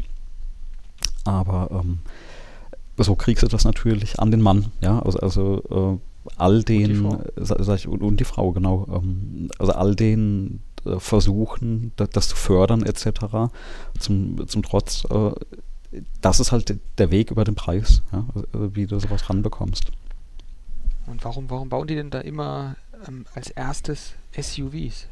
Aber 1.23 1.69
ähm, 1.71 1.99
so 2.97 3.13
kriegst 3.13 3.43
du 3.43 3.47
das 3.47 3.63
natürlich 3.63 4.19
an 4.19 4.31
den 4.31 4.41
Mann, 4.41 4.71
ja, 4.81 4.99
also, 5.01 5.19
also 5.19 5.99
äh, 5.99 6.31
all 6.37 6.63
den, 6.63 7.05
und 7.05 7.23
die, 7.37 7.43
sag 7.43 7.77
ich, 7.77 7.87
und, 7.87 8.01
und 8.01 8.19
die 8.19 8.23
Frau, 8.23 8.51
genau, 8.53 8.87
ähm, 8.91 9.49
also 9.59 9.73
all 9.73 9.95
den 9.95 10.61
Versuchen, 10.97 11.91
das, 11.95 12.29
zu 12.29 12.35
fördern 12.35 12.83
etc., 12.83 13.51
zum, 13.99 14.47
zum 14.47 14.63
Trotz, 14.63 15.05
äh, 15.05 15.31
das 16.21 16.39
ist 16.39 16.51
halt 16.51 16.79
der 16.97 17.11
Weg 17.11 17.31
über 17.31 17.43
den 17.43 17.55
Preis, 17.55 18.01
ja, 18.11 18.25
also, 18.33 18.75
wie 18.75 18.85
du 18.85 18.99
sowas 18.99 19.29
ranbekommst. 19.29 19.91
Und 21.07 21.23
warum, 21.23 21.49
warum 21.49 21.69
bauen 21.69 21.87
die 21.87 21.95
denn 21.95 22.09
da 22.09 22.19
immer 22.19 22.75
ähm, 23.07 23.25
als 23.35 23.49
erstes 23.49 24.15
SUVs? 24.35 25.07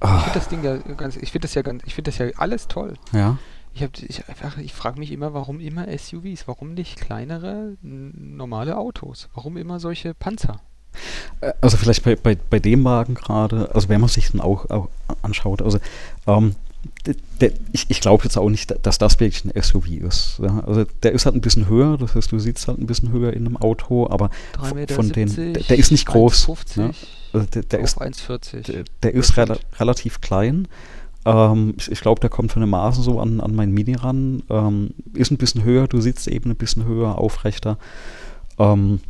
Ich 0.00 0.08
finde 0.08 0.26
ah. 0.26 0.30
das 0.32 0.48
Ding 0.48 0.62
ja 0.62 0.76
ganz, 0.76 1.16
ich 1.16 1.32
finde 1.32 1.46
das 1.46 1.54
ja 1.54 1.62
ganz, 1.62 1.82
ich 1.84 1.94
finde 1.94 2.10
das 2.10 2.18
ja 2.18 2.28
alles 2.36 2.68
toll. 2.68 2.94
Ja. 3.12 3.38
Ich, 3.74 3.82
ich, 3.82 4.24
ich 4.62 4.74
frage 4.74 4.98
mich 4.98 5.12
immer, 5.12 5.34
warum 5.34 5.60
immer 5.60 5.86
SUVs? 5.86 6.46
Warum 6.46 6.74
nicht 6.74 7.00
kleinere, 7.00 7.76
normale 7.82 8.76
Autos? 8.76 9.28
Warum 9.34 9.56
immer 9.56 9.78
solche 9.80 10.14
Panzer? 10.14 10.60
Äh, 11.40 11.52
also 11.60 11.76
vielleicht 11.76 12.04
bei, 12.04 12.16
bei, 12.16 12.36
bei 12.50 12.58
dem 12.58 12.84
Wagen 12.84 13.14
gerade, 13.14 13.74
also 13.74 13.88
wenn 13.88 14.00
man 14.00 14.08
sich 14.08 14.30
den 14.30 14.40
auch, 14.40 14.68
auch 14.70 14.88
anschaut, 15.22 15.62
also 15.62 15.78
ähm, 16.26 16.54
der, 17.06 17.14
der, 17.40 17.52
ich, 17.72 17.86
ich 17.88 18.00
glaube 18.00 18.24
jetzt 18.24 18.36
auch 18.36 18.48
nicht, 18.48 18.74
dass 18.82 18.98
das 18.98 19.18
wirklich 19.18 19.44
ein 19.44 19.62
SUV 19.62 19.86
ist. 19.88 20.40
Ja? 20.42 20.62
Also 20.66 20.84
der 21.02 21.12
ist 21.12 21.26
halt 21.26 21.34
ein 21.34 21.40
bisschen 21.40 21.68
höher, 21.68 21.96
das 21.96 22.14
heißt, 22.14 22.30
du 22.30 22.38
sitzt 22.38 22.68
halt 22.68 22.78
ein 22.78 22.86
bisschen 22.86 23.10
höher 23.12 23.32
in 23.32 23.46
einem 23.46 23.56
Auto, 23.56 24.08
aber 24.08 24.30
von 24.90 25.10
den, 25.10 25.34
der, 25.34 25.62
der, 25.62 25.78
ist 25.78 25.90
nicht 25.90 26.06
groß. 26.06 26.48
1,50 26.48 26.80
ja? 26.80 26.90
also 27.32 27.46
der, 27.46 27.62
der 27.62 27.80
ist 27.80 28.00
1,40. 28.00 28.84
Der, 29.02 29.14
ist 29.14 29.36
re 29.36 29.58
relativ 29.78 30.20
klein. 30.20 30.68
Ähm, 31.24 31.74
ich, 31.76 31.90
ich 31.90 32.00
glaube, 32.00 32.20
der 32.20 32.30
kommt 32.30 32.52
von 32.52 32.60
den 32.60 32.70
Maßen 32.70 33.02
so 33.02 33.20
an, 33.20 33.40
an 33.40 33.54
mein 33.54 33.72
Mini 33.72 33.94
ran. 33.94 34.42
Ähm, 34.48 34.90
ist 35.14 35.30
ein 35.30 35.38
bisschen 35.38 35.64
höher, 35.64 35.88
du 35.88 36.00
sitzt 36.00 36.28
eben 36.28 36.50
ein 36.50 36.56
bisschen 36.56 36.84
höher, 36.84 37.18
aufrechter. 37.18 37.78
Ähm, 38.58 39.00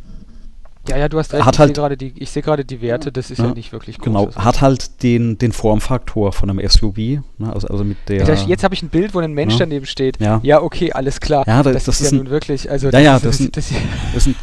Ja, 0.89 0.97
ja, 0.97 1.09
du 1.09 1.17
hast 1.19 1.33
recht. 1.33 1.45
Hat 1.45 1.55
ich 1.55 1.59
halt- 1.59 1.69
sehe 1.69 1.73
gerade 1.81 1.97
die, 1.97 2.13
ich 2.17 2.29
sehe 2.29 2.41
gerade 2.43 2.65
die 2.65 2.81
Werte, 2.81 3.11
das 3.11 3.31
ist 3.31 3.37
ja, 3.37 3.45
Ja, 3.45 3.53
nicht 3.53 3.71
wirklich 3.71 3.97
groß. 3.97 4.05
Genau, 4.05 4.33
hat 4.35 4.61
halt 4.61 5.03
den, 5.03 5.37
den 5.37 5.51
Formfaktor 5.51 6.31
von 6.33 6.49
einem 6.49 6.67
SUV, 6.67 6.97
ne? 7.37 7.53
also, 7.53 7.67
also 7.67 7.83
mit 7.83 7.97
der... 8.07 8.25
Jetzt, 8.25 8.47
jetzt 8.47 8.63
habe 8.63 8.73
ich 8.73 8.81
ein 8.83 8.89
Bild, 8.89 9.13
wo 9.13 9.19
ein 9.19 9.33
Mensch 9.33 9.53
Ja. 9.53 9.59
daneben 9.59 9.85
steht. 9.85 10.17
Ja. 10.19 10.61
okay, 10.61 10.91
alles 10.91 11.19
klar. 11.19 11.43
Ja, 11.47 11.63
das- 11.63 11.73
das, 11.73 11.83
das 11.85 11.95
ist, 11.95 12.05
ist 12.07 12.11
ja 12.11 12.17
ein- 12.17 12.23
nun 12.23 12.31
wirklich, 12.31 12.69
also 12.69 12.89
Ja, 12.89 12.99
ja, 12.99 13.15
ist, 13.17 13.25
das 13.25 13.39
ist 13.39 13.55
das, 13.57 13.71
ist 14.15 14.27
ein 14.27 14.35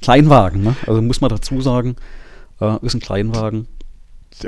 Kleinwagen, 0.00 0.62
ne? 0.62 0.76
also 0.86 1.00
muss 1.00 1.20
man 1.20 1.30
dazu 1.30 1.60
sagen, 1.60 1.96
äh, 2.60 2.76
ist 2.82 2.94
ein 2.94 3.00
Kleinwagen. 3.00 3.68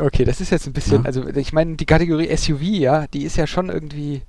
okay, 0.01 0.25
das 0.25 0.41
ist 0.41 0.51
jetzt 0.51 0.67
ein 0.67 0.73
bisschen, 0.73 1.03
Ja. 1.03 1.07
also 1.07 1.27
ich 1.29 1.53
meine, 1.53 1.77
die 1.77 1.87
Kategorie 1.87 2.35
SUV, 2.37 2.63
ja, 2.63 3.07
die 3.07 3.23
ist 3.23 3.37
ja 3.37 3.47
schon 3.47 3.69
irgendwie, 3.69 4.23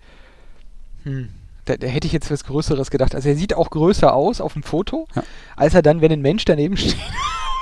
hm, 1.03 1.29
da, 1.65 1.77
da 1.77 1.87
hätte 1.87 2.07
ich 2.07 2.13
jetzt 2.13 2.31
was 2.31 2.43
Größeres 2.43 2.91
gedacht. 2.91 3.15
Also 3.15 3.29
er 3.29 3.35
sieht 3.35 3.55
auch 3.55 3.69
größer 3.69 4.13
aus 4.13 4.39
auf 4.41 4.53
dem 4.53 4.63
Foto, 4.63 5.07
Ja. 5.15 5.23
als 5.55 5.73
er 5.73 5.81
dann, 5.81 6.01
wenn 6.01 6.11
ein 6.11 6.21
Mensch 6.21 6.45
daneben 6.45 6.77
steht, 6.77 6.95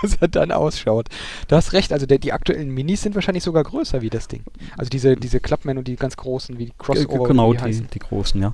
als 0.01 0.15
er 0.17 0.27
dann 0.27 0.51
ausschaut. 0.51 1.07
Du 1.47 1.55
hast 1.55 1.73
recht, 1.73 1.93
also 1.93 2.05
der, 2.05 2.17
die 2.19 2.33
aktuellen 2.33 2.69
Minis 2.69 3.01
sind 3.01 3.15
wahrscheinlich 3.15 3.43
sogar 3.43 3.63
größer 3.63 4.01
wie 4.01 4.09
das 4.09 4.27
Ding. 4.27 4.43
Also 4.77 4.89
diese, 4.89 5.15
diese 5.15 5.39
Clubman 5.39 5.77
und 5.77 5.87
die 5.87 5.95
ganz 5.95 6.17
großen, 6.17 6.57
wie 6.57 6.65
die 6.67 6.73
Crossover, 6.77 7.27
genau, 7.27 7.53
die 7.53 7.71
die, 7.71 7.81
die 7.83 7.99
großen, 7.99 8.41
ja. 8.41 8.53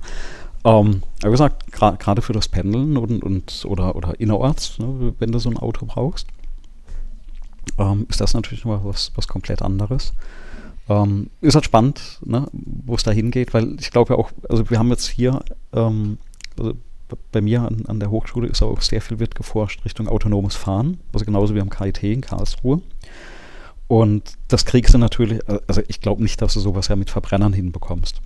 Ähm, 0.62 1.02
aber 1.20 1.28
wie 1.28 1.30
gesagt, 1.30 1.72
gra- 1.74 1.96
gerade 1.96 2.20
für 2.22 2.34
das 2.34 2.48
Pendeln 2.48 2.96
und, 2.98 3.22
und 3.24 3.64
oder, 3.64 3.96
oder 3.96 4.20
innerorts, 4.20 4.78
ne, 4.78 5.14
wenn 5.18 5.32
du 5.32 5.38
so 5.38 5.48
ein 5.48 5.56
Auto 5.56 5.86
brauchst, 5.86 6.26
ähm, 7.78 8.06
ist 8.08 8.20
das 8.20 8.34
natürlich 8.34 8.64
noch 8.64 8.84
was, 8.84 9.10
was 9.14 9.26
komplett 9.26 9.62
anderes. 9.62 10.12
Ähm, 10.90 11.30
ist 11.40 11.54
halt 11.54 11.64
spannend, 11.64 12.18
ne, 12.24 12.48
wo 12.52 12.96
es 12.96 13.04
da 13.04 13.12
hingeht, 13.12 13.54
weil 13.54 13.76
ich 13.78 13.92
glaube 13.92 14.14
ja 14.14 14.18
auch, 14.18 14.32
also 14.48 14.68
wir 14.70 14.78
haben 14.78 14.88
jetzt 14.88 15.06
hier, 15.06 15.40
ähm, 15.72 16.18
also 16.58 16.72
bei 17.30 17.40
mir 17.40 17.62
an, 17.62 17.84
an 17.86 18.00
der 18.00 18.10
Hochschule 18.10 18.48
ist 18.48 18.60
auch 18.60 18.80
sehr 18.80 19.00
viel 19.00 19.20
wird 19.20 19.36
geforscht 19.36 19.84
Richtung 19.84 20.08
autonomes 20.08 20.56
Fahren, 20.56 20.98
also 21.12 21.24
genauso 21.24 21.54
wie 21.54 21.60
am 21.60 21.70
KIT 21.70 22.02
in 22.02 22.22
Karlsruhe. 22.22 22.82
Und 23.86 24.34
das 24.48 24.64
kriegst 24.64 24.92
du 24.92 24.98
natürlich, 24.98 25.48
äh, 25.48 25.60
also 25.68 25.80
ich 25.86 26.00
glaube 26.00 26.24
nicht, 26.24 26.42
dass 26.42 26.54
du 26.54 26.60
sowas 26.60 26.88
ja 26.88 26.96
mit 26.96 27.08
Verbrennern 27.08 27.52
hinbekommst. 27.52 28.20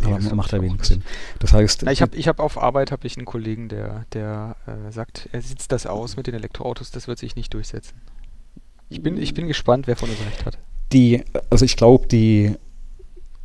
Nee, 0.00 0.06
Aber 0.06 0.14
das 0.16 0.26
glaub 0.26 0.36
macht 0.36 0.52
ja 0.52 0.62
wenig. 0.62 0.84
Sinn. 0.84 1.02
Das 1.40 1.52
heißt, 1.52 1.82
Na, 1.84 1.90
ich 1.90 2.00
habe 2.00 2.16
ich 2.16 2.28
hab 2.28 2.38
auf 2.38 2.62
Arbeit 2.62 2.92
habe 2.92 3.08
ich 3.08 3.16
einen 3.16 3.26
Kollegen, 3.26 3.68
der, 3.68 4.06
der 4.12 4.54
äh, 4.66 4.92
sagt, 4.92 5.28
er 5.32 5.42
sitzt 5.42 5.72
das 5.72 5.86
aus 5.86 6.16
mit 6.16 6.28
den 6.28 6.34
Elektroautos, 6.34 6.92
das 6.92 7.08
wird 7.08 7.18
sich 7.18 7.34
nicht 7.34 7.52
durchsetzen. 7.54 8.00
Ich 8.88 9.02
bin, 9.02 9.16
ich 9.16 9.34
bin 9.34 9.48
gespannt, 9.48 9.88
wer 9.88 9.96
von 9.96 10.10
uns 10.10 10.20
recht 10.24 10.46
hat. 10.46 10.58
Die, 10.92 11.22
also 11.50 11.64
ich 11.64 11.76
glaube, 11.76 12.06
die, 12.06 12.54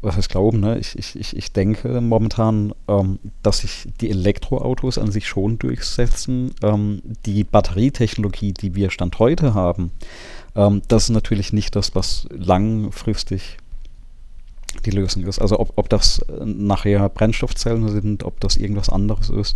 was 0.02 0.18
heißt 0.18 0.30
glauben, 0.30 0.60
ne? 0.60 0.78
Ich, 0.78 0.98
ich, 0.98 1.16
ich, 1.16 1.36
ich 1.36 1.52
denke 1.52 2.00
momentan, 2.00 2.74
ähm, 2.88 3.20
dass 3.42 3.60
sich 3.60 3.88
die 4.00 4.10
Elektroautos 4.10 4.98
an 4.98 5.12
sich 5.12 5.28
schon 5.28 5.58
durchsetzen. 5.58 6.54
Ähm, 6.62 7.02
die 7.26 7.44
Batterietechnologie, 7.44 8.54
die 8.54 8.76
wir 8.76 8.92
Stand 8.92 9.18
heute 9.20 9.54
haben, 9.54 9.92
ähm, 10.56 10.82
das 10.88 11.06
ist 11.06 11.10
natürlich 11.10 11.54
nicht 11.54 11.76
das, 11.76 11.96
was 11.96 12.28
langfristig 12.32 13.58
die 14.82 14.92
Lösung 14.92 15.24
ist. 15.24 15.40
Also 15.40 15.60
ob, 15.60 15.74
ob 15.76 15.90
das 15.90 16.20
äh, 16.20 16.46
nachher 16.46 17.08
Brennstoffzellen 17.10 17.88
sind, 17.90 18.24
ob 18.24 18.40
das 18.40 18.58
irgendwas 18.58 18.90
anderes 18.90 19.30
ist, 19.30 19.56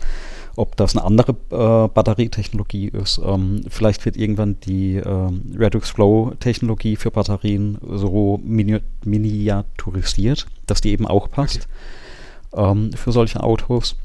ob 0.55 0.75
das 0.75 0.95
eine 0.95 1.05
andere 1.05 1.31
äh, 1.31 1.87
Batterietechnologie 1.87 2.87
ist. 2.89 3.19
Ähm, 3.23 3.61
vielleicht 3.69 4.05
wird 4.05 4.17
irgendwann 4.17 4.59
die 4.61 4.95
ähm, 4.97 5.55
Redux 5.57 5.89
Flow 5.89 6.33
Technologie 6.39 6.95
für 6.95 7.11
Batterien 7.11 7.77
so 7.81 8.39
mini 8.43 8.79
miniaturisiert, 9.03 10.47
dass 10.65 10.81
die 10.81 10.91
eben 10.91 11.07
auch 11.07 11.29
passt 11.29 11.67
ähm, 12.53 12.91
für 12.93 13.11
solche 13.11 13.41
Autos. 13.41 13.95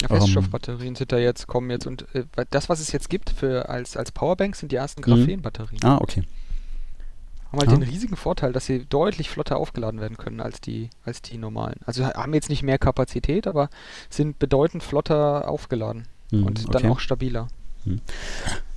Ja, 0.00 0.10
Ähm, 0.10 0.20
Feststoffbatterien 0.20 0.94
sind 0.94 1.12
da 1.12 1.18
jetzt, 1.18 1.46
kommen 1.46 1.70
jetzt 1.70 1.86
und 1.86 2.06
äh, 2.14 2.24
das, 2.50 2.68
was 2.68 2.80
es 2.80 2.92
jetzt 2.92 3.10
gibt 3.10 3.30
für 3.30 3.68
als, 3.68 3.96
als 3.96 4.12
Powerbank, 4.12 4.56
sind 4.56 4.72
die 4.72 4.76
ersten. 4.76 5.02
Graphenbatterien. 5.02 5.82
Ah, 5.84 5.98
okay. 5.98 6.22
Haben 7.52 7.60
halt 7.60 7.68
Ah. 7.68 7.74
den 7.76 7.82
riesigen 7.82 8.16
Vorteil, 8.16 8.52
dass 8.52 8.66
sie 8.66 8.84
deutlich 8.86 9.28
flotter 9.30 9.56
aufgeladen 9.58 10.00
werden 10.00 10.16
können 10.16 10.40
als 10.40 10.60
die, 10.60 10.88
als 11.04 11.22
die 11.22 11.36
normalen. 11.38 11.76
Also 11.86 12.04
ha- 12.04 12.14
haben 12.14 12.34
jetzt 12.34 12.48
nicht 12.48 12.62
mehr 12.62 12.78
Kapazität, 12.78 13.46
aber 13.46 13.68
sind 14.10 14.38
bedeutend 14.38 14.82
flotter 14.82 15.48
aufgeladen 15.48 16.06
Mhm, 16.30 16.44
und 16.46 16.74
dann 16.74 16.82
okay. 16.82 16.88
auch 16.90 16.98
stabiler. 17.00 17.48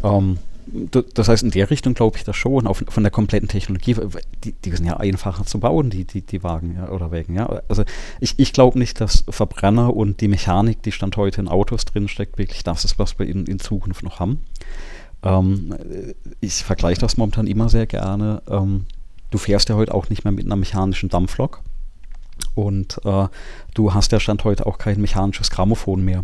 Ähm, 0.03 0.37
d- 0.67 1.03
das 1.13 1.27
heißt, 1.29 1.43
in 1.43 1.51
der 1.51 1.69
Richtung 1.69 1.93
glaube 1.93 2.17
ich 2.17 2.23
das 2.23 2.35
schon, 2.35 2.67
auch 2.67 2.77
von 2.87 3.03
der 3.03 3.11
kompletten 3.11 3.47
Technologie. 3.47 3.95
Die, 4.43 4.51
die 4.53 4.71
sind 4.71 4.85
ja 4.85 4.97
einfacher 4.97 5.45
zu 5.45 5.59
bauen, 5.59 5.89
die, 5.89 6.05
die, 6.05 6.21
die 6.21 6.43
Wagen 6.43 6.75
ja, 6.75 6.89
oder 6.89 7.11
Wägen. 7.11 7.35
Ja. 7.35 7.61
Also 7.69 7.83
ich, 8.19 8.37
ich 8.39 8.51
glaube 8.53 8.77
nicht, 8.79 8.99
dass 8.99 9.23
Verbrenner 9.29 9.95
und 9.95 10.21
die 10.21 10.27
Mechanik, 10.27 10.81
die 10.83 10.91
Stand 10.91 11.17
heute 11.17 11.41
in 11.41 11.47
Autos 11.47 11.85
drinsteckt, 11.85 12.37
wirklich 12.37 12.63
das 12.63 12.83
ist, 12.85 12.99
was 12.99 13.17
wir 13.19 13.27
in, 13.27 13.45
in 13.45 13.59
Zukunft 13.59 14.03
noch 14.03 14.19
haben. 14.19 14.41
Ähm, 15.25 15.73
äh, 15.73 16.13
ich 16.39 16.63
vergleiche 16.63 17.01
das 17.01 17.17
momentan 17.17 17.47
immer 17.47 17.69
sehr 17.69 17.87
gerne. 17.87 18.41
Ähm, 18.49 18.85
du 19.31 19.37
fährst 19.37 19.69
ja 19.69 19.75
heute 19.75 19.93
auch 19.93 20.09
nicht 20.09 20.23
mehr 20.23 20.31
mit 20.31 20.45
einer 20.45 20.55
mechanischen 20.55 21.09
Dampflok. 21.09 21.61
Und 22.53 22.99
äh, 23.05 23.27
du 23.73 23.93
hast 23.93 24.11
ja 24.11 24.19
Stand 24.19 24.43
heute 24.43 24.65
auch 24.65 24.77
kein 24.77 25.01
mechanisches 25.01 25.49
Grammophon 25.49 26.03
mehr. 26.03 26.23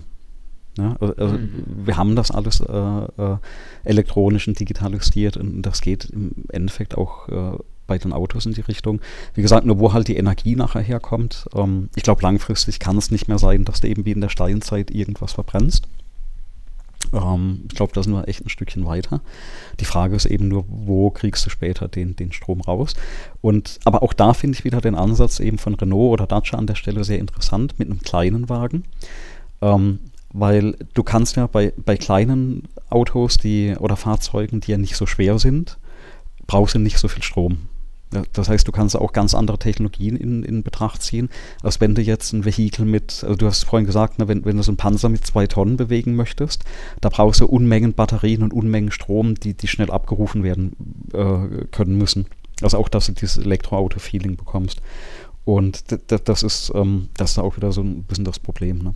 Ja, 0.77 0.95
also, 1.01 1.15
also 1.17 1.37
Mhm. 1.37 1.63
wir 1.85 1.97
haben 1.97 2.15
das 2.15 2.31
alles 2.31 2.61
äh, 2.61 2.73
äh, 2.73 3.37
elektronisch 3.83 4.47
und 4.47 4.57
digitalisiert 4.57 5.35
und 5.35 5.63
das 5.63 5.81
geht 5.81 6.05
im 6.05 6.31
Endeffekt 6.49 6.97
auch 6.97 7.27
äh, 7.27 7.57
bei 7.87 7.97
den 7.97 8.13
Autos 8.13 8.45
in 8.45 8.53
die 8.53 8.61
Richtung. 8.61 9.01
Wie 9.33 9.41
gesagt, 9.41 9.65
nur 9.65 9.79
wo 9.79 9.91
halt 9.91 10.07
die 10.07 10.15
Energie 10.15 10.55
nachher 10.55 10.81
herkommt. 10.81 11.45
Ähm, 11.53 11.89
ich 11.95 12.03
glaube, 12.03 12.21
langfristig 12.21 12.79
kann 12.79 12.97
es 12.97 13.11
nicht 13.11 13.27
mehr 13.27 13.37
sein, 13.37 13.65
dass 13.65 13.81
du 13.81 13.89
eben 13.89 14.05
wie 14.05 14.11
in 14.11 14.21
der 14.21 14.29
Steinzeit 14.29 14.91
irgendwas 14.91 15.33
verbrennst. 15.33 15.87
Ähm, 17.13 17.63
ich 17.69 17.75
glaube, 17.75 17.93
da 17.93 18.03
sind 18.03 18.13
wir 18.13 18.27
echt 18.27 18.45
ein 18.45 18.49
Stückchen 18.49 18.85
weiter. 18.85 19.21
Die 19.79 19.85
Frage 19.85 20.15
ist 20.15 20.25
eben 20.25 20.47
nur, 20.47 20.65
wo 20.67 21.09
kriegst 21.09 21.45
du 21.45 21.49
später 21.49 21.87
den, 21.87 22.15
den 22.15 22.31
Strom 22.31 22.61
raus? 22.61 22.93
Und 23.41 23.79
aber 23.85 24.03
auch 24.03 24.13
da 24.13 24.33
finde 24.33 24.57
ich 24.57 24.63
wieder 24.63 24.81
den 24.81 24.95
Ansatz 24.95 25.39
eben 25.39 25.57
von 25.57 25.75
Renault 25.75 26.13
oder 26.13 26.27
Dacia 26.27 26.57
an 26.57 26.67
der 26.67 26.75
Stelle 26.75 27.03
sehr 27.03 27.19
interessant 27.19 27.77
mit 27.79 27.89
einem 27.89 28.01
kleinen 28.01 28.49
Wagen. 28.49 28.83
Ähm, 29.61 29.99
weil 30.33 30.77
du 30.93 31.03
kannst 31.03 31.35
ja 31.35 31.47
bei, 31.47 31.73
bei 31.77 31.97
kleinen 31.97 32.63
Autos 32.89 33.37
die 33.37 33.75
oder 33.77 33.97
Fahrzeugen, 33.97 34.61
die 34.61 34.71
ja 34.71 34.77
nicht 34.77 34.95
so 34.95 35.05
schwer 35.05 35.39
sind, 35.39 35.77
brauchst 36.47 36.75
du 36.75 36.79
nicht 36.79 36.97
so 36.97 37.07
viel 37.07 37.23
Strom. 37.23 37.57
Das 38.33 38.49
heißt, 38.49 38.67
du 38.67 38.71
kannst 38.71 38.95
auch 38.95 39.13
ganz 39.13 39.33
andere 39.33 39.57
Technologien 39.57 40.17
in, 40.17 40.43
in 40.43 40.63
Betracht 40.63 41.01
ziehen, 41.01 41.29
als 41.63 41.79
wenn 41.79 41.95
du 41.95 42.01
jetzt 42.01 42.33
ein 42.33 42.43
Vehikel 42.45 42.85
mit, 42.85 43.23
also 43.23 43.35
du 43.35 43.45
hast 43.45 43.63
vorhin 43.63 43.85
gesagt, 43.85 44.19
ne, 44.19 44.27
wenn, 44.27 44.43
wenn 44.43 44.57
du 44.57 44.63
so 44.63 44.71
einen 44.71 44.77
Panzer 44.77 45.09
mit 45.09 45.25
zwei 45.25 45.47
Tonnen 45.47 45.77
bewegen 45.77 46.15
möchtest, 46.15 46.65
da 46.99 47.09
brauchst 47.09 47.39
du 47.39 47.45
Unmengen 47.45 47.93
Batterien 47.93 48.43
und 48.43 48.53
Unmengen 48.53 48.91
Strom, 48.91 49.35
die, 49.35 49.53
die 49.53 49.67
schnell 49.67 49.91
abgerufen 49.91 50.43
werden 50.43 50.75
äh, 51.13 51.65
können 51.71 51.97
müssen. 51.97 52.25
Also 52.61 52.77
auch, 52.77 52.89
dass 52.89 53.07
du 53.07 53.13
dieses 53.13 53.37
Elektroauto-Feeling 53.37 54.35
bekommst. 54.35 54.81
Und 55.45 55.85
das 56.07 56.43
ist, 56.43 56.71
ähm, 56.75 57.09
das 57.17 57.31
ist 57.31 57.39
auch 57.39 57.57
wieder 57.57 57.71
so 57.71 57.81
ein 57.81 58.03
bisschen 58.03 58.25
das 58.25 58.39
Problem. 58.39 58.79
Ne? 58.79 58.93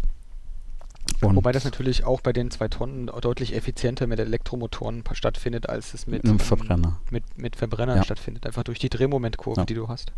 Und 1.29 1.35
Wobei 1.35 1.51
das 1.51 1.63
natürlich 1.65 2.03
auch 2.05 2.21
bei 2.21 2.33
den 2.33 2.51
zwei 2.51 2.67
Tonnen 2.67 3.07
deutlich 3.21 3.55
effizienter 3.55 4.07
mit 4.07 4.19
Elektromotoren 4.19 5.03
stattfindet, 5.13 5.69
als 5.69 5.93
es 5.93 6.07
mit, 6.07 6.23
mit 6.23 6.25
einem 6.25 6.33
ähm, 6.33 6.39
Verbrenner. 6.39 6.99
mit, 7.11 7.23
mit 7.37 7.55
Verbrennern 7.55 7.97
Ja. 7.97 8.03
stattfindet. 8.03 8.45
Einfach 8.45 8.63
durch 8.63 8.79
die 8.79 8.89
Drehmomentkurve, 8.89 9.61
Ja. 9.61 9.65
die 9.65 9.73
du 9.73 9.87
hast. 9.87 10.11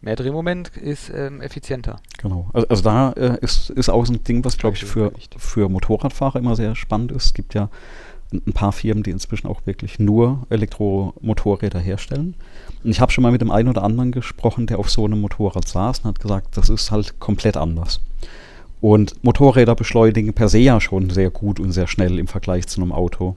Mehr 0.00 0.14
Drehmoment 0.14 0.76
ist 0.76 1.10
ähm, 1.10 1.40
effizienter. 1.40 1.96
Genau. 2.18 2.48
Also, 2.52 2.68
also 2.68 2.82
da 2.84 3.12
äh, 3.12 3.38
ist, 3.40 3.70
ist 3.70 3.88
auch 3.88 4.06
so 4.06 4.12
ein 4.12 4.22
Ding, 4.22 4.44
was, 4.44 4.56
glaube 4.56 4.76
ich, 4.76 4.84
für, 4.84 5.12
für 5.36 5.68
Motorradfahrer 5.68 6.38
immer 6.38 6.54
sehr 6.54 6.76
spannend 6.76 7.10
ist. 7.12 7.26
Es 7.26 7.34
gibt 7.34 7.54
ja 7.54 7.64
ein 7.64 8.42
ein 8.46 8.52
paar 8.52 8.72
Firmen, 8.72 9.02
die 9.02 9.10
inzwischen 9.10 9.46
auch 9.46 9.62
wirklich 9.64 9.98
nur 9.98 10.46
Elektromotorräder 10.50 11.78
herstellen. 11.78 12.34
Und 12.84 12.90
ich 12.90 13.00
habe 13.00 13.10
schon 13.10 13.22
mal 13.22 13.32
mit 13.32 13.40
dem 13.40 13.50
einen 13.50 13.68
oder 13.70 13.82
anderen 13.82 14.12
gesprochen, 14.12 14.66
der 14.66 14.78
auf 14.78 14.90
so 14.90 15.04
einem 15.04 15.20
Motorrad 15.20 15.66
saß 15.66 16.00
und 16.00 16.04
hat 16.08 16.20
gesagt, 16.20 16.56
das 16.56 16.68
ist 16.68 16.90
halt 16.90 17.18
komplett 17.20 17.56
anders. 17.56 18.00
Und 18.80 19.22
Motorräder 19.24 19.74
beschleunigen 19.74 20.32
per 20.34 20.48
se 20.48 20.58
ja 20.58 20.80
schon 20.80 21.10
sehr 21.10 21.30
gut 21.30 21.58
und 21.58 21.72
sehr 21.72 21.86
schnell 21.88 22.18
im 22.18 22.28
Vergleich 22.28 22.66
zu 22.66 22.80
einem 22.80 22.92
Auto. 22.92 23.36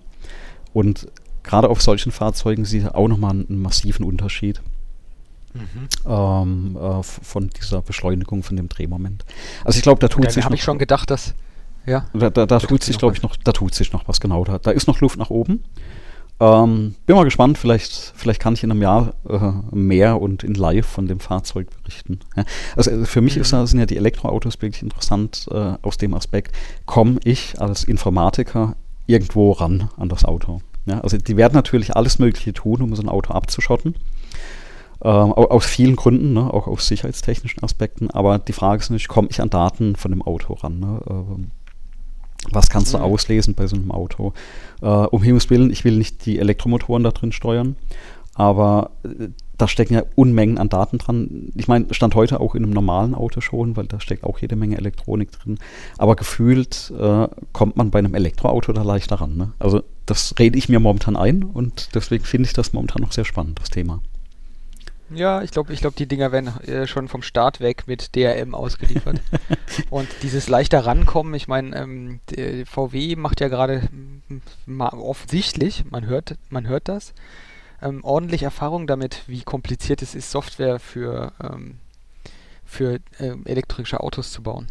Und 0.74 1.08
gerade 1.44 1.70
auf 1.70 1.82
solchen 1.82 2.12
Fahrzeugen 2.12 2.66
sieht 2.66 2.84
er 2.84 2.96
auch 2.96 3.08
nochmal 3.08 3.32
einen, 3.32 3.62
massiven 3.62 4.06
Unterschied 4.06 4.62
ähm, 6.06 6.78
äh, 6.80 7.04
von 7.04 7.50
dieser 7.50 7.82
Beschleunigung, 7.82 8.44
von 8.44 8.56
dem 8.56 8.70
Drehmoment. 8.70 9.26
Also 9.66 9.78
ich 9.78 9.84
glaube, 9.84 10.00
da 10.00 10.08
tut 10.08 10.26
Da 10.26 10.30
sich 10.30 10.44
habe 10.44 10.54
noch, 10.54 10.60
ich 10.60 10.64
schon 10.64 10.78
gedacht, 10.78 11.10
dass. 11.10 11.34
Ja. 11.86 12.06
da, 12.14 12.30
da, 12.30 12.46
da 12.46 12.60
tut 12.60 12.84
sich 12.84 13.00
glaube 13.00 13.16
ich, 13.16 13.24
noch, 13.24 13.36
da 13.36 13.52
tut 13.52 13.74
sich 13.74 13.92
noch 13.92 14.08
was 14.08 14.22
genau. 14.22 14.44
Da, 14.44 14.60
da 14.60 14.72
ist 14.72 14.88
noch 14.88 15.02
Luft 15.02 15.18
nach 15.18 15.32
oben. 15.32 15.64
Ähm, 16.42 16.96
bin 17.06 17.16
mal 17.16 17.24
gespannt, 17.24 17.60
vielleicht, 17.60 18.14
vielleicht 18.16 18.42
kann 18.42 18.56
ich 18.56 18.64
in 18.64 18.72
einem 18.72 18.82
Jahr 18.82 19.14
äh, 19.30 19.76
mehr 19.76 20.20
und 20.20 20.44
in 20.44 20.56
live 20.56 20.88
von 20.88 21.08
dem 21.08 21.20
Fahrzeug 21.20 21.68
berichten. 21.84 22.20
Ja. 22.36 22.46
Also 22.76 22.90
äh, 22.90 23.06
für 23.06 23.22
mich 23.22 23.36
Mhm. 23.36 23.42
ist, 23.44 23.50
sind 23.52 23.80
ja 23.80 23.86
die 23.86 23.98
Elektroautos 23.98 24.60
wirklich 24.60 24.82
interessant 24.82 25.48
äh, 25.52 25.74
aus 25.84 25.98
dem 25.98 26.16
Aspekt, 26.16 26.56
komme 26.88 27.20
ich 27.24 27.62
als 27.62 27.84
Informatiker 27.84 28.76
irgendwo 29.06 29.52
ran 29.52 29.90
an 29.98 30.10
das 30.10 30.26
Auto. 30.26 30.62
Ja, 30.88 31.02
also 31.02 31.16
die 31.18 31.38
werden 31.38 31.54
natürlich 31.54 31.96
alles 31.96 32.18
Mögliche 32.18 32.54
tun, 32.54 32.82
um 32.82 32.96
so 32.96 33.04
ein 33.04 33.10
Auto 33.10 33.34
abzuschotten. 33.34 33.94
Ähm, 35.04 35.34
au- 35.34 35.50
aus 35.50 35.66
vielen 35.68 35.96
Gründen, 35.96 36.34
ne, 36.34 36.52
auch 36.52 36.66
aus 36.66 36.88
sicherheitstechnischen 36.88 37.64
Aspekten, 37.64 38.10
aber 38.10 38.40
die 38.40 38.54
Frage 38.54 38.80
ist 38.82 38.90
natürlich, 38.90 39.08
komme 39.08 39.28
ich 39.30 39.42
an 39.42 39.50
Daten 39.52 39.96
von 39.96 40.10
dem 40.12 40.24
Auto 40.24 40.54
ran? 40.54 40.80
Ne? 40.80 41.02
Ähm, 41.08 41.52
Was 42.50 42.70
kannst 42.70 42.94
du 42.94 42.98
mhm. 42.98 43.04
auslesen 43.04 43.54
bei 43.54 43.68
so 43.68 43.76
einem 43.76 43.92
Auto? 43.92 44.34
Äh, 44.82 44.86
um 44.86 45.22
Himmels 45.22 45.50
Willen, 45.50 45.72
ich 45.72 45.84
will 45.84 45.98
nicht 45.98 46.26
die 46.26 46.40
Elektromotoren 46.40 47.04
da 47.04 47.12
drin 47.12 47.32
steuern, 47.32 47.76
aber 48.34 48.92
äh, 49.04 49.28
da 49.62 49.68
stecken 49.68 49.94
ja 49.94 50.04
Unmengen 50.16 50.58
an 50.58 50.70
Daten 50.70 50.98
dran. 50.98 51.52
Ich 51.56 51.68
meine, 51.68 51.94
stand 51.94 52.16
heute 52.16 52.40
auch 52.40 52.56
in 52.56 52.64
einem 52.64 52.74
normalen 52.74 53.14
Auto 53.14 53.42
schon, 53.42 53.78
weil 53.78 53.86
da 53.86 54.00
steckt 54.00 54.24
auch 54.24 54.40
jede 54.40 54.56
Menge 54.56 54.78
Elektronik 54.78 55.32
drin. 55.32 55.60
Aber 56.00 56.16
gefühlt 56.16 56.92
äh, 57.00 57.28
kommt 57.54 57.78
man 57.78 57.92
bei 57.92 58.00
einem 58.00 58.16
Elektroauto 58.16 58.74
da 58.74 58.82
leichter 58.82 59.18
ran. 59.18 59.38
Ne? 59.38 59.52
Also 59.60 59.84
das 60.08 60.34
rede 60.40 60.58
ich 60.58 60.68
mir 60.68 60.80
momentan 60.80 61.16
ein 61.16 61.44
und 61.44 61.94
deswegen 61.94 62.26
finde 62.26 62.48
ich 62.48 62.54
das 62.54 62.74
momentan 62.74 63.04
noch 63.04 63.12
sehr 63.12 63.26
spannend, 63.26 63.60
das 63.60 63.70
Thema. 63.70 64.02
Ja, 65.14 65.42
ich 65.42 65.52
glaube, 65.52 65.74
ich 65.74 65.82
glaub, 65.82 65.96
die 65.96 66.08
Dinger 66.08 66.32
werden 66.32 66.48
äh, 66.62 66.88
schon 66.88 67.08
vom 67.08 67.22
Start 67.22 67.60
weg 67.60 67.84
mit 67.88 68.16
DRM 68.16 68.56
ausgeliefert. 68.56 69.22
und 69.90 70.08
dieses 70.24 70.48
leichter 70.48 70.86
Rankommen, 70.86 71.34
ich 71.34 71.48
meine, 71.48 71.76
ähm, 71.76 72.20
VW 72.66 73.16
macht 73.16 73.42
ja 73.42 73.48
gerade 73.48 73.82
offensichtlich, 74.78 75.86
man 75.90 76.06
hört, 76.06 76.36
man 76.50 76.68
hört 76.68 76.88
das, 76.88 77.14
ähm, 77.82 78.04
ordentlich 78.04 78.44
Erfahrung 78.44 78.88
damit, 78.88 79.24
wie 79.28 79.42
kompliziert 79.42 80.02
es 80.02 80.16
ist, 80.16 80.32
Software 80.32 80.80
für, 80.80 81.34
ähm, 81.42 81.80
für 82.66 83.00
äh, 83.20 83.36
elektrische 83.46 84.00
Autos 84.00 84.32
zu 84.32 84.44
bauen. 84.44 84.68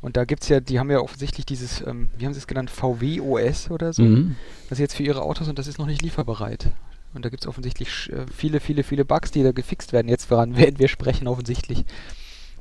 Und 0.00 0.16
da 0.16 0.24
gibt 0.24 0.42
es 0.42 0.48
ja, 0.48 0.60
die 0.60 0.78
haben 0.78 0.90
ja 0.90 1.00
offensichtlich 1.00 1.46
dieses, 1.46 1.80
ähm, 1.80 2.10
wie 2.16 2.26
haben 2.26 2.34
sie 2.34 2.38
es 2.38 2.46
genannt, 2.46 2.70
VW 2.70 3.20
OS 3.20 3.70
oder 3.70 3.92
so, 3.92 4.02
mhm. 4.02 4.36
das 4.68 4.78
ist 4.78 4.82
jetzt 4.82 4.96
für 4.96 5.02
ihre 5.02 5.22
Autos 5.22 5.48
und 5.48 5.58
das 5.58 5.66
ist 5.66 5.78
noch 5.78 5.86
nicht 5.86 6.02
lieferbereit. 6.02 6.70
Und 7.16 7.24
da 7.24 7.30
gibt 7.30 7.42
es 7.42 7.48
offensichtlich 7.48 8.10
äh, 8.12 8.26
viele, 8.34 8.60
viele, 8.60 8.82
viele 8.82 9.04
Bugs, 9.04 9.30
die 9.30 9.42
da 9.42 9.52
gefixt 9.52 9.92
werden. 9.92 10.08
Jetzt 10.08 10.30
woran 10.30 10.56
werden 10.56 10.78
wir 10.78 10.88
sprechen, 10.88 11.26
offensichtlich. 11.26 11.84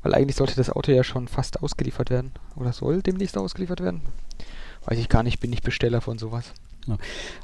Weil 0.02 0.16
eigentlich 0.16 0.38
sollte 0.38 0.56
das 0.56 0.70
Auto 0.70 0.92
ja 0.92 1.04
schon 1.04 1.28
fast 1.28 1.62
ausgeliefert 1.62 2.10
werden. 2.10 2.32
Oder 2.56 2.74
soll 2.74 3.02
demnächst 3.02 3.38
ausgeliefert 3.38 3.82
werden? 3.82 4.02
Weiß 4.86 4.98
ich 4.98 5.10
gar 5.10 5.24
nicht, 5.24 5.40
bin 5.40 5.52
ich 5.52 5.62
Besteller 5.62 6.02
von 6.02 6.18
sowas. 6.18 6.54
Ja. 6.88 6.98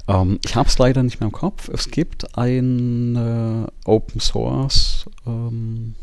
Ähm, 0.07 0.39
ich 0.45 0.55
habe 0.55 0.69
es 0.69 0.77
leider 0.77 1.03
nicht 1.03 1.19
mehr 1.19 1.27
im 1.27 1.33
Kopf. 1.33 1.69
Es 1.69 1.89
gibt 1.89 2.37
eine 2.37 3.67
Open 3.83 4.21
Source 4.21 5.05
ähm, 5.25 5.95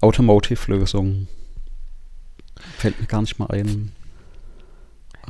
Automotive-Lösung. 0.00 1.28
Fällt 2.78 3.00
mir 3.00 3.06
gar 3.06 3.20
nicht 3.20 3.38
mal 3.38 3.50
ein. 3.50 3.92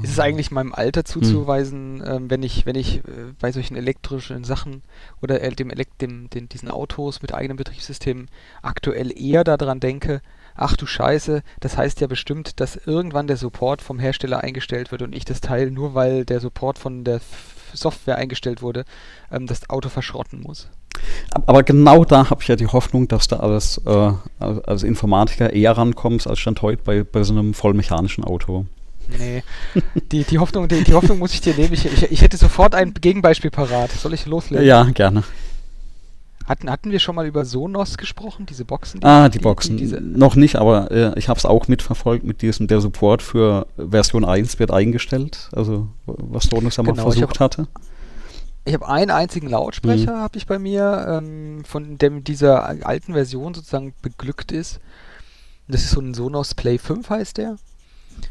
Ist 0.02 0.10
es 0.10 0.20
eigentlich 0.20 0.50
meinem 0.50 0.74
Alter 0.74 1.00
hm. 1.00 1.06
zuzuweisen, 1.06 2.02
hm. 2.04 2.12
ähm, 2.12 2.30
wenn 2.30 2.42
ich, 2.42 2.66
wenn 2.66 2.76
ich 2.76 2.98
äh, 2.98 3.32
bei 3.40 3.52
solchen 3.52 3.76
elektrischen 3.76 4.44
Sachen 4.44 4.82
oder 5.22 5.40
äh, 5.40 5.50
dem, 5.50 5.70
dem, 6.00 6.30
dem, 6.30 6.48
diesen 6.48 6.70
Autos 6.70 7.22
mit 7.22 7.34
eigenem 7.34 7.56
Betriebssystem 7.56 8.26
aktuell 8.62 9.12
eher 9.16 9.44
daran 9.44 9.80
denke, 9.80 10.20
ach 10.54 10.76
du 10.76 10.86
Scheiße, 10.86 11.42
das 11.60 11.76
heißt 11.76 12.00
ja 12.00 12.06
bestimmt, 12.06 12.60
dass 12.60 12.76
irgendwann 12.76 13.26
der 13.26 13.36
Support 13.36 13.82
vom 13.82 13.98
Hersteller 13.98 14.42
eingestellt 14.42 14.92
wird 14.92 15.02
und 15.02 15.14
ich 15.14 15.24
das 15.24 15.40
Teil, 15.40 15.70
nur 15.70 15.94
weil 15.94 16.24
der 16.24 16.40
Support 16.40 16.78
von 16.78 17.04
der 17.04 17.20
Software 17.72 18.16
eingestellt 18.16 18.62
wurde, 18.62 18.84
ähm, 19.30 19.46
das 19.46 19.68
Auto 19.68 19.88
verschrotten 19.88 20.40
muss. 20.40 20.68
Aber 21.46 21.62
genau 21.62 22.04
da 22.04 22.30
habe 22.30 22.42
ich 22.42 22.48
ja 22.48 22.56
die 22.56 22.68
Hoffnung, 22.68 23.08
dass 23.08 23.28
du 23.28 23.36
als, 23.40 23.80
äh, 23.84 24.12
als 24.38 24.82
Informatiker 24.84 25.52
eher 25.52 25.76
rankommst 25.76 26.26
als 26.26 26.38
Stand 26.38 26.62
heute 26.62 26.82
bei, 26.82 27.02
bei 27.02 27.22
so 27.24 27.32
einem 27.32 27.52
vollmechanischen 27.52 28.24
Auto. 28.24 28.66
Nee, 29.08 29.42
die, 30.12 30.24
die, 30.24 30.38
Hoffnung, 30.38 30.68
die, 30.68 30.84
die 30.84 30.94
Hoffnung 30.94 31.18
muss 31.18 31.34
ich 31.34 31.40
dir 31.40 31.54
nehmen. 31.54 31.72
Ich, 31.72 31.84
ich, 31.84 32.10
ich 32.10 32.22
hätte 32.22 32.36
sofort 32.36 32.74
ein 32.74 32.94
Gegenbeispiel 32.94 33.50
parat. 33.50 33.92
Soll 33.92 34.14
ich 34.14 34.26
loslegen? 34.26 34.66
Ja, 34.66 34.84
gerne. 34.84 35.24
Hatten, 36.46 36.70
hatten 36.70 36.90
wir 36.90 36.98
schon 36.98 37.14
mal 37.14 37.26
über 37.26 37.46
Sonos 37.46 37.96
gesprochen, 37.96 38.44
diese 38.44 38.66
Boxen? 38.66 39.00
Die, 39.00 39.06
ah, 39.06 39.28
die, 39.28 39.38
die 39.38 39.42
Boxen. 39.42 39.78
Die, 39.78 39.86
Noch 39.86 40.36
nicht, 40.36 40.56
aber 40.56 40.90
äh, 40.90 41.18
ich 41.18 41.30
habe 41.30 41.38
es 41.38 41.46
auch 41.46 41.68
mitverfolgt 41.68 42.24
mit 42.24 42.42
diesem, 42.42 42.66
der 42.66 42.82
Support 42.82 43.22
für 43.22 43.66
Version 43.78 44.26
1 44.26 44.58
wird 44.58 44.70
eingestellt, 44.70 45.48
also 45.52 45.88
was 46.04 46.44
Sonos 46.44 46.78
einmal 46.78 46.94
genau, 46.94 47.10
versucht 47.10 47.40
hab, 47.40 47.52
hatte. 47.52 47.68
Ich 48.66 48.74
habe 48.74 48.86
einen 48.86 49.10
einzigen 49.10 49.48
Lautsprecher, 49.48 50.16
mhm. 50.16 50.20
habe 50.20 50.36
ich 50.36 50.46
bei 50.46 50.58
mir, 50.58 51.06
ähm, 51.08 51.64
von 51.64 51.96
dem 51.96 52.24
dieser 52.24 52.64
alten 52.64 53.14
Version 53.14 53.54
sozusagen 53.54 53.94
beglückt 54.02 54.52
ist. 54.52 54.80
Das 55.66 55.82
ist 55.82 55.92
so 55.92 56.00
ein 56.00 56.12
Sonos 56.12 56.54
Play 56.54 56.76
5 56.76 57.08
heißt 57.08 57.38
der. 57.38 57.56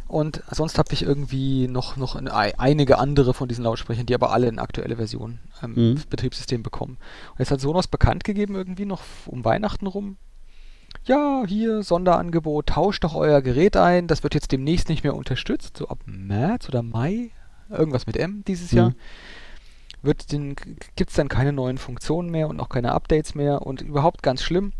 Und 0.08 0.44
sonst 0.52 0.78
habe 0.78 0.94
ich 0.94 1.04
irgendwie 1.04 1.68
noch, 1.68 1.98
noch 1.98 2.16
einige 2.16 3.00
andere 3.00 3.34
von 3.34 3.48
diesen 3.48 3.64
Lautsprechern, 3.64 4.06
die 4.06 4.14
aber 4.14 4.32
alle 4.32 4.48
eine 4.48 4.62
aktuelle 4.62 4.98
Version 4.98 5.40
ähm, 5.64 5.74
mhm. 5.76 6.02
Betriebssystem 6.10 6.62
bekommen. 6.62 6.98
Und 7.32 7.40
jetzt 7.40 7.52
hat 7.52 7.62
Sonos 7.62 7.88
bekannt 7.88 8.24
gegeben, 8.24 8.56
irgendwie 8.56 8.86
noch 8.86 9.02
um 9.26 9.44
Weihnachten 9.44 9.88
rum. 9.88 10.18
Ja, 11.06 11.44
hier 11.48 11.84
Sonderangebot, 11.84 12.68
tauscht 12.68 13.04
doch 13.04 13.16
euer 13.16 13.42
Gerät 13.42 13.76
ein. 13.76 14.08
Das 14.08 14.24
wird 14.24 14.36
jetzt 14.36 14.52
demnächst 14.52 14.90
nicht 14.90 15.04
mehr 15.04 15.16
unterstützt, 15.16 15.78
so 15.78 15.88
ab 15.88 16.00
März 16.06 16.70
oder 16.70 16.84
Mai, 16.84 17.32
irgendwas 17.70 18.06
mit 18.06 18.16
M 18.16 18.44
dieses 18.48 18.72
mhm. 18.72 18.78
Jahr. 18.78 18.94
Gibt 20.04 21.10
es 21.10 21.16
dann 21.16 21.30
keine 21.30 21.54
neuen 21.54 21.78
Funktionen 21.78 22.30
mehr 22.30 22.48
und 22.50 22.60
auch 22.60 22.70
keine 22.70 22.92
Updates 22.92 23.36
mehr 23.36 23.64
und 23.64 23.82
überhaupt 23.82 24.22
ganz 24.22 24.44
schlimm. 24.44 24.74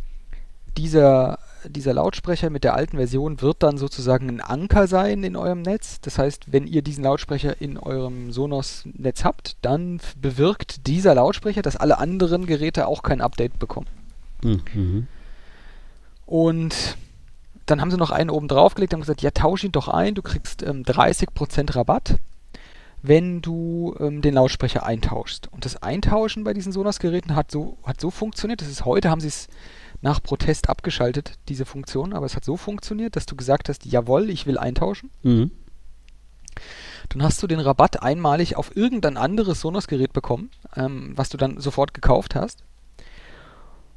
Dieser 0.78 1.40
dieser 1.70 1.94
Lautsprecher 1.94 2.50
mit 2.50 2.64
der 2.64 2.76
alten 2.76 2.98
Version 2.98 3.42
wird 3.42 3.64
dann 3.64 3.78
sozusagen 3.78 4.30
ein 4.30 4.42
Anker 4.42 4.88
sein 4.88 5.24
in 5.24 5.36
eurem 5.36 5.62
Netz. 5.62 6.02
Das 6.02 6.18
heißt, 6.18 6.52
wenn 6.52 6.68
ihr 6.68 6.82
diesen 6.82 7.04
Lautsprecher 7.04 7.62
in 7.62 7.78
eurem 7.78 8.32
Sonos-Netz 8.32 9.24
habt, 9.24 9.58
dann 9.62 10.00
bewirkt 10.20 10.88
dieser 10.88 11.16
Lautsprecher, 11.16 11.62
dass 11.62 11.76
alle 11.76 11.98
anderen 11.98 12.46
Geräte 12.46 12.88
auch 12.88 13.04
kein 13.04 13.22
Update 13.22 13.60
bekommen. 13.60 13.88
Mhm. 14.44 15.08
Und 16.26 16.98
dann 17.66 17.80
haben 17.80 17.92
sie 17.92 17.98
noch 17.98 18.12
einen 18.12 18.30
oben 18.30 18.48
draufgelegt 18.48 18.94
und 18.94 19.02
gesagt, 19.02 19.22
ja, 19.22 19.32
tausch 19.32 19.64
ihn 19.64 19.72
doch 19.72 19.88
ein, 19.88 20.16
du 20.16 20.22
kriegst 20.22 20.64
ähm, 20.64 20.84
30% 20.84 21.76
Rabatt, 21.76 22.18
wenn 23.02 23.42
du 23.42 23.96
ähm, 24.00 24.22
den 24.22 24.34
Lautsprecher 24.34 24.86
eintauschst. 24.86 25.48
Und 25.52 25.64
das 25.64 25.82
Eintauschen 25.82 26.44
bei 26.44 26.54
diesen 26.54 26.74
Sonos-Geräten 26.74 27.36
hat 27.36 27.52
so, 27.52 27.78
hat 27.84 28.02
so 28.02 28.10
funktioniert, 28.10 28.62
das 28.62 28.68
ist 28.68 28.84
heute, 28.84 29.10
haben 29.10 29.22
sie 29.22 29.30
es 29.30 29.48
nach 30.04 30.22
Protest 30.22 30.70
abgeschaltet, 30.70 31.36
diese 31.48 31.66
Funktion, 31.66 32.14
aber 32.14 32.26
es 32.26 32.36
hat 32.36 32.44
so 32.44 32.58
funktioniert, 32.58 33.16
dass 33.16 33.26
du 33.26 33.38
gesagt 33.38 33.70
hast, 33.70 33.86
jawohl, 33.86 34.30
ich 34.30 34.46
will 34.46 34.58
eintauschen. 34.58 35.10
Mhm. 35.24 35.50
Dann 37.10 37.24
hast 37.24 37.42
du 37.42 37.48
den 37.48 37.62
Rabatt 37.62 38.04
einmalig 38.04 38.58
auf 38.58 38.76
irgendein 38.76 39.16
anderes 39.16 39.62
Sonos-Gerät 39.62 40.12
bekommen, 40.12 40.52
ähm, 40.76 41.14
was 41.16 41.30
du 41.30 41.38
dann 41.38 41.60
sofort 41.60 41.94
gekauft 41.94 42.36
hast. 42.36 42.64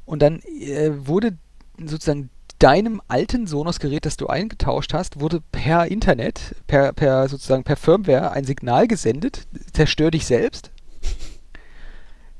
Und 0.05 0.21
dann 0.21 0.39
äh, 0.41 0.91
wurde 0.95 1.37
sozusagen 1.77 2.29
deinem 2.59 3.01
alten 3.09 3.45
Sonos-Gerät, 3.45 4.05
das 4.05 4.15
du 4.15 4.27
eingetauscht 4.27 4.93
hast, 4.93 5.19
wurde 5.19 5.41
per 5.51 5.87
Internet, 5.87 6.55
per, 6.67 6.93
per 6.93 7.27
sozusagen 7.27 7.65
per 7.65 7.75
Firmware 7.75 8.31
ein 8.31 8.45
Signal 8.45 8.87
gesendet, 8.87 9.45
zerstör 9.73 10.09
dich 10.09 10.25
selbst. 10.25 10.71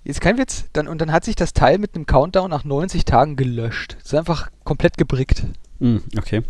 Ist 0.07 0.21
kein 0.21 0.37
Witz. 0.37 0.63
Dann, 0.71 0.87
und 0.87 1.01
dann 1.01 1.11
hat 1.11 1.25
sich 1.25 1.35
das 1.35 1.51
Teil 1.51 1.79
mit 1.79 1.93
einem 1.93 2.05
Countdown 2.05 2.49
nach 2.49 2.63
90 2.63 3.03
Tagen 3.03 3.35
gelöscht. 3.35 3.97
Es 3.99 4.05
ist 4.05 4.13
einfach 4.13 4.49
komplett 4.63 4.97
gebrickt. 4.97 5.43
Mm, 5.79 5.97
okay. 6.17 6.43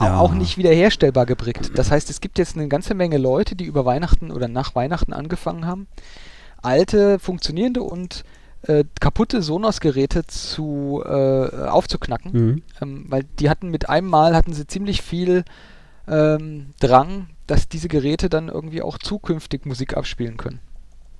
Ja. 0.00 0.20
Auch 0.20 0.32
nicht 0.32 0.56
wiederherstellbar 0.56 1.26
gebrickt. 1.26 1.76
Das 1.76 1.90
heißt, 1.90 2.08
es 2.10 2.20
gibt 2.20 2.38
jetzt 2.38 2.54
eine 2.54 2.68
ganze 2.68 2.94
Menge 2.94 3.18
Leute, 3.18 3.56
die 3.56 3.64
über 3.64 3.84
Weihnachten 3.84 4.30
oder 4.30 4.46
nach 4.46 4.76
Weihnachten 4.76 5.12
angefangen 5.12 5.66
haben, 5.66 5.88
alte, 6.62 7.18
funktionierende 7.18 7.82
und 7.82 8.22
äh, 8.62 8.84
kaputte 9.00 9.42
Sonos-Geräte 9.42 10.24
zu 10.28 11.02
äh, 11.04 11.08
aufzuknacken. 11.08 12.32
Mhm. 12.32 12.62
Ähm, 12.80 13.06
weil 13.08 13.24
die 13.40 13.50
hatten 13.50 13.68
mit 13.68 13.88
einem 13.88 14.06
Mal 14.06 14.36
hatten 14.36 14.52
sie 14.52 14.68
ziemlich 14.68 15.02
viel 15.02 15.44
ähm, 16.06 16.66
Drang, 16.78 17.30
dass 17.48 17.68
diese 17.68 17.88
Geräte 17.88 18.28
dann 18.28 18.46
irgendwie 18.46 18.82
auch 18.82 18.96
zukünftig 18.98 19.66
Musik 19.66 19.96
abspielen 19.96 20.36
können. 20.36 20.60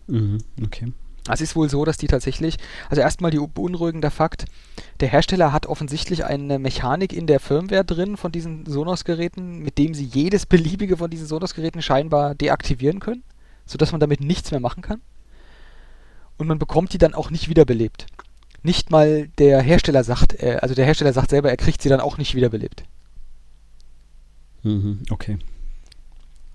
Mhm. 0.07 0.39
Okay. 0.65 0.93
Es 1.29 1.41
ist 1.41 1.57
wohl 1.57 1.69
so, 1.69 1.85
dass 1.85 1.97
die 1.97 2.07
tatsächlich, 2.07 2.57
also 2.89 3.01
erstmal 3.01 3.31
die 3.31 3.39
beunruhigende 3.39 4.11
Fakt, 4.11 4.47
der 5.01 5.09
Hersteller 5.09 5.53
hat 5.53 5.67
offensichtlich 5.67 6.25
eine 6.25 6.59
Mechanik 6.59 7.13
in 7.13 7.27
der 7.27 7.41
Firmware 7.41 7.85
drin 7.85 8.17
von 8.17 8.33
diesen 8.33 8.67
Sonos-Geräten, 8.67 9.61
mit 9.61 9.79
dem 9.79 9.95
sie 9.95 10.05
jedes 10.05 10.47
beliebige 10.47 10.97
von 10.97 11.11
diesen 11.11 11.27
Sonos-Geräten 11.27 11.83
scheinbar 11.83 12.35
deaktivieren 12.35 13.01
können, 13.01 13.23
sodass 13.67 13.93
man 13.93 14.01
damit 14.01 14.21
nichts 14.21 14.51
mehr 14.51 14.61
machen 14.61 14.83
kann. 14.83 15.01
Und 16.37 16.47
man 16.47 16.59
bekommt 16.59 16.93
die 16.93 16.99
dann 16.99 17.15
auch 17.15 17.31
nicht 17.31 17.49
wiederbelebt. 17.49 18.07
Nicht 18.63 18.91
mal 18.91 19.29
der 19.39 19.61
Hersteller 19.61 20.05
sagt, 20.05 20.43
äh, 20.43 20.59
also 20.63 20.75
der 20.75 20.85
Hersteller 20.85 21.13
sagt 21.13 21.31
selber, 21.31 21.51
er 21.51 21.57
kriegt 21.57 21.83
sie 21.83 21.89
dann 21.89 22.01
auch 22.01 22.19
nicht 22.19 22.35
wiederbelebt. 22.35 22.85
Mhm, 24.63 25.03
okay. 25.11 25.39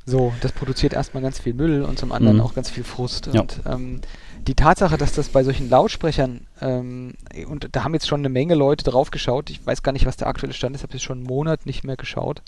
So, 0.05 0.33
das 0.41 0.51
produziert 0.51 0.93
erstmal 0.93 1.23
ganz 1.23 1.39
viel 1.39 1.53
Müll 1.53 1.83
und 1.83 1.97
zum 1.97 2.11
anderen 2.11 2.37
mhm. 2.37 2.43
auch 2.43 2.53
ganz 2.53 2.69
viel 2.69 2.83
Frust. 2.83 3.29
Ja. 3.31 3.41
Und 3.41 3.61
ähm, 3.65 4.01
die 4.47 4.55
Tatsache, 4.55 4.97
dass 4.97 5.13
das 5.13 5.29
bei 5.29 5.43
solchen 5.43 5.69
Lautsprechern, 5.69 6.41
ähm, 6.59 7.13
und 7.47 7.69
da 7.71 7.83
haben 7.83 7.93
jetzt 7.93 8.07
schon 8.07 8.19
eine 8.19 8.29
Menge 8.29 8.55
Leute 8.55 8.83
drauf 8.83 9.11
geschaut, 9.11 9.49
ich 9.49 9.65
weiß 9.65 9.81
gar 9.81 9.93
nicht, 9.93 10.05
was 10.05 10.17
der 10.17 10.27
aktuelle 10.27 10.53
Stand 10.53 10.75
ist, 10.75 10.81
ich 10.81 10.83
habe 10.83 10.93
jetzt 10.93 11.03
schon 11.03 11.19
einen 11.19 11.27
Monat 11.27 11.65
nicht 11.65 11.85
mehr 11.85 11.95
geschaut. 11.95 12.41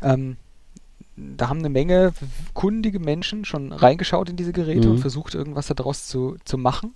Ähm, 0.00 0.36
da 1.16 1.48
haben 1.48 1.60
eine 1.60 1.70
Menge 1.70 2.12
kundige 2.52 3.00
Menschen 3.00 3.44
schon 3.44 3.72
reingeschaut 3.72 4.28
in 4.28 4.36
diese 4.36 4.52
Geräte 4.52 4.86
mhm. 4.86 4.94
und 4.94 4.98
versucht, 5.00 5.34
irgendwas 5.34 5.66
daraus 5.66 6.06
zu, 6.06 6.36
zu 6.44 6.58
machen. 6.58 6.94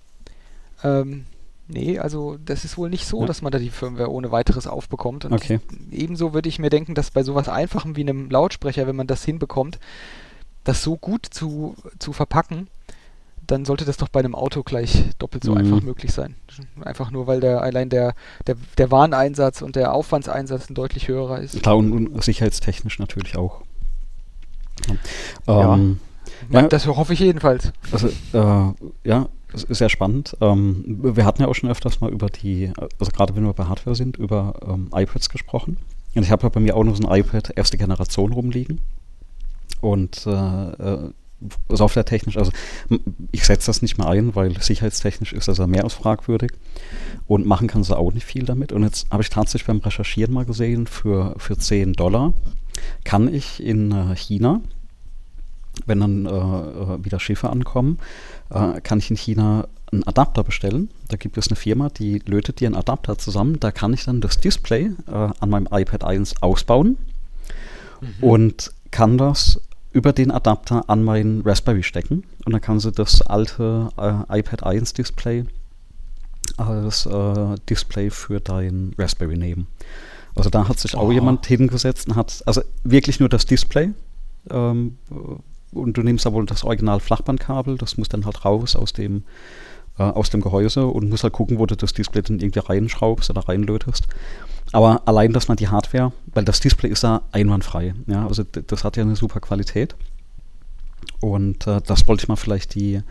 Ähm, 0.84 1.24
Nee, 1.72 1.98
also 1.98 2.36
das 2.44 2.64
ist 2.64 2.76
wohl 2.76 2.90
nicht 2.90 3.06
so, 3.06 3.20
ja. 3.20 3.26
dass 3.26 3.42
man 3.42 3.52
da 3.52 3.58
die 3.58 3.70
Firmware 3.70 4.10
ohne 4.10 4.32
weiteres 4.32 4.66
aufbekommt. 4.66 5.24
Und 5.24 5.32
okay. 5.32 5.60
ebenso 5.90 6.34
würde 6.34 6.48
ich 6.48 6.58
mir 6.58 6.70
denken, 6.70 6.94
dass 6.94 7.10
bei 7.10 7.22
sowas 7.22 7.48
Einfachem 7.48 7.96
wie 7.96 8.02
einem 8.02 8.28
Lautsprecher, 8.28 8.86
wenn 8.86 8.96
man 8.96 9.06
das 9.06 9.24
hinbekommt, 9.24 9.78
das 10.64 10.82
so 10.82 10.96
gut 10.96 11.26
zu, 11.30 11.76
zu 11.98 12.12
verpacken, 12.12 12.68
dann 13.46 13.64
sollte 13.64 13.84
das 13.84 13.96
doch 13.96 14.08
bei 14.08 14.20
einem 14.20 14.34
Auto 14.34 14.62
gleich 14.62 15.04
doppelt 15.18 15.44
so 15.44 15.52
mhm. 15.52 15.58
einfach 15.58 15.80
möglich 15.82 16.12
sein. 16.12 16.36
Einfach 16.80 17.10
nur, 17.10 17.26
weil 17.26 17.40
der 17.40 17.62
allein 17.62 17.88
der, 17.88 18.14
der, 18.46 18.56
der 18.78 18.90
Wareneinsatz 18.90 19.62
und 19.62 19.76
der 19.76 19.92
Aufwandseinsatz 19.94 20.70
ein 20.70 20.74
deutlich 20.74 21.08
höherer 21.08 21.40
ist. 21.40 21.62
Klar, 21.62 21.76
und, 21.76 21.92
und 21.92 22.24
sicherheitstechnisch 22.24 22.98
natürlich 22.98 23.36
auch. 23.36 23.62
Ja. 25.46 25.74
Ähm, 25.74 26.00
ja, 26.50 26.62
das 26.62 26.86
hoffe 26.86 27.12
ich 27.12 27.20
jedenfalls. 27.20 27.72
Also, 27.92 28.08
äh, 28.08 29.08
ja, 29.08 29.28
sehr 29.54 29.88
spannend. 29.88 30.36
Ähm, 30.40 30.84
wir 30.86 31.24
hatten 31.24 31.42
ja 31.42 31.48
auch 31.48 31.54
schon 31.54 31.70
öfters 31.70 32.00
mal 32.00 32.10
über 32.10 32.28
die, 32.28 32.72
also 32.98 33.12
gerade 33.12 33.34
wenn 33.36 33.44
wir 33.44 33.52
bei 33.52 33.64
Hardware 33.64 33.96
sind, 33.96 34.16
über 34.16 34.54
ähm, 34.66 34.88
iPads 34.94 35.28
gesprochen. 35.28 35.76
Und 36.14 36.22
ich 36.22 36.30
habe 36.30 36.42
ja 36.42 36.48
bei 36.48 36.60
mir 36.60 36.76
auch 36.76 36.84
noch 36.84 36.96
so 36.96 37.06
ein 37.06 37.20
iPad 37.20 37.52
erste 37.56 37.78
Generation 37.78 38.32
rumliegen. 38.32 38.80
Und 39.80 40.26
äh, 40.26 40.30
äh 40.30 41.10
softwaretechnisch, 41.68 42.36
also 42.36 42.52
ich 43.32 43.44
setze 43.44 43.66
das 43.66 43.82
nicht 43.82 43.98
mehr 43.98 44.08
ein, 44.08 44.34
weil 44.34 44.60
sicherheitstechnisch 44.60 45.32
ist 45.32 45.48
das 45.48 45.58
ja 45.58 45.66
mehr 45.66 45.84
als 45.84 45.94
fragwürdig 45.94 46.52
und 47.26 47.46
machen 47.46 47.68
kann 47.68 47.82
sie 47.82 47.96
auch 47.96 48.12
nicht 48.12 48.26
viel 48.26 48.44
damit. 48.44 48.72
Und 48.72 48.82
jetzt 48.82 49.10
habe 49.10 49.22
ich 49.22 49.30
tatsächlich 49.30 49.66
beim 49.66 49.78
Recherchieren 49.78 50.34
mal 50.34 50.44
gesehen, 50.44 50.86
für, 50.86 51.34
für 51.38 51.56
10 51.56 51.94
Dollar 51.94 52.34
kann 53.04 53.32
ich 53.32 53.62
in 53.62 53.90
äh, 53.92 54.14
China, 54.16 54.60
wenn 55.86 56.00
dann 56.00 56.26
äh, 56.26 56.30
äh, 56.30 57.04
wieder 57.04 57.20
Schiffe 57.20 57.50
ankommen, 57.50 57.98
äh, 58.50 58.80
kann 58.80 58.98
ich 58.98 59.10
in 59.10 59.16
China 59.16 59.66
einen 59.92 60.04
Adapter 60.04 60.44
bestellen. 60.44 60.90
Da 61.08 61.16
gibt 61.16 61.36
es 61.36 61.48
eine 61.48 61.56
Firma, 61.56 61.88
die 61.88 62.20
lötet 62.26 62.60
dir 62.60 62.68
einen 62.68 62.76
Adapter 62.76 63.18
zusammen. 63.18 63.58
Da 63.58 63.72
kann 63.72 63.92
ich 63.92 64.04
dann 64.04 64.20
das 64.20 64.40
Display 64.40 64.92
äh, 65.06 65.12
an 65.12 65.50
meinem 65.50 65.68
iPad 65.70 66.04
1 66.04 66.42
ausbauen 66.42 66.96
mhm. 68.00 68.24
und 68.24 68.72
kann 68.90 69.18
das 69.18 69.60
über 69.92 70.12
den 70.12 70.30
Adapter 70.30 70.88
an 70.88 71.02
meinen 71.02 71.42
Raspberry 71.42 71.82
stecken 71.82 72.24
und 72.44 72.52
dann 72.52 72.60
kann 72.60 72.78
sie 72.78 72.92
das 72.92 73.22
alte 73.22 73.88
äh, 73.98 74.38
iPad 74.38 74.62
1 74.62 74.92
Display 74.94 75.44
als 76.56 77.06
äh, 77.06 77.54
Display 77.68 78.10
für 78.10 78.40
dein 78.40 78.94
Raspberry 78.98 79.36
nehmen. 79.36 79.66
Also 80.36 80.48
da 80.48 80.68
hat 80.68 80.78
sich 80.78 80.94
oh. 80.94 81.00
auch 81.00 81.12
jemand 81.12 81.44
hingesetzt 81.46 82.08
und 82.08 82.14
hat 82.14 82.42
also 82.46 82.62
wirklich 82.84 83.18
nur 83.18 83.28
das 83.28 83.46
Display 83.46 83.92
ähm, 84.48 84.98
und 85.72 85.96
du 85.96 86.02
nimmst 86.02 86.30
wohl 86.30 86.46
das 86.46 86.64
Original 86.64 87.00
Flachbandkabel, 87.00 87.78
das 87.78 87.96
muss 87.96 88.08
dann 88.08 88.24
halt 88.24 88.44
raus 88.44 88.76
aus 88.76 88.92
dem 88.92 89.24
äh, 89.98 90.02
aus 90.02 90.30
dem 90.30 90.40
Gehäuse 90.40 90.86
und 90.86 91.10
musst 91.10 91.24
halt 91.24 91.32
gucken, 91.32 91.58
wo 91.58 91.66
du 91.66 91.76
das 91.76 91.92
Display 91.92 92.22
dann 92.22 92.40
irgendwie 92.40 92.60
reinschraubst 92.60 93.30
oder 93.30 93.48
reinlötest. 93.48 94.06
Aber 94.72 95.02
allein, 95.06 95.32
dass 95.32 95.48
man 95.48 95.56
die 95.56 95.68
Hardware, 95.68 96.12
weil 96.32 96.44
das 96.44 96.60
Display 96.60 96.90
ist 96.90 97.04
da 97.04 97.22
einwandfrei, 97.32 97.94
ja, 98.06 98.26
also 98.26 98.42
das 98.44 98.84
hat 98.84 98.96
ja 98.96 99.02
eine 99.02 99.16
super 99.16 99.40
Qualität. 99.40 99.94
Und 101.20 101.66
äh, 101.66 101.80
das 101.86 102.06
wollte 102.08 102.24
ich 102.24 102.28
mal 102.28 102.36
vielleicht 102.36 102.74
die 102.74 103.02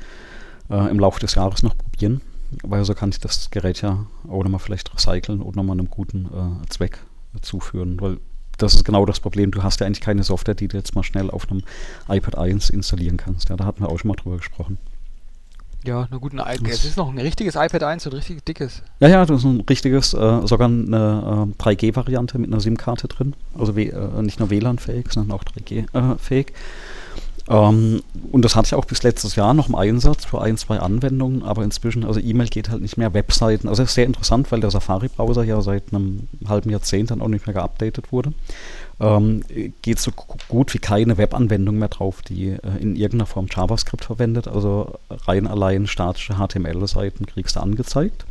äh, 0.69 0.89
im 0.89 0.99
Laufe 0.99 1.19
des 1.19 1.35
Jahres 1.35 1.63
noch 1.63 1.77
probieren, 1.77 2.21
weil 2.63 2.83
so 2.85 2.93
kann 2.93 3.09
ich 3.09 3.19
das 3.19 3.51
Gerät 3.51 3.81
ja 3.81 4.05
auch 4.27 4.43
nochmal 4.43 4.59
vielleicht 4.59 4.93
recyceln 4.93 5.41
und 5.41 5.55
nochmal 5.55 5.77
einem 5.77 5.89
guten 5.89 6.25
äh, 6.25 6.67
Zweck 6.69 6.99
zuführen, 7.41 7.99
weil 8.01 8.17
das 8.61 8.75
ist 8.75 8.85
genau 8.85 9.05
das 9.05 9.19
Problem. 9.19 9.51
Du 9.51 9.63
hast 9.63 9.79
ja 9.79 9.85
eigentlich 9.85 10.01
keine 10.01 10.23
Software, 10.23 10.55
die 10.55 10.67
du 10.67 10.77
jetzt 10.77 10.95
mal 10.95 11.03
schnell 11.03 11.29
auf 11.29 11.49
einem 11.49 11.63
iPad 12.07 12.37
1 12.37 12.69
installieren 12.69 13.17
kannst. 13.17 13.49
Ja, 13.49 13.55
da 13.55 13.65
hatten 13.65 13.81
wir 13.81 13.89
auch 13.89 13.97
schon 13.97 14.09
mal 14.09 14.15
drüber 14.15 14.37
gesprochen. 14.37 14.77
Ja, 15.85 16.07
na 16.11 16.17
gut, 16.17 16.37
ein 16.37 16.65
es 16.65 16.83
ist 16.83 16.97
noch 16.97 17.09
ein 17.09 17.17
richtiges 17.17 17.55
iPad 17.55 17.83
1, 17.83 18.03
so 18.03 18.09
ein 18.09 18.15
richtig 18.15 18.43
dickes. 18.43 18.83
Ja, 18.99 19.07
ja, 19.07 19.25
das 19.25 19.39
ist 19.39 19.45
ein 19.45 19.61
richtiges, 19.61 20.13
äh, 20.13 20.45
sogar 20.45 20.67
eine 20.67 21.47
äh, 21.57 21.63
3G-Variante 21.63 22.37
mit 22.37 22.51
einer 22.51 22.59
SIM-Karte 22.59 23.07
drin. 23.07 23.33
Also 23.57 23.73
äh, 23.77 24.21
nicht 24.21 24.39
nur 24.39 24.49
WLAN-fähig, 24.49 25.07
sondern 25.09 25.37
auch 25.37 25.43
3G-fähig. 25.45 26.53
Ähm, 27.49 28.01
und 28.31 28.45
das 28.45 28.55
hatte 28.55 28.67
ich 28.67 28.75
auch 28.75 28.85
bis 28.85 29.03
letztes 29.03 29.35
Jahr 29.35 29.53
noch 29.53 29.69
im 29.69 29.75
Einsatz 29.75 30.25
für 30.25 30.41
ein, 30.41 30.57
zwei 30.57 30.79
Anwendungen, 30.79 31.43
aber 31.43 31.63
inzwischen, 31.63 32.05
also 32.05 32.19
E-Mail 32.19 32.47
geht 32.47 32.69
halt 32.69 32.81
nicht 32.81 32.97
mehr, 32.97 33.13
Webseiten. 33.13 33.67
Also 33.67 33.83
ist 33.83 33.95
sehr 33.95 34.05
interessant, 34.05 34.51
weil 34.51 34.59
der 34.61 34.71
Safari-Browser 34.71 35.43
ja 35.43 35.61
seit 35.61 35.91
einem 35.91 36.27
halben 36.47 36.69
Jahrzehnt 36.69 37.11
dann 37.11 37.21
auch 37.21 37.27
nicht 37.27 37.45
mehr 37.47 37.55
geupdatet 37.55 38.11
wurde 38.11 38.33
ähm, 38.99 39.43
geht 39.81 39.99
so 39.99 40.11
gut 40.47 40.73
wie 40.73 40.79
keine 40.79 41.17
Webanwendung 41.17 41.77
mehr 41.77 41.87
drauf, 41.87 42.21
die 42.21 42.49
äh, 42.49 42.77
in 42.79 42.95
irgendeiner 42.95 43.27
Form 43.27 43.47
JavaScript 43.49 44.05
verwendet. 44.05 44.47
Also 44.47 44.99
rein 45.09 45.47
allein 45.47 45.87
statische 45.87 46.35
HTML-Seiten 46.35 47.25
kriegst 47.25 47.55
du 47.55 47.61
angezeigt. 47.61 48.25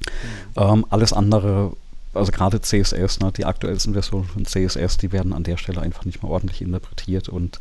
Mhm. 0.00 0.62
Ähm, 0.62 0.86
alles 0.88 1.12
andere, 1.12 1.72
also 2.14 2.32
gerade 2.32 2.60
CSS, 2.60 3.20
ne, 3.20 3.32
die 3.36 3.44
aktuellsten 3.44 3.92
Versionen 3.92 4.24
von 4.24 4.46
CSS, 4.46 4.96
die 4.96 5.12
werden 5.12 5.34
an 5.34 5.44
der 5.44 5.58
Stelle 5.58 5.82
einfach 5.82 6.06
nicht 6.06 6.22
mehr 6.22 6.32
ordentlich 6.32 6.62
interpretiert 6.62 7.28
und 7.28 7.58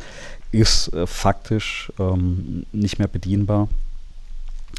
ist 0.60 0.94
äh, 0.94 1.08
faktisch 1.08 1.92
ähm, 2.00 2.66
nicht 2.72 3.00
mehr 3.00 3.08
bedienbar. 3.08 3.68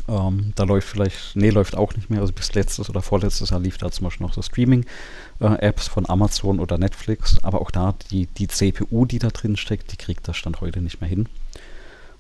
Ähm, 0.09 0.53
da 0.55 0.65
läuft 0.65 0.89
vielleicht, 0.89 1.35
nee, 1.35 1.51
läuft 1.51 1.77
auch 1.77 1.95
nicht 1.95 2.11
mehr. 2.11 2.21
Also 2.21 2.33
bis 2.33 2.55
letztes 2.55 2.89
oder 2.89 3.03
vorletztes 3.03 3.51
Jahr 3.51 3.61
lief 3.61 3.79
da 3.79 3.91
zum 3.91 4.05
Beispiel 4.05 4.27
noch 4.27 4.35
so 4.35 4.43
Streaming-Apps 4.43 5.87
äh, 5.87 5.91
von 5.91 6.09
Amazon 6.09 6.61
oder 6.61 6.79
Netflix. 6.79 7.39
Aber 7.43 7.61
auch 7.61 7.71
da, 7.71 7.95
die, 8.11 8.27
die 8.27 8.49
CPU, 8.49 9.07
die 9.07 9.19
da 9.19 9.29
drin 9.29 9.57
steckt, 9.57 9.93
die 9.93 9.97
kriegt 9.97 10.29
das 10.29 10.37
Stand 10.37 10.61
heute 10.61 10.81
nicht 10.81 11.01
mehr 11.01 11.11
hin. 11.11 11.29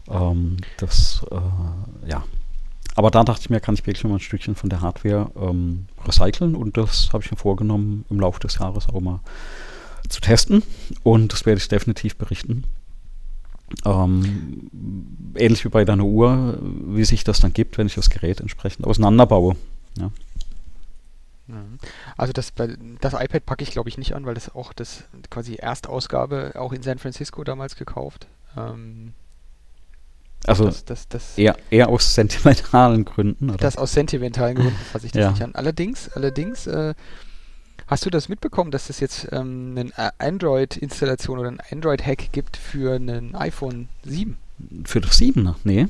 Ähm, 0.08 0.56
das, 0.78 1.24
äh, 1.30 2.08
ja. 2.08 2.24
Aber 2.94 3.10
da 3.10 3.24
dachte 3.24 3.42
ich 3.42 3.50
mir, 3.50 3.60
kann 3.60 3.74
ich 3.74 3.86
wirklich 3.86 4.04
mal 4.04 4.14
ein 4.14 4.20
Stückchen 4.20 4.54
von 4.54 4.70
der 4.70 4.80
Hardware 4.80 5.30
ähm, 5.36 5.86
recyceln. 6.06 6.54
Und 6.54 6.76
das 6.76 7.10
habe 7.12 7.22
ich 7.22 7.30
mir 7.30 7.36
vorgenommen, 7.36 8.04
im 8.10 8.20
Laufe 8.20 8.40
des 8.40 8.58
Jahres 8.58 8.88
auch 8.88 9.00
mal 9.00 9.20
zu 10.08 10.20
testen. 10.20 10.62
Und 11.02 11.32
das 11.32 11.46
werde 11.46 11.58
ich 11.58 11.68
definitiv 11.68 12.16
berichten. 12.16 12.64
Ähm, 13.84 14.70
ähnlich 15.36 15.64
wie 15.64 15.68
bei 15.68 15.84
deiner 15.84 16.04
Uhr, 16.04 16.58
wie 16.60 17.04
sich 17.04 17.24
das 17.24 17.40
dann 17.40 17.52
gibt, 17.52 17.78
wenn 17.78 17.86
ich 17.86 17.94
das 17.94 18.10
Gerät 18.10 18.40
entsprechend 18.40 18.86
auseinanderbaue. 18.86 19.56
Ja. 19.98 20.10
Mhm. 21.48 21.78
Also 22.16 22.32
das, 22.32 22.52
das 23.00 23.12
iPad 23.12 23.46
packe 23.46 23.62
ich 23.62 23.70
glaube 23.70 23.88
ich 23.88 23.98
nicht 23.98 24.14
an, 24.14 24.26
weil 24.26 24.34
das 24.34 24.54
auch 24.54 24.72
das 24.72 25.04
quasi 25.30 25.54
Erstausgabe 25.54 26.52
auch 26.56 26.72
in 26.72 26.82
San 26.82 26.98
Francisco 26.98 27.44
damals 27.44 27.76
gekauft. 27.76 28.26
Ähm, 28.56 29.12
also 30.46 30.66
das, 30.66 30.84
das, 30.84 31.08
das 31.08 31.38
eher, 31.38 31.56
eher 31.70 31.88
aus 31.88 32.14
sentimentalen 32.14 33.04
Gründen. 33.04 33.50
Oder? 33.50 33.58
Das 33.58 33.76
aus 33.76 33.92
sentimentalen 33.92 34.56
Gründen 34.56 34.84
fasse 34.92 35.06
ich 35.06 35.12
das 35.12 35.22
ja. 35.22 35.30
nicht 35.30 35.42
an. 35.42 35.54
Allerdings, 35.54 36.08
allerdings 36.10 36.66
äh, 36.66 36.94
Hast 37.86 38.04
du 38.04 38.10
das 38.10 38.28
mitbekommen, 38.28 38.72
dass 38.72 38.90
es 38.90 38.98
jetzt 38.98 39.28
ähm, 39.32 39.74
eine 39.76 40.12
Android-Installation 40.18 41.38
oder 41.38 41.48
ein 41.50 41.60
Android-Hack 41.70 42.32
gibt 42.32 42.56
für 42.56 42.96
ein 42.96 43.34
iPhone 43.36 43.88
7? 44.04 44.36
Für 44.84 45.00
das 45.00 45.20
7er? 45.20 45.54
Nee. 45.62 45.86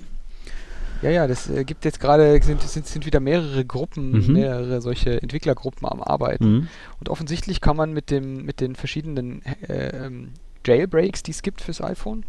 Ja, 1.02 1.10
ja, 1.10 1.27
das 1.27 1.48
äh, 1.48 1.64
gibt 1.64 1.85
jetzt 1.85 2.01
gerade, 2.01 2.40
sind, 2.43 2.60
sind, 2.62 2.86
sind 2.86 3.06
wieder 3.06 3.20
mehrere 3.20 3.64
Gruppen, 3.64 4.12
mhm. 4.12 4.32
mehrere 4.32 4.81
solche 4.82 5.23
Entwicklergruppen 5.23 5.86
am 5.89 6.02
Arbeiten. 6.02 6.52
Mhm. 6.52 6.68
Und 7.01 7.09
offensichtlich 7.09 7.60
kann 7.60 7.77
man 7.77 7.93
mit, 7.93 8.10
dem, 8.10 8.44
mit 8.44 8.60
den 8.60 8.77
verschiedenen 8.77 9.43
äh, 9.68 10.06
ähm, 10.06 10.32
Jailbreaks, 10.66 11.23
die 11.23 11.31
es 11.31 11.43
gibt 11.43 11.60
fürs 11.62 11.81
iPhone, 11.81 12.24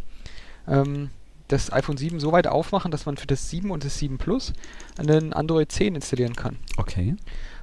ähm, 0.68 1.10
das 1.50 1.72
iPhone 1.72 1.98
7 1.98 2.20
so 2.20 2.32
weit 2.34 2.48
aufmachen, 2.48 2.92
dass 2.92 3.06
man 3.06 3.16
für 3.18 3.28
das 3.28 3.50
7 3.50 3.72
und 3.72 3.84
das 3.86 3.98
7 4.00 4.18
Plus 4.18 4.54
einen 4.98 5.34
Android 5.34 5.72
10 5.72 5.96
installieren 5.96 6.36
kann. 6.36 6.58
Okay 6.78 7.16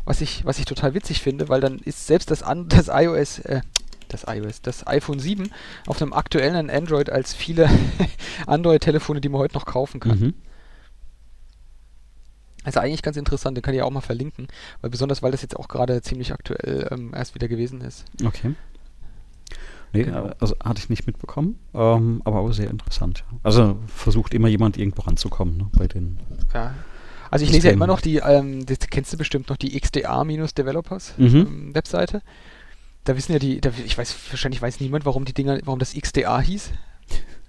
was 0.05 0.21
ich, 0.21 0.45
was 0.45 0.59
ich 0.59 0.65
total 0.65 0.95
witzig 0.95 1.21
finde, 1.23 1.49
weil 1.49 1.61
dann 1.61 1.79
ist 1.79 2.07
selbst 2.07 2.31
das, 2.31 2.43
An 2.43 2.69
das 2.69 2.89
iOS, 2.89 3.39
äh, 3.41 3.61
das 4.09 4.25
iOS, 4.29 4.63
das 4.63 4.87
iPhone 4.87 5.19
7 5.19 5.51
auf 5.87 6.01
einem 6.01 6.13
aktuellen 6.13 6.71
Android 6.71 7.11
als 7.11 7.35
viele 7.35 7.69
Android-Telefone, 8.47 9.21
die 9.21 9.29
man 9.29 9.41
heute 9.41 9.55
noch 9.55 9.67
kaufen 9.67 10.01
kann. 10.01 10.19
Mhm. 10.19 10.35
Also 12.65 12.81
eigentlich 12.81 13.03
ganz 13.03 13.17
interessant, 13.19 13.57
den 13.57 13.63
kann 13.63 13.75
ich 13.75 13.83
auch 13.83 13.91
mal 13.91 14.01
verlinken, 14.01 14.49
weil 14.81 14.91
besonders 14.91 15.23
weil 15.23 15.33
das 15.33 15.43
jetzt 15.43 15.57
auch 15.57 15.69
gerade 15.69 16.01
ziemlich 16.01 16.33
aktuell 16.33 16.89
ähm, 16.91 17.13
erst 17.15 17.35
wieder 17.35 17.47
gewesen 17.47 17.83
ist. 17.83 18.05
Okay. 18.25 18.55
Nee, 19.93 20.05
genau. 20.05 20.31
also 20.41 20.57
hatte 20.65 20.81
ich 20.81 20.89
nicht 20.89 21.07
mitbekommen, 21.07 21.59
ähm, 21.73 22.21
aber 22.25 22.41
auch 22.41 22.51
sehr 22.53 22.69
interessant. 22.69 23.25
Also 23.45 23.79
versucht 23.87 24.35
immer 24.35 24.49
jemand 24.49 24.77
irgendwo 24.77 25.03
ranzukommen 25.03 25.59
ne, 25.59 25.69
bei 25.73 25.87
den. 25.87 26.19
Ja, 26.53 26.75
also 27.35 27.47
ich 27.47 27.51
lese 27.51 27.67
ja 27.67 27.73
immer 27.73 27.89
noch 27.89 28.01
die, 28.01 28.19
ähm, 28.19 28.65
das 28.65 28.79
kennst 28.79 29.13
du 29.13 29.17
bestimmt 29.17 29.49
noch, 29.49 29.57
die 29.57 29.77
XDA-Developers 29.81 31.15
mhm. 31.17 31.27
ähm, 31.35 31.75
Webseite. 31.75 32.23
Da 33.03 33.17
wissen 33.17 33.33
ja 33.33 33.41
die, 33.41 33.61
da, 33.61 33.73
ich 33.85 33.99
weiß, 33.99 34.15
wahrscheinlich 34.31 34.63
weiß 34.63 34.79
niemand, 34.79 35.05
warum 35.05 35.25
die 35.25 35.33
Dinger, 35.33 35.59
warum 35.65 35.81
das 35.81 35.95
XDA 35.95 36.39
hieß. 36.39 36.71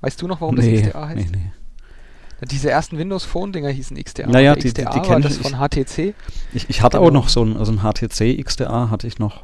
Weißt 0.02 0.20
du 0.20 0.28
noch, 0.28 0.42
warum 0.42 0.56
nee, 0.56 0.82
das 0.82 0.88
XDA 0.88 1.08
heißt? 1.10 1.32
Nee, 1.32 1.38
nee. 1.38 2.48
Diese 2.48 2.72
ersten 2.72 2.98
Windows 2.98 3.26
Phone 3.26 3.54
Dinger 3.54 3.70
hießen 3.70 3.96
XDA. 3.96 4.26
Naja, 4.26 4.56
die, 4.56 4.70
XDA 4.70 4.90
die, 4.90 5.02
die 5.02 5.08
war 5.08 5.20
das 5.20 5.38
von 5.38 5.54
HTC. 5.54 6.16
Ich, 6.56 6.68
ich 6.68 6.82
hatte 6.82 6.98
genau. 6.98 7.08
auch 7.08 7.14
noch 7.14 7.30
so 7.30 7.46
ein, 7.46 7.56
also 7.56 7.72
ein 7.72 7.82
HTC 7.82 8.44
XDA 8.44 8.90
hatte 8.90 9.06
ich 9.06 9.20
noch. 9.20 9.44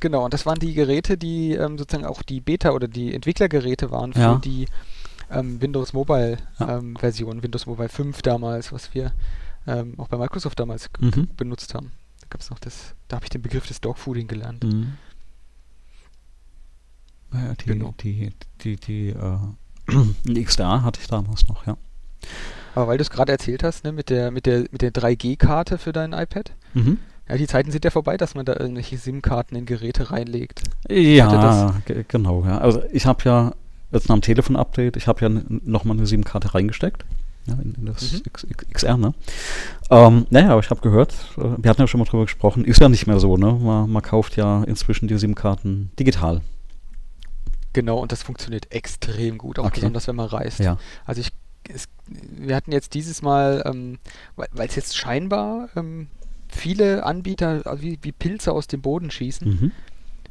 Genau, 0.00 0.24
und 0.24 0.34
das 0.34 0.44
waren 0.44 0.58
die 0.58 0.74
Geräte, 0.74 1.16
die 1.16 1.52
ähm, 1.52 1.78
sozusagen 1.78 2.04
auch 2.04 2.22
die 2.24 2.40
Beta- 2.40 2.72
oder 2.72 2.88
die 2.88 3.14
Entwicklergeräte 3.14 3.92
waren 3.92 4.12
für 4.12 4.18
ja. 4.18 4.40
die 4.44 4.66
ähm, 5.30 5.60
Windows 5.60 5.92
Mobile 5.92 6.38
ja. 6.58 6.78
ähm, 6.78 6.96
Version, 6.96 7.42
Windows 7.42 7.66
Mobile 7.66 7.88
5 7.88 8.22
damals, 8.22 8.72
was 8.72 8.94
wir 8.94 9.12
ähm, 9.66 9.94
auch 9.98 10.08
bei 10.08 10.16
Microsoft 10.16 10.58
damals 10.60 10.88
Mhm. 11.00 11.28
benutzt 11.36 11.74
haben. 11.74 11.92
Da 12.20 12.26
gab 12.30 12.40
es 12.40 12.50
noch 12.50 12.58
das, 12.58 12.94
da 13.08 13.16
habe 13.16 13.24
ich 13.26 13.30
den 13.30 13.42
Begriff 13.42 13.66
des 13.66 13.80
Dogfooding 13.80 14.26
gelernt. 14.28 14.64
Mhm. 14.64 14.92
Ja, 17.32 17.54
die, 17.54 17.66
Genau. 17.66 17.94
die, 18.00 18.32
die, 18.62 18.76
die, 18.76 19.08
äh, 19.10 19.38
die 20.24 20.44
XDA 20.44 20.82
hatte 20.82 21.00
ich 21.00 21.06
damals 21.08 21.46
noch, 21.48 21.66
ja. 21.66 21.76
Aber 22.74 22.88
weil 22.88 22.98
du 22.98 23.02
es 23.02 23.10
gerade 23.10 23.32
erzählt 23.32 23.62
hast, 23.62 23.84
ne, 23.84 23.92
mit 23.92 24.10
der, 24.10 24.30
mit 24.30 24.46
der, 24.46 24.60
mit 24.70 24.82
der 24.82 24.92
3G-Karte 24.92 25.78
für 25.78 25.92
dein 25.92 26.12
iPad, 26.12 26.52
Mhm. 26.74 26.98
ja, 27.28 27.36
die 27.36 27.46
Zeiten 27.46 27.70
sind 27.70 27.84
ja 27.84 27.90
vorbei, 27.90 28.16
dass 28.16 28.34
man 28.34 28.44
da 28.44 28.54
irgendwelche 28.58 28.98
SIM-Karten 28.98 29.56
in 29.56 29.66
Geräte 29.66 30.10
reinlegt. 30.10 30.62
Ja, 30.88 31.74
ge- 31.84 32.04
genau, 32.06 32.44
ja. 32.44 32.58
Also 32.58 32.82
ich 32.92 33.06
habe 33.06 33.24
ja 33.24 33.54
jetzt 33.96 34.08
nach 34.08 34.16
dem 34.16 34.22
Telefon-Update, 34.22 34.96
ich 34.96 35.06
habe 35.06 35.20
ja 35.22 35.28
nochmal 35.48 35.96
eine 35.96 36.06
SIM-Karte 36.06 36.54
reingesteckt. 36.54 37.04
Ja, 37.46 37.54
in, 37.62 37.74
in 37.74 37.86
das 37.86 38.12
Mhm. 38.12 38.22
X, 38.26 38.44
X, 38.44 38.66
XR, 38.72 38.96
ne? 38.96 39.14
Ähm, 39.90 40.26
naja, 40.30 40.50
aber 40.50 40.60
ich 40.60 40.70
habe 40.70 40.80
gehört, 40.80 41.12
äh, 41.36 41.42
wir 41.62 41.70
hatten 41.70 41.80
ja 41.80 41.86
schon 41.86 42.00
mal 42.00 42.04
drüber 42.06 42.24
gesprochen, 42.24 42.64
ist 42.64 42.80
ja 42.80 42.88
nicht 42.88 43.06
mehr 43.06 43.20
so, 43.20 43.36
ne? 43.36 43.52
Man, 43.52 43.88
man 43.90 44.02
kauft 44.02 44.36
ja 44.36 44.64
inzwischen 44.64 45.06
die 45.06 45.16
SIM-Karten 45.16 45.90
digital. 45.98 46.40
Genau, 47.72 47.98
und 47.98 48.10
das 48.10 48.22
funktioniert 48.22 48.72
extrem 48.72 49.38
gut, 49.38 49.58
auch 49.58 49.66
Okay. 49.66 49.76
besonders 49.76 50.08
wenn 50.08 50.16
man 50.16 50.26
reist. 50.26 50.60
Ja. 50.60 50.78
Also 51.04 51.20
ich, 51.20 51.30
es, 51.68 51.88
wir 52.08 52.56
hatten 52.56 52.72
jetzt 52.72 52.94
dieses 52.94 53.22
Mal, 53.22 53.62
ähm, 53.66 53.98
weil 54.34 54.66
es 54.68 54.74
jetzt 54.76 54.96
scheinbar 54.96 55.68
ähm, 55.76 56.08
viele 56.48 57.04
Anbieter 57.04 57.66
äh, 57.66 57.80
wie, 57.80 57.98
wie 58.02 58.12
Pilze 58.12 58.52
aus 58.52 58.66
dem 58.66 58.80
Boden 58.80 59.10
schießen, 59.10 59.48
Mhm. 59.48 59.72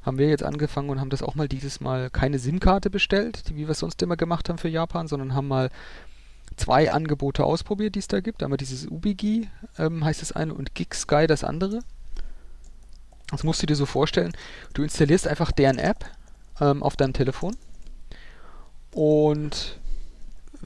Haben 0.05 0.17
wir 0.17 0.29
jetzt 0.29 0.43
angefangen 0.43 0.89
und 0.89 0.99
haben 0.99 1.09
das 1.09 1.23
auch 1.23 1.35
mal 1.35 1.47
dieses 1.47 1.79
Mal 1.79 2.09
keine 2.09 2.39
SIM-Karte 2.39 2.89
bestellt, 2.89 3.49
die, 3.49 3.55
wie 3.55 3.67
wir 3.67 3.71
es 3.71 3.79
sonst 3.79 4.01
immer 4.01 4.17
gemacht 4.17 4.49
haben 4.49 4.57
für 4.57 4.69
Japan, 4.69 5.07
sondern 5.07 5.33
haben 5.33 5.47
mal 5.47 5.69
zwei 6.57 6.91
Angebote 6.91 7.43
ausprobiert, 7.43 7.95
die 7.95 7.99
es 7.99 8.07
da 8.07 8.19
gibt. 8.19 8.43
Einmal 8.43 8.57
dieses 8.57 8.87
Ubigi, 8.87 9.49
ähm, 9.77 10.05
heißt 10.05 10.21
das 10.21 10.31
eine, 10.31 10.53
und 10.53 10.75
GigSky 10.75 11.27
das 11.27 11.43
andere. 11.43 11.79
Das 13.31 13.43
musst 13.43 13.61
du 13.63 13.65
dir 13.65 13.75
so 13.75 13.87
vorstellen. 13.87 14.33
Du 14.73 14.83
installierst 14.83 15.27
einfach 15.27 15.51
deren 15.51 15.79
App 15.79 16.05
ähm, 16.61 16.83
auf 16.83 16.95
deinem 16.95 17.13
Telefon 17.13 17.55
und 18.91 19.79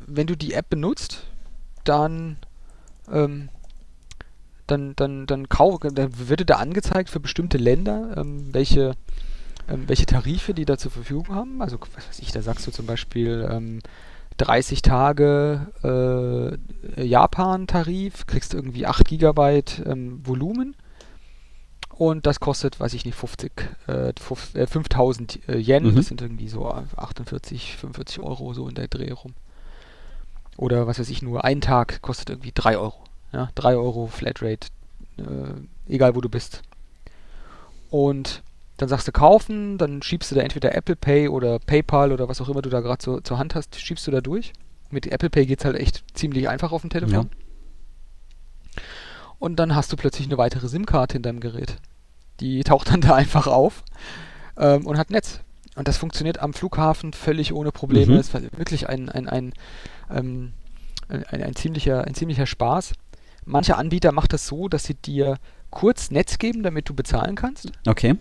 wenn 0.05 0.27
du 0.27 0.35
die 0.35 0.53
App 0.53 0.69
benutzt, 0.69 1.23
dann 1.83 2.37
ähm, 3.11 3.49
dann, 4.69 4.95
dann, 4.95 5.25
dann, 5.25 5.47
dann 5.47 6.29
wird 6.29 6.49
da 6.49 6.57
angezeigt 6.57 7.09
für 7.09 7.19
bestimmte 7.19 7.57
Länder, 7.57 8.15
ähm, 8.17 8.53
welche, 8.53 8.93
ähm, 9.69 9.83
welche 9.87 10.05
Tarife 10.05 10.53
die 10.53 10.65
da 10.65 10.77
zur 10.77 10.91
Verfügung 10.91 11.29
haben. 11.29 11.61
Also, 11.61 11.77
was 11.95 12.07
weiß 12.07 12.19
ich, 12.19 12.31
da 12.31 12.41
sagst 12.41 12.65
du 12.67 12.71
zum 12.71 12.85
Beispiel 12.85 13.47
ähm, 13.51 13.79
30 14.37 14.81
Tage 14.81 15.67
äh, 16.97 17.03
Japan-Tarif, 17.03 18.25
kriegst 18.25 18.53
irgendwie 18.53 18.85
8 18.85 19.05
Gigabyte 19.07 19.83
ähm, 19.85 20.21
Volumen 20.25 20.75
und 21.89 22.25
das 22.25 22.39
kostet, 22.39 22.79
weiß 22.79 22.93
ich 22.93 23.03
nicht, 23.03 23.15
50, 23.15 23.51
äh, 23.87 24.13
fuf- 24.19 24.55
äh, 24.57 24.65
5000 24.67 25.39
äh, 25.49 25.57
Yen, 25.57 25.83
Mhm. 25.91 25.95
das 25.95 26.05
sind 26.07 26.21
irgendwie 26.21 26.47
so 26.47 26.65
48, 26.71 27.75
45 27.75 28.21
Euro 28.21 28.53
so 28.53 28.67
in 28.69 28.75
der 28.75 28.87
Dreh 28.87 29.11
rum. 29.11 29.33
Oder 30.55 30.87
was 30.87 30.99
weiß 30.99 31.09
ich, 31.09 31.21
nur 31.21 31.43
ein 31.43 31.59
Tag 31.61 32.01
kostet 32.01 32.29
irgendwie 32.29 32.51
3 32.53 32.77
Euro. 32.77 33.03
Ja, 33.33 33.49
3 33.55 33.75
Euro 33.75 34.07
Flatrate, 34.07 34.67
äh, 35.17 35.93
egal 35.93 36.15
wo 36.15 36.21
du 36.21 36.29
bist. 36.29 36.61
Und 37.89 38.41
dann 38.79 38.87
sagst 38.87 39.07
du 39.09 39.11
kaufen, 39.11 39.77
dann 39.77 40.01
schiebst 40.01 40.31
du 40.31 40.35
da 40.35 40.41
entweder 40.41 40.73
Apple 40.73 40.95
Pay 40.95 41.27
oder 41.27 41.59
PayPal 41.59 42.13
oder 42.13 42.29
was 42.29 42.39
auch 42.39 42.47
immer 42.47 42.61
du 42.61 42.69
da 42.69 42.79
gerade 42.79 43.03
so 43.03 43.19
zur 43.19 43.37
Hand 43.37 43.53
hast, 43.53 43.75
schiebst 43.75 44.07
du 44.07 44.11
da 44.11 44.21
durch. 44.21 44.53
Mit 44.89 45.05
Apple 45.07 45.29
Pay 45.29 45.45
geht 45.45 45.59
es 45.59 45.65
halt 45.65 45.75
echt 45.75 46.03
ziemlich 46.17 46.47
einfach 46.47 46.71
auf 46.71 46.81
dem 46.81 46.89
Telefon. 46.89 47.29
Und 49.37 49.57
dann 49.57 49.75
hast 49.75 49.91
du 49.91 49.97
plötzlich 49.97 50.27
eine 50.27 50.37
weitere 50.37 50.69
SIM-Karte 50.69 51.17
in 51.17 51.23
deinem 51.23 51.41
Gerät. 51.41 51.75
Die 52.39 52.63
taucht 52.63 52.89
dann 52.89 53.01
da 53.01 53.15
einfach 53.15 53.47
auf 53.47 53.83
ähm, 54.57 54.87
und 54.87 54.97
hat 54.97 55.09
Netz. 55.09 55.41
Und 55.75 55.89
das 55.89 55.97
funktioniert 55.97 56.39
am 56.39 56.53
Flughafen 56.53 57.11
völlig 57.11 57.53
ohne 57.53 57.73
Probleme. 57.73 58.13
Mhm. 58.13 58.19
Es 58.19 58.33
war 58.33 58.41
wirklich 58.41 58.87
ein, 58.87 59.09
ein, 59.09 59.27
ein, 59.27 59.53
ähm, 60.09 60.53
ein, 61.09 61.25
ein, 61.25 61.43
ein, 61.43 61.55
ziemlicher, 61.55 62.05
ein 62.05 62.15
ziemlicher 62.15 62.45
Spaß. 62.45 62.93
Manche 63.43 63.75
Anbieter 63.75 64.13
macht 64.13 64.31
das 64.31 64.47
so, 64.47 64.69
dass 64.69 64.85
sie 64.85 64.95
dir 64.95 65.37
kurz 65.69 66.11
Netz 66.11 66.37
geben, 66.37 66.63
damit 66.63 66.87
du 66.87 66.93
bezahlen 66.93 67.35
kannst. 67.35 67.73
Okay. 67.85 68.15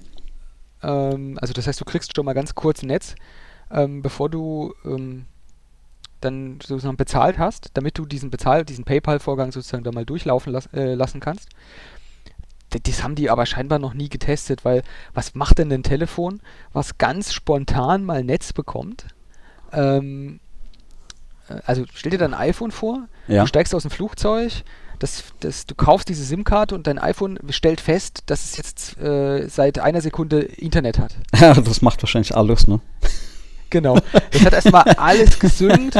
Ähm, 0.82 1.38
also 1.40 1.52
das 1.52 1.66
heißt, 1.66 1.80
du 1.80 1.84
kriegst 1.84 2.14
schon 2.14 2.24
mal 2.24 2.34
ganz 2.34 2.54
kurz 2.54 2.82
Netz, 2.82 3.14
ähm, 3.70 4.02
bevor 4.02 4.28
du 4.30 4.74
ähm, 4.84 5.26
dann 6.20 6.58
sozusagen 6.60 6.96
bezahlt 6.96 7.38
hast, 7.38 7.70
damit 7.74 7.96
du 7.98 8.04
diesen 8.06 8.30
Bezahl, 8.30 8.64
diesen 8.64 8.84
PayPal-Vorgang 8.84 9.52
sozusagen 9.52 9.84
da 9.84 9.92
mal 9.92 10.04
durchlaufen 10.04 10.52
las 10.52 10.66
äh, 10.72 10.94
lassen 10.94 11.20
kannst. 11.20 11.48
D 12.74 12.80
das 12.80 13.02
haben 13.02 13.14
die 13.14 13.30
aber 13.30 13.46
scheinbar 13.46 13.78
noch 13.78 13.94
nie 13.94 14.08
getestet, 14.08 14.64
weil 14.64 14.82
was 15.14 15.34
macht 15.34 15.58
denn 15.58 15.72
ein 15.72 15.82
Telefon, 15.82 16.40
was 16.72 16.98
ganz 16.98 17.32
spontan 17.32 18.04
mal 18.04 18.24
Netz 18.24 18.52
bekommt? 18.52 19.06
Ähm, 19.72 20.40
äh, 21.48 21.60
also 21.64 21.84
stell 21.94 22.10
dir 22.10 22.18
dein 22.18 22.34
iPhone 22.34 22.70
vor, 22.72 23.06
Ja. 23.26 23.42
du 23.42 23.46
steigst 23.48 23.74
aus 23.74 23.82
dem 23.82 23.90
Flugzeug, 23.90 24.64
das, 24.98 25.24
das, 25.40 25.66
du 25.66 25.74
kaufst 25.74 26.08
diese 26.08 26.24
SIM-Karte 26.24 26.74
und 26.74 26.86
dein 26.86 26.98
iPhone 26.98 27.38
stellt 27.50 27.80
fest, 27.80 28.22
dass 28.26 28.44
es 28.44 28.56
jetzt 28.56 28.98
äh, 29.00 29.46
seit 29.48 29.78
einer 29.78 30.00
Sekunde 30.00 30.40
Internet 30.40 30.98
hat. 30.98 31.14
Ja, 31.40 31.54
das 31.54 31.82
macht 31.82 32.02
wahrscheinlich 32.02 32.36
alles, 32.36 32.66
ne? 32.66 32.80
Genau. 33.70 33.98
Es 34.32 34.44
hat 34.44 34.52
erstmal 34.54 34.82
alles 34.96 35.38
gesynkt 35.38 35.96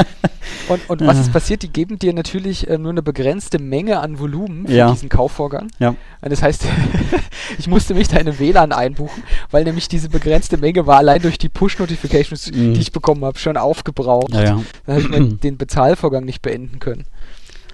und, 0.69 0.89
und 0.89 1.05
was 1.05 1.19
ist 1.19 1.31
passiert? 1.31 1.61
Die 1.61 1.67
geben 1.71 1.99
dir 1.99 2.13
natürlich 2.13 2.67
äh, 2.67 2.77
nur 2.79 2.91
eine 2.91 3.01
begrenzte 3.03 3.59
Menge 3.59 3.99
an 3.99 4.17
Volumen 4.19 4.65
für 4.65 4.73
Ja. 4.73 4.91
diesen 4.91 5.07
Kaufvorgang. 5.09 5.67
Ja. 5.77 5.89
Und 6.21 6.31
das 6.31 6.41
heißt, 6.41 6.65
ich 7.59 7.67
musste 7.67 7.93
mich 7.93 8.07
da 8.07 8.17
in 8.17 8.27
einem 8.27 8.39
WLAN 8.39 8.71
einbuchen, 8.71 9.23
weil 9.51 9.63
nämlich 9.65 9.87
diese 9.87 10.09
begrenzte 10.09 10.57
Menge 10.57 10.87
war 10.87 10.97
allein 10.97 11.21
durch 11.21 11.37
die 11.37 11.49
Push-Notifications, 11.49 12.51
Mhm. 12.51 12.73
die 12.73 12.81
ich 12.81 12.91
bekommen 12.91 13.23
habe, 13.25 13.37
schon 13.37 13.55
aufgebraucht. 13.57 14.33
Ja, 14.33 14.43
ja. 14.43 14.61
Dann 14.87 15.03
habe 15.03 15.23
ich 15.27 15.39
den 15.41 15.57
Bezahlvorgang 15.57 16.25
nicht 16.25 16.41
beenden 16.41 16.79
können 16.79 17.05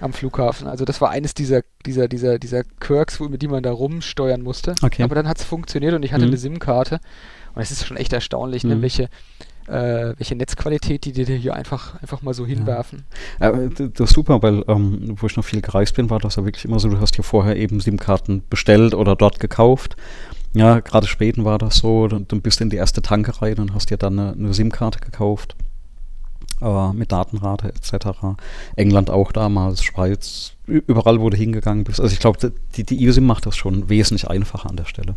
am 0.00 0.12
Flughafen. 0.12 0.66
Also 0.68 0.84
das 0.84 1.00
war 1.00 1.10
eines 1.10 1.32
dieser, 1.34 1.62
dieser, 1.86 2.08
dieser, 2.08 2.38
dieser 2.38 2.62
Quirks, 2.80 3.18
wo- 3.20 3.28
mit 3.28 3.40
die 3.42 3.48
man 3.48 3.62
da 3.62 3.72
rumsteuern 3.72 4.42
musste. 4.42 4.74
Okay. 4.82 5.02
Aber 5.02 5.14
dann 5.14 5.26
hat 5.28 5.38
es 5.38 5.44
funktioniert 5.44 5.94
und 5.94 6.04
ich 6.04 6.12
hatte 6.12 6.24
Mhm. 6.24 6.30
eine 6.32 6.36
SIM-Karte. 6.36 7.00
Und 7.54 7.62
es 7.62 7.70
ist 7.70 7.86
schon 7.86 7.96
echt 7.96 8.12
erstaunlich, 8.12 8.64
ne, 8.64 8.76
Mhm. 8.76 8.82
welche, 8.82 9.04
äh, 9.68 10.12
welche 10.18 10.36
Netzqualität 10.36 11.04
die 11.06 11.12
dir 11.12 11.24
hier 11.36 11.54
einfach, 11.54 12.00
einfach 12.02 12.20
mal 12.22 12.34
so 12.34 12.44
hinwerfen. 12.46 13.04
Äh, 13.40 13.68
d- 13.70 13.88
das 13.94 14.10
ist 14.10 14.14
super, 14.14 14.42
weil 14.42 14.62
ähm, 14.68 15.14
wo 15.18 15.26
ich 15.26 15.36
noch 15.36 15.44
viel 15.44 15.62
gereist 15.62 15.94
bin, 15.96 16.10
war 16.10 16.18
das 16.18 16.36
ja 16.36 16.44
wirklich 16.44 16.64
immer 16.66 16.78
so, 16.78 16.88
du 16.90 17.00
hast 17.00 17.16
dir 17.16 17.22
vorher 17.22 17.56
eben 17.56 17.80
SIM-Karten 17.80 18.42
bestellt 18.50 18.94
oder 18.94 19.16
dort 19.16 19.40
gekauft. 19.40 19.96
Ja, 20.52 20.80
gerade 20.80 21.06
Späten 21.06 21.44
war 21.44 21.58
das 21.58 21.76
so, 21.78 22.06
dann, 22.08 22.28
dann 22.28 22.40
bist 22.42 22.60
du 22.60 22.64
in 22.64 22.70
die 22.70 22.76
erste 22.76 23.02
Tanke 23.02 23.42
rein 23.42 23.58
und 23.58 23.74
hast 23.74 23.90
dir 23.90 23.96
dann 23.96 24.18
eine, 24.18 24.32
eine 24.32 24.54
SIM-Karte 24.54 25.00
gekauft. 25.00 25.56
Äh, 26.62 26.92
mit 26.94 27.12
Datenrate 27.12 27.68
etc. 27.68 28.08
England 28.76 29.10
auch 29.10 29.30
damals, 29.32 29.82
Schweiz, 29.84 30.52
überall, 30.66 31.20
wo 31.20 31.28
du 31.28 31.36
hingegangen 31.36 31.84
bist. 31.84 32.00
Also 32.00 32.12
ich 32.14 32.18
glaube, 32.18 32.52
die, 32.76 32.84
die 32.84 33.06
eSIM 33.06 33.26
macht 33.26 33.44
das 33.46 33.56
schon 33.56 33.88
wesentlich 33.90 34.28
einfacher 34.28 34.70
an 34.70 34.76
der 34.76 34.86
Stelle. 34.86 35.16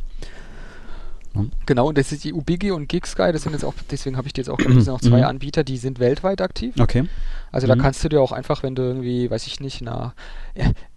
Genau, 1.65 1.87
und 1.87 1.97
das 1.97 2.11
ist 2.11 2.23
die 2.25 2.33
Ubigi 2.33 2.71
und 2.71 2.89
GigSky, 2.89 3.31
das 3.31 3.43
sind 3.43 3.53
jetzt 3.53 3.63
auch, 3.63 3.73
deswegen 3.91 4.17
habe 4.17 4.27
ich 4.27 4.33
dir 4.33 4.41
jetzt 4.41 4.49
auch 4.49 4.57
gesagt, 4.57 4.75
das 4.75 4.83
sind 4.85 4.93
auch 4.93 4.99
zwei 5.09 5.19
Mhm. 5.19 5.25
Anbieter, 5.25 5.63
die 5.63 5.77
sind 5.77 5.99
weltweit 5.99 6.41
aktiv. 6.41 6.73
Okay. 6.77 7.07
Also 7.51 7.67
da 7.67 7.75
Mhm. 7.75 7.79
kannst 7.81 8.03
du 8.03 8.09
dir 8.09 8.19
auch 8.19 8.31
einfach, 8.33 8.63
wenn 8.63 8.75
du 8.75 8.81
irgendwie, 8.81 9.29
weiß 9.31 9.47
ich 9.47 9.59
nicht, 9.61 9.81
nach, 9.81 10.13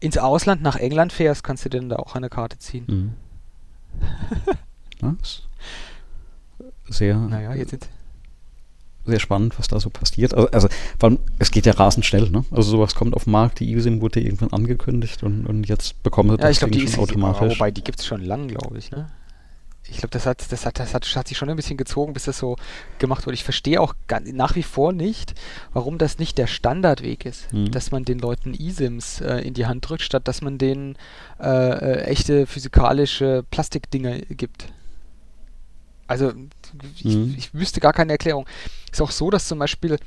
ins 0.00 0.18
Ausland 0.18 0.60
nach 0.62 0.74
England 0.76 1.12
fährst, 1.12 1.44
kannst 1.44 1.64
du 1.66 1.68
dir 1.68 1.78
dann 1.78 1.90
da 1.90 1.96
auch 1.96 2.16
eine 2.16 2.30
Karte 2.30 2.58
ziehen. 2.58 3.14
Mhm. 5.00 5.16
Sehr, 6.88 7.16
Naja, 7.16 7.54
jetzt 7.54 7.70
sind 7.70 7.88
sehr 9.04 9.20
spannend, 9.20 9.58
was 9.58 9.68
da 9.68 9.80
so 9.80 9.90
passiert. 9.90 10.34
Also, 10.34 10.48
also 10.50 10.68
vor 10.98 11.08
allem, 11.10 11.18
es 11.38 11.50
geht 11.50 11.66
ja 11.66 11.72
rasend 11.72 12.06
schnell, 12.06 12.30
ne? 12.30 12.44
Also 12.50 12.70
sowas 12.70 12.94
kommt 12.94 13.14
auf 13.14 13.24
den 13.24 13.32
Markt, 13.32 13.60
die 13.60 13.72
eSIM 13.74 14.00
wurde 14.00 14.20
irgendwann 14.20 14.52
angekündigt 14.52 15.22
und, 15.22 15.46
und 15.46 15.64
jetzt 15.68 16.02
bekommen 16.02 16.30
sie 16.30 16.42
Ja, 16.42 16.50
ich 16.50 16.58
glaube, 16.58 16.72
Ding 16.72 16.86
die 16.86 16.92
schon 16.92 17.00
automatisch. 17.00 17.56
Wobei, 17.56 17.70
die 17.70 17.82
gibt 17.82 18.00
es 18.00 18.06
schon 18.06 18.22
lang, 18.22 18.48
glaube 18.48 18.78
ich, 18.78 18.90
ne? 18.90 19.10
Ich 19.90 19.98
glaube, 19.98 20.10
das 20.12 20.26
hat, 20.26 20.50
das, 20.52 20.64
hat, 20.64 20.78
das 20.78 20.94
hat, 20.94 21.04
hat 21.16 21.26
sich 21.28 21.36
schon 21.36 21.50
ein 21.50 21.56
bisschen 21.56 21.76
gezogen, 21.76 22.12
bis 22.14 22.24
das 22.24 22.38
so 22.38 22.56
gemacht 22.98 23.26
wurde. 23.26 23.34
Ich 23.34 23.42
verstehe 23.42 23.80
auch 23.80 23.94
gar, 24.06 24.20
nach 24.20 24.54
wie 24.54 24.62
vor 24.62 24.92
nicht, 24.92 25.34
warum 25.72 25.98
das 25.98 26.18
nicht 26.20 26.38
der 26.38 26.46
Standardweg 26.46 27.26
ist, 27.26 27.52
Mhm. 27.52 27.72
dass 27.72 27.90
man 27.90 28.04
den 28.04 28.20
Leuten 28.20 28.54
eSIMs 28.54 29.20
äh, 29.20 29.38
in 29.38 29.54
die 29.54 29.66
Hand 29.66 29.86
drückt, 29.88 30.02
statt 30.02 30.28
dass 30.28 30.40
man 30.40 30.56
denen 30.56 30.96
äh, 31.40 31.48
äh, 31.48 32.02
echte 32.04 32.46
physikalische 32.46 33.44
Plastikdinger 33.50 34.18
gibt. 34.20 34.68
Also, 36.06 36.32
ich, 36.96 37.04
Mhm. 37.04 37.34
ich 37.36 37.52
wüsste 37.52 37.80
gar 37.80 37.92
keine 37.92 38.12
Erklärung. 38.12 38.46
Ist 38.92 39.00
auch 39.00 39.10
so, 39.10 39.30
dass 39.30 39.48
zum 39.48 39.58
Beispiel 39.58 39.98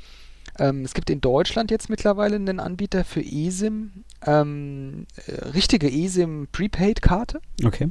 ähm, 0.58 0.84
es 0.84 0.94
gibt 0.94 1.10
in 1.10 1.20
Deutschland 1.20 1.70
jetzt 1.70 1.90
mittlerweile 1.90 2.36
einen 2.36 2.60
Anbieter 2.60 3.04
für 3.04 3.20
eSIM, 3.20 4.04
ähm, 4.24 5.06
äh, 5.26 5.32
richtige 5.48 5.90
eSIM 5.90 6.48
Prepaid-Karte. 6.52 7.40
Okay. 7.64 7.90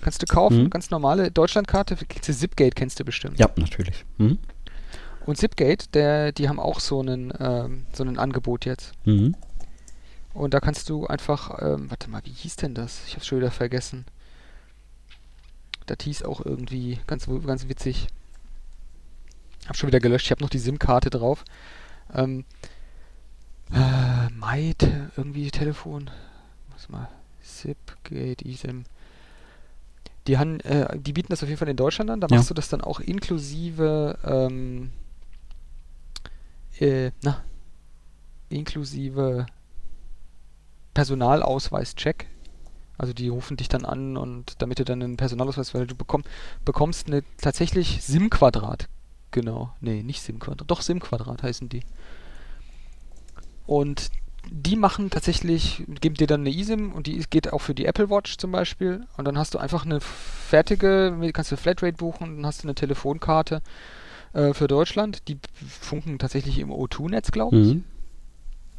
Kannst 0.00 0.22
du 0.22 0.26
kaufen, 0.26 0.64
Mhm. 0.64 0.70
ganz 0.70 0.90
normale 0.90 1.30
Deutschlandkarte. 1.30 1.96
Zipgate 2.22 2.74
kennst 2.74 2.98
du 3.00 3.04
bestimmt. 3.04 3.38
Ja, 3.38 3.50
natürlich. 3.56 4.04
Mhm. 4.18 4.38
Und 5.26 5.36
Zipgate, 5.36 5.88
der, 5.92 6.32
die 6.32 6.48
haben 6.48 6.58
auch 6.60 6.80
so 6.80 7.00
einen, 7.00 7.32
ähm, 7.38 7.84
so 7.92 8.04
ein 8.04 8.18
Angebot 8.18 8.64
jetzt. 8.64 8.92
Mhm. 9.04 9.34
Und 10.32 10.54
da 10.54 10.60
kannst 10.60 10.88
du 10.88 11.06
einfach, 11.08 11.60
ähm, 11.60 11.90
warte 11.90 12.08
mal, 12.08 12.22
wie 12.24 12.30
hieß 12.32 12.56
denn 12.56 12.72
das? 12.74 13.02
Ich 13.06 13.16
hab's 13.16 13.26
schon 13.26 13.38
wieder 13.38 13.50
vergessen. 13.50 14.06
Das 15.86 15.98
hieß 16.02 16.22
auch 16.22 16.44
irgendwie 16.44 16.98
ganz, 17.06 17.26
ganz 17.46 17.68
witzig. 17.68 18.06
Hab 19.66 19.76
schon 19.76 19.86
wieder 19.88 20.00
gelöscht, 20.00 20.26
ich 20.26 20.30
habe 20.30 20.42
noch 20.42 20.50
die 20.50 20.58
SIM-Karte 20.58 21.10
drauf. 21.10 21.44
Ähm, 22.12 22.44
äh, 23.72 24.28
Might, 24.30 24.82
irgendwie 25.16 25.50
Telefon. 25.50 26.10
Muss 26.72 26.88
mal. 26.88 27.08
SIP, 27.42 27.76
Gate, 28.04 28.42
eSIM. 28.44 28.84
Die, 30.26 30.38
haben, 30.38 30.60
äh, 30.60 30.98
die 30.98 31.12
bieten 31.12 31.28
das 31.30 31.42
auf 31.42 31.48
jeden 31.48 31.58
Fall 31.58 31.68
in 31.68 31.76
Deutschland 31.76 32.10
an. 32.10 32.20
Da 32.20 32.26
Ja. 32.30 32.36
machst 32.36 32.50
du 32.50 32.54
das 32.54 32.68
dann 32.68 32.80
auch 32.80 33.00
inklusive, 33.00 34.18
ähm, 34.24 34.90
äh, 36.78 37.10
na, 37.22 37.42
inklusive 38.48 39.46
Personalausweis-Check. 40.94 42.26
Also 42.98 43.12
die 43.14 43.28
rufen 43.28 43.56
dich 43.56 43.68
dann 43.68 43.84
an 43.86 44.16
und 44.16 44.60
damit 44.60 44.78
du 44.78 44.84
dann 44.84 45.02
einen 45.02 45.16
Personalausweis, 45.16 45.72
weil 45.74 45.86
du 45.86 45.94
bekomm, 45.94 46.22
bekommst 46.64 47.06
eine 47.06 47.22
tatsächlich 47.38 48.02
SIM-Quadrat. 48.02 48.88
Genau. 49.30 49.72
Nee, 49.80 50.02
nicht 50.02 50.22
SIM-Quadrat. 50.22 50.70
Doch 50.70 50.82
SIM-Quadrat 50.82 51.42
heißen 51.42 51.68
die. 51.68 51.82
Und 53.66 54.10
die 54.50 54.76
machen 54.76 55.10
tatsächlich, 55.10 55.84
geben 56.00 56.14
dir 56.14 56.26
dann 56.26 56.40
eine 56.40 56.50
eSIM 56.50 56.92
und 56.92 57.06
die 57.06 57.22
geht 57.28 57.52
auch 57.52 57.60
für 57.60 57.74
die 57.74 57.84
Apple 57.84 58.10
Watch 58.10 58.38
zum 58.38 58.50
Beispiel. 58.50 59.06
Und 59.16 59.26
dann 59.26 59.38
hast 59.38 59.54
du 59.54 59.58
einfach 59.58 59.84
eine 59.84 60.00
fertige, 60.00 61.30
kannst 61.32 61.52
du 61.52 61.56
Flatrate 61.56 61.96
buchen 61.96 62.28
und 62.28 62.36
dann 62.36 62.46
hast 62.46 62.62
du 62.62 62.66
eine 62.66 62.74
Telefonkarte 62.74 63.62
äh, 64.32 64.54
für 64.54 64.66
Deutschland. 64.66 65.28
Die 65.28 65.38
funken 65.68 66.18
tatsächlich 66.18 66.58
im 66.58 66.70
O2-Netz, 66.70 67.30
glaube 67.30 67.58
ich. 67.58 67.74
Mhm. 67.74 67.84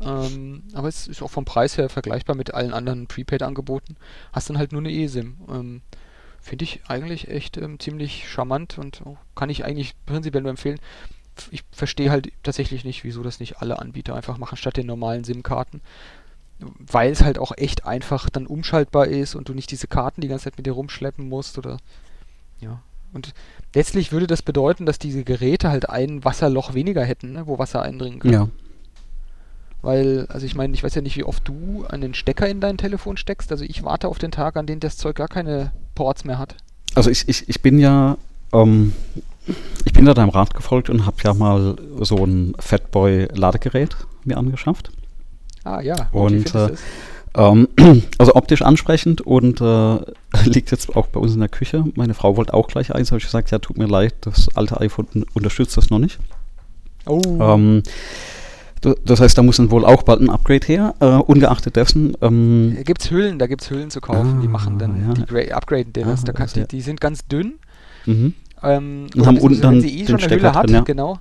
Ähm, 0.02 0.64
aber 0.74 0.88
es 0.88 1.08
ist 1.08 1.22
auch 1.22 1.30
vom 1.30 1.46
Preis 1.46 1.78
her 1.78 1.90
vergleichbar 1.90 2.36
mit 2.36 2.54
allen 2.54 2.74
anderen 2.74 3.08
Prepaid-Angeboten. 3.08 3.98
Hast 4.34 4.50
dann 4.50 4.58
halt 4.58 4.72
nur 4.72 4.82
eine 4.82 4.92
eSIM. 4.92 5.38
Ähm, 5.48 5.82
Finde 6.42 6.64
ich 6.66 6.82
eigentlich 6.88 7.28
echt 7.28 7.58
ähm, 7.58 7.80
ziemlich 7.80 8.28
charmant 8.28 8.78
und 8.78 9.04
kann 9.36 9.50
ich 9.50 9.64
eigentlich 9.64 9.94
prinzipiell 10.06 10.42
nur 10.42 10.50
empfehlen. 10.50 10.80
Ich 11.52 11.64
verstehe 11.72 12.12
halt 12.12 12.32
tatsächlich 12.44 12.84
nicht, 12.84 13.04
wieso 13.04 13.24
das 13.24 13.40
nicht 13.40 13.62
alle 13.62 13.80
Anbieter 13.80 14.16
einfach 14.16 14.38
machen 14.38 14.58
statt 14.58 14.76
den 14.76 14.88
normalen 14.88 15.24
SIM-Karten. 15.24 15.82
Weil 16.60 17.12
es 17.12 17.24
halt 17.24 17.40
auch 17.40 17.54
echt 17.58 17.86
einfach 17.86 18.30
dann 18.30 18.48
umschaltbar 18.48 19.08
ist 19.08 19.36
und 19.36 19.50
du 19.50 19.54
nicht 19.54 19.72
diese 19.72 19.88
Karten 19.88 20.22
die 20.22 20.28
ganze 20.28 20.46
Zeit 20.46 20.58
mit 20.58 20.66
dir 20.66 20.74
rumschleppen 20.74 21.28
musst 21.30 21.58
oder 21.58 21.78
ja. 22.60 22.82
Und 23.14 23.34
letztlich 23.76 24.12
würde 24.12 24.28
das 24.28 24.42
bedeuten, 24.42 24.86
dass 24.86 25.00
diese 25.00 25.24
Geräte 25.24 25.70
halt 25.70 25.90
ein 25.90 26.24
Wasserloch 26.24 26.74
weniger 26.74 27.04
hätten, 27.04 27.34
ne, 27.34 27.48
wo 27.48 27.60
Wasser 27.60 27.82
eindringen 27.82 28.20
kann. 28.20 28.32
Ja. 28.32 28.48
Weil, 29.82 30.28
also 30.30 30.46
ich 30.46 30.56
meine, 30.56 30.74
ich 30.74 30.84
weiß 30.84 30.94
ja 30.96 31.02
nicht, 31.02 31.18
wie 31.18 31.24
oft 31.24 31.48
du 31.48 31.86
einen 31.90 32.14
Stecker 32.14 32.48
in 32.48 32.60
dein 32.60 32.78
Telefon 32.78 33.18
steckst. 33.18 33.52
Also 33.52 33.64
ich 33.66 33.84
warte 33.84 34.08
auf 34.08 34.20
den 34.20 34.32
Tag, 34.32 34.56
an 34.58 34.68
dem 34.68 34.80
das 34.80 34.98
Zeug 34.98 35.16
gar 35.16 35.28
keine 35.28 35.72
Ports 35.96 36.24
mehr 36.24 36.38
hat. 36.38 36.56
Also 36.94 37.10
ich, 37.10 37.28
ich, 37.28 37.50
ich 37.50 37.62
bin 37.62 37.80
ja, 37.80 38.18
ähm, 38.54 38.94
ich 39.86 39.94
bin 39.94 40.06
da 40.06 40.14
deinem 40.14 40.30
Rat 40.30 40.54
gefolgt 40.54 40.90
und 40.90 41.06
habe 41.06 41.18
ja 41.24 41.34
mal 41.34 41.76
so 42.02 42.24
ein 42.26 42.54
Fatboy-Ladegerät 42.60 43.96
mir 44.24 44.38
angeschafft. 44.38 44.92
Ah 45.64 45.82
ja, 45.82 46.10
Und, 46.12 46.54
äh? 46.56 46.70
Ähm, 47.34 47.70
also 48.18 48.36
optisch 48.36 48.62
ansprechend 48.62 49.22
und 49.22 49.62
äh, 49.62 50.00
liegt 50.44 50.70
jetzt 50.72 50.96
auch 50.96 51.08
bei 51.08 51.20
uns 51.20 51.34
in 51.34 51.40
der 51.40 51.48
Küche. 51.50 51.86
Meine 51.96 52.14
Frau 52.14 52.36
wollte 52.36 52.54
auch 52.54 52.68
gleich 52.68 52.94
eins, 52.94 53.12
habe 53.12 53.20
ich 53.20 53.24
gesagt, 53.26 53.52
ja, 53.52 53.60
tut 53.60 53.78
mir 53.78 53.86
leid, 53.88 54.14
das 54.22 54.50
alte 54.56 54.80
iPhone 54.82 55.08
un- 55.16 55.26
unterstützt 55.34 55.78
das 55.78 55.90
noch 55.90 56.00
nicht. 56.00 56.20
Oh, 57.06 57.22
Ähm, 57.40 57.84
das 58.82 59.22
heißt, 59.22 59.38
da 59.38 59.44
muss 59.44 59.58
dann 59.58 59.70
wohl 59.72 59.86
auch 59.86 60.04
bald 60.04 60.22
ein 60.22 60.30
Upgrade 60.30 60.66
her. 60.66 60.96
Äh, 61.00 61.06
ungeachtet 61.06 61.76
dessen, 61.76 62.18
ähm, 62.22 62.74
da 62.76 62.84
gibt's 62.84 63.12
Hüllen, 63.12 63.38
da 63.40 63.48
gibt's 63.48 63.70
Hüllen 63.70 63.90
zu 63.92 64.02
kaufen. 64.02 64.42
die 64.42 64.48
Ah, 64.48 64.52
machen 64.52 64.80
dann, 64.80 65.08
ja. 65.08 65.14
die 65.14 65.22
gra- 65.24 65.52
upgraden 65.52 65.94
das. 65.94 66.22
Ah, 66.22 66.26
Da 66.26 66.34
kann, 66.34 66.48
ja- 66.56 66.64
die, 66.64 66.68
die 66.78 66.82
sind 66.82 67.00
ganz 67.00 67.28
dünn. 67.28 67.54
mhm. 68.06 68.34
Ähm, 68.64 69.08
Und 69.16 69.26
haben 69.26 69.38
unten 69.40 69.60
dann 69.62 69.74
wenn 69.76 69.82
sie 69.82 69.90
eh 69.90 69.98
den 70.00 70.06
schon 70.08 70.16
eine 70.18 70.24
Stecker 70.24 70.42
Hülle 70.50 70.54
hat, 70.54 70.66
drin, 70.68 70.74
ja. 70.76 70.82
Mhm. 70.82 70.86
genau. 70.86 71.20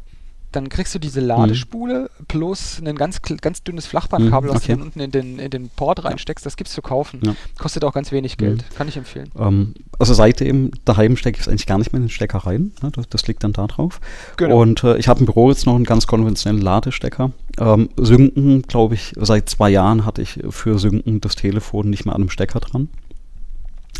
Dann 0.52 0.68
kriegst 0.68 0.92
du 0.94 0.98
diese 0.98 1.20
Ladespule 1.20 2.10
plus 2.26 2.80
ein 2.84 2.96
ganz, 2.96 3.22
ganz 3.22 3.62
dünnes 3.62 3.86
Flachbandkabel, 3.86 4.50
Mhm, 4.50 4.54
das 4.54 4.62
okay. 4.64 4.72
du 4.72 4.78
dann 4.78 4.86
unten 4.88 5.00
in 5.00 5.10
den, 5.12 5.38
in 5.38 5.50
den 5.50 5.68
Port 5.68 6.04
reinsteckst. 6.04 6.44
Das 6.44 6.56
gibt's 6.56 6.72
zu 6.72 6.82
kaufen. 6.82 7.20
Ja. 7.24 7.36
Kostet 7.58 7.84
auch 7.84 7.92
ganz 7.92 8.10
wenig 8.10 8.36
Geld. 8.36 8.64
Kann 8.74 8.88
ich 8.88 8.96
empfehlen. 8.96 9.30
ähm, 9.38 9.74
also 9.98 10.12
seitdem 10.14 10.72
daheim 10.84 11.16
stecke 11.16 11.36
ich 11.36 11.42
es 11.42 11.48
eigentlich 11.48 11.66
gar 11.66 11.78
nicht 11.78 11.92
mehr 11.92 11.98
in 11.98 12.06
den 12.06 12.10
Stecker 12.10 12.38
rein. 12.38 12.72
Ne? 12.82 12.90
Das, 12.90 13.08
das 13.08 13.26
liegt 13.28 13.44
dann 13.44 13.52
da 13.52 13.66
drauf. 13.66 14.00
Genau. 14.38 14.60
Und 14.60 14.82
äh, 14.82 14.96
ich 14.96 15.06
habe 15.08 15.20
im 15.20 15.26
Büro 15.26 15.50
jetzt 15.50 15.66
noch 15.66 15.76
einen 15.76 15.84
ganz 15.84 16.06
konventionellen 16.06 16.62
Ladestecker. 16.62 17.30
Ähm, 17.58 17.88
Synken, 17.96 18.62
glaube 18.62 18.94
ich, 18.94 19.12
seit 19.16 19.48
zwei 19.48 19.70
Jahren 19.70 20.04
hatte 20.04 20.22
ich 20.22 20.40
für 20.50 20.78
Synken 20.78 21.20
das 21.20 21.36
Telefon 21.36 21.90
nicht 21.90 22.06
mehr 22.06 22.14
an 22.14 22.22
einem 22.22 22.30
Stecker 22.30 22.58
dran. 22.60 22.88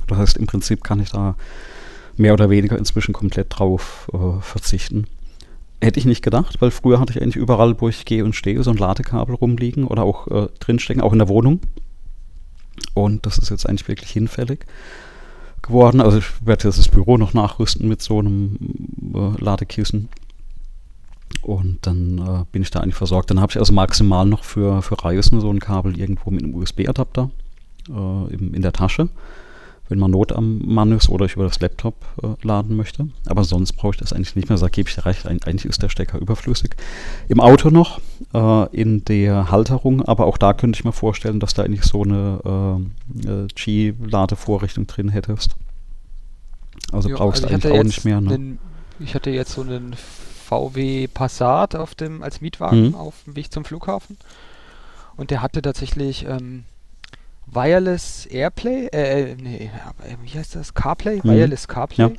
Das 0.09 0.19
heißt, 0.19 0.37
im 0.39 0.47
Prinzip 0.47 0.83
kann 0.83 1.01
ich 1.01 1.11
da 1.11 1.37
mehr 2.17 2.33
oder 2.33 2.51
weniger 2.51 2.77
inzwischen 2.77 3.13
komplett 3.13 3.47
drauf 3.51 4.11
äh, 4.13 4.41
verzichten. 4.43 5.07
Hätte 5.83 5.99
ich 5.99 6.07
nicht 6.07 6.23
gedacht, 6.23 6.61
weil 6.61 6.71
früher 6.71 7.01
hatte 7.01 7.13
ich 7.13 7.23
eigentlich 7.23 7.37
überall, 7.37 7.81
wo 7.81 7.89
ich 7.89 8.05
gehe 8.05 8.25
und 8.25 8.35
stehe, 8.35 8.63
so 8.63 8.71
ein 8.71 8.77
Ladekabel 8.77 9.35
rumliegen 9.35 9.87
oder 9.87 10.03
auch 10.03 10.29
äh, 10.29 10.49
drinstecken, 10.59 11.03
auch 11.03 11.13
in 11.13 11.19
der 11.19 11.29
Wohnung. 11.29 11.61
Und 12.95 13.25
das 13.25 13.39
ist 13.39 13.51
jetzt 13.51 13.67
eigentlich 13.67 13.89
wirklich 13.89 14.11
hinfällig 14.11 14.67
geworden. 15.63 16.01
Also 16.01 16.19
ich 16.19 16.47
werde 16.47 16.69
jetzt 16.69 16.79
das 16.79 16.89
Büro 16.89 17.17
noch 17.17 17.35
nachrüsten 17.35 17.89
mit 17.89 18.03
so 18.03 18.19
einem 18.19 18.57
äh, 19.15 19.43
Ladekissen. 19.43 20.09
Und 21.43 21.79
dann 21.83 22.19
äh, 22.19 22.45
bin 22.53 22.63
ich 22.63 22.71
da 22.71 22.81
eigentlich 22.81 22.97
versorgt. 22.97 23.31
Dann 23.31 23.41
habe 23.41 23.53
ich 23.53 23.59
also 23.59 23.73
maximal 23.73 24.27
noch 24.27 24.45
für, 24.45 24.83
für 24.83 25.03
Reisen 25.03 25.41
so 25.41 25.51
ein 25.51 25.61
Kabel 25.61 25.99
irgendwo 25.99 26.31
mit 26.31 26.45
einem 26.45 26.55
USB-Adapter 26.55 27.31
äh, 27.89 28.35
im, 28.35 28.53
in 28.55 28.63
der 28.63 28.73
Tasche, 28.73 29.09
wenn 29.91 29.99
man 29.99 30.11
Not 30.13 30.33
am 30.33 30.61
Mann 30.65 30.93
ist 30.93 31.09
oder 31.11 31.27
ich 31.27 31.35
über 31.35 31.45
das 31.45 31.61
Laptop 31.61 31.95
äh, 32.23 32.29
laden 32.47 32.77
möchte. 32.77 33.09
Aber 33.27 33.45
sonst 33.45 33.73
brauche 33.75 33.93
ich 33.95 33.99
das 34.01 34.13
eigentlich 34.13 34.37
nicht 34.37 34.49
mehr. 34.49 34.57
Da 34.59 34.69
gebe 34.69 34.89
ich 34.89 35.05
recht, 35.05 35.27
Eig- 35.27 35.47
eigentlich 35.47 35.67
ist 35.67 35.83
der 35.83 35.89
Stecker 35.91 36.19
überflüssig. 36.19 36.77
Im 37.29 37.41
Auto 37.41 37.71
noch, 37.71 38.01
äh, 38.33 38.75
in 38.75 39.05
der 39.05 39.51
Halterung, 39.51 40.03
aber 40.03 40.27
auch 40.27 40.39
da 40.39 40.53
könnte 40.55 40.79
ich 40.79 40.85
mir 40.85 40.93
vorstellen, 40.93 41.41
dass 41.41 41.53
da 41.55 41.63
eigentlich 41.65 41.83
so 41.85 42.03
eine 42.05 42.81
äh, 43.27 43.29
äh, 43.29 43.47
G-Ladevorrichtung 43.55 44.87
drin 44.87 45.09
hättest. 45.11 45.51
Also 46.93 47.09
Ja, 47.11 47.17
brauchst 47.17 47.45
also 47.45 47.49
du 47.49 47.59
ich 47.59 47.65
eigentlich 47.67 47.81
auch 47.81 47.85
nicht 47.85 48.05
mehr. 48.05 48.21
Ne? 48.21 48.35
einen- 48.35 48.59
ich 49.01 49.15
hatte 49.15 49.31
jetzt 49.31 49.53
so 49.53 49.63
einen 49.63 49.95
VW 50.47 51.07
Passat 51.09 51.75
auf 51.77 51.95
dem, 51.95 52.23
als 52.23 52.41
Mietwagen 52.41 52.89
Mhm. 52.89 52.95
auf 52.95 53.15
dem 53.25 53.37
Weg 53.37 53.53
zum 53.53 53.65
Flughafen. 53.65 54.17
Und 55.17 55.31
der 55.31 55.43
hatte 55.43 55.63
tatsächlich 55.63 56.27
ähm, 56.27 56.65
Wireless 57.53 58.27
Airplay, 58.27 58.87
äh, 58.93 59.33
äh, 59.33 59.37
nee, 59.41 59.71
äh, 60.05 60.15
wie 60.23 60.39
heißt 60.39 60.55
das? 60.57 60.75
CarPlay? 60.75 61.21
Mhm. 61.23 61.31
Wireless 61.31 61.67
CarPlay. 61.69 62.05
Ja. 62.07 62.11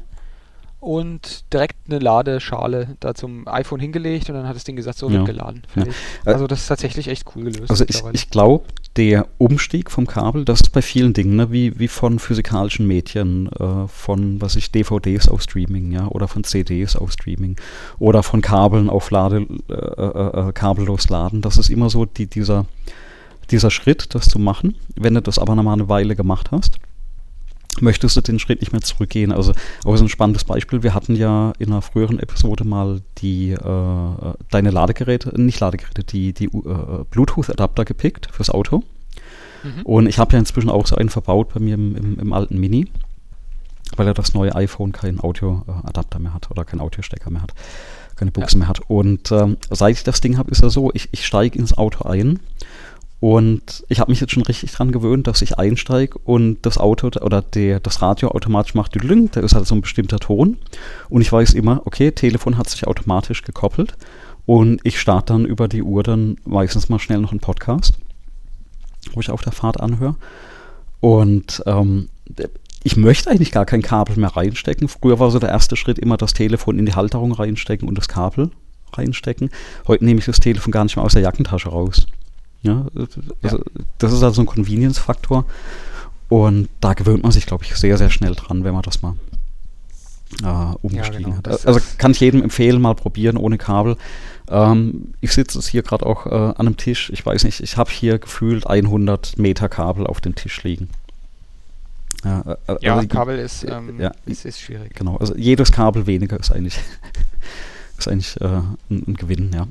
Und 0.80 1.46
direkt 1.54 1.76
eine 1.88 2.00
Ladeschale 2.00 2.98
da 3.00 3.14
zum 3.14 3.48
iPhone 3.48 3.80
hingelegt 3.80 4.30
und 4.30 4.36
dann 4.36 4.48
hat 4.48 4.56
das 4.56 4.64
Ding 4.64 4.76
gesagt, 4.76 4.98
so 4.98 5.08
Ja. 5.10 5.14
wird 5.18 5.26
geladen. 5.28 5.62
Ja. 5.76 5.84
Äh, 5.84 5.90
Also 6.26 6.48
das 6.48 6.62
ist 6.62 6.68
tatsächlich 6.68 7.08
echt 7.08 7.28
cool 7.36 7.44
gelöst. 7.44 7.70
Also 7.70 7.86
ich, 7.88 8.02
ich 8.14 8.32
glaube, 8.32 8.66
der 8.96 9.28
Umstieg 9.38 9.92
vom 9.92 10.08
Kabel, 10.08 10.44
das 10.44 10.62
ist 10.62 10.70
bei 10.72 10.82
vielen 10.82 11.14
Dingen, 11.14 11.36
ne, 11.36 11.52
wie, 11.52 11.78
wie 11.78 11.88
von 11.88 12.18
physikalischen 12.18 12.88
Medien, 12.88 13.48
äh, 13.60 13.88
von 13.88 14.42
was 14.42 14.56
ich 14.56 14.72
DVDs 14.72 15.28
auf 15.30 15.44
Streaming, 15.44 15.92
ja, 15.92 16.08
oder 16.08 16.28
von 16.28 16.44
CDs 16.44 16.96
auf 16.96 17.12
Streaming 17.12 17.58
oder 18.00 18.24
von 18.24 18.42
Kabeln 18.42 18.90
auf 18.90 19.12
Lade, 19.12 19.46
äh, 19.70 19.74
äh, 19.74 20.50
äh, 20.50 20.52
kabellos 20.52 21.10
laden. 21.10 21.42
Das 21.44 21.60
ist 21.60 21.70
immer 21.70 21.92
so 21.92 22.06
die, 22.06 22.26
dieser, 22.26 22.66
dieser 23.52 23.72
Schritt, 23.72 24.16
das 24.16 24.26
zu 24.26 24.40
machen. 24.40 24.76
Wenn 24.96 25.14
du 25.14 25.22
das 25.22 25.40
aber 25.40 25.56
nochmal 25.56 25.74
eine 25.74 25.90
Weile 25.90 26.16
gemacht 26.16 26.52
hast, 26.52 26.80
möchtest 27.80 28.18
du 28.18 28.22
den 28.22 28.40
Schritt 28.40 28.60
nicht 28.60 28.72
mehr 28.72 28.82
zurückgehen. 28.82 29.32
Also 29.32 29.54
auch 29.86 29.96
so 29.96 30.04
ein 30.04 30.10
spannendes 30.10 30.44
Beispiel. 30.44 30.84
Wir 30.84 30.94
hatten 30.94 31.16
ja 31.16 31.54
in 31.58 31.72
einer 31.72 31.82
früheren 31.82 32.20
Episode 32.20 32.66
mal 32.66 33.02
die 33.20 33.52
äh, 33.52 34.34
deine 34.50 34.72
Ladegeräte, 34.72 35.40
nicht 35.40 35.60
Ladegeräte, 35.60 36.04
die, 36.04 36.34
die 36.34 36.46
äh, 36.46 37.06
Bluetooth-Adapter 37.10 37.86
gepickt 37.86 38.28
fürs 38.32 38.50
Auto. 38.50 38.84
Mhm. 39.64 39.82
Und 39.84 40.08
ich 40.08 40.20
habe 40.20 40.34
ja 40.34 40.40
inzwischen 40.40 40.70
auch 40.70 40.88
so 40.88 40.96
einen 40.96 41.10
verbaut 41.10 41.54
bei 41.54 41.60
mir 41.60 41.76
im, 41.76 41.96
im, 41.96 42.20
im 42.20 42.34
alten 42.34 42.60
Mini, 42.60 42.88
weil 43.96 44.08
ja 44.08 44.14
das 44.14 44.34
neue 44.34 44.56
iPhone 44.56 44.92
keinen 44.92 45.22
Audio-Adapter 45.22 46.20
mehr 46.20 46.34
hat 46.34 46.52
oder 46.52 46.66
keinen 46.66 46.82
Audiostecker 46.82 47.30
mehr 47.30 47.42
hat, 47.42 47.54
keine 48.16 48.32
Buchse 48.32 48.58
mehr 48.58 48.68
hat. 48.68 48.80
Und 48.90 49.32
ähm, 49.32 49.58
seit 49.70 49.96
ich 49.96 50.04
das 50.04 50.20
Ding 50.20 50.38
habe, 50.38 50.52
ist 50.52 50.62
ja 50.62 50.70
so, 50.70 50.92
ich, 50.94 51.10
ich 51.12 51.26
steige 51.26 51.58
ins 51.58 51.78
Auto 51.78 52.08
ein 52.08 52.40
und 53.22 53.86
ich 53.88 54.00
habe 54.00 54.12
mich 54.12 54.20
jetzt 54.20 54.34
schon 54.34 54.42
richtig 54.42 54.72
dran 54.72 54.92
gewöhnt, 54.92 55.28
dass 55.28 55.44
ich 55.44 55.60
einsteige 55.60 56.18
und 56.18 56.58
das 56.64 56.80
Auto 56.80 57.12
oder 57.22 57.44
der, 57.44 57.80
das 57.80 58.02
Radio 58.02 58.30
automatisch 58.30 58.74
macht 58.74 58.96
Düdling, 58.96 59.30
da 59.32 59.42
ist 59.42 59.54
halt 59.54 59.68
so 59.68 59.76
ein 59.76 59.82
bestimmter 59.82 60.18
Ton. 60.18 60.58
Und 61.08 61.22
ich 61.22 61.32
weiß 61.32 61.54
immer, 61.54 61.84
okay, 61.86 62.12
Telefon 62.12 62.58
hat 62.58 62.68
sich 62.68 62.88
automatisch 62.88 63.44
gekoppelt 63.44 63.96
und 64.48 64.82
ich 64.84 65.00
starte 65.00 65.34
dann 65.34 65.46
über 65.46 65.68
die 65.68 65.84
Uhr 65.84 66.02
dann 66.02 66.38
meistens 66.46 66.90
mal 66.90 66.98
schnell 66.98 67.20
noch 67.20 67.30
einen 67.30 67.40
Podcast, 67.40 67.94
wo 69.14 69.20
ich 69.20 69.30
auf 69.30 69.44
der 69.44 69.54
Fahrt 69.54 69.80
anhöre. 69.80 70.16
Und 71.00 71.62
ähm, 71.68 72.10
ich 72.82 72.98
möchte 72.98 73.30
eigentlich 73.30 73.52
gar 73.52 73.68
kein 73.68 73.84
Kabel 73.84 74.18
mehr 74.18 74.36
reinstecken. 74.36 74.88
Früher 74.88 75.20
war 75.20 75.30
so 75.30 75.38
der 75.38 75.50
erste 75.50 75.76
Schritt 75.76 76.00
immer 76.00 76.18
das 76.18 76.34
Telefon 76.34 76.80
in 76.80 76.88
die 76.88 76.96
Halterung 76.96 77.34
reinstecken 77.34 77.88
und 77.88 78.00
das 78.00 78.08
Kabel 78.08 78.50
reinstecken. 78.94 79.52
Heute 79.88 80.06
nehme 80.06 80.20
ich 80.20 80.26
das 80.26 80.40
Telefon 80.40 80.72
gar 80.72 80.86
nicht 80.86 80.96
mehr 80.96 81.06
aus 81.06 81.14
der 81.14 81.22
Jackentasche 81.22 81.70
raus. 81.70 82.08
Ja, 82.64 82.86
also 82.96 83.22
ja. 83.42 83.60
Das 83.98 84.14
ist 84.14 84.24
also 84.24 84.42
ein 84.42 84.46
Convenience-Faktor. 84.46 85.46
Und 86.30 86.70
da 86.80 86.94
gewöhnt 86.94 87.24
man 87.24 87.32
sich, 87.32 87.46
glaube 87.46 87.66
ich, 87.66 87.76
sehr, 87.76 87.98
sehr 87.98 88.10
schnell 88.10 88.36
dran, 88.36 88.64
wenn 88.64 88.74
man 88.74 88.84
das 88.84 89.02
mal 89.02 89.16
äh, 90.44 90.76
umgestiegen 90.82 91.32
ja, 91.32 91.36
genau. 91.36 91.38
hat. 91.38 91.66
Also 91.68 91.80
kann 91.98 92.12
ich 92.12 92.20
jedem 92.20 92.42
empfehlen, 92.42 92.82
mal 92.82 92.96
probieren 92.96 93.38
ohne 93.38 93.58
Kabel. 93.58 93.98
Ähm, 94.50 95.14
ich 95.22 95.32
sitze 95.32 95.58
jetzt 95.58 95.68
hier 95.68 95.84
gerade 95.84 96.06
auch 96.06 96.26
äh, 96.26 96.30
an 96.30 96.56
einem 96.56 96.78
Tisch. 96.78 97.10
Ich 97.10 97.26
weiß 97.26 97.44
nicht, 97.44 97.62
ich 97.62 97.78
habe 97.78 97.92
hier 97.92 98.20
gefühlt 98.20 98.68
100 98.68 99.38
Meter 99.38 99.70
Kabel 99.70 100.08
auf 100.08 100.22
dem 100.22 100.36
Tisch 100.36 100.64
liegen. 100.64 100.90
Ja, 102.24 102.42
äh, 102.42 102.74
äh 102.74 102.78
ja 102.82 102.96
also 102.96 103.08
Kabel 103.08 103.40
ist, 103.40 103.64
ähm, 103.64 104.00
ja, 104.00 104.12
ist, 104.26 104.46
ist, 104.46 104.60
schwierig. 104.60 104.94
Genau, 104.96 105.18
also 105.18 105.36
jedes 105.36 105.72
Kabel 105.72 106.06
weniger 106.06 106.40
ist 106.40 106.52
eigentlich, 106.52 106.78
ist 107.98 108.08
eigentlich 108.08 108.40
äh, 108.42 108.46
ein, 108.90 109.04
ein, 109.08 109.16
Gewinn, 109.16 109.52
ja. 109.54 109.68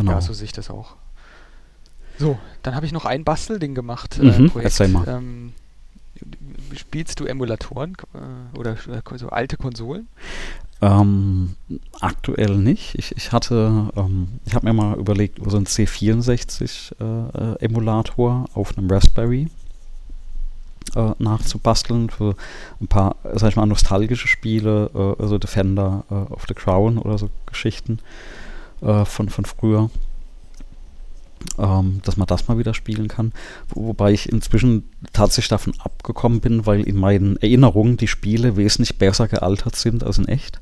Genau. 0.00 0.12
Ja, 0.12 0.20
so 0.20 0.32
sehe 0.32 0.46
ich 0.46 0.52
das 0.52 0.70
auch. 0.70 0.96
So, 2.18 2.38
dann 2.62 2.74
habe 2.74 2.84
ich 2.84 2.92
noch 2.92 3.06
ein 3.06 3.24
Bastelding 3.24 3.74
gemacht. 3.74 4.18
Äh, 4.18 4.24
mhm, 4.24 4.50
Projekt. 4.50 4.66
Erzähl 4.66 4.88
mal. 4.88 5.08
Ähm, 5.08 5.54
spielst 6.76 7.18
du 7.18 7.24
Emulatoren 7.24 7.96
äh, 8.14 8.58
oder 8.58 8.72
äh, 8.72 9.00
so 9.16 9.30
alte 9.30 9.56
Konsolen? 9.56 10.06
Ähm, 10.82 11.56
aktuell 12.00 12.56
nicht. 12.56 12.94
Ich, 12.98 13.16
ich 13.16 13.32
hatte, 13.32 13.90
ähm, 13.96 14.28
ich 14.44 14.54
habe 14.54 14.66
mir 14.66 14.74
mal 14.74 14.98
überlegt, 14.98 15.38
so 15.44 15.56
ein 15.56 15.66
C64-Emulator 15.66 18.44
äh, 18.44 18.48
auf 18.58 18.76
einem 18.76 18.90
Raspberry 18.90 19.48
äh, 20.94 21.10
nachzubasteln 21.18 22.10
für 22.10 22.36
ein 22.80 22.88
paar, 22.88 23.16
sag 23.34 23.50
ich 23.50 23.56
mal, 23.56 23.66
nostalgische 23.66 24.28
Spiele, 24.28 24.90
äh, 24.94 25.22
also 25.22 25.38
Defender 25.38 26.04
of 26.30 26.44
the 26.48 26.54
Crown 26.54 26.98
oder 26.98 27.18
so 27.18 27.30
Geschichten 27.46 27.98
von, 28.80 29.28
von 29.28 29.44
früher 29.44 29.90
ähm, 31.58 32.00
dass 32.04 32.16
man 32.16 32.26
das 32.26 32.48
mal 32.48 32.58
wieder 32.58 32.74
spielen 32.74 33.08
kann. 33.08 33.32
Wo, 33.68 33.88
wobei 33.88 34.12
ich 34.12 34.30
inzwischen 34.30 34.88
tatsächlich 35.12 35.48
davon 35.48 35.74
abgekommen 35.78 36.40
bin, 36.40 36.66
weil 36.66 36.82
in 36.82 36.96
meinen 36.96 37.36
Erinnerungen 37.38 37.96
die 37.96 38.08
Spiele 38.08 38.56
wesentlich 38.56 38.98
besser 38.98 39.28
gealtert 39.28 39.76
sind 39.76 40.04
als 40.04 40.18
in 40.18 40.28
echt. 40.28 40.60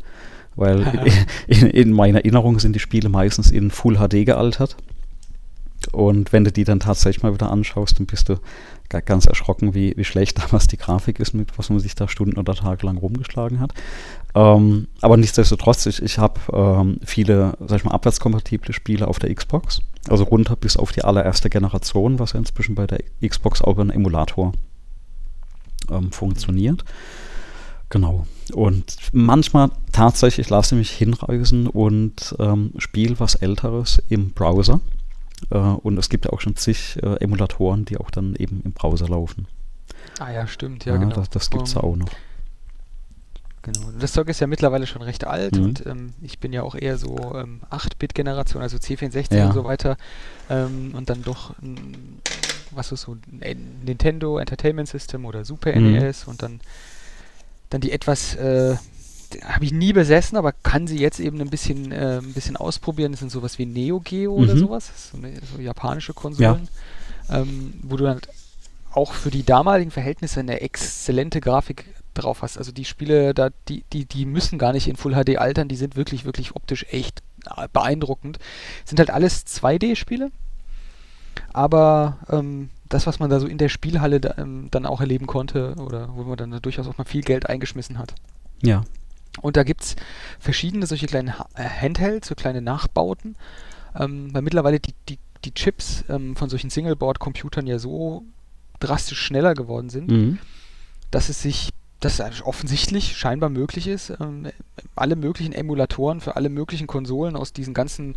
Weil 0.57 1.11
in, 1.47 1.67
in 1.67 1.93
meiner 1.93 2.19
Erinnerung 2.19 2.59
sind 2.59 2.75
die 2.75 2.81
Spiele 2.81 3.09
meistens 3.09 3.51
in 3.51 3.71
Full 3.71 3.97
HD 3.97 4.25
gealtert. 4.27 4.77
Und 5.93 6.33
wenn 6.33 6.45
du 6.45 6.53
die 6.53 6.65
dann 6.65 6.81
tatsächlich 6.81 7.23
mal 7.23 7.35
wieder 7.35 7.51
anschaust, 7.51 7.99
dann 7.99 8.07
bist 8.07 8.29
du 8.29 8.37
ganz 8.89 9.27
erschrocken, 9.27 9.75
wie, 9.75 9.95
wie 9.97 10.05
schlecht 10.05 10.39
damals 10.43 10.67
die 10.67 10.77
Grafik 10.77 11.21
ist, 11.21 11.35
mit 11.35 11.59
was 11.59 11.71
man 11.71 11.81
sich 11.81 11.95
da 11.95 12.09
Stunden 12.09 12.39
oder 12.39 12.55
Tage 12.55 12.87
lang 12.87 12.99
rumgeschlagen 12.99 13.61
hat. 13.61 13.73
Ähm, 14.35 14.89
aber 15.01 15.17
nichtsdestotrotz, 15.17 15.87
ich, 15.87 16.03
ich 16.03 16.19
habe 16.19 16.41
ähm, 16.53 16.99
viele, 17.05 17.55
sag 17.67 17.79
ich 17.79 17.85
mal, 17.85 17.93
abwärtskompatible 17.93 18.73
Spiele 18.73 19.09
auf 19.09 19.19
der 19.19 19.35
Xbox. 19.35 19.81
Also 20.09 20.25
runter 20.25 20.57
bis 20.57 20.77
auf 20.77 20.93
die 20.93 21.05
allererste 21.05 21.51
Generation, 21.51 22.19
was 22.19 22.33
ja 22.33 22.39
inzwischen 22.39 22.75
bei 22.75 22.87
der 22.87 23.01
Xbox 23.27 23.61
auch 23.63 23.73
über 23.73 23.83
einen 23.83 23.91
Emulator 23.91 24.53
ähm, 25.91 26.13
funktioniert. 26.13 26.85
Genau. 27.91 28.27
Und 28.53 28.97
manchmal 29.13 29.71
tatsächlich 29.93 30.51
lasse 30.51 30.75
ich 30.75 30.79
mich 30.79 30.91
hinreisen 30.91 31.67
und 31.67 32.35
ähm, 32.39 32.73
spiele 32.79 33.19
was 33.19 33.35
Älteres 33.35 34.03
im 34.09 34.31
Browser. 34.31 34.81
Äh, 35.51 35.57
und 35.59 35.99
es 35.99 36.09
gibt 36.09 36.25
ja 36.25 36.33
auch 36.33 36.41
schon 36.41 36.57
zig 36.57 36.99
äh, 37.03 37.17
Emulatoren, 37.17 37.85
die 37.85 37.99
auch 37.99 38.11
dann 38.11 38.35
eben 38.37 38.63
im 38.65 38.73
Browser 38.73 39.09
laufen. 39.09 39.47
Ah 40.19 40.31
ja, 40.31 40.47
stimmt, 40.47 40.85
ja, 40.85 40.95
ja 40.95 40.99
genau. 40.99 41.15
Das, 41.15 41.31
das 41.31 41.51
gibt 41.51 41.67
es 41.67 41.75
um, 41.75 41.83
auch 41.83 41.97
noch. 41.97 42.11
Genau. 43.63 43.91
Das 43.99 44.13
Zeug 44.13 44.29
ist 44.29 44.41
ja 44.41 44.47
mittlerweile 44.47 44.87
schon 44.87 45.03
recht 45.03 45.27
alt 45.27 45.57
mhm. 45.57 45.65
und 45.65 45.87
ähm, 45.87 46.15
ich 46.23 46.39
bin 46.39 46.53
ja 46.53 46.63
auch 46.63 46.75
eher 46.75 46.97
so 46.97 47.35
ähm, 47.35 47.61
8-Bit-Generation, 47.71 48.63
also 48.63 48.77
C64 48.79 49.37
ja. 49.37 49.47
und 49.47 49.53
so 49.53 49.65
weiter. 49.65 49.97
Ähm, 50.49 50.93
und 50.95 51.11
dann 51.11 51.23
doch, 51.23 51.55
was 52.71 52.93
ist 52.93 53.03
so, 53.03 53.17
Nintendo 53.85 54.39
Entertainment 54.39 54.89
System 54.89 55.25
oder 55.25 55.45
Super 55.45 55.75
mhm. 55.79 55.93
NES 55.93 56.25
und 56.25 56.43
dann, 56.43 56.61
dann 57.71 57.81
die 57.81 57.93
etwas 57.93 58.35
äh, 58.37 58.77
habe 59.45 59.65
ich 59.65 59.73
nie 59.73 59.93
besessen, 59.93 60.39
aber 60.39 60.53
kann 60.53 60.87
sie 60.87 60.99
jetzt 60.99 61.21
eben 61.21 61.41
ein 61.41 61.51
bisschen, 61.51 61.93
äh, 61.93 62.19
ein 62.19 62.33
bisschen 62.33 62.57
ausprobieren. 62.57 63.13
Das 63.13 63.21
sind 63.21 63.31
sowas 63.31 63.59
wie 63.59 63.67
Neo 63.67 64.01
Geo 64.01 64.37
mhm. 64.37 64.43
oder 64.43 64.57
sowas, 64.57 64.91
so, 65.11 65.19
eine, 65.19 65.35
so 65.55 65.61
japanische 65.61 66.15
Konsolen, 66.15 66.69
ja. 67.29 67.41
ähm, 67.41 67.75
wo 67.83 67.97
du 67.97 68.05
dann 68.05 68.21
auch 68.93 69.13
für 69.13 69.31
die 69.31 69.45
damaligen 69.45 69.91
Verhältnisse 69.91 70.41
eine 70.41 70.61
exzellente 70.61 71.41
Grafik 71.41 71.85
drauf 72.15 72.43
hast. 72.43 72.59
Also 72.59 72.73
die 72.73 72.85
Spiele, 72.85 73.35
da, 73.35 73.51
die, 73.69 73.85
die, 73.93 74.05
die 74.05 74.27
müssen 74.27 74.59
gar 74.59 74.73
nicht 74.73 74.89
in 74.89 74.97
Full 74.97 75.15
HD 75.15 75.39
altern, 75.39 75.69
die 75.69 75.77
sind 75.77 75.97
wirklich, 75.97 76.25
wirklich 76.25 76.57
optisch 76.57 76.87
echt 76.91 77.23
äh, 77.57 77.69
beeindruckend. 77.73 78.39
Sind 78.85 78.99
halt 78.99 79.11
alles 79.11 79.47
2D-Spiele, 79.47 80.31
aber 81.53 82.19
ähm, 82.31 82.71
das, 82.89 83.07
was 83.07 83.19
man 83.19 83.31
da 83.31 83.41
so 83.41 83.47
in 83.47 83.59
der 83.59 83.69
Spielhalle 83.69 84.21
da, 84.21 84.35
ähm, 84.39 84.69
dann 84.71 84.87
auch 84.87 85.01
erleben 85.01 85.27
konnte, 85.27 85.75
oder 85.77 86.09
wo 86.15 86.25
man 86.25 86.37
dann 86.37 86.51
da 86.51 86.61
durchaus 86.61 86.89
auch 86.89 86.99
mal 86.99 87.05
viel 87.05 87.23
Geld 87.23 87.49
eingeschmissen 87.49 87.99
hat. 87.99 88.15
Ja. 88.63 88.83
Und 89.41 89.57
da 89.57 89.63
gibt 89.63 89.83
es 89.83 89.97
verschiedene 90.39 90.87
solche 90.87 91.07
kleinen 91.07 91.33
äh, 91.55 91.63
Handhelds, 91.63 92.29
so 92.29 92.35
kleine 92.35 92.63
Nachbauten, 92.63 93.37
ähm, 93.99 94.33
weil 94.33 94.43
mittlerweile 94.43 94.81
die, 94.81 94.95
die, 95.09 95.19
die 95.45 95.53
Chips 95.53 96.05
ähm, 96.09 96.37
von 96.37 96.49
solchen 96.49 96.71
Singleboard-Computern 96.71 97.67
ja 97.67 97.79
so 97.79 98.25
drastisch 98.81 99.21
schneller 99.21 99.55
geworden 99.55 99.91
sind, 99.91 100.11
mhm. 100.11 100.39
dass 101.11 101.29
es 101.29 101.43
sich, 101.43 101.71
dass 102.01 102.21
es 102.21 102.43
offensichtlich 102.43 103.17
scheinbar 103.17 103.51
möglich 103.51 103.89
ist, 103.89 104.13
ähm, 104.21 104.49
alle 104.95 105.17
möglichen 105.17 105.53
Emulatoren 105.53 106.21
für 106.21 106.37
alle 106.37 106.49
möglichen 106.49 106.87
Konsolen 106.87 107.35
aus 107.37 107.53
diesen 107.53 107.75
ganzen 107.75 108.15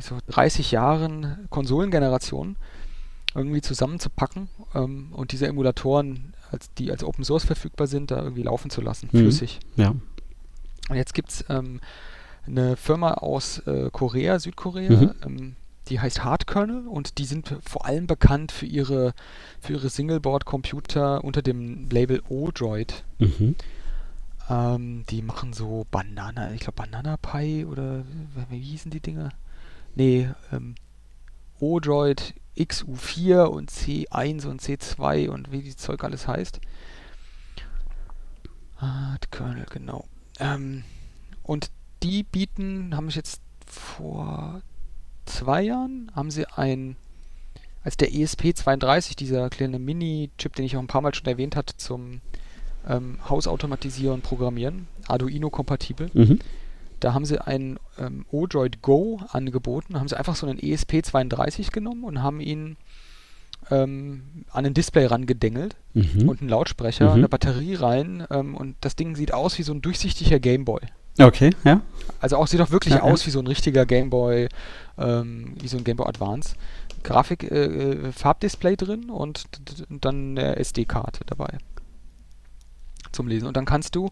so 0.00 0.18
30 0.28 0.70
Jahren 0.70 1.48
Konsolengenerationen 1.50 2.56
irgendwie 3.34 3.60
zusammenzupacken 3.60 4.48
ähm, 4.74 5.08
und 5.12 5.32
diese 5.32 5.46
Emulatoren, 5.46 6.34
als, 6.50 6.72
die 6.74 6.90
als 6.90 7.04
Open 7.04 7.24
Source 7.24 7.44
verfügbar 7.44 7.86
sind, 7.86 8.10
da 8.10 8.22
irgendwie 8.22 8.42
laufen 8.42 8.70
zu 8.70 8.80
lassen, 8.80 9.08
mhm. 9.12 9.18
flüssig. 9.18 9.60
Ja. 9.76 9.94
Und 10.88 10.96
jetzt 10.96 11.14
gibt 11.14 11.30
es 11.30 11.44
ähm, 11.48 11.80
eine 12.46 12.76
Firma 12.76 13.14
aus 13.14 13.58
äh, 13.66 13.90
Korea, 13.92 14.38
Südkorea, 14.38 14.90
mhm. 14.90 15.14
ähm, 15.24 15.56
die 15.88 16.00
heißt 16.00 16.24
Hardkernel 16.24 16.86
und 16.86 17.18
die 17.18 17.24
sind 17.24 17.56
vor 17.64 17.86
allem 17.86 18.06
bekannt 18.06 18.52
für 18.52 18.66
ihre, 18.66 19.14
für 19.60 19.74
ihre 19.74 19.88
Singleboard-Computer 19.88 21.24
unter 21.24 21.42
dem 21.42 21.88
Label 21.90 22.22
Odroid. 22.28 23.04
Mhm. 23.18 23.56
Ähm, 24.50 25.04
die 25.10 25.22
machen 25.22 25.52
so 25.52 25.86
Banana, 25.90 26.52
ich 26.52 26.60
glaube 26.60 26.76
Banana 26.76 27.16
Pie 27.16 27.64
oder 27.64 28.04
wie 28.50 28.60
hießen 28.60 28.90
die 28.90 29.00
Dinger? 29.00 29.30
Nee, 29.94 30.30
ähm, 30.52 30.74
Odroid 31.60 32.34
XU4 32.56 33.44
und 33.44 33.70
C1 33.70 34.46
und 34.46 34.60
C2 34.60 35.28
und 35.28 35.52
wie 35.52 35.62
die 35.62 35.76
Zeug 35.76 36.04
alles 36.04 36.26
heißt. 36.26 36.60
Hardkernel, 38.76 39.66
genau. 39.70 40.06
Ähm, 40.40 40.84
und 41.42 41.70
die 42.02 42.22
bieten, 42.22 42.96
haben 42.96 43.06
sich 43.06 43.16
jetzt 43.16 43.40
vor 43.66 44.62
zwei 45.26 45.62
Jahren, 45.62 46.10
haben 46.14 46.30
sie 46.30 46.46
ein, 46.46 46.96
als 47.84 47.96
der 47.96 48.10
ESP32, 48.10 49.16
dieser 49.16 49.50
kleine 49.50 49.78
Mini-Chip, 49.78 50.54
den 50.54 50.64
ich 50.64 50.76
auch 50.76 50.80
ein 50.80 50.86
paar 50.86 51.00
Mal 51.00 51.14
schon 51.14 51.26
erwähnt 51.26 51.56
hatte, 51.56 51.76
zum 51.76 52.20
ähm, 52.86 53.18
Hausautomatisieren 53.28 54.14
und 54.14 54.22
Programmieren, 54.22 54.88
Arduino-kompatibel, 55.06 56.10
mhm. 56.12 56.38
da 57.00 57.14
haben 57.14 57.24
sie 57.24 57.44
ein 57.44 57.78
ähm, 57.98 58.24
Odroid 58.30 58.82
Go 58.82 59.20
angeboten, 59.30 59.98
haben 59.98 60.08
sie 60.08 60.18
einfach 60.18 60.36
so 60.36 60.46
einen 60.46 60.58
ESP32 60.58 61.70
genommen 61.72 62.04
und 62.04 62.22
haben 62.22 62.40
ihn 62.40 62.76
ähm, 63.70 64.44
an 64.50 64.66
ein 64.66 64.74
Display 64.74 65.06
rangedengelt 65.06 65.76
mhm. 65.94 66.28
und 66.28 66.40
einen 66.40 66.50
Lautsprecher, 66.50 67.10
mhm. 67.10 67.14
eine 67.14 67.28
Batterie 67.28 67.74
rein 67.74 68.26
ähm, 68.30 68.54
und 68.54 68.76
das 68.80 68.96
Ding 68.96 69.16
sieht 69.16 69.34
aus 69.34 69.58
wie 69.58 69.62
so 69.62 69.72
ein 69.72 69.82
durchsichtiger 69.82 70.38
Gameboy. 70.38 70.80
Okay, 71.18 71.50
ja. 71.64 71.80
Also 72.20 72.36
auch 72.36 72.46
sieht 72.46 72.60
auch 72.60 72.70
wirklich 72.70 72.94
ja, 72.94 73.02
aus 73.02 73.22
ja. 73.22 73.26
wie 73.26 73.30
so 73.30 73.40
ein 73.40 73.46
richtiger 73.46 73.86
Gameboy, 73.86 74.48
ähm, 74.98 75.54
wie 75.60 75.68
so 75.68 75.76
ein 75.76 75.84
Gameboy 75.84 76.06
Advance. 76.06 76.54
Grafik, 77.02 77.50
äh, 77.50 77.64
äh 77.64 78.12
Farbdisplay 78.12 78.76
drin 78.76 79.10
und 79.10 79.44
dann 79.88 80.38
eine 80.38 80.56
SD-Karte 80.56 81.24
dabei 81.26 81.58
zum 83.12 83.26
Lesen. 83.26 83.46
Und 83.46 83.56
dann 83.56 83.64
kannst 83.64 83.96
du 83.96 84.10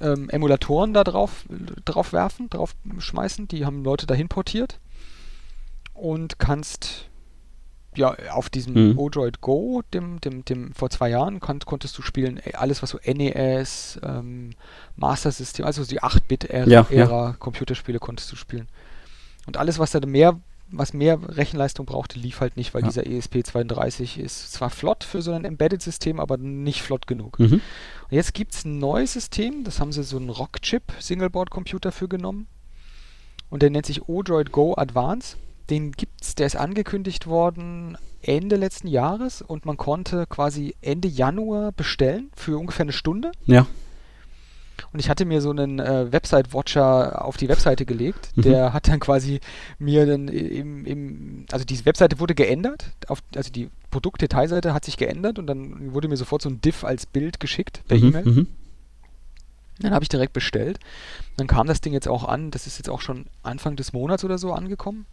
ähm, 0.00 0.28
Emulatoren 0.30 0.92
da 0.92 1.04
drauf, 1.04 1.44
drauf 1.84 2.12
werfen, 2.12 2.50
drauf 2.50 2.74
schmeißen, 2.98 3.48
die 3.48 3.64
haben 3.64 3.84
Leute 3.84 4.06
dahin 4.06 4.28
portiert 4.28 4.80
und 5.94 6.38
kannst 6.38 7.08
ja, 7.98 8.14
auf 8.32 8.50
diesem 8.50 8.90
mhm. 8.90 8.98
Odroid 8.98 9.40
Go, 9.40 9.82
dem, 9.92 10.20
dem, 10.20 10.44
dem 10.44 10.72
vor 10.74 10.90
zwei 10.90 11.10
Jahren, 11.10 11.40
kon 11.40 11.58
konntest 11.60 11.96
du 11.98 12.02
spielen 12.02 12.40
alles, 12.54 12.82
was 12.82 12.90
so 12.90 12.98
NES, 13.04 14.00
ähm, 14.02 14.50
Master 14.96 15.30
System, 15.30 15.64
also 15.66 15.84
die 15.84 16.02
8-Bit-Ära 16.02 16.68
ja, 16.68 16.86
ja. 16.90 17.36
Computerspiele 17.38 17.98
konntest 17.98 18.30
du 18.32 18.36
spielen. 18.36 18.68
Und 19.46 19.56
alles, 19.56 19.78
was 19.78 19.90
da 19.90 20.00
mehr, 20.06 20.40
was 20.70 20.92
mehr 20.92 21.18
Rechenleistung 21.36 21.86
brauchte, 21.86 22.18
lief 22.18 22.40
halt 22.40 22.56
nicht, 22.56 22.74
weil 22.74 22.82
ja. 22.82 22.88
dieser 22.88 23.02
ESP32 23.02 24.18
ist 24.18 24.52
zwar 24.52 24.70
flott 24.70 25.04
für 25.04 25.22
so 25.22 25.32
ein 25.32 25.44
Embedded-System, 25.44 26.20
aber 26.20 26.36
nicht 26.36 26.82
flott 26.82 27.06
genug. 27.06 27.38
Mhm. 27.38 27.54
Und 27.54 27.62
jetzt 28.10 28.34
gibt 28.34 28.54
es 28.54 28.64
ein 28.64 28.78
neues 28.78 29.12
System, 29.12 29.64
das 29.64 29.80
haben 29.80 29.92
sie 29.92 30.02
so 30.02 30.16
einen 30.16 30.30
Rock-Chip 30.30 30.82
Singleboard-Computer 30.98 31.92
für 31.92 32.08
genommen. 32.08 32.46
Und 33.50 33.62
der 33.62 33.70
nennt 33.70 33.86
sich 33.86 34.08
Odroid 34.08 34.50
Go 34.50 34.74
Advance. 34.76 35.36
Den 35.70 35.92
gibt's, 35.92 36.34
der 36.34 36.46
ist 36.46 36.56
angekündigt 36.56 37.26
worden 37.26 37.96
Ende 38.22 38.56
letzten 38.56 38.88
Jahres 38.88 39.42
und 39.42 39.66
man 39.66 39.76
konnte 39.76 40.26
quasi 40.26 40.74
Ende 40.80 41.08
Januar 41.08 41.72
bestellen 41.72 42.30
für 42.36 42.58
ungefähr 42.58 42.84
eine 42.84 42.92
Stunde. 42.92 43.32
Ja. 43.46 43.66
Und 44.92 45.00
ich 45.00 45.08
hatte 45.08 45.24
mir 45.24 45.40
so 45.40 45.50
einen 45.50 45.78
äh, 45.78 46.12
Website-Watcher 46.12 47.24
auf 47.24 47.36
die 47.36 47.48
Webseite 47.48 47.84
gelegt. 47.84 48.30
Mhm. 48.36 48.42
Der 48.42 48.72
hat 48.72 48.88
dann 48.88 49.00
quasi 49.00 49.40
mir 49.78 50.06
dann 50.06 50.28
im, 50.28 50.84
im, 50.84 51.46
also 51.50 51.64
diese 51.64 51.84
Webseite 51.84 52.20
wurde 52.20 52.34
geändert, 52.34 52.92
auf, 53.08 53.20
also 53.34 53.50
die 53.50 53.70
Produktdetailseite 53.90 54.74
hat 54.74 54.84
sich 54.84 54.96
geändert 54.96 55.38
und 55.38 55.46
dann 55.46 55.92
wurde 55.92 56.08
mir 56.08 56.16
sofort 56.16 56.42
so 56.42 56.48
ein 56.48 56.60
Diff 56.60 56.84
als 56.84 57.06
Bild 57.06 57.40
geschickt 57.40 57.82
per 57.88 57.98
mhm. 57.98 58.08
E-Mail. 58.08 58.24
Mhm. 58.24 58.46
Dann 59.80 59.92
habe 59.92 60.04
ich 60.04 60.08
direkt 60.08 60.32
bestellt. 60.32 60.78
Dann 61.36 61.48
kam 61.48 61.66
das 61.66 61.80
Ding 61.80 61.92
jetzt 61.92 62.06
auch 62.06 62.24
an. 62.24 62.52
Das 62.52 62.66
ist 62.68 62.78
jetzt 62.78 62.88
auch 62.88 63.00
schon 63.00 63.26
Anfang 63.42 63.74
des 63.74 63.92
Monats 63.92 64.24
oder 64.24 64.38
so 64.38 64.52
angekommen. 64.52 65.06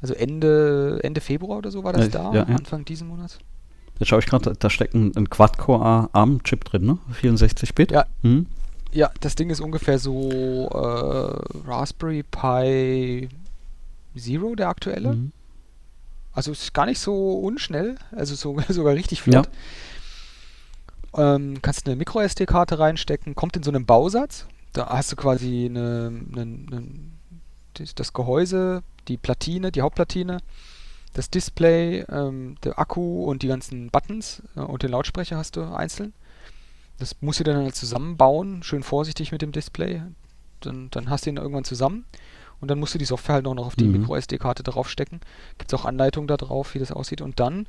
Also 0.00 0.14
Ende, 0.14 1.00
Ende 1.02 1.20
Februar 1.20 1.58
oder 1.58 1.70
so 1.70 1.84
war 1.84 1.92
das 1.92 2.10
da, 2.10 2.32
ja, 2.32 2.46
ja. 2.48 2.56
Anfang 2.56 2.84
diesen 2.84 3.08
Monats. 3.08 3.38
Jetzt 3.98 4.08
schaue 4.08 4.20
ich 4.20 4.26
gerade, 4.26 4.54
da 4.58 4.70
steckt 4.70 4.94
ein, 4.94 5.12
ein 5.14 5.28
Quad-Core 5.28 6.08
ARM-Chip 6.12 6.64
drin, 6.64 6.86
ne? 6.86 6.98
64-Bit. 7.20 7.92
Ja. 7.92 8.06
Mhm. 8.22 8.46
Ja, 8.92 9.10
das 9.20 9.34
Ding 9.34 9.50
ist 9.50 9.60
ungefähr 9.60 9.98
so 9.98 10.68
äh, 10.72 11.68
Raspberry 11.68 12.22
Pi 12.22 13.28
Zero, 14.16 14.54
der 14.54 14.68
aktuelle. 14.68 15.14
Mhm. 15.14 15.32
Also 16.32 16.52
ist 16.52 16.72
gar 16.74 16.86
nicht 16.86 16.98
so 16.98 17.34
unschnell, 17.38 17.96
also 18.12 18.34
so, 18.34 18.56
sogar 18.68 18.94
richtig 18.94 19.22
flott. 19.22 19.48
Ja. 21.16 21.34
Ähm, 21.34 21.58
kannst 21.60 21.86
eine 21.86 21.96
Micro-SD-Karte 21.96 22.78
reinstecken, 22.78 23.34
kommt 23.34 23.56
in 23.56 23.62
so 23.62 23.70
einem 23.70 23.84
Bausatz. 23.84 24.46
Da 24.72 24.88
hast 24.88 25.10
du 25.12 25.16
quasi 25.16 25.66
eine, 25.66 26.12
eine, 26.32 26.42
eine, 26.42 26.84
das 27.96 28.12
Gehäuse, 28.12 28.82
die 29.10 29.16
Platine, 29.16 29.70
die 29.72 29.82
Hauptplatine, 29.82 30.38
das 31.12 31.28
Display, 31.28 32.04
ähm, 32.08 32.56
der 32.62 32.78
Akku 32.78 33.24
und 33.24 33.42
die 33.42 33.48
ganzen 33.48 33.90
Buttons 33.90 34.42
äh, 34.56 34.60
und 34.60 34.82
den 34.82 34.92
Lautsprecher 34.92 35.36
hast 35.36 35.56
du 35.56 35.62
einzeln. 35.62 36.14
Das 36.98 37.16
musst 37.20 37.40
du 37.40 37.44
dann 37.44 37.56
halt 37.56 37.74
zusammenbauen, 37.74 38.62
schön 38.62 38.82
vorsichtig 38.82 39.32
mit 39.32 39.42
dem 39.42 39.52
Display. 39.52 40.02
Dann, 40.60 40.88
dann 40.90 41.10
hast 41.10 41.26
du 41.26 41.30
ihn 41.30 41.38
irgendwann 41.38 41.64
zusammen. 41.64 42.04
Und 42.60 42.70
dann 42.70 42.78
musst 42.78 42.94
du 42.94 42.98
die 42.98 43.06
Software 43.06 43.36
halt 43.36 43.46
auch 43.46 43.54
noch 43.54 43.66
auf 43.66 43.76
die 43.76 43.84
mhm. 43.84 44.00
Micro-SD-Karte 44.00 44.62
draufstecken. 44.62 45.20
Gibt 45.56 45.72
es 45.72 45.80
auch 45.80 45.86
Anleitungen 45.86 46.28
da 46.28 46.36
drauf, 46.36 46.74
wie 46.74 46.78
das 46.78 46.92
aussieht. 46.92 47.22
Und 47.22 47.40
dann 47.40 47.66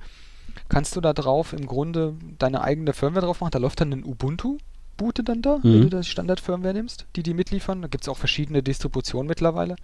kannst 0.68 0.98
du 0.98 1.02
da 1.02 1.14
drauf 1.14 1.54
im 1.54 1.66
Grunde 1.66 2.16
deine 2.38 2.62
eigene 2.62 2.92
Firmware 2.92 3.26
drauf 3.26 3.40
machen. 3.40 3.52
Da 3.52 3.60
läuft 3.60 3.80
dann 3.80 3.94
ein 3.94 4.04
Ubuntu, 4.04 4.58
bootet 4.98 5.30
dann 5.30 5.42
da, 5.42 5.60
mhm. 5.60 5.64
wenn 5.64 5.82
du 5.84 5.90
das 5.90 6.08
Standard-Firmware 6.08 6.74
nimmst, 6.74 7.06
die 7.16 7.24
die 7.24 7.34
mitliefern. 7.34 7.82
Da 7.82 7.88
gibt 7.88 8.04
es 8.04 8.10
auch 8.10 8.18
verschiedene 8.18 8.62
Distributionen 8.62 9.30
mittlerweile. 9.30 9.78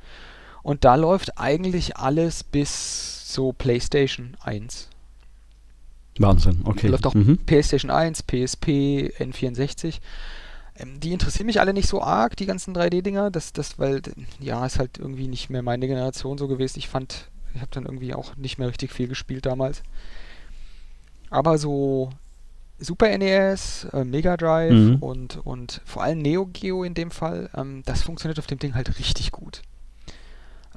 Und 0.68 0.84
da 0.84 0.95
läuft 0.95 1.38
eigentlich 1.39 1.95
alles 1.95 2.44
bis 2.44 3.34
so 3.34 3.53
PlayStation 3.53 4.35
1. 4.44 4.89
Wahnsinn, 6.19 6.60
okay. 6.65 6.89
Läuft 6.89 7.07
auch 7.07 7.14
mhm. 7.14 7.38
PlayStation 7.38 7.89
1, 7.89 8.23
PSP, 8.23 9.14
N64. 9.18 9.99
Ähm, 10.76 10.99
die 10.99 11.14
interessieren 11.14 11.45
mich 11.45 11.61
alle 11.61 11.72
nicht 11.72 11.88
so 11.88 12.02
arg, 12.02 12.35
die 12.35 12.45
ganzen 12.45 12.76
3D-Dinger. 12.76 13.31
Das, 13.31 13.53
das, 13.53 13.80
weil, 13.80 14.02
ja, 14.41 14.65
ist 14.65 14.77
halt 14.77 14.98
irgendwie 14.98 15.30
nicht 15.30 15.49
mehr 15.49 15.61
meine 15.61 15.88
Generation 15.88 16.38
so 16.38 16.49
gewesen. 16.49 16.80
Ich 16.80 16.89
fand, 16.89 17.30
ich 17.56 17.61
habe 17.61 17.72
dann 17.72 17.85
irgendwie 17.85 18.14
auch 18.14 18.35
nicht 18.35 18.57
mehr 18.57 18.68
richtig 18.68 18.91
viel 18.91 19.07
gespielt 19.07 19.45
damals. 19.45 19.84
Aber 21.30 21.57
so 21.60 22.10
Super 22.77 23.18
NES, 23.18 23.88
äh, 23.94 24.03
Mega 24.03 24.35
Drive 24.35 24.73
mhm. 24.73 24.95
und, 24.98 25.38
und 25.45 25.80
vor 25.85 26.03
allem 26.03 26.19
Neo 26.19 26.45
Geo 26.45 26.84
in 26.84 26.94
dem 26.94 27.10
Fall, 27.10 27.49
ähm, 27.56 27.84
das 27.85 28.02
funktioniert 28.02 28.38
auf 28.38 28.48
dem 28.48 28.60
Ding 28.60 28.76
halt 28.76 28.99
richtig 28.99 29.31
gut. 29.31 29.61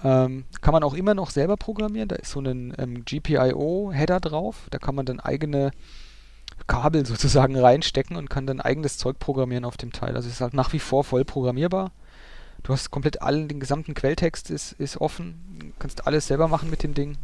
Ähm, 0.03 0.45
kann 0.61 0.73
man 0.73 0.83
auch 0.83 0.95
immer 0.95 1.15
noch 1.15 1.31
selber 1.31 1.57
programmieren. 1.57 2.09
Da 2.09 2.17
ist 2.17 2.31
so 2.31 2.41
ein 2.41 2.75
ähm, 2.79 3.05
GPIO-Header 3.05 4.21
drauf. 4.21 4.67
Da 4.71 4.79
kann 4.79 4.95
man 4.95 5.07
dann 5.07 5.21
eigene 5.21 5.73
Kabel 6.67 7.05
sozusagen 7.07 7.57
reinstecken 7.57 8.17
und 8.17 8.31
kann 8.31 8.47
dann 8.47 8.61
eigenes 8.61 8.99
Zeug 8.99 9.19
programmieren 9.19 9.65
auf 9.65 9.77
dem 9.77 9.93
Teil. 9.93 10.17
Also 10.17 10.29
es 10.29 10.37
ist 10.37 10.41
halt 10.41 10.55
nach 10.55 10.73
wie 10.73 10.79
vor 10.79 11.05
voll 11.05 11.25
programmierbar. 11.25 11.93
Du 12.63 12.73
hast 12.73 12.91
komplett 12.91 13.23
allen, 13.23 13.49
den 13.49 13.61
gesamten 13.61 13.95
Quelltext 13.95 14.51
ist, 14.51 14.73
ist 14.73 14.99
offen. 14.99 15.35
Du 15.59 15.73
kannst 15.79 16.07
alles 16.07 16.27
selber 16.27 16.49
machen 16.49 16.71
mit 16.71 16.83
dem 16.83 16.95
Ding. 16.95 17.17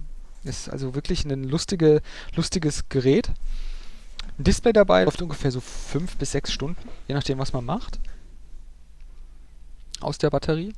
Ist 0.45 0.71
also 0.71 0.95
wirklich 0.95 1.25
ein 1.25 1.45
lustige, 1.45 2.01
lustiges 2.35 2.89
Gerät. 2.89 3.33
Ein 4.39 4.45
Display 4.45 4.73
dabei 4.73 5.05
läuft 5.05 5.21
ungefähr 5.21 5.51
so 5.51 5.61
5 5.61 6.17
bis 6.17 6.33
6 6.33 6.53
Stunden, 6.53 6.89
je 7.09 7.15
nachdem, 7.15 7.39
was 7.39 7.53
man 7.53 7.65
macht. 7.65 7.99
Aus 10.01 10.19
der 10.19 10.31
Batterie 10.31 10.73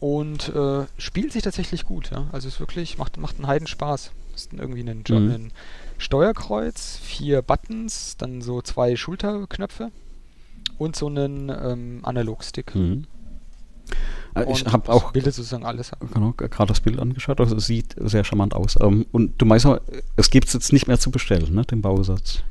und 0.00 0.48
äh, 0.54 0.86
spielt 0.98 1.32
sich 1.32 1.42
tatsächlich 1.42 1.84
gut. 1.84 2.10
Ja? 2.10 2.26
Also 2.32 2.48
es 2.48 2.60
wirklich 2.60 2.98
macht, 2.98 3.16
macht 3.16 3.36
einen 3.36 3.46
Heidenspaß. 3.46 4.12
Ist 4.34 4.52
irgendwie 4.52 4.80
ein, 4.80 5.04
mhm. 5.08 5.30
ein 5.30 5.52
Steuerkreuz, 5.98 6.98
vier 7.02 7.40
Buttons, 7.40 8.16
dann 8.18 8.42
so 8.42 8.60
zwei 8.60 8.96
Schulterknöpfe 8.96 9.90
und 10.78 10.94
so 10.94 11.06
einen 11.06 11.48
ähm, 11.48 12.00
Analogstick. 12.02 12.74
Mhm. 12.74 13.06
Äh, 14.34 14.52
ich 14.52 14.66
habe 14.66 14.92
auch 14.92 15.12
bildet 15.12 15.34
sozusagen 15.34 15.64
alles 15.64 15.92
ab. 15.92 16.00
Genau, 16.12 16.32
gerade 16.32 16.68
das 16.68 16.80
Bild 16.80 16.98
angeschaut. 16.98 17.40
Also 17.40 17.56
es 17.56 17.66
sieht 17.66 17.94
sehr 17.98 18.24
charmant 18.24 18.54
aus. 18.54 18.76
Ähm, 18.80 19.06
und 19.12 19.40
du 19.40 19.46
meinst 19.46 19.64
aber, 19.64 19.80
es 20.16 20.30
gibt 20.30 20.48
es 20.48 20.52
jetzt 20.52 20.72
nicht 20.72 20.86
mehr 20.86 20.98
zu 20.98 21.10
bestellen, 21.10 21.54
ne, 21.54 21.64
den 21.64 21.80
Bausatz. 21.80 22.42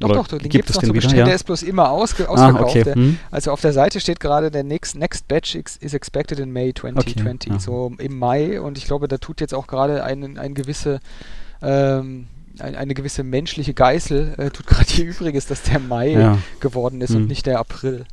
Doch, 0.00 0.08
Oder 0.08 0.22
doch, 0.22 0.38
den 0.38 0.48
gibt 0.48 0.70
es 0.70 0.76
noch 0.76 0.82
zu 0.82 0.92
bestellen. 0.94 1.18
Ja? 1.18 1.24
Der 1.26 1.34
ist 1.34 1.44
bloß 1.44 1.62
immer 1.62 1.90
ausge 1.90 2.26
ausverkauft. 2.26 2.74
Ah, 2.74 2.80
okay. 2.80 2.94
hm. 2.94 3.18
Also 3.30 3.52
auf 3.52 3.60
der 3.60 3.74
Seite 3.74 4.00
steht 4.00 4.18
gerade, 4.18 4.50
der 4.50 4.64
next, 4.64 4.96
next 4.96 5.28
batch 5.28 5.54
is 5.54 5.92
expected 5.92 6.38
in 6.38 6.50
May 6.52 6.72
2020. 6.72 7.52
Okay. 7.52 7.60
So 7.60 7.92
im 7.98 8.18
Mai. 8.18 8.62
Und 8.62 8.78
ich 8.78 8.86
glaube, 8.86 9.08
da 9.08 9.18
tut 9.18 9.42
jetzt 9.42 9.52
auch 9.52 9.66
gerade 9.66 10.02
ein, 10.02 10.38
ein 10.38 10.54
gewisse, 10.54 11.00
ähm, 11.60 12.28
ein, 12.58 12.76
eine 12.76 12.94
gewisse 12.94 13.22
menschliche 13.24 13.74
Geißel, 13.74 14.36
äh, 14.38 14.50
tut 14.50 14.66
gerade 14.66 14.88
hier 14.88 15.04
Übriges, 15.04 15.44
dass 15.46 15.62
der 15.64 15.78
Mai 15.78 16.12
ja. 16.12 16.38
geworden 16.60 17.02
ist 17.02 17.10
hm. 17.10 17.16
und 17.16 17.26
nicht 17.28 17.44
der 17.44 17.58
April. 17.58 18.06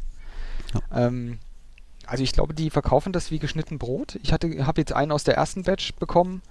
Ähm, 0.94 1.38
also 2.06 2.22
ich 2.22 2.34
glaube, 2.34 2.54
die 2.54 2.70
verkaufen 2.70 3.14
das 3.14 3.32
wie 3.32 3.40
geschnitten 3.40 3.78
Brot. 3.78 4.20
Ich 4.24 4.34
habe 4.34 4.74
jetzt 4.76 4.94
einen 4.94 5.14
aus 5.14 5.24
der 5.24 5.36
ersten 5.36 5.64
Batch 5.64 5.94
bekommen 5.96 6.42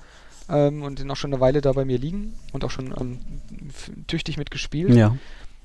ähm, 0.48 0.82
und 0.82 0.98
den 0.98 1.10
auch 1.10 1.16
schon 1.16 1.32
eine 1.32 1.40
Weile 1.40 1.60
da 1.60 1.73
bei 1.73 1.85
mir 1.85 1.98
liegen 1.98 2.35
und 2.52 2.64
auch 2.64 2.70
schon 2.70 2.94
ähm, 2.98 3.18
tüchtig 4.06 4.36
mitgespielt. 4.36 4.94
Ja. 4.94 5.16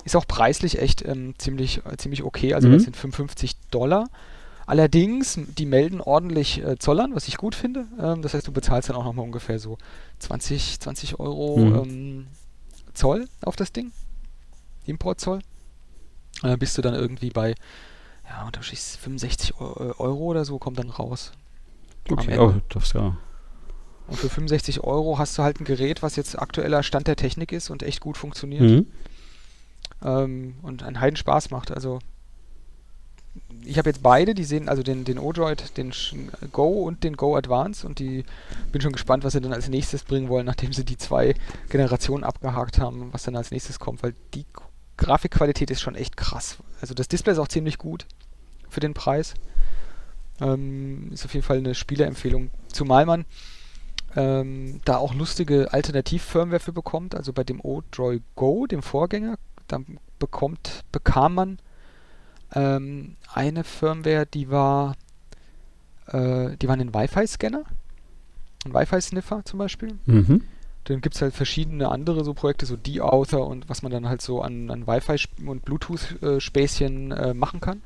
Ist 0.04 0.16
auch 0.16 0.28
preislich 0.28 0.80
echt 0.80 1.06
ähm, 1.06 1.36
ziemlich, 1.38 1.82
äh, 1.86 1.98
ziemlich 1.98 2.24
okay, 2.24 2.54
also 2.54 2.68
mhm. 2.68 2.74
das 2.74 2.84
sind 2.84 2.96
55 2.96 3.56
Dollar. 3.70 4.10
Allerdings, 4.66 5.40
die 5.58 5.66
melden 5.66 6.02
ordentlich 6.02 6.64
äh, 6.64 6.78
Zollern, 6.80 7.14
was 7.14 7.28
ich 7.28 7.38
gut 7.38 7.56
finde. 7.56 7.86
Ähm, 8.00 8.22
das 8.22 8.34
heißt, 8.34 8.48
du 8.48 8.52
bezahlst 8.52 8.90
dann 8.90 8.96
auch 8.96 9.04
nochmal 9.04 9.26
ungefähr 9.26 9.60
so 9.60 9.78
20, 10.20 10.80
20 10.80 11.20
Euro 11.20 11.58
mhm. 11.58 11.76
Ähm, 11.76 12.28
Zoll 12.94 13.28
auf 13.42 13.56
das 13.56 13.72
Ding. 13.72 13.92
Importzoll. 14.86 15.40
Und 16.42 16.50
dann 16.50 16.60
bist 16.60 16.78
du 16.78 16.82
dann 16.82 16.94
irgendwie 16.94 17.30
bei, 17.30 17.56
ja, 18.28 18.46
unterschiedlich 18.46 18.98
65 19.02 19.60
Euro 19.60 20.24
oder 20.26 20.46
so, 20.46 20.58
kommt 20.58 20.80
dann 20.80 20.90
raus. 20.90 21.32
Okay, 22.10 22.38
oh, 22.40 22.56
das 22.70 22.94
ja. 22.94 23.16
Und 24.08 24.18
für 24.18 24.30
65 24.30 24.84
Euro 24.84 25.18
hast 25.18 25.38
du 25.38 25.44
halt 25.44 25.60
ein 25.60 25.66
Gerät, 25.66 26.04
was 26.04 26.16
jetzt 26.16 26.38
aktueller 26.38 26.84
Stand 26.84 27.08
der 27.08 27.16
Technik 27.16 27.52
ist 27.52 27.70
und 27.70 27.84
echt 27.84 28.02
gut 28.02 28.18
funktioniert. 28.18 28.64
Mhm. 28.64 28.88
Ähm, 30.04 30.56
und 30.62 30.84
einen 30.84 31.00
Heiden 31.00 31.16
Spaß 31.16 31.52
macht. 31.52 31.72
Also 31.72 32.00
ich 33.64 33.78
habe 33.78 33.90
jetzt 33.90 34.04
beide, 34.04 34.34
die 34.34 34.44
sehen 34.44 34.68
also 34.68 34.84
den, 34.84 35.06
den 35.06 35.18
Odroid, 35.18 35.78
den 35.78 35.94
Go 36.52 36.84
und 36.84 37.04
den 37.04 37.16
Go 37.16 37.36
Advance 37.36 37.86
und 37.86 38.00
die 38.00 38.26
bin 38.72 38.82
schon 38.82 38.92
gespannt, 38.92 39.24
was 39.24 39.34
sie 39.34 39.42
dann 39.42 39.54
als 39.54 39.70
nächstes 39.70 40.04
bringen 40.04 40.30
wollen, 40.30 40.46
nachdem 40.46 40.74
sie 40.74 40.84
die 40.84 40.98
zwei 40.98 41.36
Generationen 41.70 42.24
abgehakt 42.24 42.80
haben, 42.80 43.10
was 43.14 43.24
dann 43.24 43.36
als 43.36 43.52
nächstes 43.52 43.80
kommt, 43.80 44.04
weil 44.04 44.16
die 44.34 44.46
Grafikqualität 44.98 45.72
ist 45.72 45.82
schon 45.82 45.96
echt 45.96 46.18
krass. 46.18 46.58
Also 46.82 46.94
das 46.94 47.08
Display 47.08 47.34
ist 47.34 47.40
auch 47.40 47.48
ziemlich 47.48 47.78
gut 47.78 48.06
für 48.68 48.80
den 48.80 48.94
Preis. 48.94 49.36
Ähm, 50.40 51.12
ist 51.14 51.26
auf 51.26 51.34
jeden 51.34 51.46
Fall 51.46 51.58
eine 51.58 51.76
Spielerempfehlung. 51.76 52.50
Zumal 52.72 53.06
man 53.06 53.26
ähm, 54.16 54.82
da 54.86 54.98
auch 54.98 55.14
lustige 55.14 55.74
Alternativ-Firmware 55.74 56.60
für 56.60 56.74
bekommt. 56.74 57.16
Also 57.16 57.34
bei 57.34 57.44
dem 57.44 57.62
Odroid 57.62 58.24
Go, 58.36 58.68
dem 58.68 58.82
Vorgänger, 58.82 59.38
da 59.68 59.80
bekommt, 60.20 60.84
bekam 60.92 61.34
man 61.36 61.60
ähm, 62.54 63.16
eine 63.34 63.64
Firmware, 63.64 64.26
die 64.26 64.50
war, 64.50 64.96
äh, 66.08 66.58
die 66.58 66.68
war 66.68 66.76
ein 66.76 66.94
Wi-Fi-Scanner, 66.94 67.64
ein 68.66 68.74
Wi-Fi-Sniffer 68.74 69.46
zum 69.46 69.60
Beispiel. 69.60 69.98
Mhm. 70.06 70.44
Dann 70.86 71.02
gibt 71.02 71.16
es 71.16 71.22
halt 71.22 71.34
verschiedene 71.34 71.90
andere 71.90 72.24
so 72.24 72.34
Projekte, 72.34 72.66
so 72.66 72.76
D-Author 72.76 73.48
und 73.48 73.70
was 73.70 73.84
man 73.84 73.92
dann 73.92 74.10
halt 74.10 74.22
so 74.22 74.42
an, 74.42 74.72
an 74.72 74.88
Wi-Fi 74.88 75.16
und 75.46 75.64
Bluetooth-Späßchen 75.64 77.12
äh, 77.12 77.30
äh, 77.30 77.34
machen 77.34 77.62
kann. 77.62 77.82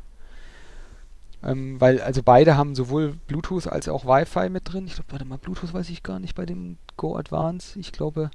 Ähm, 1.45 1.79
weil, 1.79 2.01
also 2.01 2.23
beide 2.23 2.57
haben 2.57 2.73
sowohl 2.73 3.13
Bluetooth 3.27 3.67
als 3.67 3.87
auch 3.87 4.05
Wi-Fi 4.05 4.49
mit 4.49 4.71
drin. 4.73 4.87
Ich 4.87 4.95
glaube, 4.95 5.11
warte 5.11 5.25
mal, 5.25 5.37
Bluetooth 5.37 5.73
weiß 5.73 5.89
ich 5.89 6.01
gar 6.01 6.19
nicht 6.19 6.35
bei 6.35 6.45
dem 6.45 6.77
Go 6.97 7.15
Advance. 7.15 7.79
Ich 7.79 7.91
glaube, 7.91 8.31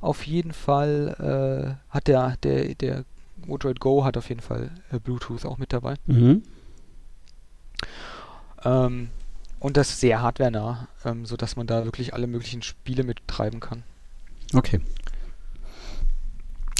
auf 0.00 0.26
jeden 0.26 0.52
Fall 0.52 1.78
äh, 1.90 1.92
hat 1.94 2.06
der, 2.06 2.36
der, 2.42 2.74
der 2.74 3.04
Odroid 3.46 3.80
Go 3.80 4.04
hat 4.04 4.16
auf 4.16 4.28
jeden 4.30 4.40
Fall 4.40 4.70
äh, 4.90 4.98
Bluetooth 4.98 5.44
auch 5.44 5.58
mit 5.58 5.72
dabei. 5.72 5.94
Mhm. 6.06 6.42
Ähm, 8.64 9.08
Und 9.60 9.76
das 9.76 10.00
sehr 10.00 10.22
hardwarenah, 10.22 10.88
ähm, 11.04 11.26
sodass 11.26 11.56
man 11.56 11.66
da 11.66 11.84
wirklich 11.84 12.14
alle 12.14 12.26
möglichen 12.26 12.62
Spiele 12.62 13.04
mittreiben 13.04 13.60
kann. 13.60 13.82
Okay. 14.54 14.80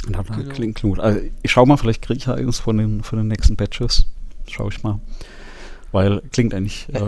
Na, 0.07 0.23
genau. 0.23 0.49
Klingt 0.49 0.81
gut. 0.81 0.99
Also 0.99 1.19
ich 1.43 1.51
schau 1.51 1.65
mal, 1.67 1.77
vielleicht 1.77 2.01
kriege 2.01 2.17
ich 2.17 2.25
ja 2.25 2.33
eines 2.33 2.59
von 2.59 2.77
den, 2.77 3.03
von 3.03 3.19
den 3.19 3.27
nächsten 3.27 3.55
Batches. 3.55 4.07
Schau 4.47 4.67
ich 4.69 4.81
mal. 4.81 4.99
Weil 5.91 6.21
klingt 6.31 6.53
eigentlich 6.53 6.87
äh, 6.93 7.01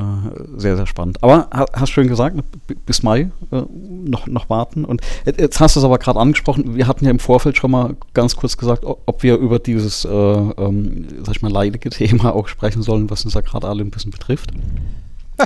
sehr, 0.57 0.75
sehr 0.75 0.85
spannend. 0.87 1.23
Aber 1.23 1.47
hast 1.73 1.89
schön 1.89 2.07
gesagt, 2.07 2.37
bis 2.85 3.01
Mai 3.01 3.31
äh, 3.51 3.61
noch, 3.69 4.27
noch 4.27 4.49
warten. 4.49 4.83
Und 4.83 5.01
jetzt 5.25 5.59
hast 5.59 5.75
du 5.75 5.79
es 5.79 5.85
aber 5.85 5.99
gerade 5.99 6.19
angesprochen, 6.19 6.75
wir 6.75 6.87
hatten 6.87 7.05
ja 7.05 7.11
im 7.11 7.19
Vorfeld 7.19 7.57
schon 7.57 7.71
mal 7.71 7.95
ganz 8.13 8.35
kurz 8.35 8.57
gesagt, 8.57 8.83
ob 8.83 9.23
wir 9.23 9.37
über 9.37 9.59
dieses, 9.59 10.03
äh, 10.03 10.09
ähm, 10.09 11.07
sag 11.23 11.35
ich 11.35 11.41
mal, 11.41 11.51
leidige 11.51 11.89
Thema 11.89 12.35
auch 12.35 12.47
sprechen 12.47 12.83
sollen, 12.83 13.09
was 13.09 13.23
uns 13.23 13.35
ja 13.35 13.41
gerade 13.41 13.67
alle 13.67 13.83
ein 13.83 13.91
bisschen 13.91 14.11
betrifft. 14.11 14.51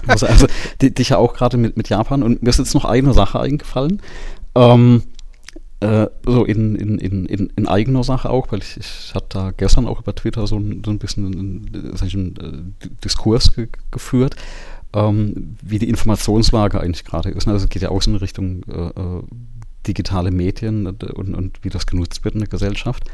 also, 0.08 0.26
also 0.26 0.48
dich 0.82 1.10
ja 1.10 1.18
auch 1.18 1.34
gerade 1.34 1.58
mit, 1.58 1.78
mit 1.78 1.90
Japan. 1.90 2.24
Und 2.24 2.42
mir 2.42 2.50
ist 2.50 2.58
jetzt 2.60 2.74
noch 2.74 2.86
eine 2.86 3.14
Sache 3.14 3.40
eingefallen. 3.40 4.02
Ähm, 4.56 5.04
äh, 5.80 6.08
so 6.26 6.44
in, 6.44 6.76
in, 6.76 6.98
in, 6.98 7.50
in, 7.50 7.68
eigener 7.68 8.04
Sache 8.04 8.30
auch, 8.30 8.52
weil 8.52 8.60
ich, 8.60 8.78
ich 8.78 9.14
hatte 9.14 9.28
da 9.30 9.52
gestern 9.52 9.86
auch 9.86 10.00
über 10.00 10.16
Twitter 10.16 10.48
so 10.48 10.58
ein, 10.58 10.82
so 10.84 10.92
ein 10.92 10.98
bisschen 10.98 11.26
einen, 11.28 11.96
einen 12.02 12.36
äh, 12.36 12.90
Diskurs 13.04 13.54
ge 13.54 13.68
geführt, 13.92 14.36
ähm, 14.94 15.56
wie 15.62 15.78
die 15.78 15.90
Informationslage 15.90 16.80
eigentlich 16.80 17.06
gerade 17.06 17.30
ist. 17.30 17.48
Also 17.48 17.66
es 17.66 17.70
geht 17.70 17.84
ja 17.84 17.90
auch 17.90 18.02
so 18.02 18.12
in 18.12 18.18
Richtung 18.18 18.64
äh, 18.64 18.88
äh 18.88 19.22
digitale 19.86 20.32
Medien 20.32 20.86
und, 20.86 21.04
und, 21.04 21.64
wie 21.64 21.70
das 21.70 21.86
genutzt 21.86 22.26
wird 22.26 22.36
in 22.36 22.42
der 22.42 22.50
Gesellschaft. 22.50 23.06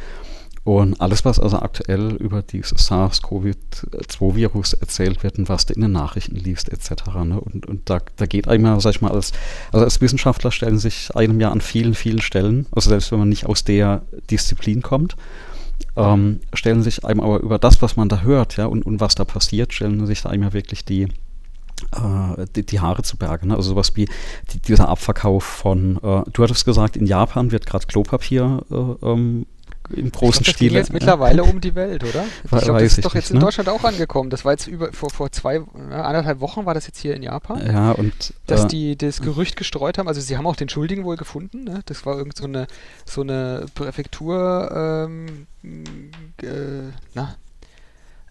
Und 0.65 1.02
alles, 1.02 1.26
was 1.26 1.40
also 1.40 1.60
aktuell 1.60 2.14
über 2.14 2.41
dieses 2.41 2.88
SARS-CoV-2-Virus 2.88 4.73
erzählt 4.73 5.22
wird 5.22 5.38
und 5.38 5.49
was 5.49 5.65
du 5.65 5.73
in 5.73 5.81
den 5.81 5.91
Nachrichten 5.91 6.38
liest, 6.38 6.69
etc. 6.69 7.03
Ne? 7.26 7.40
Und, 7.40 7.65
und 7.65 7.90
da, 7.90 7.99
da 8.15 8.26
geht 8.26 8.48
einem, 8.48 8.80
sag 8.80 8.91
ich 8.91 9.02
mal, 9.02 9.11
als, 9.11 9.34
also 9.73 9.84
als 9.84 9.99
Wissenschaftler 9.99 10.52
stellen 10.52 10.80
sich 10.80 11.14
einem 11.15 11.41
ja 11.41 11.52
an 11.52 11.60
vielen, 11.60 11.95
vielen 11.95 12.22
Stellen, 12.22 12.65
also 12.72 12.90
selbst 12.90 13.11
wenn 13.11 13.19
man 13.19 13.30
nicht 13.30 13.45
aus 13.45 13.65
der 13.65 14.03
Disziplin 14.31 14.81
kommt, 14.81 15.18
ähm, 15.98 16.40
stellen 16.53 16.81
sich 16.81 17.03
einem 17.03 17.19
aber 17.19 17.41
über 17.41 17.60
das, 17.60 17.81
was 17.81 17.98
man 17.98 18.07
da 18.07 18.22
hört, 18.22 18.56
ja, 18.57 18.65
und, 18.65 18.85
und 18.85 19.02
was 19.02 19.15
da 19.15 19.26
passiert, 19.26 19.73
stellen 19.73 20.06
sich 20.06 20.22
da 20.22 20.30
einem 20.30 20.44
ja 20.44 20.53
wirklich 20.53 20.85
die, 20.85 21.03
äh, 21.91 22.45
die, 22.56 22.65
die, 22.65 22.80
Haare 22.80 23.03
zu 23.03 23.18
bergen. 23.18 23.49
Ne? 23.49 23.56
Also 23.56 23.72
sowas 23.72 23.95
wie 23.95 24.07
die, 24.53 24.60
dieser 24.60 24.88
Abverkauf 24.88 25.44
von, 25.44 25.98
äh, 25.98 26.23
du 26.31 26.44
hattest 26.44 26.65
gesagt, 26.65 26.95
in 26.95 27.06
Japan 27.06 27.52
wird 27.52 27.65
gerade 27.65 27.85
Klopapier 27.85 28.64
äh, 28.72 29.06
ähm, 29.06 29.45
im 29.89 30.11
großen 30.11 30.43
glaub, 30.43 30.55
Stil. 30.55 30.69
Das 30.69 30.77
jetzt 30.77 30.89
ja. 30.89 30.93
mittlerweile 30.93 31.43
um 31.43 31.61
die 31.61 31.76
Welt, 31.76 32.03
oder? 32.03 32.26
Ich 32.43 32.64
glaube, 32.64 32.81
das 32.81 32.97
ist 32.97 33.05
doch 33.05 33.15
jetzt 33.15 33.26
nicht, 33.26 33.31
in 33.31 33.38
ne? 33.38 33.45
Deutschland 33.45 33.69
auch 33.69 33.84
angekommen. 33.84 34.30
Das 34.30 34.45
war 34.45 34.53
jetzt 34.53 34.68
über 34.68 34.91
vor, 34.93 35.10
vor 35.10 35.31
zwei, 35.31 35.61
anderthalb 35.91 36.39
Wochen 36.39 36.65
war 36.65 36.73
das 36.73 36.88
jetzt 36.88 36.99
hier 36.99 37.15
in 37.15 37.23
Japan. 37.23 37.65
Ja, 37.65 37.91
und 37.91 38.34
dass 38.47 38.65
äh, 38.65 38.68
die 38.68 38.97
das 38.97 39.22
Gerücht 39.22 39.55
gestreut 39.55 39.97
haben. 39.97 40.07
Also 40.07 40.22
sie 40.22 40.38
haben 40.38 40.47
auch 40.47 40.55
den 40.55 40.69
Schuldigen 40.69 41.03
wohl 41.03 41.18
gefunden. 41.18 41.64
Ne? 41.64 41.81
Das 41.85 42.05
war 42.05 42.18
irgend 42.18 42.38
so 42.38 42.45
eine 42.45 42.68
so 43.05 43.22
eine 43.22 43.65
Präfektur, 43.76 45.05
ähm, 45.07 45.47
äh, 46.41 46.91
na, 47.14 47.35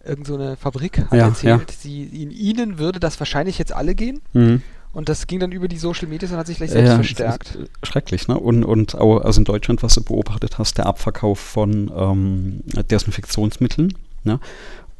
irgend 0.03 0.27
so 0.27 0.35
eine 0.35 0.57
Fabrik 0.57 0.99
hat 0.99 1.13
ja, 1.13 1.27
erzählt, 1.27 1.71
ja. 1.71 1.77
Sie, 1.77 2.03
in 2.03 2.31
ihnen 2.31 2.77
würde 2.77 2.99
das 2.99 3.19
wahrscheinlich 3.19 3.57
jetzt 3.57 3.73
alle 3.73 3.95
gehen. 3.95 4.21
Mhm. 4.33 4.61
Und 4.93 5.09
das 5.09 5.25
ging 5.25 5.39
dann 5.39 5.51
über 5.51 5.67
die 5.67 5.77
Social 5.77 6.07
Media 6.07 6.29
und 6.29 6.37
hat 6.37 6.47
sich 6.47 6.57
gleich 6.57 6.69
selbst 6.69 6.89
ja, 6.89 6.95
verstärkt. 6.95 7.57
Schrecklich, 7.81 8.27
ne? 8.27 8.39
Und, 8.39 8.63
und 8.63 8.95
auch, 8.95 9.21
also 9.21 9.41
in 9.41 9.45
Deutschland, 9.45 9.81
was 9.81 9.95
du 9.95 10.03
beobachtet 10.03 10.59
hast, 10.59 10.77
der 10.77 10.85
Abverkauf 10.85 11.39
von 11.39 11.91
ähm, 11.95 12.61
Desinfektionsmitteln. 12.89 13.95
Ne? 14.23 14.39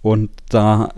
Und 0.01 0.31
da, 0.49 0.89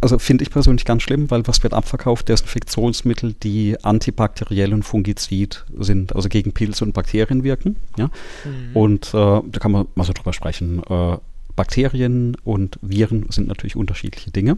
also 0.00 0.18
finde 0.18 0.42
ich 0.42 0.50
persönlich 0.50 0.84
ganz 0.84 1.02
schlimm, 1.02 1.30
weil 1.30 1.46
was 1.46 1.62
wird 1.62 1.74
abverkauft? 1.74 2.28
Desinfektionsmittel, 2.28 3.34
die 3.34 3.76
antibakteriell 3.84 4.72
und 4.72 4.82
fungizid 4.82 5.64
sind, 5.78 6.16
also 6.16 6.28
gegen 6.28 6.52
Pilze 6.52 6.84
und 6.84 6.92
Bakterien 6.92 7.44
wirken. 7.44 7.76
Ja? 7.98 8.06
Mhm. 8.44 8.76
Und 8.76 9.08
äh, 9.08 9.12
da 9.12 9.58
kann 9.60 9.72
man 9.72 9.86
mal 9.94 10.04
so 10.04 10.14
drüber 10.14 10.32
sprechen. 10.32 10.82
Äh, 10.88 11.18
Bakterien 11.54 12.36
und 12.44 12.78
Viren 12.82 13.26
sind 13.30 13.46
natürlich 13.46 13.76
unterschiedliche 13.76 14.30
Dinge. 14.30 14.56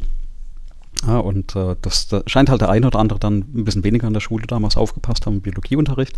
Ja, 1.07 1.19
und 1.19 1.57
äh, 1.57 1.77
das, 1.81 2.09
da 2.09 2.23
scheint 2.27 2.51
halt 2.51 2.61
der 2.61 2.69
eine 2.69 2.87
oder 2.87 2.99
andere 2.99 3.19
dann 3.19 3.39
ein 3.55 3.65
bisschen 3.65 3.85
weniger 3.85 4.07
an 4.07 4.13
der 4.13 4.21
Schule 4.21 4.47
damals 4.47 4.77
aufgepasst 4.77 5.25
haben 5.25 5.37
im 5.37 5.41
Biologieunterricht. 5.41 6.15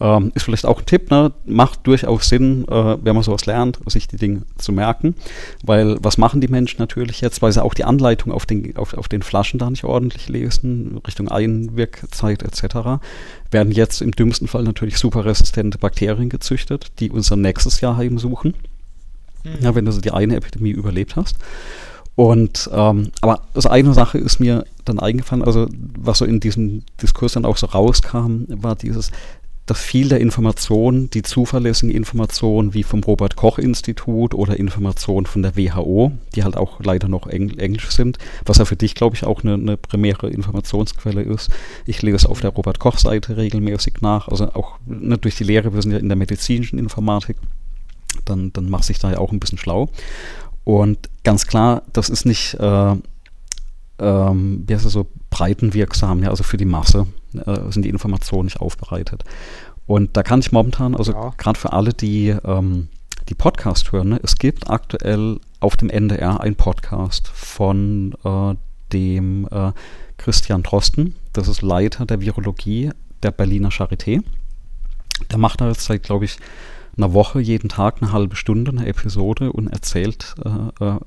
Ähm, 0.00 0.32
ist 0.34 0.44
vielleicht 0.44 0.64
auch 0.64 0.80
ein 0.80 0.86
Tipp, 0.86 1.10
ne? 1.10 1.32
macht 1.44 1.86
durchaus 1.86 2.28
Sinn, 2.28 2.66
äh, 2.68 2.96
wenn 3.04 3.14
man 3.14 3.22
sowas 3.22 3.44
lernt, 3.44 3.78
sich 3.86 4.08
die 4.08 4.16
Dinge 4.16 4.42
zu 4.56 4.72
merken. 4.72 5.14
Weil 5.62 5.98
was 6.00 6.16
machen 6.16 6.40
die 6.40 6.48
Menschen 6.48 6.80
natürlich 6.80 7.20
jetzt, 7.20 7.42
weil 7.42 7.52
sie 7.52 7.62
auch 7.62 7.74
die 7.74 7.84
Anleitung 7.84 8.32
auf 8.32 8.46
den, 8.46 8.74
auf, 8.76 8.94
auf 8.94 9.08
den 9.08 9.22
Flaschen 9.22 9.58
da 9.58 9.68
nicht 9.68 9.84
ordentlich 9.84 10.28
lesen, 10.28 11.00
Richtung 11.06 11.28
Einwirkzeit 11.28 12.42
etc., 12.42 13.04
werden 13.50 13.72
jetzt 13.72 14.00
im 14.00 14.10
dümmsten 14.10 14.48
Fall 14.48 14.64
natürlich 14.64 14.96
superresistente 14.96 15.76
Bakterien 15.76 16.30
gezüchtet, 16.30 16.92
die 16.98 17.10
unser 17.10 17.36
nächstes 17.36 17.82
Jahr 17.82 17.98
heimsuchen. 17.98 18.54
Mhm. 19.44 19.50
Ja, 19.60 19.74
wenn 19.74 19.84
du 19.84 19.92
so 19.92 20.00
die 20.00 20.12
eine 20.12 20.36
Epidemie 20.36 20.70
überlebt 20.70 21.14
hast. 21.14 21.36
Und 22.16 22.70
ähm, 22.72 23.10
aber 23.20 23.42
also 23.54 23.68
eine 23.68 23.92
Sache 23.92 24.18
ist 24.18 24.38
mir 24.38 24.64
dann 24.84 25.00
eingefallen, 25.00 25.42
also 25.42 25.66
was 25.98 26.18
so 26.18 26.24
in 26.24 26.40
diesem 26.40 26.84
Diskurs 27.02 27.32
dann 27.32 27.44
auch 27.44 27.56
so 27.56 27.66
rauskam, 27.66 28.44
war 28.48 28.76
dieses, 28.76 29.10
dass 29.66 29.80
viel 29.80 30.10
der 30.10 30.20
Informationen, 30.20 31.08
die 31.10 31.22
zuverlässigen 31.22 31.94
Informationen 31.94 32.74
wie 32.74 32.82
vom 32.82 33.02
Robert 33.02 33.34
Koch 33.34 33.58
Institut 33.58 34.34
oder 34.34 34.58
Informationen 34.58 35.26
von 35.26 35.42
der 35.42 35.56
WHO, 35.56 36.12
die 36.34 36.44
halt 36.44 36.56
auch 36.56 36.80
leider 36.80 37.08
noch 37.08 37.26
Engl 37.26 37.58
Englisch 37.58 37.90
sind, 37.90 38.18
was 38.44 38.58
ja 38.58 38.66
für 38.66 38.76
dich, 38.76 38.94
glaube 38.94 39.16
ich, 39.16 39.24
auch 39.24 39.42
eine, 39.42 39.54
eine 39.54 39.76
primäre 39.76 40.28
Informationsquelle 40.28 41.22
ist. 41.22 41.50
Ich 41.86 42.02
lese 42.02 42.28
auf 42.28 42.40
der 42.40 42.50
Robert 42.50 42.78
Koch 42.78 42.98
Seite 42.98 43.38
regelmäßig 43.38 43.94
nach, 44.02 44.28
also 44.28 44.52
auch 44.52 44.78
ne, 44.86 45.16
durch 45.16 45.36
die 45.36 45.44
Lehre, 45.44 45.72
wir 45.72 45.80
sind 45.80 45.92
ja 45.92 45.98
in 45.98 46.08
der 46.08 46.16
medizinischen 46.16 46.78
Informatik, 46.78 47.36
dann, 48.26 48.52
dann 48.52 48.68
macht 48.68 48.84
sich 48.84 48.98
da 48.98 49.12
ja 49.12 49.18
auch 49.18 49.32
ein 49.32 49.40
bisschen 49.40 49.58
schlau. 49.58 49.88
Und 50.64 51.10
ganz 51.22 51.46
klar, 51.46 51.82
das 51.92 52.08
ist 52.08 52.24
nicht, 52.24 52.54
äh, 52.54 52.94
ähm, 53.98 54.64
wie 54.66 54.74
heißt 54.74 54.84
das 54.84 54.92
so, 54.92 55.06
breitenwirksam, 55.30 56.22
ja, 56.22 56.30
also 56.30 56.42
für 56.42 56.56
die 56.56 56.64
Masse 56.64 57.06
äh, 57.34 57.70
sind 57.70 57.84
die 57.84 57.90
Informationen 57.90 58.46
nicht 58.46 58.60
aufbereitet. 58.60 59.24
Und 59.86 60.16
da 60.16 60.22
kann 60.22 60.40
ich 60.40 60.52
momentan, 60.52 60.94
also 60.94 61.12
ja. 61.12 61.34
gerade 61.36 61.58
für 61.58 61.72
alle, 61.72 61.92
die 61.92 62.28
ähm, 62.28 62.88
die 63.28 63.34
Podcast 63.34 63.92
hören, 63.92 64.10
ne, 64.10 64.20
es 64.22 64.36
gibt 64.36 64.70
aktuell 64.70 65.40
auf 65.60 65.76
dem 65.76 65.90
NDR 65.90 66.40
ein 66.40 66.56
Podcast 66.56 67.28
von 67.28 68.14
äh, 68.24 68.54
dem 68.92 69.48
äh, 69.50 69.72
Christian 70.18 70.62
Drosten, 70.62 71.14
das 71.32 71.48
ist 71.48 71.62
Leiter 71.62 72.06
der 72.06 72.20
Virologie 72.20 72.90
der 73.22 73.30
Berliner 73.30 73.70
Charité. 73.70 74.22
Der 75.30 75.38
macht 75.38 75.60
da 75.60 75.68
jetzt 75.68 75.84
seit, 75.84 76.02
glaube 76.02 76.26
ich, 76.26 76.38
einer 76.96 77.12
Woche 77.12 77.40
jeden 77.40 77.68
Tag 77.68 78.02
eine 78.02 78.12
halbe 78.12 78.36
Stunde 78.36 78.70
eine 78.70 78.86
Episode 78.86 79.52
und 79.52 79.68
erzählt 79.68 80.34
äh, 80.44 80.84
äh, 80.84 80.98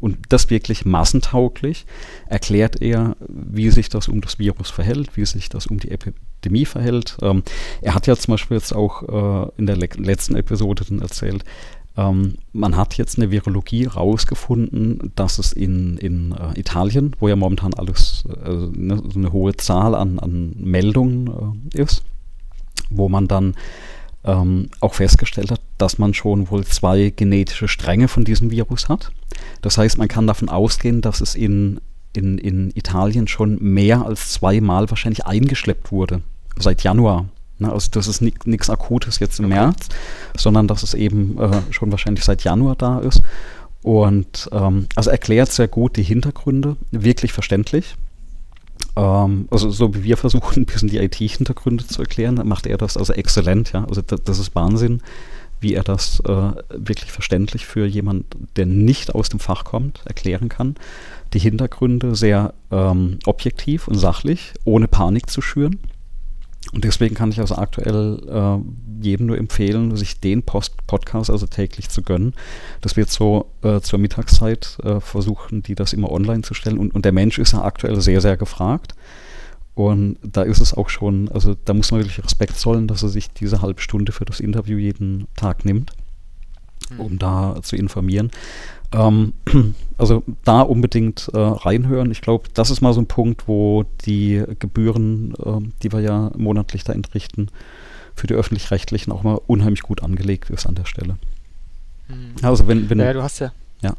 und 0.00 0.16
das 0.30 0.48
wirklich 0.48 0.86
massentauglich, 0.86 1.84
erklärt 2.26 2.80
er, 2.80 3.16
wie 3.28 3.70
sich 3.70 3.90
das 3.90 4.08
um 4.08 4.22
das 4.22 4.38
Virus 4.38 4.70
verhält, 4.70 5.16
wie 5.16 5.26
sich 5.26 5.50
das 5.50 5.66
um 5.66 5.78
die 5.78 5.90
Epidemie 5.90 6.64
verhält. 6.64 7.18
Ähm, 7.20 7.42
er 7.82 7.94
hat 7.94 8.06
ja 8.06 8.16
zum 8.16 8.32
Beispiel 8.32 8.56
jetzt 8.56 8.74
auch 8.74 9.02
äh, 9.02 9.50
in 9.58 9.66
der 9.66 9.76
le 9.76 9.88
letzten 9.98 10.36
Episode 10.36 10.84
dann 10.88 11.02
erzählt, 11.02 11.44
ähm, 11.96 12.36
man 12.52 12.76
hat 12.76 12.96
jetzt 12.96 13.18
eine 13.18 13.30
Virologie 13.30 13.84
rausgefunden, 13.84 15.12
dass 15.16 15.38
es 15.38 15.52
in, 15.52 15.98
in 15.98 16.32
äh, 16.32 16.58
Italien, 16.58 17.14
wo 17.20 17.28
ja 17.28 17.36
momentan 17.36 17.74
alles 17.74 18.24
äh, 18.44 18.50
ne, 18.50 19.02
so 19.12 19.18
eine 19.18 19.32
hohe 19.32 19.56
Zahl 19.56 19.94
an, 19.94 20.18
an 20.18 20.54
Meldungen 20.56 21.62
äh, 21.74 21.82
ist, 21.82 22.04
wo 22.88 23.08
man 23.08 23.28
dann 23.28 23.54
ähm, 24.24 24.68
auch 24.80 24.94
festgestellt 24.94 25.50
hat, 25.50 25.60
dass 25.78 25.98
man 25.98 26.14
schon 26.14 26.50
wohl 26.50 26.64
zwei 26.64 27.12
genetische 27.14 27.68
Stränge 27.68 28.08
von 28.08 28.24
diesem 28.24 28.50
Virus 28.50 28.88
hat. 28.88 29.12
Das 29.62 29.78
heißt, 29.78 29.98
man 29.98 30.08
kann 30.08 30.26
davon 30.26 30.48
ausgehen, 30.48 31.00
dass 31.00 31.20
es 31.20 31.34
in, 31.34 31.80
in, 32.12 32.38
in 32.38 32.70
Italien 32.74 33.28
schon 33.28 33.58
mehr 33.60 34.04
als 34.04 34.32
zweimal 34.32 34.90
wahrscheinlich 34.90 35.26
eingeschleppt 35.26 35.90
wurde, 35.90 36.22
seit 36.58 36.82
Januar. 36.82 37.26
Ne, 37.58 37.72
also 37.72 37.88
das 37.92 38.08
ist 38.08 38.20
nichts 38.22 38.70
Akutes 38.70 39.18
jetzt 39.18 39.38
im 39.38 39.46
okay. 39.46 39.54
März, 39.54 39.88
sondern 40.36 40.66
dass 40.66 40.82
es 40.82 40.94
eben 40.94 41.38
äh, 41.38 41.60
schon 41.70 41.90
wahrscheinlich 41.90 42.24
seit 42.24 42.42
Januar 42.42 42.76
da 42.76 42.98
ist. 43.00 43.22
Und 43.82 44.48
ähm, 44.52 44.86
also 44.94 45.10
erklärt 45.10 45.50
sehr 45.52 45.68
gut 45.68 45.96
die 45.96 46.02
Hintergründe, 46.02 46.76
wirklich 46.90 47.32
verständlich. 47.32 47.96
Ähm, 49.00 49.48
also 49.50 49.70
so 49.70 49.94
wie 49.94 50.04
wir 50.04 50.16
versuchen, 50.16 50.62
ein 50.62 50.66
bisschen 50.66 50.90
die 50.90 50.98
IT-Hintergründe 50.98 51.86
zu 51.86 52.02
erklären, 52.02 52.40
macht 52.44 52.66
er 52.66 52.76
das 52.76 52.96
also 52.96 53.12
exzellent, 53.12 53.72
ja. 53.72 53.84
Also 53.84 54.02
das, 54.02 54.22
das 54.22 54.38
ist 54.38 54.54
Wahnsinn, 54.54 55.00
wie 55.60 55.74
er 55.74 55.84
das 55.84 56.20
äh, 56.20 56.52
wirklich 56.68 57.10
verständlich 57.10 57.66
für 57.66 57.86
jemand, 57.86 58.26
der 58.56 58.66
nicht 58.66 59.14
aus 59.14 59.28
dem 59.30 59.40
Fach 59.40 59.64
kommt, 59.64 60.02
erklären 60.04 60.48
kann. 60.48 60.74
Die 61.32 61.38
Hintergründe 61.38 62.14
sehr 62.14 62.54
ähm, 62.70 63.18
objektiv 63.24 63.88
und 63.88 63.96
sachlich, 63.96 64.52
ohne 64.64 64.88
Panik 64.88 65.30
zu 65.30 65.40
schüren. 65.40 65.78
Und 66.72 66.84
deswegen 66.84 67.14
kann 67.14 67.30
ich 67.30 67.40
also 67.40 67.56
aktuell 67.56 68.20
äh, 68.28 69.04
jedem 69.04 69.26
nur 69.26 69.38
empfehlen, 69.38 69.96
sich 69.96 70.20
den 70.20 70.42
Post 70.42 70.86
Podcast 70.86 71.30
also 71.30 71.46
täglich 71.46 71.88
zu 71.88 72.02
gönnen. 72.02 72.34
Das 72.80 72.96
wird 72.96 73.10
so 73.10 73.50
äh, 73.62 73.80
zur 73.80 73.98
Mittagszeit 73.98 74.78
äh, 74.84 75.00
versuchen, 75.00 75.62
die 75.62 75.74
das 75.74 75.92
immer 75.92 76.12
online 76.12 76.42
zu 76.42 76.54
stellen. 76.54 76.78
Und, 76.78 76.94
und 76.94 77.04
der 77.04 77.12
Mensch 77.12 77.38
ist 77.38 77.52
ja 77.52 77.62
aktuell 77.62 78.00
sehr, 78.00 78.20
sehr 78.20 78.36
gefragt. 78.36 78.94
Und 79.74 80.18
da 80.22 80.42
ist 80.42 80.60
es 80.60 80.74
auch 80.74 80.90
schon, 80.90 81.30
also 81.30 81.56
da 81.64 81.72
muss 81.72 81.90
man 81.90 82.00
wirklich 82.00 82.22
Respekt 82.22 82.58
zollen, 82.58 82.86
dass 82.86 83.02
er 83.02 83.08
sich 83.08 83.30
diese 83.30 83.62
halbe 83.62 83.80
Stunde 83.80 84.12
für 84.12 84.26
das 84.26 84.40
Interview 84.40 84.76
jeden 84.76 85.26
Tag 85.36 85.64
nimmt, 85.64 85.92
mhm. 86.90 87.00
um 87.00 87.18
da 87.18 87.56
zu 87.62 87.76
informieren. 87.76 88.30
Ähm, 88.92 89.32
also 89.98 90.22
da 90.44 90.62
unbedingt 90.62 91.30
äh, 91.32 91.38
reinhören. 91.38 92.10
Ich 92.10 92.20
glaube, 92.20 92.48
das 92.54 92.70
ist 92.70 92.80
mal 92.80 92.92
so 92.92 93.00
ein 93.00 93.06
Punkt, 93.06 93.46
wo 93.46 93.84
die 94.04 94.42
Gebühren, 94.58 95.34
äh, 95.34 95.60
die 95.82 95.92
wir 95.92 96.00
ja 96.00 96.30
monatlich 96.36 96.84
da 96.84 96.92
entrichten, 96.92 97.48
für 98.14 98.26
die 98.26 98.34
öffentlich-rechtlichen 98.34 99.12
auch 99.12 99.22
mal 99.22 99.40
unheimlich 99.46 99.82
gut 99.82 100.02
angelegt 100.02 100.50
ist 100.50 100.66
an 100.66 100.74
der 100.74 100.84
Stelle. 100.84 101.16
Mhm. 102.08 102.34
Also 102.42 102.66
wenn, 102.66 102.90
wenn 102.90 102.98
ja, 102.98 103.12
du 103.12 103.22
hast 103.22 103.38
ja, 103.38 103.52
ja. 103.80 103.94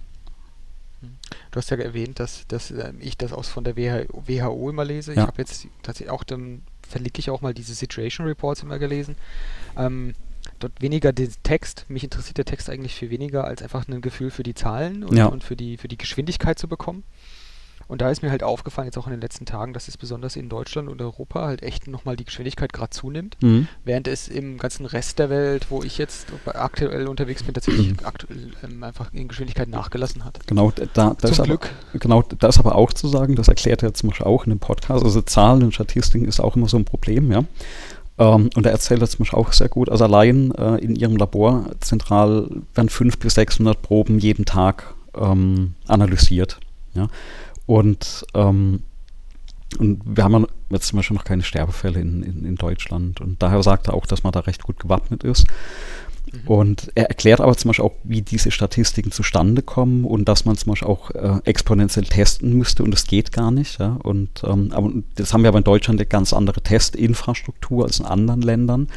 Hm. 1.02 1.12
Du 1.52 1.58
hast 1.58 1.70
ja 1.70 1.78
erwähnt, 1.78 2.20
dass, 2.20 2.46
dass 2.48 2.72
äh, 2.72 2.94
ich 3.00 3.18
das 3.18 3.32
aus 3.32 3.48
von 3.48 3.64
der 3.64 3.78
WHO 3.78 4.70
immer 4.70 4.84
lese. 4.84 5.14
Ja. 5.14 5.22
Ich 5.22 5.28
habe 5.28 5.42
jetzt 5.42 5.68
tatsächlich 5.82 6.12
auch, 6.12 6.24
dann 6.24 6.62
verlinke 6.88 7.20
ich 7.20 7.30
auch 7.30 7.42
mal 7.42 7.54
diese 7.54 7.74
Situation 7.74 8.28
Reports 8.28 8.64
immer 8.64 8.80
gelesen. 8.80 9.16
Ähm, 9.78 10.14
dort 10.64 10.82
weniger 10.82 11.14
den 11.14 11.32
Text. 11.44 11.86
Mich 11.90 12.04
interessiert 12.04 12.38
der 12.38 12.46
Text 12.46 12.70
eigentlich 12.70 12.96
viel 12.96 13.10
weniger, 13.10 13.44
als 13.46 13.62
einfach 13.62 13.88
ein 13.88 14.02
Gefühl 14.02 14.32
für 14.32 14.44
die 14.44 14.54
Zahlen 14.54 15.04
und, 15.04 15.16
ja. 15.16 15.26
und 15.26 15.44
für, 15.44 15.56
die, 15.56 15.78
für 15.78 15.88
die 15.88 15.98
Geschwindigkeit 15.98 16.58
zu 16.58 16.68
bekommen. 16.68 17.04
Und 17.92 18.02
da 18.02 18.10
ist 18.10 18.24
mir 18.24 18.32
halt 18.32 18.42
aufgefallen, 18.42 18.86
jetzt 18.86 18.98
auch 18.98 19.08
in 19.08 19.12
den 19.12 19.20
letzten 19.20 19.46
Tagen, 19.46 19.74
dass 19.74 19.90
es 19.90 19.98
besonders 19.98 20.38
in 20.38 20.48
Deutschland 20.48 20.88
und 20.88 21.02
Europa 21.02 21.42
halt 21.42 21.62
echt 21.62 21.88
nochmal 21.88 22.16
die 22.16 22.24
Geschwindigkeit 22.24 22.72
gerade 22.72 22.92
zunimmt, 22.92 23.36
mhm. 23.42 23.68
während 23.84 24.08
es 24.08 24.30
im 24.30 24.58
ganzen 24.60 24.86
Rest 24.86 25.20
der 25.20 25.30
Welt, 25.30 25.68
wo 25.70 25.84
ich 25.84 25.98
jetzt 25.98 26.28
aktuell 26.46 27.10
unterwegs 27.10 27.44
bin, 27.44 27.54
tatsächlich 27.54 27.90
mhm. 27.90 27.98
aktuell 28.06 28.52
ähm, 28.64 28.82
einfach 28.82 29.14
in 29.14 29.28
Geschwindigkeit 29.28 29.68
nachgelassen 29.68 30.24
hat. 30.24 30.40
Genau, 30.48 30.72
da, 30.72 30.86
da 31.20 31.28
ist 31.28 31.44
Glück. 31.44 31.70
Aber, 31.90 32.00
genau, 32.00 32.22
da 32.22 32.48
ist 32.48 32.60
aber 32.60 32.76
auch 32.76 32.94
zu 32.94 33.10
sagen, 33.10 33.36
das 33.36 33.50
erklärt 33.50 33.84
er 33.84 33.94
zum 33.94 34.08
Beispiel 34.08 34.26
auch 34.26 34.46
in 34.46 34.52
dem 34.52 34.60
Podcast, 34.60 35.04
also 35.04 35.22
Zahlen 35.22 35.62
und 35.64 35.74
Statistiken 35.74 36.24
ist 36.24 36.40
auch 36.40 36.56
immer 36.56 36.70
so 36.70 36.78
ein 36.78 36.86
Problem, 36.86 37.30
ja. 37.30 37.44
Ähm, 38.18 38.50
und 38.56 38.66
er 38.66 38.72
erzählt 38.72 39.02
das 39.02 39.16
Beispiel 39.16 39.40
auch 39.40 39.54
sehr 39.54 39.70
gut. 39.70 39.90
Also 39.90 40.04
allein 40.04 40.52
äh, 40.56 40.78
in 40.78 40.96
ihrem 40.96 41.18
Labor 41.18 41.72
zentral 41.80 42.50
werden 42.74 42.90
500 42.90 43.20
bis 43.20 43.34
600 43.36 43.82
Proben 43.82 44.20
jeden 44.20 44.46
Tag 44.46 44.94
ähm, 45.16 45.76
analysiert. 45.88 46.60
Ja? 46.94 47.08
Und, 47.66 48.26
ähm, 48.34 48.84
und 49.80 50.02
wir 50.06 50.24
haben 50.24 50.46
jetzt 50.70 50.88
zum 50.88 50.98
Beispiel 50.98 51.16
noch 51.16 51.24
keine 51.24 51.44
Sterbefälle 51.44 52.00
in, 52.00 52.24
in, 52.24 52.46
in 52.46 52.56
Deutschland. 52.56 53.22
Und 53.22 53.42
daher 53.42 53.64
sagt 53.64 53.88
er 53.88 53.94
auch, 53.94 54.06
dass 54.06 54.24
man 54.24 54.34
da 54.34 54.42
recht 54.42 54.64
gut 54.64 54.80
gewappnet 54.80 55.24
ist. 55.24 55.48
Mhm. 56.32 56.48
Und 56.48 56.91
er 56.95 57.06
erklärt 57.10 57.41
aber 57.41 57.56
zum 57.56 57.70
Beispiel 57.70 57.86
auch, 57.86 57.95
wie 58.03 58.22
diese 58.22 58.52
Statistiken 58.52 59.12
zustande 59.12 59.62
kommen 59.62 60.06
und 60.06 60.26
dass 60.28 60.45
man 60.45 60.56
zum 60.58 60.72
Beispiel 60.72 60.88
auch 60.88 61.12
äh, 61.12 61.40
exponentiell 61.45 62.06
testen 62.06 62.58
müsste 62.58 62.84
und 62.84 62.91
das 62.91 63.06
geht 63.06 63.32
gar 63.32 63.52
nicht. 63.52 63.80
Ja? 63.80 63.98
Und 64.03 64.41
ähm, 64.44 64.72
aber 64.72 64.91
das 65.16 65.34
haben 65.34 65.44
wir 65.44 65.49
aber 65.49 65.60
in 65.60 65.64
Deutschland 65.64 65.99
eine 65.99 66.06
ganz 66.06 66.34
andere 66.34 66.62
Testinfrastruktur 66.62 67.86
als 67.86 67.99
in 67.99 68.06
anderen 68.06 68.41
Ländern. 68.41 68.88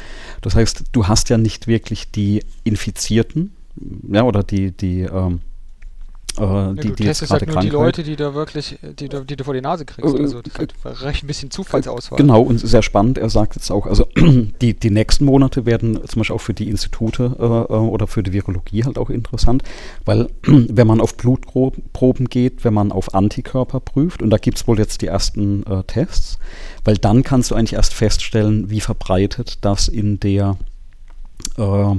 Das 0.41 0.55
heißt, 0.55 0.83
du 0.91 1.07
hast 1.07 1.29
ja 1.29 1.37
nicht 1.37 1.67
wirklich 1.67 2.11
die 2.11 2.43
Infizierten, 2.63 3.51
ja, 4.09 4.23
oder 4.23 4.43
die, 4.43 4.71
die 4.71 5.01
ähm, 5.01 5.41
äh, 6.37 6.43
ja, 6.43 6.73
die, 6.73 6.89
du 6.89 6.95
die 6.95 7.03
testest 7.03 7.31
halt 7.31 7.47
nur 7.47 7.61
die 7.61 7.69
Leute, 7.69 8.03
die 8.03 8.15
da 8.15 8.33
wirklich, 8.33 8.77
die, 8.99 9.09
du, 9.09 9.23
die 9.23 9.35
du 9.35 9.43
vor 9.43 9.53
die 9.53 9.61
Nase 9.61 9.85
kriegst. 9.85 10.15
Äh, 10.15 10.21
also 10.21 10.41
das 10.41 10.53
ist 10.53 10.59
halt 10.59 10.73
recht 11.03 11.23
ein 11.23 11.27
bisschen 11.27 11.51
Zufallsauswahl. 11.51 12.17
Genau, 12.17 12.41
und 12.41 12.59
sehr 12.59 12.81
spannend. 12.81 13.17
Er 13.17 13.29
sagt 13.29 13.55
jetzt 13.55 13.71
auch, 13.71 13.85
also 13.85 14.07
die, 14.61 14.73
die 14.73 14.89
nächsten 14.89 15.25
Monate 15.25 15.65
werden 15.65 15.99
zum 16.07 16.19
Beispiel 16.19 16.35
auch 16.35 16.41
für 16.41 16.53
die 16.53 16.69
Institute 16.69 17.35
äh, 17.39 17.43
äh 17.43 17.77
oder 17.77 18.07
für 18.07 18.23
die 18.23 18.33
Virologie 18.33 18.83
halt 18.83 18.97
auch 18.97 19.09
interessant, 19.09 19.63
weil 20.05 20.29
wenn 20.43 20.87
man 20.87 21.01
auf 21.01 21.15
Blutproben 21.15 22.25
geht, 22.29 22.63
wenn 22.63 22.73
man 22.73 22.91
auf 22.91 23.13
Antikörper 23.13 23.79
prüft, 23.79 24.21
und 24.21 24.29
da 24.29 24.37
gibt 24.37 24.57
es 24.57 24.67
wohl 24.67 24.79
jetzt 24.79 25.01
die 25.01 25.07
ersten 25.07 25.63
äh, 25.63 25.83
Tests, 25.83 26.39
weil 26.83 26.97
dann 26.97 27.23
kannst 27.23 27.51
du 27.51 27.55
eigentlich 27.55 27.73
erst 27.73 27.93
feststellen, 27.93 28.69
wie 28.69 28.81
verbreitet 28.81 29.59
das 29.61 29.87
in 29.87 30.19
der 30.19 30.57
äh, 31.57 31.95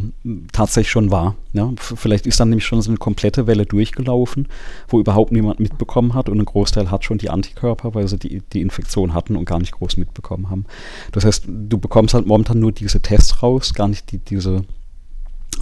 tatsächlich 0.53 0.91
schon 0.91 1.11
war. 1.11 1.37
Ja? 1.53 1.73
Vielleicht 1.79 2.27
ist 2.27 2.41
dann 2.41 2.51
nämlich 2.51 2.67
schon 2.67 2.83
so 2.83 2.91
eine 2.91 2.99
komplette 2.99 3.47
Welle 3.47 3.67
durchgelaufen, 3.67 4.49
wo 4.89 5.01
überhaupt 5.01 5.33
niemand 5.33 5.61
mitbekommen 5.61 6.15
hat 6.15 6.29
und 6.29 6.39
ein 6.39 6.45
Großteil 6.45 6.91
hat 6.91 7.05
schon 7.05 7.19
die 7.19 7.31
Antikörper, 7.31 7.95
weil 7.95 8.09
sie 8.09 8.19
die, 8.19 8.43
die 8.53 8.61
Infektion 8.61 9.15
hatten 9.15 9.37
und 9.37 9.45
gar 9.45 9.59
nicht 9.59 9.73
groß 9.73 9.97
mitbekommen 9.97 10.51
haben. 10.51 10.67
Das 11.13 11.25
heißt, 11.25 11.45
du 11.47 11.79
bekommst 11.79 12.15
halt 12.15 12.27
momentan 12.27 12.61
nur 12.61 12.73
diese 12.73 13.01
Tests 13.01 13.43
raus, 13.43 13.75
gar 13.75 13.89
nicht 13.89 14.13
die, 14.13 14.19
diese 14.19 14.63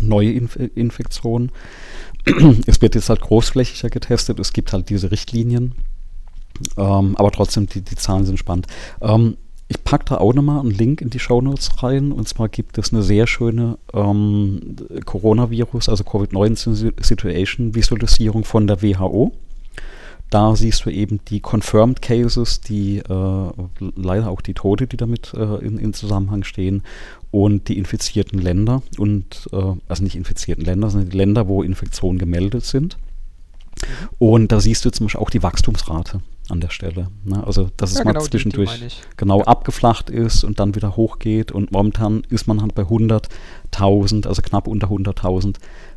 neue 0.00 0.32
Inf 0.32 0.56
Infektion. 0.56 1.52
es 2.66 2.80
wird 2.80 2.94
jetzt 2.94 3.08
halt 3.08 3.20
großflächiger 3.20 3.90
getestet, 3.90 4.38
es 4.40 4.52
gibt 4.52 4.72
halt 4.72 4.88
diese 4.88 5.10
Richtlinien. 5.10 5.74
Ähm, 6.76 7.16
aber 7.16 7.30
trotzdem, 7.32 7.66
die, 7.66 7.82
die 7.82 7.96
Zahlen 7.96 8.24
sind 8.24 8.38
spannend. 8.38 8.66
Ähm, 9.00 9.36
ich 9.68 9.82
packe 9.82 10.04
da 10.06 10.18
auch 10.18 10.34
nochmal 10.34 10.60
einen 10.60 10.70
Link 10.70 11.00
in 11.00 11.10
die 11.10 11.18
Shownotes 11.18 11.82
rein. 11.82 12.12
Und 12.12 12.28
zwar 12.28 12.48
gibt 12.48 12.78
es 12.78 12.92
eine 12.92 13.02
sehr 13.02 13.26
schöne 13.26 13.78
ähm, 13.92 14.76
Coronavirus, 15.04 15.88
also 15.88 16.04
Covid-19-Situation-Visualisierung 16.04 18.44
von 18.44 18.66
der 18.66 18.82
WHO. 18.82 19.32
Da 20.30 20.56
siehst 20.56 20.84
du 20.84 20.90
eben 20.90 21.20
die 21.28 21.40
Confirmed 21.40 22.02
Cases, 22.02 22.60
die 22.60 22.98
äh, 22.98 23.50
leider 23.94 24.30
auch 24.30 24.40
die 24.40 24.54
Tote, 24.54 24.86
die 24.86 24.96
damit 24.96 25.34
äh, 25.34 25.64
in, 25.64 25.78
in, 25.78 25.94
Zusammenhang 25.94 26.44
stehen, 26.44 26.82
und 27.30 27.68
die 27.68 27.78
infizierten 27.78 28.40
Länder 28.40 28.82
und 28.98 29.48
äh, 29.52 29.74
also 29.88 30.02
nicht 30.02 30.16
infizierten 30.16 30.64
Länder, 30.64 30.90
sondern 30.90 31.10
die 31.10 31.16
Länder, 31.16 31.48
wo 31.48 31.62
Infektionen 31.62 32.18
gemeldet 32.18 32.64
sind. 32.64 32.98
Und 34.18 34.52
da 34.52 34.60
siehst 34.60 34.84
du 34.84 34.90
zum 34.90 35.06
Beispiel 35.06 35.20
auch 35.20 35.30
die 35.30 35.42
Wachstumsrate 35.42 36.20
an 36.48 36.60
der 36.60 36.70
Stelle. 36.70 37.08
Ne? 37.24 37.44
Also 37.44 37.70
dass 37.76 37.94
ja, 37.94 38.00
es 38.00 38.06
genau, 38.06 38.20
mal 38.20 38.28
zwischendurch 38.28 38.74
die, 38.74 38.88
die 38.88 38.94
genau 39.16 39.38
ja. 39.40 39.46
abgeflacht 39.46 40.10
ist 40.10 40.44
und 40.44 40.60
dann 40.60 40.74
wieder 40.74 40.96
hochgeht 40.96 41.52
und 41.52 41.72
momentan 41.72 42.22
ist 42.28 42.46
man 42.46 42.60
halt 42.60 42.74
bei 42.74 42.82
100.000, 42.82 44.26
also 44.26 44.42
knapp 44.42 44.66
unter 44.66 44.88
100.000 44.88 45.56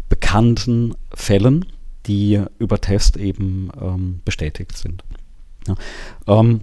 bekannten 0.10 0.96
Fällen, 1.14 1.66
die 2.06 2.42
über 2.60 2.80
Test 2.80 3.18
eben 3.18 3.70
ähm, 3.82 4.22
bestätigt 4.24 4.78
sind. 4.78 5.04
Ja. 5.68 5.76
Ähm, 6.28 6.62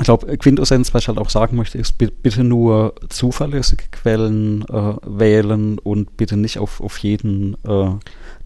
ich 0.00 0.04
glaube, 0.04 0.36
Quintessenz, 0.38 0.92
was 0.92 1.02
ich 1.02 1.08
halt 1.08 1.18
auch 1.18 1.30
sagen 1.30 1.56
möchte, 1.56 1.78
ist 1.78 1.96
bitte 1.98 2.42
nur 2.42 2.96
zuverlässige 3.10 3.84
Quellen 3.92 4.62
äh, 4.62 4.96
wählen 5.06 5.78
und 5.78 6.16
bitte 6.16 6.36
nicht 6.36 6.58
auf, 6.58 6.80
auf 6.80 6.98
jeden 6.98 7.54
äh, 7.64 7.90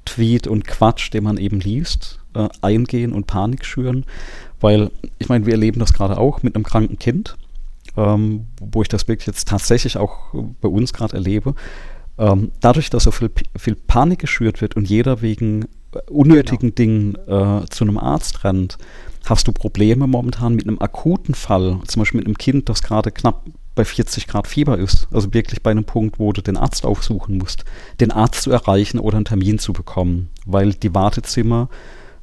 Tweet 0.05 0.47
und 0.47 0.66
Quatsch, 0.66 1.11
den 1.12 1.24
man 1.24 1.39
eben 1.39 1.61
liest, 1.61 2.20
äh, 2.35 2.49
eingehen 2.61 3.15
und 3.15 3.27
Panik 3.27 3.65
schüren, 3.65 4.05
weil, 4.61 4.91
ich 5.19 5.29
meine, 5.29 5.47
wir 5.47 5.55
erleben 5.55 5.81
das 5.81 5.93
gerade 5.93 6.19
auch 6.19 6.43
mit 6.43 6.55
einem 6.55 6.65
kranken 6.65 6.99
Kind, 6.99 7.37
ähm, 7.97 8.47
wo 8.61 8.83
ich 8.83 8.89
das 8.89 9.09
wirklich 9.09 9.27
jetzt 9.27 9.49
tatsächlich 9.49 9.97
auch 9.97 10.35
bei 10.61 10.69
uns 10.69 10.93
gerade 10.93 11.15
erlebe. 11.15 11.55
Ähm, 12.19 12.51
dadurch, 12.61 12.91
dass 12.91 13.05
so 13.05 13.11
viel, 13.11 13.31
viel, 13.57 13.77
Panik 13.77 14.19
geschürt 14.19 14.61
wird 14.61 14.77
und 14.77 14.89
jeder 14.89 15.23
wegen 15.23 15.67
unnötigen 16.11 16.75
genau. 16.75 16.75
Dingen 16.75 17.15
äh, 17.27 17.67
zu 17.71 17.85
einem 17.85 17.99
Arzt 17.99 18.45
rennt, 18.45 18.77
hast 19.25 19.47
du 19.47 19.53
Probleme 19.53 20.07
momentan 20.07 20.55
mit 20.55 20.67
einem 20.67 20.81
akuten 20.81 21.35
Fall, 21.35 21.79
zum 21.87 22.01
Beispiel 22.01 22.19
mit 22.19 22.27
einem 22.27 22.39
Kind, 22.39 22.69
das 22.69 22.83
gerade 22.83 23.13
knapp 23.13 23.45
bei 23.75 23.85
40 23.85 24.27
Grad 24.27 24.49
Fieber 24.49 24.77
ist, 24.77 25.07
also 25.13 25.33
wirklich 25.33 25.63
bei 25.63 25.71
einem 25.71 25.85
Punkt, 25.85 26.19
wo 26.19 26.33
du 26.33 26.43
den 26.43 26.57
Arzt 26.57 26.85
aufsuchen 26.85 27.39
musst, 27.39 27.65
den 28.01 28.11
Arzt 28.11 28.43
zu 28.43 28.51
erreichen 28.51 28.99
oder 28.99 29.17
einen 29.17 29.25
Termin 29.25 29.61
zu 29.61 29.73
bekommen, 29.73 30.31
weil 30.45 30.75
die 30.75 30.95
Wartezimmer 30.95 31.69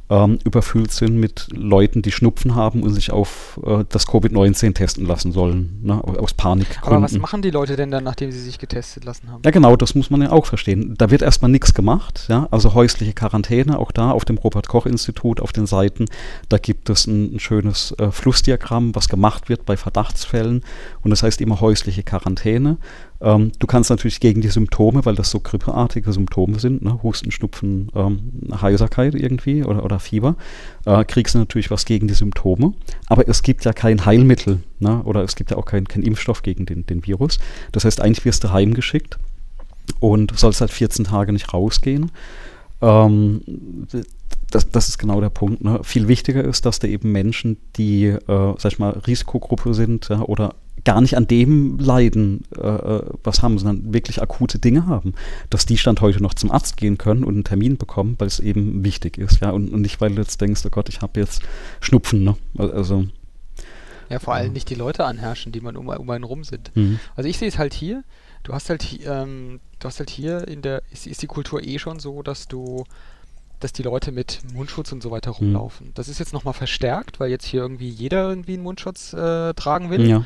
ähm, 0.10 0.38
überfüllt 0.44 0.92
sind 0.92 1.16
mit 1.16 1.48
Leuten, 1.52 2.02
die 2.02 2.12
Schnupfen 2.12 2.54
haben 2.54 2.84
und 2.84 2.94
sich 2.94 3.12
auf 3.12 3.60
äh, 3.66 3.84
das 3.90 4.08
Covid-19 4.08 4.74
testen 4.74 5.06
lassen 5.06 5.32
sollen, 5.32 5.80
ne, 5.82 6.04
aus 6.04 6.34
Panik. 6.34 6.80
Aber 6.82 7.02
was 7.02 7.18
machen 7.18 7.42
die 7.42 7.50
Leute 7.50 7.76
denn 7.76 7.90
dann, 7.90 8.04
nachdem 8.04 8.32
sie 8.32 8.40
sich 8.40 8.60
getestet 8.60 9.04
lassen 9.04 9.32
haben? 9.32 9.42
Ja, 9.44 9.52
genau, 9.52 9.76
das 9.76 9.96
muss 9.96 10.12
man 10.12 10.22
ja 10.22 10.32
auch 10.32 10.46
verstehen. 10.46 10.94
Da 10.98 11.10
wird 11.10 11.24
erstmal 11.24 11.50
nichts 11.50 11.74
gemacht, 11.74 12.26
ja, 12.28 12.48
also 12.52 12.76
häusliche 12.76 13.14
Quarantäne, 13.14 13.80
auch 13.80 13.92
da 13.92 14.12
auf 14.12 14.26
dem 14.26 14.38
Robert-Koch-Institut, 14.38 15.42
auf 15.42 15.54
den 15.54 15.66
Seiten, 15.66 16.06
da 16.50 16.60
gibt 16.60 16.90
es 16.92 17.08
ein, 17.08 17.36
ein 17.36 17.40
schönes 17.40 17.96
äh, 17.98 18.12
Flussdiagramm, 18.12 18.94
was 18.94 19.10
gemacht 19.10 19.50
wird 19.50 19.66
bei 19.66 19.76
Verdachtsfällen 19.76 20.64
und 21.02 21.10
das 21.10 21.24
heißt 21.24 21.42
immer 21.42 21.62
häusliche 21.62 22.04
Quarantäne 22.04 22.78
ähm, 23.26 23.52
du 23.58 23.66
kannst 23.66 23.90
natürlich 23.90 24.20
gegen 24.20 24.42
die 24.42 24.50
Symptome, 24.50 25.04
weil 25.04 25.16
das 25.16 25.32
so 25.32 25.40
grippeartige 25.40 26.14
Symptome 26.14 26.60
sind, 26.60 26.84
ne? 26.84 27.02
Husten, 27.02 27.32
Schnupfen, 27.32 27.92
ähm, 27.96 28.32
Heiserkeit 28.62 29.16
irgendwie 29.16 29.64
oder, 29.64 29.84
oder 29.84 30.00
Fieber, 30.00 30.36
äh, 30.86 31.04
kriegst 31.04 31.34
du 31.34 31.40
natürlich 31.40 31.72
was 31.72 31.86
gegen 31.86 32.08
die 32.08 32.14
Symptome. 32.14 32.76
Aber 33.08 33.28
es 33.28 33.42
gibt 33.42 33.66
ja 33.66 33.74
kein 33.74 34.06
Heilmittel 34.06 34.60
ne? 34.80 35.02
oder 35.06 35.24
es 35.24 35.36
gibt 35.36 35.50
ja 35.50 35.58
auch 35.58 35.66
keinen 35.66 35.88
kein 35.88 36.04
Impfstoff 36.04 36.44
gegen 36.44 36.68
den, 36.68 36.86
den 36.86 37.04
Virus. 37.08 37.40
Das 37.72 37.84
heißt, 37.84 38.00
eigentlich 38.00 38.26
wirst 38.26 38.44
du 38.44 38.52
heimgeschickt 38.52 39.18
und 40.00 40.38
sollst 40.38 40.62
halt 40.62 40.72
14 40.72 41.06
Tage 41.06 41.34
nicht 41.34 41.52
rausgehen. 41.52 42.12
Ähm, 42.82 43.42
das, 44.52 44.70
das, 44.70 44.90
ist 44.90 45.00
genau 45.00 45.20
der 45.20 45.32
Punkt. 45.32 45.64
Ne? 45.64 45.80
Viel 45.82 46.08
wichtiger 46.08 46.44
ist, 46.44 46.68
dass 46.68 46.78
da 46.78 46.88
eben 46.88 47.12
Menschen, 47.12 47.58
die, 47.76 48.06
äh, 48.06 48.20
sag 48.28 48.72
ich 48.72 48.78
mal, 48.78 48.92
Risikogruppe 48.92 49.74
sind 49.74 50.10
ja, 50.10 50.22
oder 50.22 50.54
gar 50.84 51.02
nicht 51.02 51.18
an 51.18 51.28
dem 51.28 51.80
leiden, 51.80 52.44
äh, 52.56 52.68
äh, 52.68 53.04
was 53.24 53.42
haben, 53.42 53.58
sondern 53.58 53.94
wirklich 53.94 54.22
akute 54.22 54.60
Dinge 54.60 54.86
haben, 54.86 55.14
dass 55.50 55.66
die 55.66 55.78
Stand 55.78 56.02
heute 56.02 56.22
noch 56.22 56.34
zum 56.34 56.52
Arzt 56.52 56.78
gehen 56.78 56.98
können 56.98 57.24
und 57.24 57.34
einen 57.34 57.44
Termin 57.44 57.78
bekommen, 57.78 58.16
weil 58.20 58.28
es 58.28 58.40
eben 58.40 58.84
wichtig 58.84 59.18
ist, 59.18 59.42
ja, 59.42 59.50
und, 59.50 59.74
und 59.74 59.82
nicht, 59.82 60.00
weil 60.02 60.12
du 60.14 60.22
jetzt 60.22 60.40
denkst, 60.42 60.62
oh 60.66 60.70
Gott, 60.70 60.90
ich 60.90 61.02
habe 61.02 61.20
jetzt 61.20 61.42
Schnupfen, 61.80 62.24
ne? 62.24 62.38
Also 62.58 63.06
Ja, 64.10 64.20
vor 64.20 64.36
allem 64.36 64.54
nicht 64.54 64.70
die 64.70 64.76
Leute 64.76 65.06
anherrschen, 65.06 65.52
die 65.52 65.62
man 65.62 65.76
um, 65.76 65.88
um 65.88 66.10
einen 66.10 66.24
rum 66.24 66.44
sind. 66.44 66.72
Mhm. 66.76 67.00
Also 67.16 67.30
ich 67.30 67.38
sehe 67.38 67.48
es 67.48 67.58
halt 67.58 67.74
hier, 67.74 68.04
du 68.44 68.54
hast 68.54 68.70
halt, 68.70 68.86
ähm, 69.06 69.60
du 69.80 69.88
hast 69.88 70.00
halt 70.00 70.10
hier 70.10 70.48
in 70.48 70.62
der, 70.62 70.84
ist, 70.92 71.08
ist, 71.08 71.22
die 71.22 71.28
Kultur 71.28 71.64
eh 71.64 71.80
schon 71.80 72.00
so, 72.00 72.22
dass 72.22 72.48
du, 72.48 72.84
dass 73.60 73.74
die 73.74 73.84
Leute 73.84 74.12
mit 74.12 74.42
Mundschutz 74.54 74.92
und 74.92 75.02
so 75.02 75.10
weiter 75.10 75.32
mhm. 75.32 75.38
rumlaufen. 75.38 75.88
Mhm. 75.88 75.92
Das 75.96 76.08
ist 76.08 76.20
jetzt 76.20 76.34
nochmal 76.34 76.54
verstärkt, 76.54 77.20
weil 77.20 77.32
jetzt 77.32 77.46
hier 77.46 77.62
irgendwie 77.62 77.90
jeder 77.90 78.30
irgendwie 78.30 78.54
einen 78.54 78.64
Mundschutz 78.64 79.14
äh, 79.14 79.54
tragen 79.56 79.90
will. 79.90 80.08
Ja. 80.08 80.26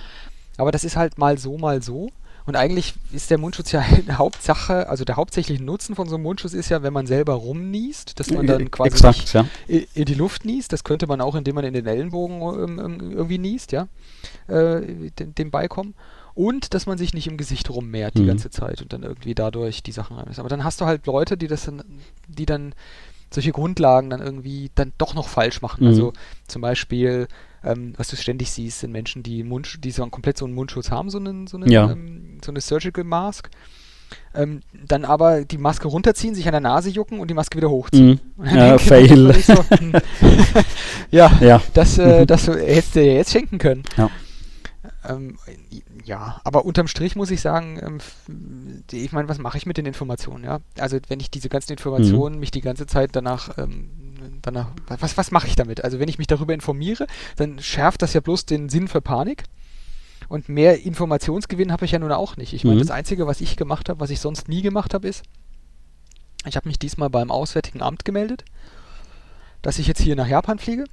Aber 0.60 0.72
das 0.72 0.84
ist 0.84 0.96
halt 0.96 1.18
mal 1.18 1.38
so, 1.38 1.58
mal 1.58 1.82
so. 1.82 2.10
Und 2.46 2.56
eigentlich 2.56 2.96
ist 3.12 3.30
der 3.30 3.38
Mundschutz 3.38 3.72
ja 3.72 3.80
eine 4.08 4.18
Hauptsache, 4.18 4.90
also 4.90 5.06
der 5.06 5.18
hauptsächliche 5.18 5.64
Nutzen 5.64 5.96
von 5.96 6.10
so 6.10 6.16
einem 6.16 6.24
Mundschutz 6.24 6.54
ist 6.54 6.70
ja, 6.70 6.82
wenn 6.82 6.94
man 6.94 7.06
selber 7.06 7.34
rumniest, 7.34 8.20
dass 8.20 8.32
man 8.32 8.48
dann 8.48 8.72
quasi 8.72 8.90
Exakt, 8.90 9.34
ja. 9.34 9.46
in 9.68 10.06
die 10.06 10.14
Luft 10.16 10.46
niest. 10.46 10.74
Das 10.74 10.84
könnte 10.84 11.06
man 11.08 11.22
auch, 11.22 11.36
indem 11.36 11.56
man 11.56 11.64
in 11.64 11.74
den 11.74 11.86
Ellenbogen 11.86 12.42
ähm, 12.42 12.80
ähm, 12.80 13.12
irgendwie 13.12 13.38
niest, 13.38 13.72
ja, 13.72 13.88
äh, 14.48 14.82
dem 15.20 15.52
beikommen. 15.52 15.94
Und 16.34 16.74
dass 16.74 16.86
man 16.86 16.98
sich 16.98 17.14
nicht 17.14 17.28
im 17.28 17.38
Gesicht 17.38 17.70
rummehrt 17.70 18.16
die 18.18 18.22
mhm. 18.22 18.28
ganze 18.28 18.50
Zeit 18.50 18.82
und 18.82 18.94
dann 18.94 19.04
irgendwie 19.04 19.36
dadurch 19.36 19.84
die 19.84 19.92
Sachen 19.92 20.18
rein 20.18 20.28
ist. 20.28 20.40
Aber 20.40 20.50
dann 20.50 20.64
hast 20.64 20.82
du 20.82 20.86
halt 20.86 21.06
Leute, 21.06 21.38
die 21.38 21.48
das 21.48 21.66
dann, 21.66 21.84
die 22.28 22.46
dann 22.46 22.74
solche 23.32 23.52
Grundlagen 23.52 24.10
dann 24.10 24.22
irgendwie 24.22 24.72
dann 24.74 24.94
doch 24.98 25.14
noch 25.14 25.28
falsch 25.28 25.62
machen. 25.62 25.84
Mhm. 25.84 25.90
Also 25.90 26.14
zum 26.48 26.62
Beispiel 26.62 27.28
ähm, 27.64 27.94
was 27.98 28.08
du 28.08 28.16
ständig 28.16 28.52
siehst, 28.52 28.80
sind 28.80 28.92
Menschen, 28.92 29.24
die, 29.24 29.44
Mund, 29.44 29.84
die 29.84 29.92
so 29.92 30.06
komplett 30.08 30.38
so 30.38 30.46
einen 30.46 30.56
Mundschutz 30.56 30.92
haben, 30.92 31.10
so, 31.10 31.18
einen, 31.18 31.48
so, 31.48 31.58
einen, 31.58 31.72
ja. 31.72 31.92
ähm, 31.92 32.40
so 32.44 32.52
eine 32.52 32.62
Surgical 32.62 33.04
Mask. 33.04 33.50
Ähm, 34.34 34.62
dann 34.74 35.06
aber 35.06 35.46
die 35.46 35.60
Maske 35.60 35.88
runterziehen, 35.88 36.34
sich 36.34 36.48
an 36.48 36.54
der 36.54 36.62
Nase 36.62 36.90
jucken 36.90 37.20
und 37.20 37.30
die 37.30 37.36
Maske 37.36 37.58
wieder 37.58 37.70
hochziehen. 37.70 38.20
Mm. 38.38 38.46
Ja, 38.56 38.78
fail. 38.78 39.34
So, 39.36 39.54
hm. 39.70 39.94
ja, 41.12 41.32
ja, 41.42 41.62
das, 41.74 41.98
äh, 42.00 42.26
das 42.26 42.48
hättest 42.48 42.96
du 42.96 43.02
dir 43.02 43.14
jetzt 43.14 43.32
schenken 43.32 43.60
können. 43.60 43.84
Ja. 43.98 44.10
Ähm, 45.08 45.38
ja, 46.04 46.42
aber 46.44 46.66
unterm 46.66 46.88
Strich 46.88 47.16
muss 47.16 47.32
ich 47.32 47.42
sagen, 47.42 47.80
ähm, 47.82 48.84
ich 48.92 49.12
meine, 49.12 49.30
was 49.30 49.38
mache 49.38 49.58
ich 49.58 49.66
mit 49.66 49.78
den 49.78 49.86
Informationen? 49.86 50.44
Ja, 50.44 50.60
also 50.78 50.98
wenn 51.08 51.20
ich 51.20 51.32
diese 51.32 51.50
ganzen 51.50 51.74
Informationen 51.74 52.36
mhm. 52.36 52.40
mich 52.40 52.52
die 52.52 52.62
ganze 52.62 52.86
Zeit 52.86 53.12
danach 53.14 53.58
ähm, 53.58 53.90
danach, 54.42 54.72
was, 54.88 55.18
was 55.18 55.32
mache 55.32 55.48
ich 55.48 55.56
damit? 55.56 55.84
Also 55.84 56.00
wenn 56.00 56.10
ich 56.10 56.18
mich 56.18 56.28
darüber 56.28 56.54
informiere, 56.54 57.08
dann 57.36 57.60
schärft 57.60 58.02
das 58.02 58.14
ja 58.14 58.22
bloß 58.22 58.46
den 58.46 58.70
Sinn 58.70 58.88
für 58.88 59.02
Panik. 59.02 59.44
Und 60.28 60.48
mehr 60.48 60.84
Informationsgewinn 60.84 61.72
habe 61.72 61.86
ich 61.86 61.92
ja 61.92 62.00
nun 62.00 62.12
auch 62.12 62.38
nicht. 62.38 62.54
Ich 62.54 62.64
meine, 62.64 62.76
mhm. 62.76 62.82
das 62.82 62.92
Einzige, 62.92 63.26
was 63.26 63.42
ich 63.42 63.58
gemacht 63.58 63.90
habe, 63.90 64.00
was 64.00 64.10
ich 64.10 64.20
sonst 64.20 64.48
nie 64.48 64.62
gemacht 64.62 64.94
habe, 64.94 65.08
ist, 65.08 65.24
ich 66.46 66.56
habe 66.56 66.68
mich 66.68 66.80
diesmal 66.80 67.10
beim 67.10 67.32
Auswärtigen 67.32 67.82
Amt 67.82 68.06
gemeldet, 68.06 68.46
dass 69.62 69.80
ich 69.80 69.88
jetzt 69.88 70.02
hier 70.02 70.16
nach 70.16 70.28
Japan 70.28 70.60
fliege. 70.60 70.86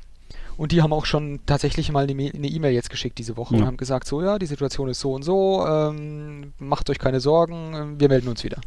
Und 0.57 0.73
die 0.73 0.81
haben 0.81 0.93
auch 0.93 1.05
schon 1.05 1.41
tatsächlich 1.45 1.93
mal 1.93 2.05
eine 2.05 2.13
E-Mail 2.13 2.73
jetzt 2.73 2.89
geschickt 2.89 3.19
diese 3.19 3.37
Woche 3.37 3.55
ja. 3.55 3.61
und 3.61 3.67
haben 3.67 3.77
gesagt, 3.77 4.07
so 4.07 4.23
ja, 4.23 4.39
die 4.39 4.47
Situation 4.47 4.89
ist 4.89 5.01
so 5.01 5.13
und 5.13 5.23
so, 5.23 5.67
ähm, 5.67 6.55
macht 6.59 6.89
euch 6.89 6.99
keine 6.99 7.21
Sorgen, 7.21 8.01
wir 8.01 8.09
melden 8.09 8.29
uns 8.29 8.43
wieder. 8.43 8.59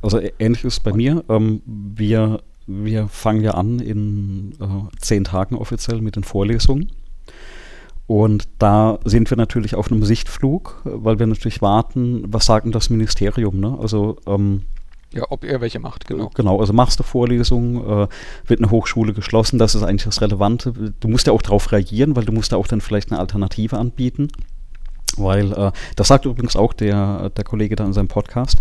Also 0.00 0.20
ähnlich 0.38 0.64
ist 0.64 0.80
bei 0.80 0.92
und 0.92 0.96
mir. 0.96 1.22
Ähm, 1.28 1.60
wir 1.66 2.40
wir 2.84 3.08
fangen 3.08 3.42
ja 3.42 3.52
an 3.52 3.80
in 3.80 4.52
äh, 4.60 4.96
zehn 4.98 5.24
Tagen 5.24 5.56
offiziell 5.56 6.00
mit 6.00 6.16
den 6.16 6.24
Vorlesungen. 6.24 6.90
Und 8.06 8.48
da 8.58 8.98
sind 9.04 9.30
wir 9.30 9.36
natürlich 9.36 9.76
auf 9.76 9.90
einem 9.90 10.02
Sichtflug, 10.02 10.80
weil 10.84 11.18
wir 11.18 11.26
natürlich 11.26 11.62
warten, 11.62 12.24
was 12.26 12.46
sagt 12.46 12.64
denn 12.64 12.72
das 12.72 12.90
Ministerium? 12.90 13.60
Ne? 13.60 13.78
Also 13.80 14.16
ähm, 14.26 14.62
ja, 15.12 15.24
ob 15.28 15.44
er 15.44 15.60
welche 15.60 15.80
macht, 15.80 16.06
genau. 16.06 16.26
Äh, 16.26 16.30
genau, 16.34 16.60
also 16.60 16.72
machst 16.72 17.00
du 17.00 17.02
Vorlesungen, 17.02 17.76
äh, 17.76 18.08
wird 18.46 18.60
eine 18.60 18.70
Hochschule 18.70 19.12
geschlossen, 19.12 19.58
das 19.58 19.74
ist 19.74 19.82
eigentlich 19.82 20.04
das 20.04 20.20
Relevante. 20.20 20.72
Du 21.00 21.08
musst 21.08 21.26
ja 21.26 21.32
auch 21.32 21.42
darauf 21.42 21.72
reagieren, 21.72 22.14
weil 22.14 22.24
du 22.24 22.32
musst 22.32 22.52
ja 22.52 22.58
auch 22.58 22.68
dann 22.68 22.80
vielleicht 22.80 23.10
eine 23.10 23.20
Alternative 23.20 23.76
anbieten. 23.76 24.28
Weil, 25.16 25.52
äh, 25.52 25.72
das 25.96 26.08
sagt 26.08 26.26
übrigens 26.26 26.54
auch 26.54 26.72
der, 26.72 27.30
der 27.30 27.44
Kollege 27.44 27.74
da 27.74 27.84
in 27.84 27.92
seinem 27.92 28.08
Podcast, 28.08 28.58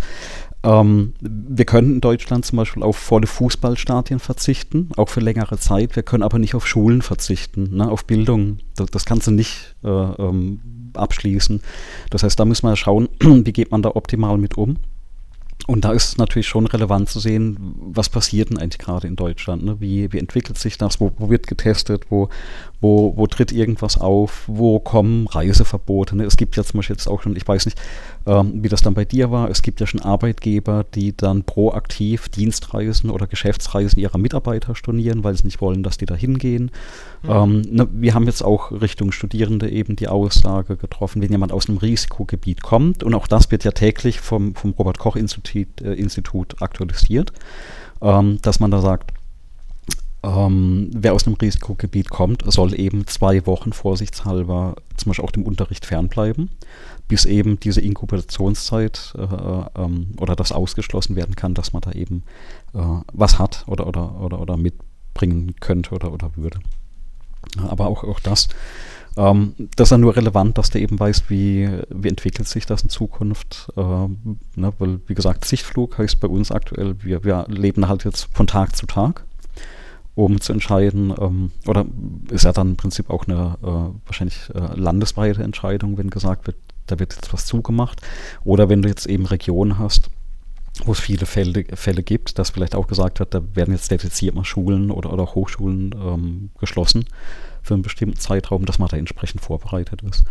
ähm, 0.61 1.13
wir 1.21 1.65
können 1.65 1.95
in 1.95 2.01
Deutschland 2.01 2.45
zum 2.45 2.57
Beispiel 2.57 2.83
auf 2.83 2.97
volle 2.97 3.27
Fußballstadien 3.27 4.19
verzichten, 4.19 4.89
auch 4.97 5.07
für 5.07 5.21
längere 5.21 5.57
Zeit. 5.57 5.95
Wir 5.95 6.03
können 6.03 6.23
aber 6.23 6.37
nicht 6.37 6.53
auf 6.53 6.67
Schulen 6.67 7.01
verzichten, 7.01 7.77
ne, 7.77 7.89
auf 7.89 8.05
Bildung. 8.05 8.59
Das, 8.75 8.91
das 8.91 9.05
kannst 9.05 9.27
du 9.27 9.31
nicht 9.31 9.75
äh, 9.83 9.87
ähm, 9.87 10.59
abschließen. 10.93 11.61
Das 12.09 12.23
heißt, 12.23 12.37
da 12.39 12.45
müssen 12.45 12.67
wir 12.67 12.75
schauen, 12.75 13.07
wie 13.19 13.53
geht 13.53 13.71
man 13.71 13.81
da 13.81 13.91
optimal 13.95 14.37
mit 14.37 14.57
um. 14.57 14.77
Und 15.67 15.85
da 15.85 15.91
ist 15.91 16.07
es 16.07 16.17
natürlich 16.17 16.47
schon 16.47 16.65
relevant 16.65 17.09
zu 17.09 17.19
sehen, 17.19 17.75
was 17.77 18.09
passiert 18.09 18.49
denn 18.49 18.57
eigentlich 18.57 18.79
gerade 18.79 19.07
in 19.07 19.15
Deutschland? 19.15 19.63
Ne? 19.63 19.79
Wie, 19.79 20.11
wie 20.11 20.17
entwickelt 20.17 20.57
sich 20.57 20.77
das? 20.77 20.99
Wo, 20.99 21.11
wo 21.17 21.29
wird 21.29 21.47
getestet? 21.47 22.07
Wo, 22.09 22.29
wo, 22.81 23.13
wo 23.17 23.27
tritt 23.27 23.51
irgendwas 23.51 23.99
auf? 23.99 24.43
Wo 24.47 24.79
kommen 24.79 25.27
Reiseverbote? 25.27 26.15
Ne? 26.15 26.23
Es 26.23 26.37
gibt 26.37 26.55
ja 26.55 26.63
zum 26.63 26.77
Beispiel 26.77 26.95
jetzt 26.95 27.07
auch 27.07 27.21
schon, 27.21 27.35
ich 27.35 27.47
weiß 27.47 27.65
nicht, 27.65 27.77
ähm, 28.25 28.63
wie 28.63 28.69
das 28.69 28.81
dann 28.81 28.93
bei 28.93 29.05
dir 29.05 29.31
war, 29.31 29.49
es 29.49 29.61
gibt 29.61 29.81
ja 29.81 29.87
schon 29.87 30.01
Arbeitgeber, 30.01 30.85
die 30.95 31.15
dann 31.15 31.43
proaktiv 31.43 32.29
Dienstreisen 32.29 33.09
oder 33.09 33.27
Geschäftsreisen 33.27 33.99
ihrer 33.99 34.17
Mitarbeiter 34.17 34.75
stornieren, 34.75 35.23
weil 35.23 35.35
sie 35.35 35.45
nicht 35.45 35.61
wollen, 35.61 35.83
dass 35.83 35.97
die 35.97 36.05
da 36.05 36.15
hingehen. 36.15 36.71
Mhm. 37.23 37.29
Ähm, 37.29 37.61
ne, 37.69 37.87
wir 37.91 38.13
haben 38.13 38.25
jetzt 38.25 38.43
auch 38.43 38.71
Richtung 38.71 39.11
Studierende 39.11 39.69
eben 39.69 39.95
die 39.95 40.07
Aussage 40.07 40.77
getroffen, 40.77 41.21
wenn 41.21 41.31
jemand 41.31 41.51
aus 41.51 41.67
einem 41.67 41.79
Risikogebiet 41.79 42.61
kommt, 42.61 43.03
und 43.03 43.13
auch 43.13 43.27
das 43.27 43.51
wird 43.51 43.63
ja 43.65 43.71
täglich 43.71 44.21
vom, 44.21 44.55
vom 44.55 44.71
Robert-Koch-Institut 44.71 45.81
äh, 45.81 45.93
Institut 45.93 46.61
aktualisiert, 46.61 47.33
ähm, 48.01 48.39
dass 48.41 48.59
man 48.59 48.71
da 48.71 48.79
sagt, 48.79 49.11
ähm, 50.21 50.89
wer 50.93 51.13
aus 51.13 51.25
einem 51.25 51.35
Risikogebiet 51.35 52.09
kommt, 52.09 52.43
soll 52.51 52.77
eben 52.77 53.07
zwei 53.07 53.45
Wochen 53.45 53.71
vorsichtshalber 53.71 54.75
zum 54.97 55.09
Beispiel 55.09 55.25
auch 55.25 55.31
dem 55.31 55.43
Unterricht 55.43 55.85
fernbleiben, 55.85 56.49
bis 57.07 57.25
eben 57.25 57.59
diese 57.59 57.79
Inkubationszeit 57.79 59.13
äh, 59.17 59.21
äh, 59.21 59.65
ähm, 59.75 60.07
oder 60.19 60.35
das 60.35 60.51
ausgeschlossen 60.51 61.15
werden 61.15 61.35
kann, 61.35 61.53
dass 61.53 61.71
man 61.71 61.81
da 61.81 61.93
eben 61.93 62.23
äh, 62.73 62.79
was 63.13 63.39
hat 63.39 63.63
oder, 63.67 63.87
oder, 63.87 64.19
oder, 64.19 64.41
oder 64.41 64.57
mitbringen 64.57 65.55
könnte 65.61 65.95
oder, 65.95 66.11
oder 66.11 66.31
würde. 66.35 66.59
Aber 67.69 67.87
auch, 67.87 68.03
auch 68.03 68.19
das, 68.19 68.49
ähm, 69.15 69.53
das 69.77 69.87
ist 69.87 69.91
ja 69.91 69.97
nur 69.97 70.17
relevant, 70.17 70.57
dass 70.57 70.69
du 70.69 70.79
eben 70.79 70.99
weißt, 70.99 71.29
wie, 71.29 71.69
wie 71.89 72.09
entwickelt 72.09 72.49
sich 72.49 72.65
das 72.65 72.83
in 72.83 72.89
Zukunft. 72.89 73.69
Ähm, 73.77 74.39
ne, 74.55 74.73
weil, 74.79 74.99
wie 75.07 75.15
gesagt, 75.15 75.45
Sichtflug 75.45 75.97
heißt 75.97 76.19
bei 76.19 76.27
uns 76.27 76.51
aktuell, 76.51 77.01
wir, 77.01 77.23
wir 77.23 77.45
leben 77.47 77.87
halt 77.87 78.03
jetzt 78.03 78.27
von 78.33 78.47
Tag 78.47 78.75
zu 78.75 78.85
Tag 78.85 79.23
um 80.25 80.41
zu 80.41 80.51
entscheiden, 80.53 81.13
ähm, 81.19 81.51
oder 81.65 81.85
ist 82.29 82.43
ja 82.43 82.51
dann 82.51 82.71
im 82.71 82.75
Prinzip 82.75 83.09
auch 83.09 83.27
eine 83.27 83.57
äh, 83.61 84.05
wahrscheinlich 84.05 84.49
äh, 84.53 84.75
landesweite 84.75 85.43
Entscheidung, 85.43 85.97
wenn 85.97 86.09
gesagt 86.09 86.47
wird, 86.47 86.57
da 86.87 86.99
wird 86.99 87.13
jetzt 87.13 87.31
was 87.31 87.45
zugemacht. 87.45 88.01
Oder 88.43 88.67
wenn 88.67 88.81
du 88.81 88.89
jetzt 88.89 89.05
eben 89.05 89.25
Regionen 89.25 89.79
hast, 89.79 90.09
wo 90.85 90.91
es 90.91 90.99
viele 90.99 91.25
Fälle, 91.25 91.65
Fälle 91.73 92.03
gibt, 92.03 92.37
dass 92.37 92.49
vielleicht 92.49 92.75
auch 92.75 92.87
gesagt 92.87 93.19
wird, 93.19 93.33
da 93.33 93.41
werden 93.53 93.73
jetzt 93.73 93.91
dediziert 93.91 94.35
mal 94.35 94.45
Schulen 94.45 94.91
oder, 94.91 95.13
oder 95.13 95.25
Hochschulen 95.35 95.95
ähm, 95.95 96.49
geschlossen 96.59 97.05
für 97.61 97.73
einen 97.73 97.83
bestimmten 97.83 98.17
Zeitraum, 98.17 98.65
dass 98.65 98.79
man 98.79 98.89
da 98.89 98.97
entsprechend 98.97 99.41
vorbereitet 99.41 100.01
ist. 100.01 100.25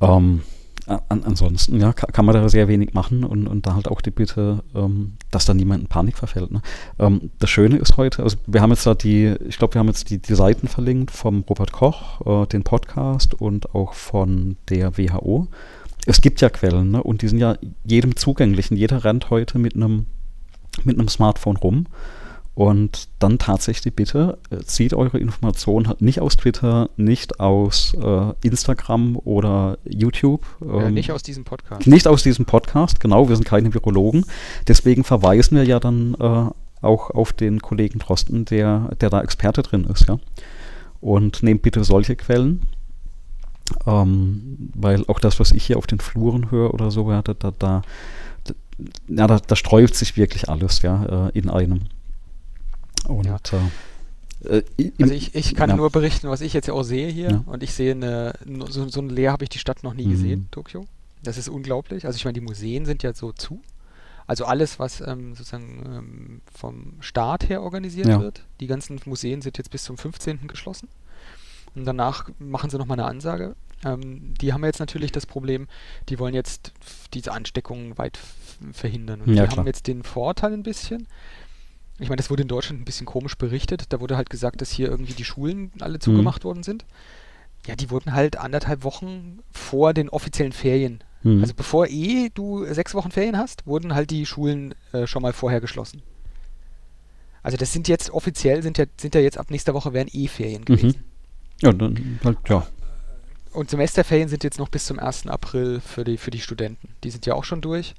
Ähm, 0.00 0.42
an, 0.86 1.24
ansonsten 1.24 1.80
ja, 1.80 1.92
kann, 1.92 2.12
kann, 2.12 2.24
man 2.24 2.34
da 2.34 2.48
sehr 2.48 2.68
wenig 2.68 2.94
machen 2.94 3.24
und, 3.24 3.46
und 3.46 3.66
da 3.66 3.74
halt 3.74 3.88
auch 3.88 4.00
die 4.00 4.10
Bitte, 4.10 4.62
ähm, 4.74 5.14
dass 5.30 5.44
da 5.44 5.54
niemand 5.54 5.82
in 5.82 5.88
Panik 5.88 6.16
verfällt. 6.16 6.52
Ne? 6.52 6.62
Ähm, 6.98 7.30
das 7.38 7.50
Schöne 7.50 7.76
ist 7.76 7.96
heute, 7.96 8.22
also 8.22 8.36
wir 8.46 8.62
haben 8.62 8.70
jetzt 8.70 8.86
da 8.86 8.94
die, 8.94 9.34
ich 9.48 9.58
glaube, 9.58 9.74
wir 9.74 9.80
haben 9.80 9.88
jetzt 9.88 10.10
die, 10.10 10.18
die 10.18 10.34
Seiten 10.34 10.68
verlinkt 10.68 11.10
vom 11.10 11.44
Robert 11.48 11.72
Koch, 11.72 12.44
äh, 12.44 12.46
den 12.46 12.62
Podcast 12.62 13.34
und 13.34 13.74
auch 13.74 13.94
von 13.94 14.56
der 14.68 14.96
WHO. 14.96 15.48
Es 16.06 16.20
gibt 16.20 16.40
ja 16.40 16.50
Quellen 16.50 16.92
ne? 16.92 17.02
und 17.02 17.22
die 17.22 17.28
sind 17.28 17.38
ja 17.38 17.56
jedem 17.84 18.14
zugänglich 18.16 18.70
und 18.70 18.76
jeder 18.76 19.04
rennt 19.04 19.30
heute 19.30 19.58
mit 19.58 19.74
einem 19.74 20.06
mit 20.84 20.98
einem 20.98 21.08
Smartphone 21.08 21.56
rum 21.56 21.86
und 22.56 23.10
dann 23.18 23.38
tatsächlich 23.38 23.94
bitte, 23.94 24.38
äh, 24.48 24.60
zieht 24.64 24.94
eure 24.94 25.18
Informationen 25.18 25.92
nicht 25.98 26.22
aus 26.22 26.38
Twitter, 26.38 26.88
nicht 26.96 27.38
aus 27.38 27.92
äh, 27.92 28.32
Instagram 28.42 29.18
oder 29.24 29.76
YouTube. 29.84 30.42
Ähm, 30.62 30.80
ja, 30.80 30.90
nicht 30.90 31.12
aus 31.12 31.22
diesem 31.22 31.44
Podcast. 31.44 31.86
Nicht 31.86 32.08
aus 32.08 32.22
diesem 32.22 32.46
Podcast, 32.46 32.98
genau, 32.98 33.28
wir 33.28 33.36
sind 33.36 33.44
keine 33.44 33.74
Virologen. 33.74 34.24
Deswegen 34.66 35.04
verweisen 35.04 35.58
wir 35.58 35.64
ja 35.64 35.78
dann 35.78 36.14
äh, 36.14 36.50
auch 36.80 37.10
auf 37.10 37.34
den 37.34 37.60
Kollegen 37.60 37.98
Drosten, 37.98 38.46
der, 38.46 38.88
der 39.02 39.10
da 39.10 39.20
Experte 39.20 39.60
drin 39.60 39.84
ist, 39.84 40.08
ja. 40.08 40.18
Und 41.02 41.42
nehmt 41.42 41.60
bitte 41.60 41.84
solche 41.84 42.16
Quellen. 42.16 42.62
Ähm, 43.86 44.70
weil 44.74 45.04
auch 45.08 45.20
das, 45.20 45.38
was 45.40 45.52
ich 45.52 45.66
hier 45.66 45.76
auf 45.76 45.86
den 45.86 46.00
Fluren 46.00 46.50
höre 46.50 46.72
oder 46.72 46.90
so, 46.90 47.12
ja, 47.12 47.20
da, 47.20 47.34
da, 47.34 47.50
da, 47.50 47.82
ja, 49.08 49.26
da, 49.26 49.40
da 49.46 49.56
sträubt 49.56 49.94
sich 49.94 50.16
wirklich 50.16 50.48
alles, 50.48 50.80
ja, 50.80 51.28
äh, 51.28 51.38
in 51.38 51.50
einem. 51.50 51.80
Und, 53.08 53.26
ja. 53.26 53.38
Äh, 54.44 54.62
also 55.00 55.14
ich, 55.14 55.34
ich 55.34 55.54
kann 55.54 55.70
ja. 55.70 55.76
nur 55.76 55.90
berichten, 55.90 56.28
was 56.28 56.40
ich 56.40 56.52
jetzt 56.52 56.66
ja 56.66 56.74
auch 56.74 56.82
sehe 56.82 57.08
hier. 57.08 57.30
Ja. 57.30 57.42
Und 57.46 57.62
ich 57.62 57.74
sehe 57.74 57.92
eine, 57.92 58.34
so, 58.68 58.88
so 58.88 59.00
ein 59.00 59.08
Leer 59.08 59.32
habe 59.32 59.44
ich 59.44 59.50
die 59.50 59.58
Stadt 59.58 59.82
noch 59.82 59.94
nie 59.94 60.06
mhm. 60.06 60.10
gesehen, 60.10 60.48
Tokio. 60.50 60.86
Das 61.22 61.38
ist 61.38 61.48
unglaublich. 61.48 62.06
Also 62.06 62.16
ich 62.16 62.24
meine, 62.24 62.34
die 62.34 62.40
Museen 62.40 62.86
sind 62.86 63.02
ja 63.02 63.12
so 63.12 63.32
zu. 63.32 63.60
Also 64.26 64.44
alles, 64.44 64.78
was 64.78 65.00
ähm, 65.00 65.34
sozusagen 65.34 65.82
ähm, 65.86 66.40
vom 66.52 66.94
Staat 67.00 67.48
her 67.48 67.62
organisiert 67.62 68.08
ja. 68.08 68.20
wird. 68.20 68.44
Die 68.60 68.66
ganzen 68.66 69.00
Museen 69.04 69.40
sind 69.40 69.56
jetzt 69.56 69.70
bis 69.70 69.84
zum 69.84 69.96
15. 69.96 70.48
geschlossen. 70.48 70.88
Und 71.74 71.84
danach 71.84 72.28
machen 72.38 72.70
sie 72.70 72.78
nochmal 72.78 72.98
eine 72.98 73.08
Ansage. 73.08 73.54
Ähm, 73.84 74.34
die 74.40 74.52
haben 74.52 74.64
jetzt 74.64 74.80
natürlich 74.80 75.12
das 75.12 75.26
Problem, 75.26 75.68
die 76.08 76.18
wollen 76.18 76.34
jetzt 76.34 76.72
diese 77.14 77.32
Ansteckungen 77.32 77.98
weit 77.98 78.18
verhindern. 78.72 79.20
Und 79.20 79.34
Ja, 79.34 79.42
die 79.42 79.48
klar. 79.48 79.58
haben 79.58 79.66
jetzt 79.66 79.86
den 79.86 80.02
Vorteil 80.02 80.52
ein 80.52 80.62
bisschen. 80.62 81.06
Ich 81.98 82.08
meine, 82.08 82.16
das 82.16 82.28
wurde 82.30 82.42
in 82.42 82.48
Deutschland 82.48 82.80
ein 82.80 82.84
bisschen 82.84 83.06
komisch 83.06 83.36
berichtet. 83.36 83.84
Da 83.92 84.00
wurde 84.00 84.16
halt 84.16 84.28
gesagt, 84.30 84.60
dass 84.60 84.70
hier 84.70 84.88
irgendwie 84.88 85.14
die 85.14 85.24
Schulen 85.24 85.72
alle 85.80 85.98
zugemacht 85.98 86.44
worden 86.44 86.62
sind. 86.62 86.84
Ja, 87.66 87.74
die 87.74 87.90
wurden 87.90 88.12
halt 88.12 88.36
anderthalb 88.36 88.84
Wochen 88.84 89.38
vor 89.50 89.94
den 89.94 90.08
offiziellen 90.10 90.52
Ferien. 90.52 91.02
Mhm. 91.22 91.40
Also 91.40 91.54
bevor 91.54 91.86
eh 91.88 92.30
du 92.34 92.64
sechs 92.72 92.94
Wochen 92.94 93.10
Ferien 93.10 93.38
hast, 93.38 93.66
wurden 93.66 93.94
halt 93.94 94.10
die 94.10 94.26
Schulen 94.26 94.74
äh, 94.92 95.06
schon 95.06 95.22
mal 95.22 95.32
vorher 95.32 95.60
geschlossen. 95.60 96.02
Also 97.42 97.56
das 97.56 97.72
sind 97.72 97.88
jetzt 97.88 98.10
offiziell, 98.10 98.62
sind 98.62 98.76
ja, 98.78 98.84
sind 99.00 99.14
ja 99.14 99.20
jetzt 99.20 99.38
ab 99.38 99.50
nächster 99.50 99.72
Woche 99.74 99.92
wären 99.92 100.08
eh 100.12 100.28
Ferien 100.28 100.62
Mhm. 100.62 100.64
gewesen. 100.66 101.04
Ja, 101.62 101.72
dann 101.72 102.20
halt, 102.24 102.38
ja. 102.48 102.66
Und 103.52 103.70
Semesterferien 103.70 104.28
sind 104.28 104.44
jetzt 104.44 104.58
noch 104.58 104.68
bis 104.68 104.84
zum 104.84 104.98
1. 104.98 105.28
April 105.28 105.80
für 105.80 106.04
die, 106.04 106.18
für 106.18 106.30
die 106.30 106.40
Studenten. 106.40 106.88
Die 107.04 107.10
sind 107.10 107.24
ja 107.24 107.34
auch 107.34 107.44
schon 107.44 107.62
durch. 107.62 107.94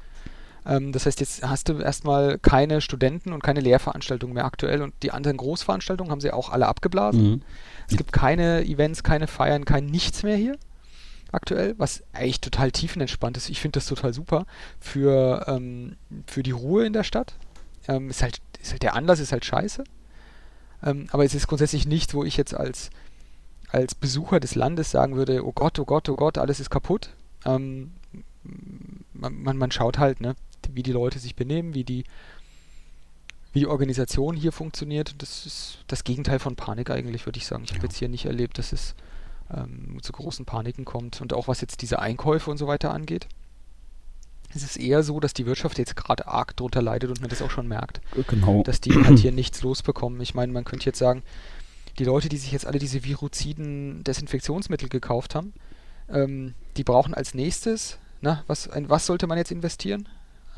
Ähm, 0.67 0.91
das 0.91 1.05
heißt, 1.05 1.19
jetzt 1.19 1.47
hast 1.47 1.69
du 1.69 1.79
erstmal 1.79 2.37
keine 2.37 2.81
Studenten 2.81 3.31
und 3.33 3.41
keine 3.41 3.61
Lehrveranstaltungen 3.61 4.33
mehr 4.33 4.45
aktuell 4.45 4.81
und 4.81 4.93
die 5.01 5.11
anderen 5.11 5.37
Großveranstaltungen 5.37 6.11
haben 6.11 6.21
sie 6.21 6.31
auch 6.31 6.49
alle 6.49 6.67
abgeblasen. 6.67 7.31
Mhm. 7.31 7.41
Es 7.89 7.95
gibt 7.95 8.11
keine 8.11 8.65
Events, 8.65 9.03
keine 9.03 9.27
Feiern, 9.27 9.63
kein 9.63 9.85
nichts 9.85 10.23
mehr 10.23 10.35
hier 10.35 10.57
aktuell, 11.31 11.75
was 11.77 12.03
eigentlich 12.13 12.41
total 12.41 12.71
tiefenentspannt 12.71 13.37
ist. 13.37 13.49
Ich 13.49 13.59
finde 13.59 13.77
das 13.79 13.87
total 13.87 14.13
super 14.13 14.45
für, 14.79 15.45
ähm, 15.47 15.95
für 16.25 16.43
die 16.43 16.51
Ruhe 16.51 16.85
in 16.85 16.93
der 16.93 17.03
Stadt. 17.03 17.35
Ähm, 17.87 18.09
ist, 18.09 18.21
halt, 18.21 18.41
ist 18.61 18.71
halt 18.71 18.83
der 18.83 18.95
Anlass 18.95 19.19
ist 19.19 19.31
halt 19.31 19.45
scheiße. 19.45 19.83
Ähm, 20.83 21.07
aber 21.11 21.25
es 21.25 21.35
ist 21.35 21.47
grundsätzlich 21.47 21.85
nichts, 21.85 22.13
wo 22.13 22.23
ich 22.23 22.37
jetzt 22.37 22.53
als, 22.53 22.89
als 23.69 23.95
Besucher 23.95 24.39
des 24.39 24.55
Landes 24.55 24.91
sagen 24.91 25.15
würde, 25.15 25.45
oh 25.45 25.51
Gott, 25.53 25.79
oh 25.79 25.85
Gott, 25.85 26.07
oh 26.09 26.15
Gott, 26.15 26.37
alles 26.37 26.59
ist 26.59 26.69
kaputt. 26.69 27.09
Ähm, 27.45 27.91
man, 29.13 29.41
man, 29.41 29.57
man 29.57 29.71
schaut 29.71 29.97
halt, 29.97 30.21
ne, 30.21 30.35
wie 30.73 30.83
die 30.83 30.91
Leute 30.91 31.19
sich 31.19 31.35
benehmen, 31.35 31.73
wie 31.73 31.83
die, 31.83 32.03
wie 33.53 33.59
die 33.59 33.67
Organisation 33.67 34.35
hier 34.35 34.51
funktioniert. 34.51 35.15
Das 35.19 35.45
ist 35.45 35.79
das 35.87 36.03
Gegenteil 36.03 36.39
von 36.39 36.55
Panik 36.55 36.89
eigentlich, 36.89 37.25
würde 37.25 37.37
ich 37.37 37.45
sagen. 37.45 37.63
Ich 37.63 37.71
habe 37.71 37.79
Ja. 37.79 37.85
jetzt 37.85 37.97
hier 37.97 38.09
nicht 38.09 38.25
erlebt, 38.25 38.57
dass 38.57 38.71
es 38.73 38.95
ähm, 39.53 39.97
zu 40.01 40.11
großen 40.11 40.45
Paniken 40.45 40.83
kommt. 40.85 41.21
Und 41.21 41.33
auch 41.33 41.47
was 41.47 41.61
jetzt 41.61 41.81
diese 41.81 41.99
Einkäufe 41.99 42.51
und 42.51 42.57
so 42.57 42.67
weiter 42.67 42.93
angeht. 42.93 43.27
Es 44.53 44.63
ist 44.63 44.77
eher 44.77 45.03
so, 45.03 45.19
dass 45.19 45.33
die 45.33 45.45
Wirtschaft 45.45 45.77
jetzt 45.77 45.95
gerade 45.95 46.27
arg 46.27 46.55
drunter 46.55 46.81
leidet 46.81 47.09
und 47.09 47.19
man 47.21 47.29
das 47.29 47.41
auch 47.41 47.51
schon 47.51 47.67
merkt 47.67 47.99
Genau. 48.27 48.63
dass 48.63 48.79
die 48.81 48.93
halt 48.93 49.19
hier 49.19 49.31
nichts 49.33 49.61
losbekommen. 49.61 50.19
Ich 50.21 50.33
meine, 50.35 50.51
man 50.53 50.63
könnte 50.63 50.85
jetzt 50.85 50.99
sagen, 50.99 51.21
die 51.99 52.05
Leute, 52.05 52.29
die 52.29 52.37
sich 52.37 52.51
jetzt 52.51 52.65
alle 52.65 52.79
diese 52.79 53.03
viruziden 53.03 54.03
Desinfektionsmittel 54.05 54.87
gekauft 54.89 55.35
haben, 55.35 55.53
ähm, 56.09 56.53
die 56.77 56.83
brauchen 56.85 57.13
als 57.13 57.33
nächstes, 57.33 57.97
na, 58.21 58.43
was, 58.47 58.69
ein, 58.69 58.89
was 58.89 59.05
sollte 59.05 59.27
man 59.27 59.37
jetzt 59.37 59.51
investieren? 59.51 60.07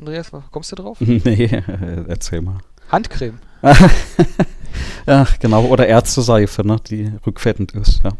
Andreas, 0.00 0.30
kommst 0.50 0.72
du 0.72 0.76
drauf? 0.76 0.98
nee, 1.00 1.62
erzähl 2.08 2.40
mal. 2.42 2.58
Handcreme. 2.90 3.38
Ja, 5.06 5.26
genau. 5.40 5.64
Oder 5.64 5.88
Ärzteseife, 5.88 6.64
ne, 6.64 6.76
die 6.88 7.10
rückfettend 7.26 7.72
ist, 7.72 8.02
ja. 8.04 8.10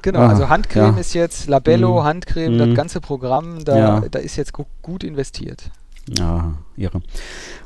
Genau, 0.00 0.20
Ah, 0.20 0.28
also 0.30 0.48
Handcreme 0.48 0.94
ja. 0.94 1.00
ist 1.00 1.12
jetzt 1.12 1.48
Labello, 1.48 2.00
Mhm. 2.00 2.04
Handcreme, 2.04 2.54
Mhm. 2.54 2.58
das 2.58 2.74
ganze 2.74 3.00
Programm, 3.00 3.62
da, 3.64 3.78
Ja. 3.78 4.00
da 4.00 4.18
ist 4.20 4.36
jetzt 4.36 4.52
gu 4.54 4.64
gut 4.80 5.04
investiert. 5.04 5.70
Ja, 6.08 6.54
irre. 6.76 7.02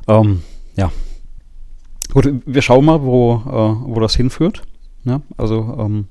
Ähm, 0.08 0.42
ja. 0.74 0.90
Gut, 2.12 2.28
wir 2.44 2.62
schauen 2.62 2.84
mal, 2.84 3.02
wo, 3.02 3.34
äh, 3.46 3.86
wo 3.94 4.00
das 4.00 4.16
hinführt. 4.16 4.62
Ja, 5.04 5.20
also, 5.36 5.76
ähm, 5.78 6.08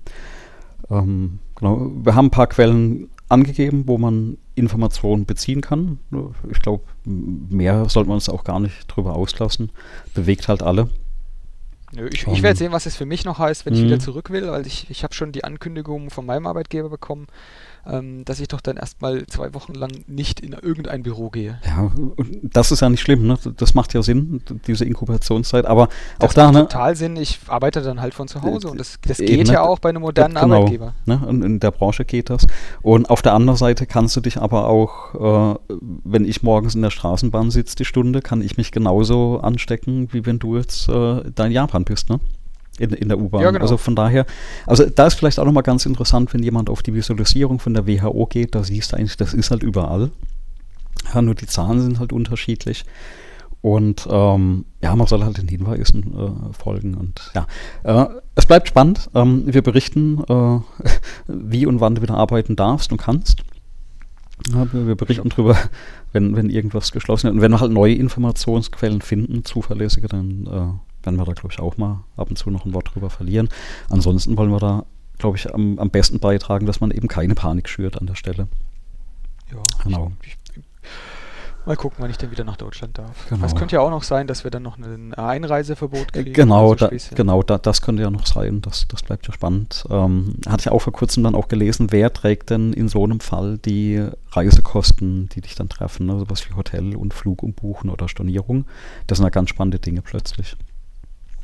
ähm, 0.89 1.39
genau, 1.55 1.91
wir 2.03 2.15
haben 2.15 2.27
ein 2.27 2.31
paar 2.31 2.47
Quellen 2.47 3.09
angegeben, 3.27 3.83
wo 3.87 3.97
man 3.97 4.37
Informationen 4.61 5.25
beziehen 5.25 5.61
kann. 5.61 5.99
Ich 6.49 6.61
glaube, 6.61 6.83
mehr 7.05 7.89
sollte 7.89 8.07
man 8.07 8.15
uns 8.15 8.29
auch 8.29 8.43
gar 8.43 8.59
nicht 8.59 8.87
drüber 8.87 9.15
auslassen. 9.15 9.71
Bewegt 10.13 10.47
halt 10.47 10.63
alle. 10.63 10.89
Ich, 12.11 12.25
ich 12.25 12.41
werde 12.41 12.57
sehen, 12.57 12.71
was 12.71 12.85
es 12.85 12.95
für 12.95 13.05
mich 13.05 13.25
noch 13.25 13.37
heißt, 13.37 13.65
wenn 13.65 13.73
ich 13.73 13.81
Mhm. 13.81 13.85
wieder 13.87 13.99
zurück 13.99 14.29
will, 14.29 14.49
weil 14.49 14.65
ich, 14.65 14.89
ich 14.89 15.03
habe 15.03 15.13
schon 15.13 15.33
die 15.33 15.43
Ankündigung 15.43 16.09
von 16.09 16.25
meinem 16.25 16.47
Arbeitgeber 16.47 16.87
bekommen, 16.89 17.27
ähm, 17.85 18.25
dass 18.25 18.39
ich 18.39 18.47
doch 18.47 18.61
dann 18.61 18.77
erstmal 18.77 19.25
zwei 19.27 19.53
Wochen 19.53 19.73
lang 19.73 19.91
nicht 20.07 20.39
in 20.39 20.53
irgendein 20.53 21.03
Büro 21.03 21.29
gehe. 21.29 21.59
Ja, 21.65 21.91
und 21.95 22.39
das 22.43 22.71
ist 22.71 22.81
ja 22.81 22.89
nicht 22.89 23.01
schlimm, 23.01 23.27
ne? 23.27 23.37
Das 23.57 23.73
macht 23.73 23.93
ja 23.93 24.01
Sinn, 24.01 24.41
diese 24.67 24.85
Inkubationszeit. 24.85 25.65
Aber 25.65 25.83
auch 25.83 25.89
Das 26.19 26.33
da, 26.33 26.45
macht 26.45 26.53
ne? 26.53 26.61
total 26.61 26.95
Sinn. 26.95 27.15
Ich 27.15 27.39
arbeite 27.47 27.81
dann 27.81 28.01
halt 28.01 28.13
von 28.13 28.27
zu 28.27 28.41
Hause 28.41 28.69
und 28.69 28.79
das, 28.79 28.97
das 29.05 29.17
geht 29.17 29.47
ne? 29.47 29.53
ja 29.53 29.61
auch 29.61 29.79
bei 29.79 29.89
einem 29.89 30.01
modernen 30.01 30.35
genau, 30.35 30.55
Arbeitgeber. 30.57 30.93
Ne? 31.05 31.21
In, 31.29 31.41
in 31.43 31.59
der 31.59 31.71
Branche 31.71 32.05
geht 32.05 32.29
das. 32.29 32.47
Und 32.81 33.09
auf 33.09 33.21
der 33.21 33.33
anderen 33.33 33.57
Seite 33.57 33.85
kannst 33.85 34.15
du 34.15 34.21
dich 34.21 34.37
aber 34.37 34.67
auch, 34.67 35.55
äh, 35.59 35.59
wenn 36.03 36.25
ich 36.25 36.43
morgens 36.43 36.75
in 36.75 36.81
der 36.81 36.91
Straßenbahn 36.91 37.51
sitze, 37.51 37.75
die 37.75 37.85
Stunde, 37.85 38.21
kann 38.21 38.41
ich 38.41 38.57
mich 38.57 38.71
genauso 38.71 39.39
anstecken, 39.39 40.09
wie 40.11 40.25
wenn 40.25 40.39
du 40.39 40.57
jetzt 40.57 40.87
äh, 40.89 41.23
da 41.33 41.45
in 41.45 41.51
Japan 41.51 41.83
bist, 41.83 42.09
ne? 42.09 42.19
In, 42.81 42.89
in 42.91 43.09
der 43.09 43.19
U-Bahn. 43.19 43.41
Ja, 43.41 43.51
genau. 43.51 43.61
Also 43.61 43.77
von 43.77 43.95
daher, 43.95 44.25
also 44.65 44.85
da 44.85 45.07
ist 45.07 45.15
vielleicht 45.15 45.39
auch 45.39 45.45
nochmal 45.45 45.63
ganz 45.63 45.85
interessant, 45.85 46.33
wenn 46.33 46.41
jemand 46.41 46.69
auf 46.69 46.81
die 46.81 46.93
Visualisierung 46.93 47.59
von 47.59 47.73
der 47.73 47.87
WHO 47.87 48.25
geht, 48.25 48.55
da 48.55 48.63
siehst 48.63 48.91
du 48.91 48.97
eigentlich, 48.97 49.17
das 49.17 49.33
ist 49.33 49.51
halt 49.51 49.63
überall. 49.63 50.11
Ja, 51.13 51.21
nur 51.21 51.35
die 51.35 51.47
Zahlen 51.47 51.81
sind 51.81 51.99
halt 51.99 52.13
unterschiedlich. 52.13 52.85
Und 53.61 54.07
ähm, 54.09 54.65
ja, 54.81 54.95
man 54.95 55.05
soll 55.05 55.23
halt 55.23 55.37
den 55.37 55.47
Hinweisen 55.47 56.15
äh, 56.17 56.53
folgen. 56.53 56.95
Und 56.95 57.31
ja, 57.35 57.45
äh, 57.83 58.07
es 58.33 58.47
bleibt 58.47 58.67
spannend. 58.67 59.09
Ähm, 59.13 59.43
wir 59.45 59.61
berichten, 59.61 60.23
äh, 60.27 60.59
wie 61.27 61.67
und 61.67 61.79
wann 61.79 61.95
du 61.95 62.01
wieder 62.01 62.15
arbeiten 62.15 62.55
darfst 62.55 62.91
und 62.91 62.97
kannst. 62.97 63.43
Ja, 64.51 64.65
wir, 64.73 64.95
berichten 64.95 65.29
drüber, 65.29 65.55
wenn, 66.13 66.35
wenn 66.35 66.49
irgendwas 66.49 66.91
geschlossen 66.91 67.27
ist. 67.27 67.33
Und 67.33 67.41
wenn 67.41 67.51
wir 67.51 67.59
halt 67.59 67.71
neue 67.71 67.93
Informationsquellen 67.93 69.01
finden, 69.01 69.45
zuverlässige, 69.45 70.07
dann 70.07 70.47
äh, 70.47 70.90
werden 71.03 71.17
wir 71.17 71.25
da, 71.25 71.33
glaube 71.33 71.53
ich, 71.53 71.59
auch 71.59 71.77
mal 71.77 72.03
ab 72.17 72.29
und 72.29 72.37
zu 72.37 72.49
noch 72.49 72.65
ein 72.65 72.73
Wort 72.73 72.93
drüber 72.93 73.09
verlieren. 73.09 73.49
Ansonsten 73.89 74.37
wollen 74.37 74.51
wir 74.51 74.59
da, 74.59 74.85
glaube 75.17 75.37
ich, 75.37 75.53
am, 75.53 75.79
am 75.79 75.89
besten 75.89 76.19
beitragen, 76.19 76.65
dass 76.65 76.79
man 76.79 76.91
eben 76.91 77.07
keine 77.07 77.35
Panik 77.35 77.69
schürt 77.69 77.97
an 77.99 78.07
der 78.07 78.15
Stelle. 78.15 78.47
Ja, 79.51 79.63
Genau. 79.83 80.11
Ich, 80.23 80.37
ich, 80.55 80.63
mal 81.65 81.75
gucken, 81.75 81.97
wann 81.99 82.09
ich 82.09 82.17
denn 82.17 82.31
wieder 82.31 82.43
nach 82.43 82.57
Deutschland 82.57 82.97
darf. 82.97 83.29
Genau. 83.29 83.45
Es 83.45 83.55
könnte 83.55 83.75
ja 83.75 83.81
auch 83.81 83.89
noch 83.89 84.03
sein, 84.03 84.27
dass 84.27 84.43
wir 84.43 84.51
dann 84.51 84.63
noch 84.63 84.77
ein 84.77 85.13
Einreiseverbot 85.13 86.13
kriegen. 86.13 86.33
Genau, 86.33 86.71
also 86.71 86.87
da, 86.87 87.15
genau 87.15 87.43
da, 87.43 87.57
das 87.57 87.81
könnte 87.81 88.03
ja 88.03 88.09
noch 88.09 88.25
sein. 88.25 88.61
Das, 88.61 88.87
das 88.87 89.03
bleibt 89.03 89.27
ja 89.27 89.33
spannend. 89.33 89.85
Ähm, 89.89 90.35
hatte 90.47 90.61
ich 90.61 90.71
auch 90.71 90.81
vor 90.81 90.93
kurzem 90.93 91.23
dann 91.23 91.35
auch 91.35 91.47
gelesen, 91.47 91.91
wer 91.91 92.11
trägt 92.13 92.49
denn 92.49 92.73
in 92.73 92.87
so 92.87 93.03
einem 93.03 93.19
Fall 93.19 93.57
die 93.57 94.05
Reisekosten, 94.31 95.29
die 95.29 95.41
dich 95.41 95.55
dann 95.55 95.69
treffen? 95.69 96.07
Ne? 96.07 96.19
Sowas 96.19 96.47
wie 96.49 96.55
Hotel 96.55 96.95
und 96.95 97.13
Flug 97.13 97.43
umbuchen 97.43 97.89
oder 97.89 98.07
Stornierung. 98.07 98.65
Das 99.07 99.17
sind 99.17 99.25
ja 99.25 99.29
ganz 99.29 99.49
spannende 99.49 99.79
Dinge 99.79 100.01
plötzlich. 100.01 100.55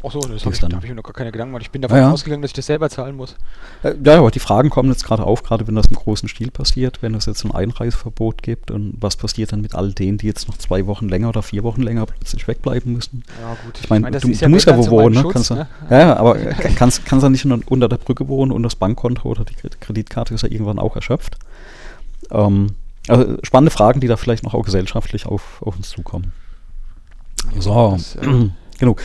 Achso, 0.08 0.20
das 0.22 0.44
habe 0.46 0.56
ich, 0.56 0.62
habe 0.64 0.76
ich 0.84 0.90
mir 0.90 0.96
noch 0.96 1.04
gar 1.04 1.14
keine 1.14 1.32
Gedanken 1.32 1.52
gemacht. 1.54 1.64
Ich 1.64 1.72
bin 1.72 1.82
davon 1.82 1.98
Ja, 1.98 2.04
ja. 2.08 2.12
ausgegangen, 2.12 2.42
dass 2.42 2.50
ich 2.50 2.56
das 2.56 2.66
selber 2.66 2.90
zahlen 2.90 3.16
muss. 3.16 3.36
Äh, 3.84 3.94
ja, 4.04 4.18
aber 4.18 4.32
die 4.32 4.40
Fragen 4.40 4.70
kommen 4.70 4.90
jetzt 4.90 5.04
gerade 5.06 5.24
auf, 5.24 5.44
gerade 5.44 5.68
wenn 5.68 5.76
das 5.76 5.88
im 5.88 5.96
großen 5.98 6.28
Stil 6.30 6.50
passiert, 6.50 7.02
wenn 7.02 7.14
es 7.14 7.26
jetzt 7.26 7.44
ein 7.46 7.52
Einreiseverbot 7.52 8.42
gibt 8.42 8.72
und 8.72 8.96
was 9.00 9.16
passiert 9.18 9.52
dann 9.52 9.62
mit 9.62 9.76
all 9.76 9.92
denen, 9.94 10.18
die 10.18 10.28
jetzt 10.28 10.48
noch 10.48 10.58
zwei 10.58 10.88
Wochen 10.88 11.10
länger 11.10 11.30
oder 11.30 11.44
vier 11.44 11.64
Wochen 11.64 11.82
länger 11.82 12.06
plötzlich 12.06 12.48
wegbleiben 12.48 12.94
müssen? 12.94 13.24
Ja, 13.42 13.56
gut. 13.66 13.80
Ich 13.82 13.90
meine, 13.90 14.10
das 14.12 14.22
du, 14.24 14.30
du 14.32 14.50
musst 14.50 14.66
ja 14.66 14.78
wo 14.78 14.90
wohnen, 14.90 15.16
ne? 15.16 15.22
Schutz, 15.22 15.34
Kannst, 15.34 15.50
du- 15.52 15.56
ne? 15.56 15.68
Ja, 15.90 16.00
ja, 16.00 16.18
aber 16.18 16.36
kannst, 16.76 17.06
kannst 17.06 17.26
du 17.26 17.30
nicht 17.30 17.46
unter, 17.46 17.90
der 17.90 17.98
Brücke 17.98 18.28
wohnen 18.28 18.52
und 18.52 18.64
das 18.64 18.76
Bankkonto 18.76 19.28
oder 19.30 19.44
die 19.46 19.56
Kredit- 19.56 19.82
Kreditkarte 19.82 20.34
ist 20.34 20.42
ja 20.44 20.50
irgendwann 20.50 20.80
auch 20.80 20.96
erschöpft. 20.96 21.38
Ähm, 22.32 22.76
also 23.08 23.38
spannende 23.44 23.72
Fragen, 23.72 24.00
die 24.00 24.08
da 24.08 24.18
vielleicht 24.18 24.44
noch 24.44 24.54
auch 24.54 24.64
gesellschaftlich 24.64 25.26
auf, 25.26 25.62
auf 25.62 25.76
uns 25.78 25.90
zukommen. 25.90 26.32
So, 27.60 27.92
Das, 27.94 28.16
äh, 28.16 28.50
genug. 28.80 29.02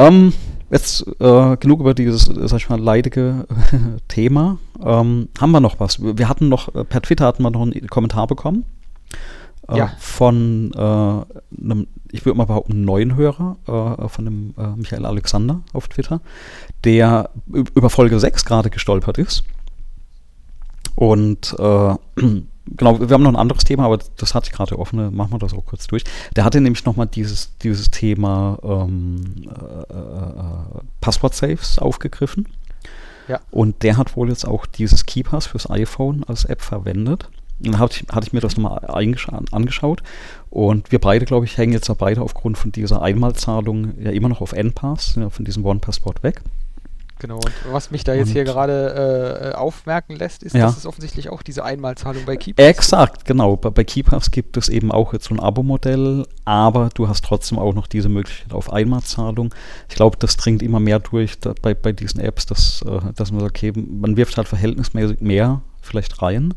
Ähm, 0.00 0.32
jetzt 0.70 1.04
äh, 1.20 1.56
genug 1.58 1.80
über 1.80 1.94
dieses, 1.94 2.24
sag 2.24 2.58
ich 2.58 2.68
mal, 2.70 2.80
leidige 2.80 3.46
Thema. 4.08 4.58
Ähm, 4.82 5.28
haben 5.38 5.50
wir 5.50 5.60
noch 5.60 5.78
was? 5.78 6.00
Wir 6.00 6.28
hatten 6.28 6.48
noch, 6.48 6.74
äh, 6.74 6.84
per 6.84 7.02
Twitter 7.02 7.26
hatten 7.26 7.42
wir 7.42 7.50
noch 7.50 7.60
einen 7.60 7.88
Kommentar 7.88 8.26
bekommen. 8.26 8.64
Äh, 9.68 9.76
Ja. 9.76 9.92
Von 9.98 10.72
äh, 10.72 10.78
einem, 10.78 11.86
ich 12.10 12.24
würde 12.24 12.38
mal 12.38 12.46
behaupten, 12.46 12.84
neuen 12.84 13.14
Hörer, 13.14 13.56
äh, 13.66 14.08
von 14.08 14.24
dem 14.24 14.54
Michael 14.76 15.04
Alexander 15.04 15.60
auf 15.72 15.88
Twitter, 15.88 16.20
der 16.84 17.30
über 17.46 17.90
Folge 17.90 18.18
6 18.18 18.44
gerade 18.44 18.70
gestolpert 18.70 19.18
ist. 19.18 19.44
Und 20.96 21.54
äh, 21.58 21.94
genau, 22.66 23.00
wir 23.00 23.08
haben 23.10 23.22
noch 23.22 23.30
ein 23.30 23.36
anderes 23.36 23.64
Thema, 23.64 23.84
aber 23.84 23.98
das 24.16 24.34
hatte 24.34 24.48
ich 24.50 24.52
gerade 24.52 24.78
offen, 24.78 25.14
machen 25.14 25.32
wir 25.32 25.38
das 25.38 25.54
auch 25.54 25.64
kurz 25.64 25.86
durch. 25.86 26.04
Der 26.36 26.44
hatte 26.44 26.60
nämlich 26.60 26.84
nochmal 26.84 27.06
dieses, 27.06 27.56
dieses 27.58 27.90
Thema 27.90 28.58
ähm, 28.62 29.34
äh, 29.46 29.92
äh, 29.92 30.82
Passwort-Saves 31.00 31.78
aufgegriffen. 31.78 32.46
Ja. 33.28 33.40
Und 33.50 33.82
der 33.82 33.96
hat 33.96 34.16
wohl 34.16 34.28
jetzt 34.28 34.46
auch 34.46 34.66
dieses 34.66 35.06
Keepers 35.06 35.46
fürs 35.46 35.70
iPhone 35.70 36.24
als 36.24 36.44
App 36.44 36.62
verwendet. 36.62 37.28
Und 37.60 37.72
dann 37.72 37.78
hatte 37.78 38.00
ich, 38.02 38.14
hatte 38.14 38.26
ich 38.26 38.32
mir 38.32 38.40
das 38.40 38.56
nochmal 38.56 38.86
angeschaut. 38.86 40.02
Und 40.48 40.90
wir 40.90 40.98
beide, 40.98 41.26
glaube 41.26 41.44
ich, 41.44 41.56
hängen 41.58 41.72
jetzt 41.72 41.88
ja 41.88 41.94
beide 41.94 42.22
aufgrund 42.22 42.58
von 42.58 42.72
dieser 42.72 43.02
Einmalzahlung 43.02 44.00
ja 44.00 44.10
immer 44.10 44.28
noch 44.28 44.40
auf 44.40 44.52
NPass, 44.52 45.14
ja 45.16 45.30
von 45.30 45.44
diesem 45.44 45.64
One-Passport 45.64 46.22
weg. 46.22 46.42
Genau, 47.20 47.36
und 47.36 47.52
was 47.70 47.90
mich 47.90 48.02
da 48.02 48.14
jetzt 48.14 48.28
Und- 48.28 48.32
hier 48.32 48.44
gerade 48.44 49.52
äh, 49.52 49.54
aufmerken 49.54 50.16
lässt, 50.16 50.42
ist, 50.42 50.54
Ja. 50.56 50.66
dass 50.66 50.76
es 50.78 50.86
offensichtlich 50.86 51.28
auch 51.28 51.42
diese 51.42 51.64
Einmalzahlung 51.64 52.24
bei 52.24 52.36
Keepers 52.36 52.64
Exakt, 52.66 53.24
genau. 53.26 53.56
Bei, 53.56 53.70
bei 53.70 53.84
KeyPass 53.84 54.30
gibt 54.30 54.56
es 54.56 54.68
eben 54.70 54.90
auch 54.90 55.12
jetzt 55.12 55.26
so 55.26 55.34
ein 55.34 55.40
Abo-Modell, 55.40 56.26
aber 56.46 56.88
du 56.94 57.08
hast 57.08 57.24
trotzdem 57.24 57.58
auch 57.58 57.74
noch 57.74 57.86
diese 57.86 58.08
Möglichkeit 58.08 58.52
auf 58.54 58.72
Einmalzahlung. 58.72 59.54
Ich 59.88 59.94
glaube, 59.96 60.16
das 60.18 60.36
dringt 60.36 60.62
immer 60.62 60.80
mehr 60.80 60.98
durch 60.98 61.38
da, 61.38 61.52
bei, 61.60 61.74
bei 61.74 61.92
diesen 61.92 62.20
Apps, 62.20 62.46
dass, 62.46 62.82
äh, 62.82 63.12
dass 63.14 63.30
man 63.30 63.40
sagt, 63.42 63.56
okay, 63.56 63.72
man 63.76 64.16
wirft 64.16 64.36
halt 64.38 64.48
verhältnismäßig 64.48 65.20
mehr 65.20 65.60
vielleicht 65.82 66.22
rein, 66.22 66.54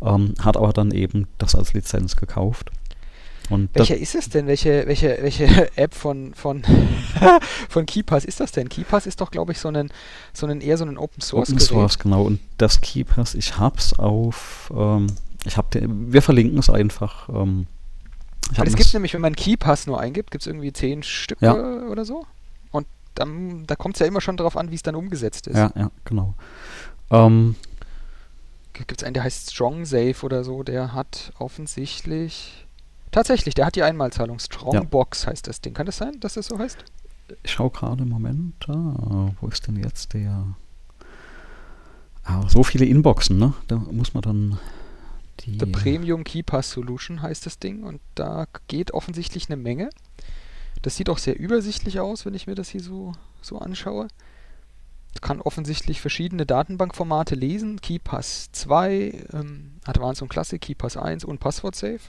ähm, 0.00 0.34
hat 0.40 0.56
aber 0.56 0.72
dann 0.72 0.92
eben 0.92 1.26
das 1.38 1.54
als 1.56 1.72
Lizenz 1.74 2.14
gekauft. 2.16 2.70
Und 3.50 3.68
das, 3.74 3.88
Welche 3.90 4.02
ist 4.02 4.14
es 4.14 4.30
denn? 4.30 4.46
Welche, 4.46 4.86
welche, 4.86 5.18
welche 5.20 5.70
App 5.76 5.94
von, 5.94 6.32
von, 6.34 6.62
von 7.68 7.84
KeyPass 7.86 8.24
ist 8.24 8.40
das 8.40 8.52
denn? 8.52 8.68
KeyPass 8.68 9.06
ist 9.06 9.20
doch, 9.20 9.30
glaube 9.30 9.52
ich, 9.52 9.58
so 9.58 9.68
ein, 9.68 9.90
so 10.32 10.46
ein 10.46 10.60
eher 10.62 10.78
so 10.78 10.84
ein 10.84 10.96
Open 10.96 11.20
Source 11.20 11.50
Open 11.50 11.60
Source, 11.60 11.98
genau. 11.98 12.22
Und 12.22 12.40
das 12.56 12.80
KeyPass, 12.80 13.34
ich 13.34 13.58
hab's 13.58 13.92
auf, 13.98 14.72
ähm, 14.74 15.08
ich 15.44 15.56
hab 15.58 15.70
den, 15.72 16.12
wir 16.12 16.22
verlinken 16.22 16.58
es 16.58 16.70
einfach. 16.70 17.28
Ähm, 17.28 17.66
Weil 18.54 18.66
es 18.66 18.76
gibt 18.76 18.92
nämlich, 18.94 19.12
wenn 19.12 19.20
man 19.20 19.36
KeyPass 19.36 19.86
nur 19.86 20.00
eingibt, 20.00 20.30
gibt 20.30 20.42
es 20.42 20.46
irgendwie 20.46 20.72
zehn 20.72 21.02
Stück 21.02 21.40
Ja. 21.42 21.54
oder 21.54 22.06
so. 22.06 22.24
Und 22.70 22.86
dann, 23.14 23.66
da 23.66 23.76
kommt 23.76 23.96
es 23.96 24.00
ja 24.00 24.06
immer 24.06 24.22
schon 24.22 24.38
darauf 24.38 24.56
an, 24.56 24.70
wie 24.70 24.74
es 24.76 24.82
dann 24.82 24.94
umgesetzt 24.94 25.48
ist. 25.48 25.56
ja, 25.56 25.70
ja, 25.76 25.90
genau. 26.06 26.34
Ähm, 27.10 27.56
Gibt 28.72 28.90
es 29.00 29.04
einen, 29.04 29.14
der 29.14 29.22
heißt 29.22 29.52
Strong 29.52 29.84
Safe 29.84 30.16
oder 30.22 30.42
so, 30.44 30.62
der 30.62 30.94
hat 30.94 31.32
offensichtlich. 31.38 32.63
Tatsächlich, 33.14 33.54
der 33.54 33.66
hat 33.66 33.76
die 33.76 33.84
Einmalzahlung. 33.84 34.40
Strongbox 34.40 35.28
heißt 35.28 35.46
das 35.46 35.60
Ding. 35.60 35.72
Kann 35.72 35.86
das 35.86 35.98
sein, 35.98 36.18
dass 36.18 36.34
das 36.34 36.46
so 36.46 36.58
heißt? 36.58 36.84
Ich 37.44 37.52
schaue 37.52 37.70
gerade 37.70 38.02
im 38.02 38.08
Moment, 38.08 38.68
ah, 38.68 39.30
wo 39.40 39.46
ist 39.46 39.68
denn 39.68 39.76
jetzt 39.76 40.14
der? 40.14 40.56
Ah, 42.24 42.48
so 42.48 42.64
viele 42.64 42.86
Inboxen, 42.86 43.38
ne? 43.38 43.54
Da 43.68 43.76
muss 43.76 44.14
man 44.14 44.22
dann 44.22 44.58
die. 45.40 45.60
The 45.60 45.66
Premium 45.66 46.24
KeyPass 46.24 46.72
Solution 46.72 47.22
heißt 47.22 47.46
das 47.46 47.60
Ding 47.60 47.84
und 47.84 48.00
da 48.16 48.46
geht 48.66 48.90
offensichtlich 48.90 49.48
eine 49.48 49.62
Menge. 49.62 49.90
Das 50.82 50.96
sieht 50.96 51.08
auch 51.08 51.18
sehr 51.18 51.38
übersichtlich 51.38 52.00
aus, 52.00 52.26
wenn 52.26 52.34
ich 52.34 52.48
mir 52.48 52.56
das 52.56 52.68
hier 52.68 52.82
so, 52.82 53.12
so 53.40 53.60
anschaue. 53.60 54.08
Kann 55.20 55.40
offensichtlich 55.40 56.00
verschiedene 56.00 56.46
Datenbankformate 56.46 57.36
lesen. 57.36 57.80
KeyPass 57.80 58.50
2, 58.50 59.26
ähm, 59.34 59.76
Advanced 59.84 60.22
und 60.22 60.30
Classic, 60.30 60.60
KeyPass 60.60 60.96
1 60.96 61.24
und 61.24 61.38
Passwort 61.38 61.76
Safe. 61.76 62.00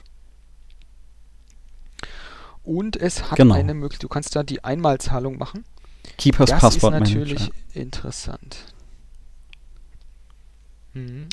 Und 2.66 2.96
es 2.96 3.30
hat 3.30 3.36
Genau. 3.38 3.54
eine 3.54 3.72
Möglichkeit, 3.74 4.02
du 4.02 4.08
kannst 4.08 4.34
da 4.36 4.42
die 4.42 4.62
Einmalzahlung 4.64 5.38
machen. 5.38 5.64
KeyPass 6.18 6.50
das 6.50 6.56
ist 6.58 6.60
Passwort 6.60 6.92
natürlich 7.00 7.38
Manager. 7.40 7.54
interessant. 7.74 8.56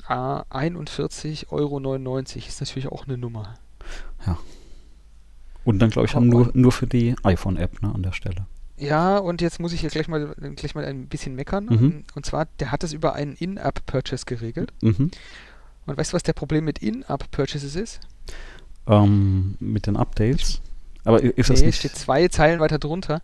Ah, 0.07 0.43
41,99 0.49 1.47
Euro 1.49 2.17
ist 2.19 2.59
natürlich 2.59 2.87
auch 2.87 3.07
eine 3.07 3.17
Nummer. 3.17 3.55
Und 5.63 5.79
dann 5.79 5.89
glaube 5.89 6.07
ich 6.07 6.15
Aber- 6.15 6.25
nur, 6.25 6.51
nur 6.53 6.71
für 6.73 6.85
die 6.87 7.15
iPhone-App 7.23 7.81
ne, 7.81 7.93
an 7.95 8.03
der 8.03 8.11
Stelle. 8.11 8.45
Ja, 8.77 9.17
und 9.17 9.41
jetzt 9.41 9.59
muss 9.61 9.71
ich 9.71 9.79
hier 9.79 9.89
gleich 9.89 10.07
mal, 10.09 10.35
gleich 10.55 10.75
mal 10.75 10.83
ein 10.83 11.07
bisschen 11.07 11.35
meckern. 11.35 11.65
Mhm. 11.65 12.03
Und 12.15 12.25
zwar, 12.25 12.45
der 12.59 12.71
hat 12.71 12.83
das 12.83 12.91
über 12.91 13.13
einen 13.13 13.33
In-App-Purchase 13.33 14.25
geregelt. 14.25 14.73
Mhm. 14.81 15.09
Und 15.85 15.97
weißt 15.97 16.11
du, 16.11 16.15
was 16.15 16.23
der 16.23 16.33
Problem 16.33 16.65
mit 16.65 16.79
In-App-Purchases 16.79 17.75
ist? 17.77 18.01
Ähm, 18.87 19.55
mit 19.61 19.87
den 19.87 19.95
Updates. 19.95 20.61
Aber 21.05 21.21
ist 21.21 21.49
das 21.49 21.59
Nee, 21.59 21.67
nicht. 21.67 21.79
steht 21.79 21.95
zwei 21.95 22.27
Zeilen 22.29 22.59
weiter 22.59 22.79
drunter. 22.79 23.21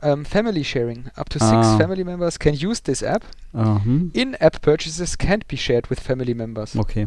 Ähm, 0.00 0.24
Family 0.24 0.64
Sharing. 0.64 1.06
Up 1.14 1.30
to 1.30 1.38
six 1.38 1.50
Ah. 1.52 1.78
family 1.78 2.02
members 2.04 2.38
can 2.38 2.54
use 2.54 2.82
this 2.82 3.02
app. 3.02 3.24
In-App 4.12 4.60
Purchases 4.62 5.16
can't 5.18 5.46
be 5.46 5.56
shared 5.56 5.88
with 5.90 6.00
family 6.00 6.34
members. 6.34 6.74
okay. 6.76 7.06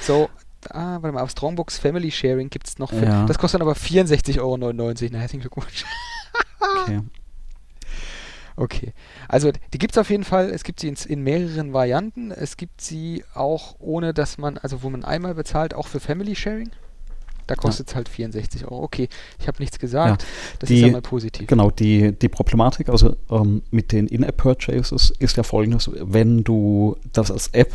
So, 0.00 0.30
ah, 0.70 0.98
warte 1.02 1.12
mal, 1.12 1.20
auf 1.22 1.30
Strongbox 1.30 1.78
Family 1.78 2.10
Sharing 2.10 2.48
gibt 2.50 2.66
es 2.68 2.78
noch. 2.78 2.92
Ja. 2.92 3.26
Das 3.26 3.38
kostet 3.38 3.60
dann 3.60 3.68
aber 3.68 3.76
64,99 3.76 4.38
Euro. 4.40 4.56
Na, 5.12 5.18
herzlichen 5.18 5.40
Glückwunsch. 5.42 5.84
okay. 6.82 7.00
Okay. 8.56 8.92
Also 9.28 9.52
die 9.72 9.78
gibt 9.78 9.92
es 9.94 9.98
auf 9.98 10.10
jeden 10.10 10.24
Fall. 10.24 10.50
Es 10.50 10.64
gibt 10.64 10.80
sie 10.80 10.88
in, 10.88 10.96
in 11.08 11.22
mehreren 11.22 11.72
Varianten. 11.72 12.30
Es 12.30 12.58
gibt 12.58 12.80
sie 12.82 13.24
auch 13.32 13.76
ohne, 13.78 14.12
dass 14.12 14.36
man, 14.36 14.58
also 14.58 14.82
wo 14.82 14.90
man 14.90 15.02
einmal 15.04 15.34
bezahlt, 15.34 15.72
auch 15.72 15.86
für 15.86 15.98
Family 16.00 16.34
Sharing. 16.36 16.68
Da 17.46 17.54
kostet 17.56 17.88
es 17.88 17.94
halt 17.94 18.08
64 18.08 18.64
Euro. 18.64 18.82
Okay, 18.84 19.08
ich 19.38 19.48
habe 19.48 19.58
nichts 19.60 19.78
gesagt. 19.78 20.24
das 20.58 20.70
ist 20.70 20.76
die- 20.76 20.82
ja 20.82 20.90
mal 20.92 21.02
positiv. 21.02 21.46
Genau, 21.46 21.70
die, 21.70 22.12
die 22.12 22.28
Problematik 22.28 22.88
also 22.88 23.16
ähm, 23.30 23.62
mit 23.70 23.92
den 23.92 24.06
In-App-Purchases 24.06 25.12
ist 25.18 25.36
ja 25.36 25.42
folgendes, 25.42 25.90
wenn 25.94 26.44
du 26.44 26.96
das 27.12 27.30
als 27.30 27.48
App 27.48 27.72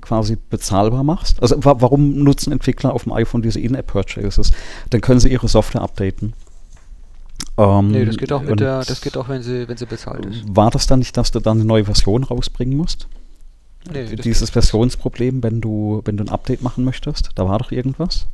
quasi 0.00 0.36
bezahlbar 0.50 1.02
machst. 1.04 1.42
Also 1.42 1.56
wa 1.64 1.76
warum 1.80 2.22
nutzen 2.22 2.52
Entwickler 2.52 2.92
auf 2.92 3.04
dem 3.04 3.12
iPhone 3.12 3.42
diese 3.42 3.60
In-App-Purchases? 3.60 4.52
Dann 4.90 5.00
können 5.00 5.20
sie 5.20 5.28
ihre 5.28 5.48
Software 5.48 5.82
updaten. 5.82 6.34
Ähm, 7.56 7.90
Nee, 7.90 8.04
das 8.04 8.16
geht 8.16 8.32
auch 8.32 8.42
mit 8.42 8.60
der, 8.60 8.84
das 8.84 9.00
geht 9.00 9.16
auch, 9.16 9.28
wenn 9.28 9.42
sie, 9.42 9.68
wenn 9.68 9.76
sie 9.76 9.86
bezahlt 9.86 10.24
ist. 10.26 10.44
War 10.48 10.70
das 10.70 10.86
dann 10.86 11.00
nicht, 11.00 11.16
dass 11.16 11.30
du 11.32 11.40
dann 11.40 11.58
eine 11.58 11.64
neue 11.66 11.84
Version 11.84 12.22
rausbringen 12.24 12.76
musst? 12.76 13.08
Nee, 13.92 14.04
das 14.14 14.20
Dieses 14.24 14.50
Versionsproblem, 14.50 15.42
wenn 15.42 15.60
du, 15.60 16.02
wenn 16.04 16.16
du 16.16 16.24
ein 16.24 16.28
Update 16.28 16.62
machen 16.62 16.84
möchtest, 16.84 17.30
da 17.36 17.48
war 17.48 17.58
doch 17.58 17.72
irgendwas? 17.72 18.26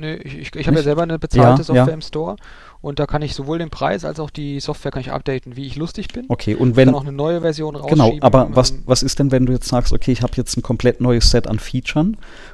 Nee, 0.00 0.14
ich, 0.14 0.38
ich, 0.38 0.56
ich 0.56 0.66
habe 0.66 0.78
ja 0.78 0.82
selber 0.82 1.02
eine 1.02 1.18
bezahlte 1.18 1.60
Ja, 1.60 1.64
Software 1.64 1.86
ja. 1.86 1.92
im 1.92 2.00
Store 2.00 2.36
und 2.80 2.98
da 2.98 3.06
kann 3.06 3.20
ich 3.20 3.34
sowohl 3.34 3.58
den 3.58 3.68
Preis 3.68 4.06
als 4.06 4.18
auch 4.18 4.30
die 4.30 4.58
Software 4.58 4.90
kann 4.90 5.02
ich 5.02 5.12
updaten, 5.12 5.56
wie 5.56 5.66
ich 5.66 5.76
lustig 5.76 6.08
bin. 6.08 6.24
Okay, 6.28 6.54
und 6.54 6.76
wenn, 6.76 6.86
kann 6.86 6.94
auch 6.94 7.02
eine 7.02 7.12
neue 7.12 7.42
Version 7.42 7.76
rausschieben. 7.76 8.14
Genau, 8.14 8.24
aber 8.26 8.48
was, 8.56 8.70
ähm, 8.70 8.82
was 8.86 9.02
ist 9.02 9.18
denn, 9.18 9.30
wenn 9.30 9.44
du 9.44 9.52
jetzt 9.52 9.68
sagst, 9.68 9.92
okay, 9.92 10.12
ich 10.12 10.22
habe 10.22 10.32
jetzt 10.36 10.56
ein 10.56 10.62
komplett 10.62 11.02
neues 11.02 11.30
Set 11.30 11.46
an 11.46 11.58
Features 11.58 12.06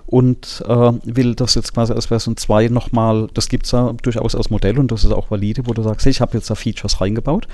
und 0.07 0.65
äh, 0.67 0.93
will 1.05 1.37
das 1.37 1.55
jetzt 1.55 1.73
quasi 1.73 1.93
als 1.93 2.07
Version 2.07 2.37
2 2.37 2.69
nochmal, 2.69 3.29
das 3.35 3.49
gibt 3.49 3.67
es 3.67 3.73
ja 3.73 3.93
durchaus 4.03 4.35
als 4.35 4.51
Modell 4.51 4.79
und 4.79 4.91
das 4.91 5.05
ist 5.05 5.13
auch 5.13 5.31
valide, 5.31 5.67
wo 5.67 5.73
du 5.73 5.83
sagst, 5.83 6.05
hey, 6.07 6.11
ich 6.11 6.21
habe 6.21 6.37
jetzt 6.37 6.51
da 6.51 6.57
Features 6.57 7.01
reingebaut 7.01 7.47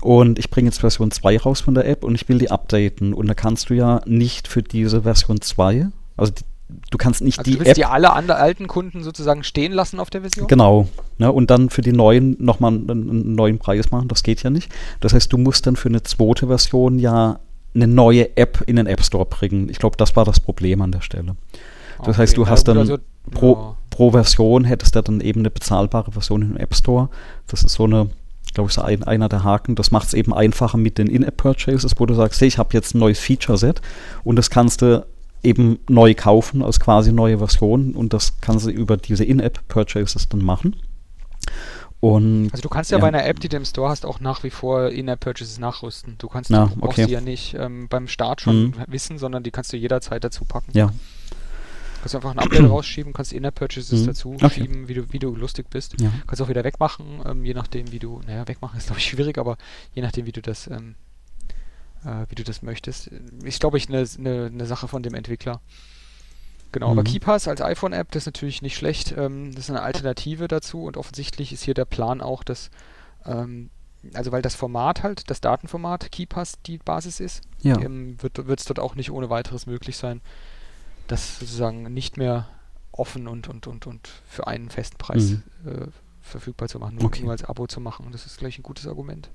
und 0.00 0.38
ich 0.38 0.48
bringe 0.48 0.68
jetzt 0.68 0.80
Version 0.80 1.10
2 1.10 1.38
raus 1.38 1.60
von 1.60 1.74
der 1.74 1.86
App 1.86 2.02
und 2.02 2.14
ich 2.14 2.28
will 2.30 2.38
die 2.38 2.50
updaten 2.50 3.12
und 3.12 3.26
da 3.26 3.34
kannst 3.34 3.68
du 3.68 3.74
ja 3.74 4.00
nicht 4.06 4.48
für 4.48 4.62
diese 4.62 5.02
Version 5.02 5.42
2, 5.42 5.88
also 6.16 6.32
die, 6.32 6.44
du 6.90 6.98
kannst 6.98 7.22
nicht 7.22 7.38
also 7.38 7.50
die 7.50 7.56
du 7.56 7.60
willst 7.60 7.70
App 7.70 7.76
die 7.76 7.84
alle 7.84 8.12
alten 8.12 8.66
Kunden 8.66 9.02
sozusagen 9.02 9.44
stehen 9.44 9.72
lassen 9.72 10.00
auf 10.00 10.10
der 10.10 10.22
Version? 10.22 10.48
Genau. 10.48 10.88
Ne, 11.18 11.30
und 11.30 11.50
dann 11.50 11.70
für 11.70 11.82
die 11.82 11.92
neuen 11.92 12.36
nochmal 12.38 12.72
einen, 12.72 12.90
einen 12.90 13.34
neuen 13.34 13.58
Preis 13.58 13.90
machen, 13.90 14.08
das 14.08 14.22
geht 14.22 14.42
ja 14.42 14.50
nicht. 14.50 14.70
Das 15.00 15.14
heißt, 15.14 15.32
du 15.32 15.38
musst 15.38 15.66
dann 15.66 15.76
für 15.76 15.88
eine 15.88 16.02
zweite 16.02 16.48
Version 16.48 16.98
ja 16.98 17.38
eine 17.74 17.86
neue 17.86 18.36
App 18.36 18.62
in 18.66 18.76
den 18.76 18.86
App 18.86 19.04
Store 19.04 19.26
bringen. 19.26 19.68
Ich 19.68 19.78
glaube, 19.78 19.96
das 19.96 20.16
war 20.16 20.24
das 20.24 20.40
Problem 20.40 20.80
an 20.80 20.92
der 20.92 21.02
Stelle. 21.02 21.36
Das 21.98 22.08
Okay, 22.08 22.18
heißt, 22.18 22.36
du 22.36 22.48
hast 22.48 22.64
dann 22.68 22.78
also, 22.78 22.98
pro, 23.30 23.54
ja. 23.54 23.76
pro 23.90 24.10
Version 24.10 24.64
hättest 24.64 24.96
du 24.96 25.02
dann 25.02 25.20
eben 25.20 25.40
eine 25.40 25.50
bezahlbare 25.50 26.12
Version 26.12 26.42
im 26.42 26.56
App 26.56 26.74
Store. 26.74 27.08
Das 27.46 27.62
ist 27.62 27.72
so 27.72 27.84
eine, 27.84 28.10
glaube 28.54 28.68
ich, 28.68 28.74
so 28.74 28.82
ein, 28.82 29.02
einer 29.04 29.28
der 29.28 29.44
Haken. 29.44 29.74
Das 29.76 29.90
macht 29.90 30.08
es 30.08 30.14
eben 30.14 30.34
einfacher 30.34 30.78
mit 30.78 30.98
den 30.98 31.06
In-App-Purchases, 31.06 31.94
wo 31.98 32.06
du 32.06 32.14
sagst, 32.14 32.40
hey, 32.40 32.48
ich 32.48 32.58
habe 32.58 32.70
jetzt 32.72 32.94
ein 32.94 32.98
neues 32.98 33.18
Feature-Set 33.18 33.80
und 34.24 34.36
das 34.36 34.50
kannst 34.50 34.82
du 34.82 35.06
eben 35.46 35.78
neu 35.88 36.14
kaufen 36.14 36.62
als 36.62 36.80
quasi 36.80 37.12
neue 37.12 37.38
Version 37.38 37.92
und 37.94 38.12
das 38.12 38.40
kannst 38.40 38.66
du 38.66 38.70
über 38.70 38.96
diese 38.96 39.24
In-App-Purchases 39.24 40.28
dann 40.28 40.44
machen. 40.44 40.76
Und 42.00 42.50
Also 42.52 42.62
du 42.62 42.68
kannst 42.68 42.90
ja, 42.90 42.98
Ja. 42.98 43.02
bei 43.02 43.08
einer 43.08 43.24
App, 43.24 43.40
die 43.40 43.48
du 43.48 43.56
im 43.56 43.64
Store 43.64 43.88
hast, 43.88 44.04
auch 44.04 44.20
nach 44.20 44.42
wie 44.44 44.50
vor 44.50 44.90
In-App-Purchases 44.90 45.58
nachrüsten. 45.58 46.16
Du 46.18 46.28
kannst 46.28 46.50
Na, 46.50 46.66
du 46.66 46.76
brauchst 46.76 46.98
okay. 46.98 47.06
die 47.06 47.12
ja 47.12 47.20
nicht 47.20 47.54
ähm, 47.58 47.88
beim 47.88 48.06
Start 48.08 48.40
schon 48.42 48.66
Mhm. 48.66 48.74
wissen, 48.88 49.18
sondern 49.18 49.42
die 49.42 49.50
kannst 49.50 49.72
du 49.72 49.76
jederzeit 49.76 50.22
dazu 50.22 50.44
packen. 50.44 50.70
ja, 50.74 50.92
Kannst 52.02 52.14
einfach 52.14 52.30
ein 52.32 52.38
Update 52.38 52.60
rausschieben, 52.70 53.12
kannst 53.14 53.32
In-App-Purchases 53.32 54.02
Mhm. 54.02 54.06
dazu 54.06 54.34
Okay. 54.34 54.50
schieben, 54.50 54.88
wie 54.88 54.94
du, 54.94 55.12
wie 55.12 55.18
du 55.18 55.34
lustig 55.34 55.70
bist. 55.70 55.98
ja. 56.00 56.10
Kannst 56.26 56.42
auch 56.42 56.48
wieder 56.48 56.62
wegmachen, 56.64 57.06
ähm, 57.24 57.44
je 57.44 57.54
nachdem, 57.54 57.90
wie 57.90 57.98
du, 57.98 58.20
naja, 58.26 58.46
wegmachen 58.46 58.76
ist 58.78 58.86
glaube 58.86 59.00
ich 59.00 59.06
schwierig, 59.06 59.38
aber 59.38 59.56
je 59.94 60.02
nachdem, 60.02 60.26
wie 60.26 60.32
du 60.32 60.42
das, 60.42 60.66
ähm, 60.68 60.94
äh, 62.06 62.26
wie 62.30 62.34
du 62.36 62.44
das 62.44 62.62
möchtest. 62.62 63.08
Ist 63.42 63.60
glaube 63.60 63.76
ich 63.78 63.88
eine 63.88 64.06
ne, 64.18 64.50
ne 64.50 64.66
Sache 64.66 64.88
von 64.88 65.02
dem 65.02 65.14
Entwickler. 65.14 65.60
Genau, 66.72 66.90
aber 66.90 67.02
Mhm. 67.02 67.06
KeyPass 67.06 67.48
als 67.48 67.60
iPhone-App, 67.62 68.10
das 68.10 68.22
ist 68.22 68.26
natürlich 68.26 68.60
nicht 68.62 68.76
schlecht. 68.76 69.14
Ähm, 69.16 69.52
das 69.54 69.64
ist 69.64 69.70
eine 69.70 69.82
Alternative 69.82 70.48
dazu 70.48 70.84
und 70.84 70.96
offensichtlich 70.96 71.52
ist 71.52 71.62
hier 71.62 71.74
der 71.74 71.84
Plan 71.84 72.20
auch, 72.20 72.42
dass, 72.42 72.70
ähm, 73.24 73.70
also 74.14 74.32
weil 74.32 74.42
das 74.42 74.54
Format 74.54 75.02
halt, 75.02 75.30
das 75.30 75.40
Datenformat 75.40 76.10
KeyPass 76.12 76.60
die 76.66 76.78
Basis 76.78 77.20
ist, 77.20 77.42
ja. 77.62 77.78
ähm, 77.80 78.16
wird 78.22 78.38
es 78.60 78.64
dort 78.66 78.78
auch 78.78 78.94
nicht 78.94 79.10
ohne 79.10 79.30
weiteres 79.30 79.66
möglich 79.66 79.96
sein, 79.96 80.20
das 81.06 81.38
sozusagen 81.38 81.82
nicht 81.94 82.16
mehr 82.16 82.48
offen 82.92 83.28
und, 83.28 83.48
und, 83.48 83.66
und, 83.66 83.86
und 83.86 84.08
für 84.28 84.46
einen 84.46 84.68
festen 84.70 84.96
Preis 84.98 85.30
Mhm. 85.30 85.42
äh, 85.66 85.86
verfügbar 86.20 86.68
zu 86.68 86.78
machen, 86.80 86.96
nur, 86.96 87.04
Okay. 87.04 87.22
nur 87.22 87.30
als 87.30 87.44
Abo 87.44 87.66
zu 87.68 87.80
machen. 87.80 88.08
Das 88.10 88.26
ist 88.26 88.38
gleich 88.38 88.58
ein 88.58 88.62
gutes 88.64 88.86
Argument. 88.88 89.30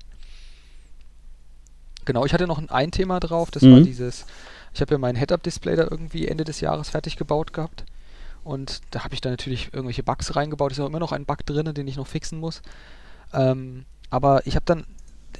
Genau, 2.04 2.24
ich 2.24 2.32
hatte 2.34 2.46
noch 2.46 2.62
ein, 2.68 2.90
Thema 2.90 3.20
drauf, 3.20 3.50
das 3.50 3.62
war 3.62 3.78
Mhm. 3.80 3.84
dieses, 3.84 4.26
ich 4.74 4.80
habe 4.80 4.92
ja 4.94 4.98
mein 4.98 5.16
Head-Up-Display 5.16 5.76
da 5.76 5.84
irgendwie 5.84 6.26
Ende 6.26 6.44
des 6.44 6.60
Jahres 6.60 6.90
fertig 6.90 7.16
gebaut 7.16 7.52
gehabt. 7.52 7.84
Und 8.44 8.80
da 8.90 9.04
habe 9.04 9.14
ich 9.14 9.20
dann 9.20 9.32
natürlich 9.32 9.72
irgendwelche 9.72 10.02
Bugs 10.02 10.34
reingebaut. 10.34 10.72
Ist 10.72 10.80
auch 10.80 10.86
immer 10.88 10.98
noch 10.98 11.12
ein 11.12 11.26
Bug 11.26 11.46
drin, 11.46 11.72
den 11.74 11.86
ich 11.86 11.96
noch 11.96 12.08
fixen 12.08 12.40
muss. 12.40 12.60
Ähm, 13.32 13.84
aber 14.10 14.46
ich 14.46 14.56
habe 14.56 14.64
dann 14.66 14.84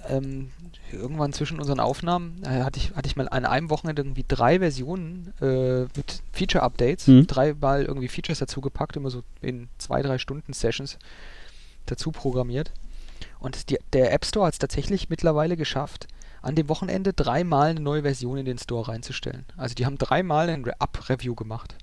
ähm, 0.09 0.51
irgendwann 0.93 1.33
zwischen 1.33 1.59
unseren 1.59 1.81
Aufnahmen 1.81 2.43
äh, 2.45 2.63
hatte, 2.63 2.79
ich, 2.79 2.95
hatte 2.95 3.07
ich 3.07 3.17
mal 3.17 3.29
an 3.29 3.45
einem 3.45 3.71
Wochenende 3.71 4.03
irgendwie 4.03 4.25
drei 4.27 4.61
Versionen 4.61 5.33
äh, 5.41 5.83
mit 5.97 6.23
Feature-Updates, 6.33 7.09
Mhm. 7.09 7.27
dreimal 7.27 7.83
irgendwie 7.85 8.09
Features 8.09 8.39
dazu 8.39 8.61
gepackt, 8.61 8.97
immer 8.97 9.11
so 9.11 9.23
in 9.41 9.69
zwei, 9.79 10.01
drei 10.03 10.19
Stunden 10.19 10.53
Sessions 10.53 10.97
dazu 11.87 12.13
programmiert. 12.13 12.71
Und 13.41 13.71
die, 13.71 13.79
der 13.93 14.13
App 14.13 14.25
Store 14.25 14.47
hat 14.47 14.53
es 14.55 14.59
tatsächlich 14.59 15.09
mittlerweile 15.11 15.57
geschafft, 15.57 16.07
an 16.43 16.55
dem 16.55 16.69
Wochenende 16.69 17.13
dreimal 17.13 17.71
eine 17.71 17.81
neue 17.81 18.03
Version 18.03 18.37
in 18.37 18.45
den 18.45 18.59
Store 18.59 18.89
reinzustellen. 18.89 19.47
Also 19.57 19.75
die 19.75 19.87
haben 19.87 19.97
dreimal 19.99 20.49
ein 20.49 20.65
Re- 20.65 20.81
Up-Review 20.81 21.35
gemacht. 21.35 21.77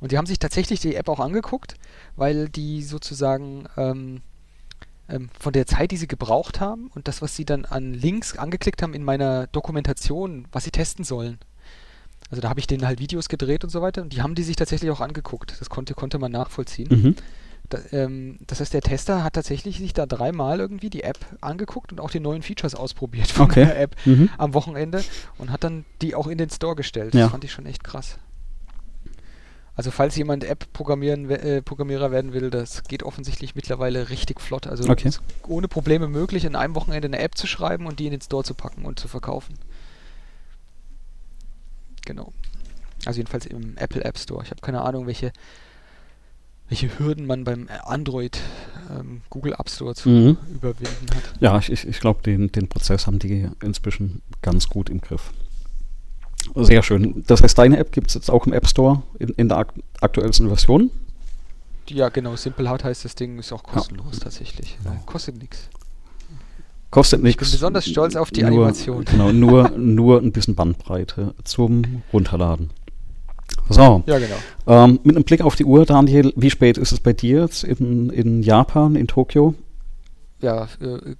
Und 0.00 0.10
die 0.10 0.18
haben 0.18 0.26
sich 0.26 0.38
tatsächlich 0.38 0.80
die 0.80 0.96
App 0.96 1.08
auch 1.08 1.20
angeguckt, 1.20 1.74
weil 2.16 2.48
die 2.48 2.82
sozusagen 2.82 3.66
ähm, 3.76 4.22
ähm, 5.08 5.28
von 5.38 5.52
der 5.52 5.66
Zeit, 5.66 5.92
die 5.92 5.96
sie 5.96 6.08
gebraucht 6.08 6.60
haben 6.60 6.90
und 6.94 7.06
das, 7.06 7.22
was 7.22 7.36
sie 7.36 7.44
dann 7.44 7.64
an 7.64 7.94
Links 7.94 8.36
angeklickt 8.36 8.82
haben 8.82 8.94
in 8.94 9.04
meiner 9.04 9.46
Dokumentation, 9.46 10.48
was 10.50 10.64
sie 10.64 10.70
testen 10.72 11.04
sollen. 11.04 11.38
Also 12.30 12.40
da 12.40 12.48
habe 12.48 12.60
ich 12.60 12.66
denen 12.66 12.86
halt 12.86 12.98
Videos 12.98 13.28
gedreht 13.28 13.62
und 13.62 13.70
so 13.70 13.80
weiter 13.80 14.02
und 14.02 14.12
die 14.12 14.22
haben 14.22 14.34
die 14.34 14.42
sich 14.42 14.56
tatsächlich 14.56 14.90
auch 14.90 15.00
angeguckt. 15.00 15.54
Das 15.60 15.70
konnte, 15.70 15.94
konnte 15.94 16.18
man 16.18 16.32
nachvollziehen. 16.32 16.88
Mhm. 16.90 17.16
Ähm, 17.92 18.38
das 18.46 18.60
heißt, 18.60 18.72
der 18.72 18.80
Tester 18.80 19.22
hat 19.22 19.34
tatsächlich 19.34 19.78
sich 19.78 19.92
da 19.92 20.06
dreimal 20.06 20.60
irgendwie 20.60 20.90
die 20.90 21.02
App 21.02 21.18
angeguckt 21.40 21.92
und 21.92 22.00
auch 22.00 22.10
die 22.10 22.20
neuen 22.20 22.42
Features 22.42 22.74
ausprobiert 22.74 23.28
von 23.28 23.46
Okay. 23.46 23.64
der 23.66 23.80
App 23.80 23.96
Mhm. 24.06 24.30
am 24.38 24.54
Wochenende 24.54 25.04
und 25.38 25.50
hat 25.52 25.64
dann 25.64 25.84
die 26.02 26.14
auch 26.14 26.26
in 26.28 26.38
den 26.38 26.50
Store 26.50 26.74
gestellt. 26.76 27.14
Ja. 27.14 27.22
Das 27.22 27.30
fand 27.32 27.44
ich 27.44 27.52
schon 27.52 27.66
echt 27.66 27.84
krass. 27.84 28.18
Also 29.76 29.92
falls 29.92 30.16
jemand 30.16 30.42
App-Programmierer 30.42 31.40
äh, 31.40 31.62
Programmierer 31.62 32.10
werden 32.10 32.32
will, 32.32 32.50
das 32.50 32.82
geht 32.84 33.04
offensichtlich 33.04 33.54
mittlerweile 33.54 34.08
richtig 34.10 34.40
flott. 34.40 34.66
Also 34.66 34.90
Okay. 34.90 35.06
es 35.06 35.16
ist 35.18 35.22
ohne 35.46 35.68
Probleme 35.68 36.08
möglich, 36.08 36.44
in 36.44 36.56
einem 36.56 36.74
Wochenende 36.74 37.06
eine 37.06 37.20
App 37.20 37.36
zu 37.36 37.46
schreiben 37.46 37.86
und 37.86 38.00
die 38.00 38.06
in 38.06 38.10
den 38.10 38.20
Store 38.20 38.42
zu 38.42 38.54
packen 38.54 38.84
und 38.84 38.98
zu 38.98 39.06
verkaufen. 39.06 39.54
Genau. 42.04 42.32
Also 43.04 43.18
jedenfalls 43.18 43.46
im 43.46 43.76
Apple 43.76 44.02
App 44.04 44.18
Store. 44.18 44.42
Ich 44.42 44.50
habe 44.50 44.60
keine 44.60 44.82
Ahnung, 44.82 45.06
welche, 45.06 45.32
welche 46.68 46.98
Hürden 46.98 47.26
man 47.26 47.44
beim 47.44 47.68
Android 47.84 48.38
ähm, 48.90 49.22
Google 49.30 49.54
App 49.58 49.68
Store 49.70 49.94
zu 49.94 50.08
Mhm. 50.08 50.36
überwinden 50.52 51.06
hat. 51.14 51.22
Ja, 51.40 51.58
ich, 51.58 51.70
ich, 51.70 51.86
ich 51.86 52.00
glaube, 52.00 52.22
den, 52.22 52.52
den 52.52 52.68
Prozess 52.68 53.06
haben 53.06 53.18
die 53.18 53.48
inzwischen 53.62 54.22
ganz 54.42 54.68
gut 54.68 54.90
im 54.90 55.00
Griff. 55.00 55.32
Sehr 56.54 56.82
schön. 56.82 57.24
Das 57.26 57.42
heißt, 57.42 57.58
deine 57.58 57.78
App 57.78 57.92
gibt 57.92 58.08
es 58.08 58.14
jetzt 58.14 58.30
auch 58.30 58.46
im 58.46 58.52
App 58.52 58.66
Store 58.68 59.02
in, 59.18 59.30
in 59.30 59.48
der 59.48 59.58
ak 59.58 59.74
aktuellsten 60.00 60.48
Version. 60.48 60.90
Ja, 61.88 62.08
genau. 62.10 62.36
Simple 62.36 62.68
Hard 62.68 62.84
heißt 62.84 63.04
das 63.04 63.14
Ding, 63.14 63.38
ist 63.38 63.52
auch 63.52 63.62
kostenlos 63.62 64.18
tatsächlich. 64.20 64.78
Genau. 64.82 64.94
Äh, 64.94 64.98
kostet 65.06 65.38
nichts. 65.38 65.68
Kostet 66.90 67.22
nichts. 67.22 67.42
bin 67.42 67.50
besonders 67.50 67.86
stolz 67.86 68.16
auf 68.16 68.30
die 68.30 68.40
nur, 68.42 68.48
Animation. 68.66 69.04
Genau, 69.04 69.30
nur, 69.32 69.70
nur 69.70 70.20
ein 70.22 70.32
bisschen 70.32 70.54
Bandbreite 70.54 71.34
zum 71.44 72.02
Runterladen. 72.12 72.70
So, 73.70 74.02
Ja, 74.06 74.18
genau. 74.18 74.34
ähm, 74.66 74.98
mit 75.02 75.16
einem 75.16 75.24
Blick 75.24 75.42
auf 75.42 75.56
die 75.56 75.64
Uhr, 75.64 75.84
Daniel, 75.84 76.32
wie 76.36 76.50
spät 76.50 76.78
ist 76.78 76.92
es 76.92 77.00
bei 77.00 77.12
dir 77.12 77.42
jetzt 77.42 77.64
in, 77.64 78.10
in 78.10 78.42
Japan, 78.42 78.96
in 78.96 79.06
Tokio? 79.06 79.54
Ja, 80.40 80.68
äh, 80.80 81.14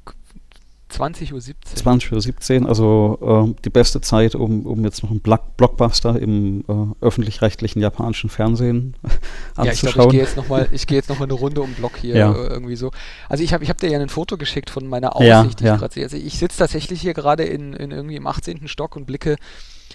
20.17 0.91 1.33
Uhr. 1.35 1.41
20.17 1.77 2.63
Uhr, 2.63 2.69
also 2.69 3.19
ähm, 3.21 3.57
die 3.63 3.69
beste 3.71 4.01
Zeit, 4.01 4.35
um, 4.35 4.65
um 4.65 4.83
jetzt 4.85 5.03
noch 5.03 5.11
einen 5.11 5.21
Block 5.21 5.57
Blockbuster 5.59 6.19
im 6.19 6.65
äh, 6.67 7.05
öffentlich-rechtlichen 7.05 7.83
japanischen 7.83 8.31
Fernsehen 8.31 8.95
Ja, 9.03 9.11
ich 9.11 9.13
glaube, 9.13 9.67
ich 9.67 9.69
anzuschauen. 9.83 10.11
gehe 10.11 10.21
jetzt 10.21 10.37
nochmal 10.37 10.69
noch 10.71 11.19
mal 11.19 11.25
eine 11.25 11.33
Runde 11.35 11.61
um 11.61 11.75
Block 11.75 11.99
hier 11.99 12.17
Ja. 12.17 12.33
äh, 12.33 12.47
irgendwie 12.47 12.77
so. 12.77 12.91
Also 13.29 13.45
ich 13.45 13.53
habe 13.53 13.65
ich 13.65 13.69
hab 13.71 13.77
dir 13.79 13.91
ja 13.91 13.99
ein 13.99 14.09
Foto 14.09 14.39
geschickt 14.39 14.71
von 14.71 14.87
meiner 14.87 15.21
Ja, 15.21 15.41
Aussicht, 15.43 15.61
die 15.61 15.65
ja. 15.65 15.75
ich 15.75 15.81
gerade 15.81 15.93
sehe. 15.95 16.05
Also 16.05 16.17
ich 16.17 16.39
sitze 16.39 16.59
tatsächlich 16.59 17.03
hier 17.03 17.13
gerade 17.13 17.43
in, 17.45 17.75
in 17.75 17.91
irgendwie 17.91 18.17
im 18.17 18.27
18. 18.27 18.67
Stock 18.69 18.97
und 18.97 19.05
blicke. 19.07 19.37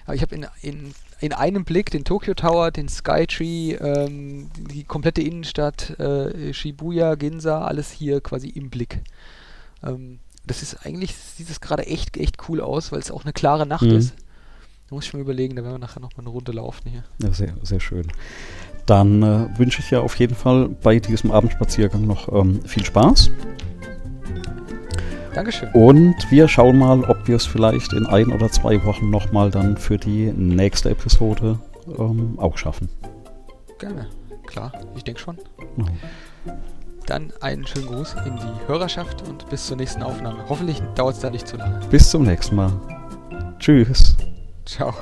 Aber 0.06 0.16
ich 0.16 0.22
habe 0.22 0.36
in, 0.36 0.46
in, 0.62 0.94
in 1.20 1.34
einem 1.34 1.64
Blick 1.66 1.90
den 1.92 2.04
Tokyo 2.04 2.34
Tower, 2.34 2.72
den 2.72 2.90
Skytree, 2.90 3.74
ähm, 3.74 4.50
die 4.72 4.84
komplette 4.84 5.22
Innenstadt, 5.22 5.98
äh, 6.00 6.54
Shibuya, 6.54 7.16
Ginza, 7.16 7.64
alles 7.66 7.92
hier 7.92 8.22
quasi 8.22 8.50
im 8.50 8.70
Blick. 8.70 9.02
Ähm, 9.84 10.20
das 10.46 10.62
ist 10.62 10.86
eigentlich, 10.86 11.16
sieht 11.16 11.50
es 11.50 11.62
gerade 11.62 11.86
echt, 11.88 12.18
echt 12.18 12.50
cool 12.50 12.60
aus, 12.62 12.92
weil 12.92 13.00
es 13.00 13.12
auch 13.12 13.24
eine 13.24 13.34
klare 13.34 13.66
Nacht 13.66 13.84
Mhm. 13.84 13.96
ist. 13.96 14.14
Da 14.90 14.96
muss 14.96 15.06
ich 15.06 15.14
mir 15.14 15.22
überlegen, 15.22 15.56
da 15.56 15.64
werden 15.64 15.76
wir 15.76 15.80
nachher 15.80 16.02
nochmal 16.02 16.26
eine 16.26 16.30
Runde 16.30 16.52
laufen 16.52 16.90
hier. 16.90 17.04
Ja, 17.22 17.34
sehr, 17.34 17.54
sehr 17.64 17.80
schön. 17.80 18.08
Dann 18.86 19.24
äh, 19.24 19.48
wünsche 19.58 19.80
ich 19.80 19.90
ja 19.92 20.02
auf 20.02 20.16
jeden 20.20 20.36
Fall 20.36 20.68
bei 20.68 21.00
diesem 21.00 21.32
Abendspaziergang 21.32 22.06
noch 22.06 22.28
ähm, 22.34 22.62
viel 22.66 22.84
Spaß. 22.86 23.32
Dankeschön. 25.34 25.70
Und 25.74 26.16
wir 26.30 26.48
schauen 26.48 26.78
mal, 26.78 27.04
ob 27.06 27.28
wir 27.28 27.36
es 27.36 27.46
vielleicht 27.46 27.94
in 27.94 28.06
ein 28.06 28.32
oder 28.32 28.50
zwei 28.50 28.84
Wochen 28.86 29.10
nochmal 29.10 29.50
dann 29.50 29.78
für 29.78 29.98
die 29.98 30.32
nächste 30.32 30.92
Episode 30.92 31.60
ähm, 31.98 32.38
auch 32.38 32.58
schaffen. 32.58 32.90
Gerne. 33.80 34.08
Klar, 34.46 34.72
ich 34.96 35.04
denke 35.04 35.20
schon. 35.20 35.38
Ja. 35.78 35.86
Dann 37.08 37.34
einen 37.42 37.66
schönen 37.66 37.88
Gruß 37.88 38.16
in 38.26 38.36
die 38.36 38.68
Hörerschaft 38.68 39.28
und 39.28 39.50
bis 39.50 39.68
zur 39.68 39.78
nächsten 39.78 40.04
Aufnahme. 40.04 40.46
Hoffentlich 40.48 40.82
dauert 40.96 41.16
es 41.16 41.22
da 41.22 41.30
nicht 41.30 41.48
zu 41.48 41.58
lange. 41.58 41.80
Bis 41.90 42.10
zum 42.10 42.24
nächsten 42.24 42.56
Mal. 42.56 42.72
Tschüss. 43.60 44.16
Ciao. 44.66 44.94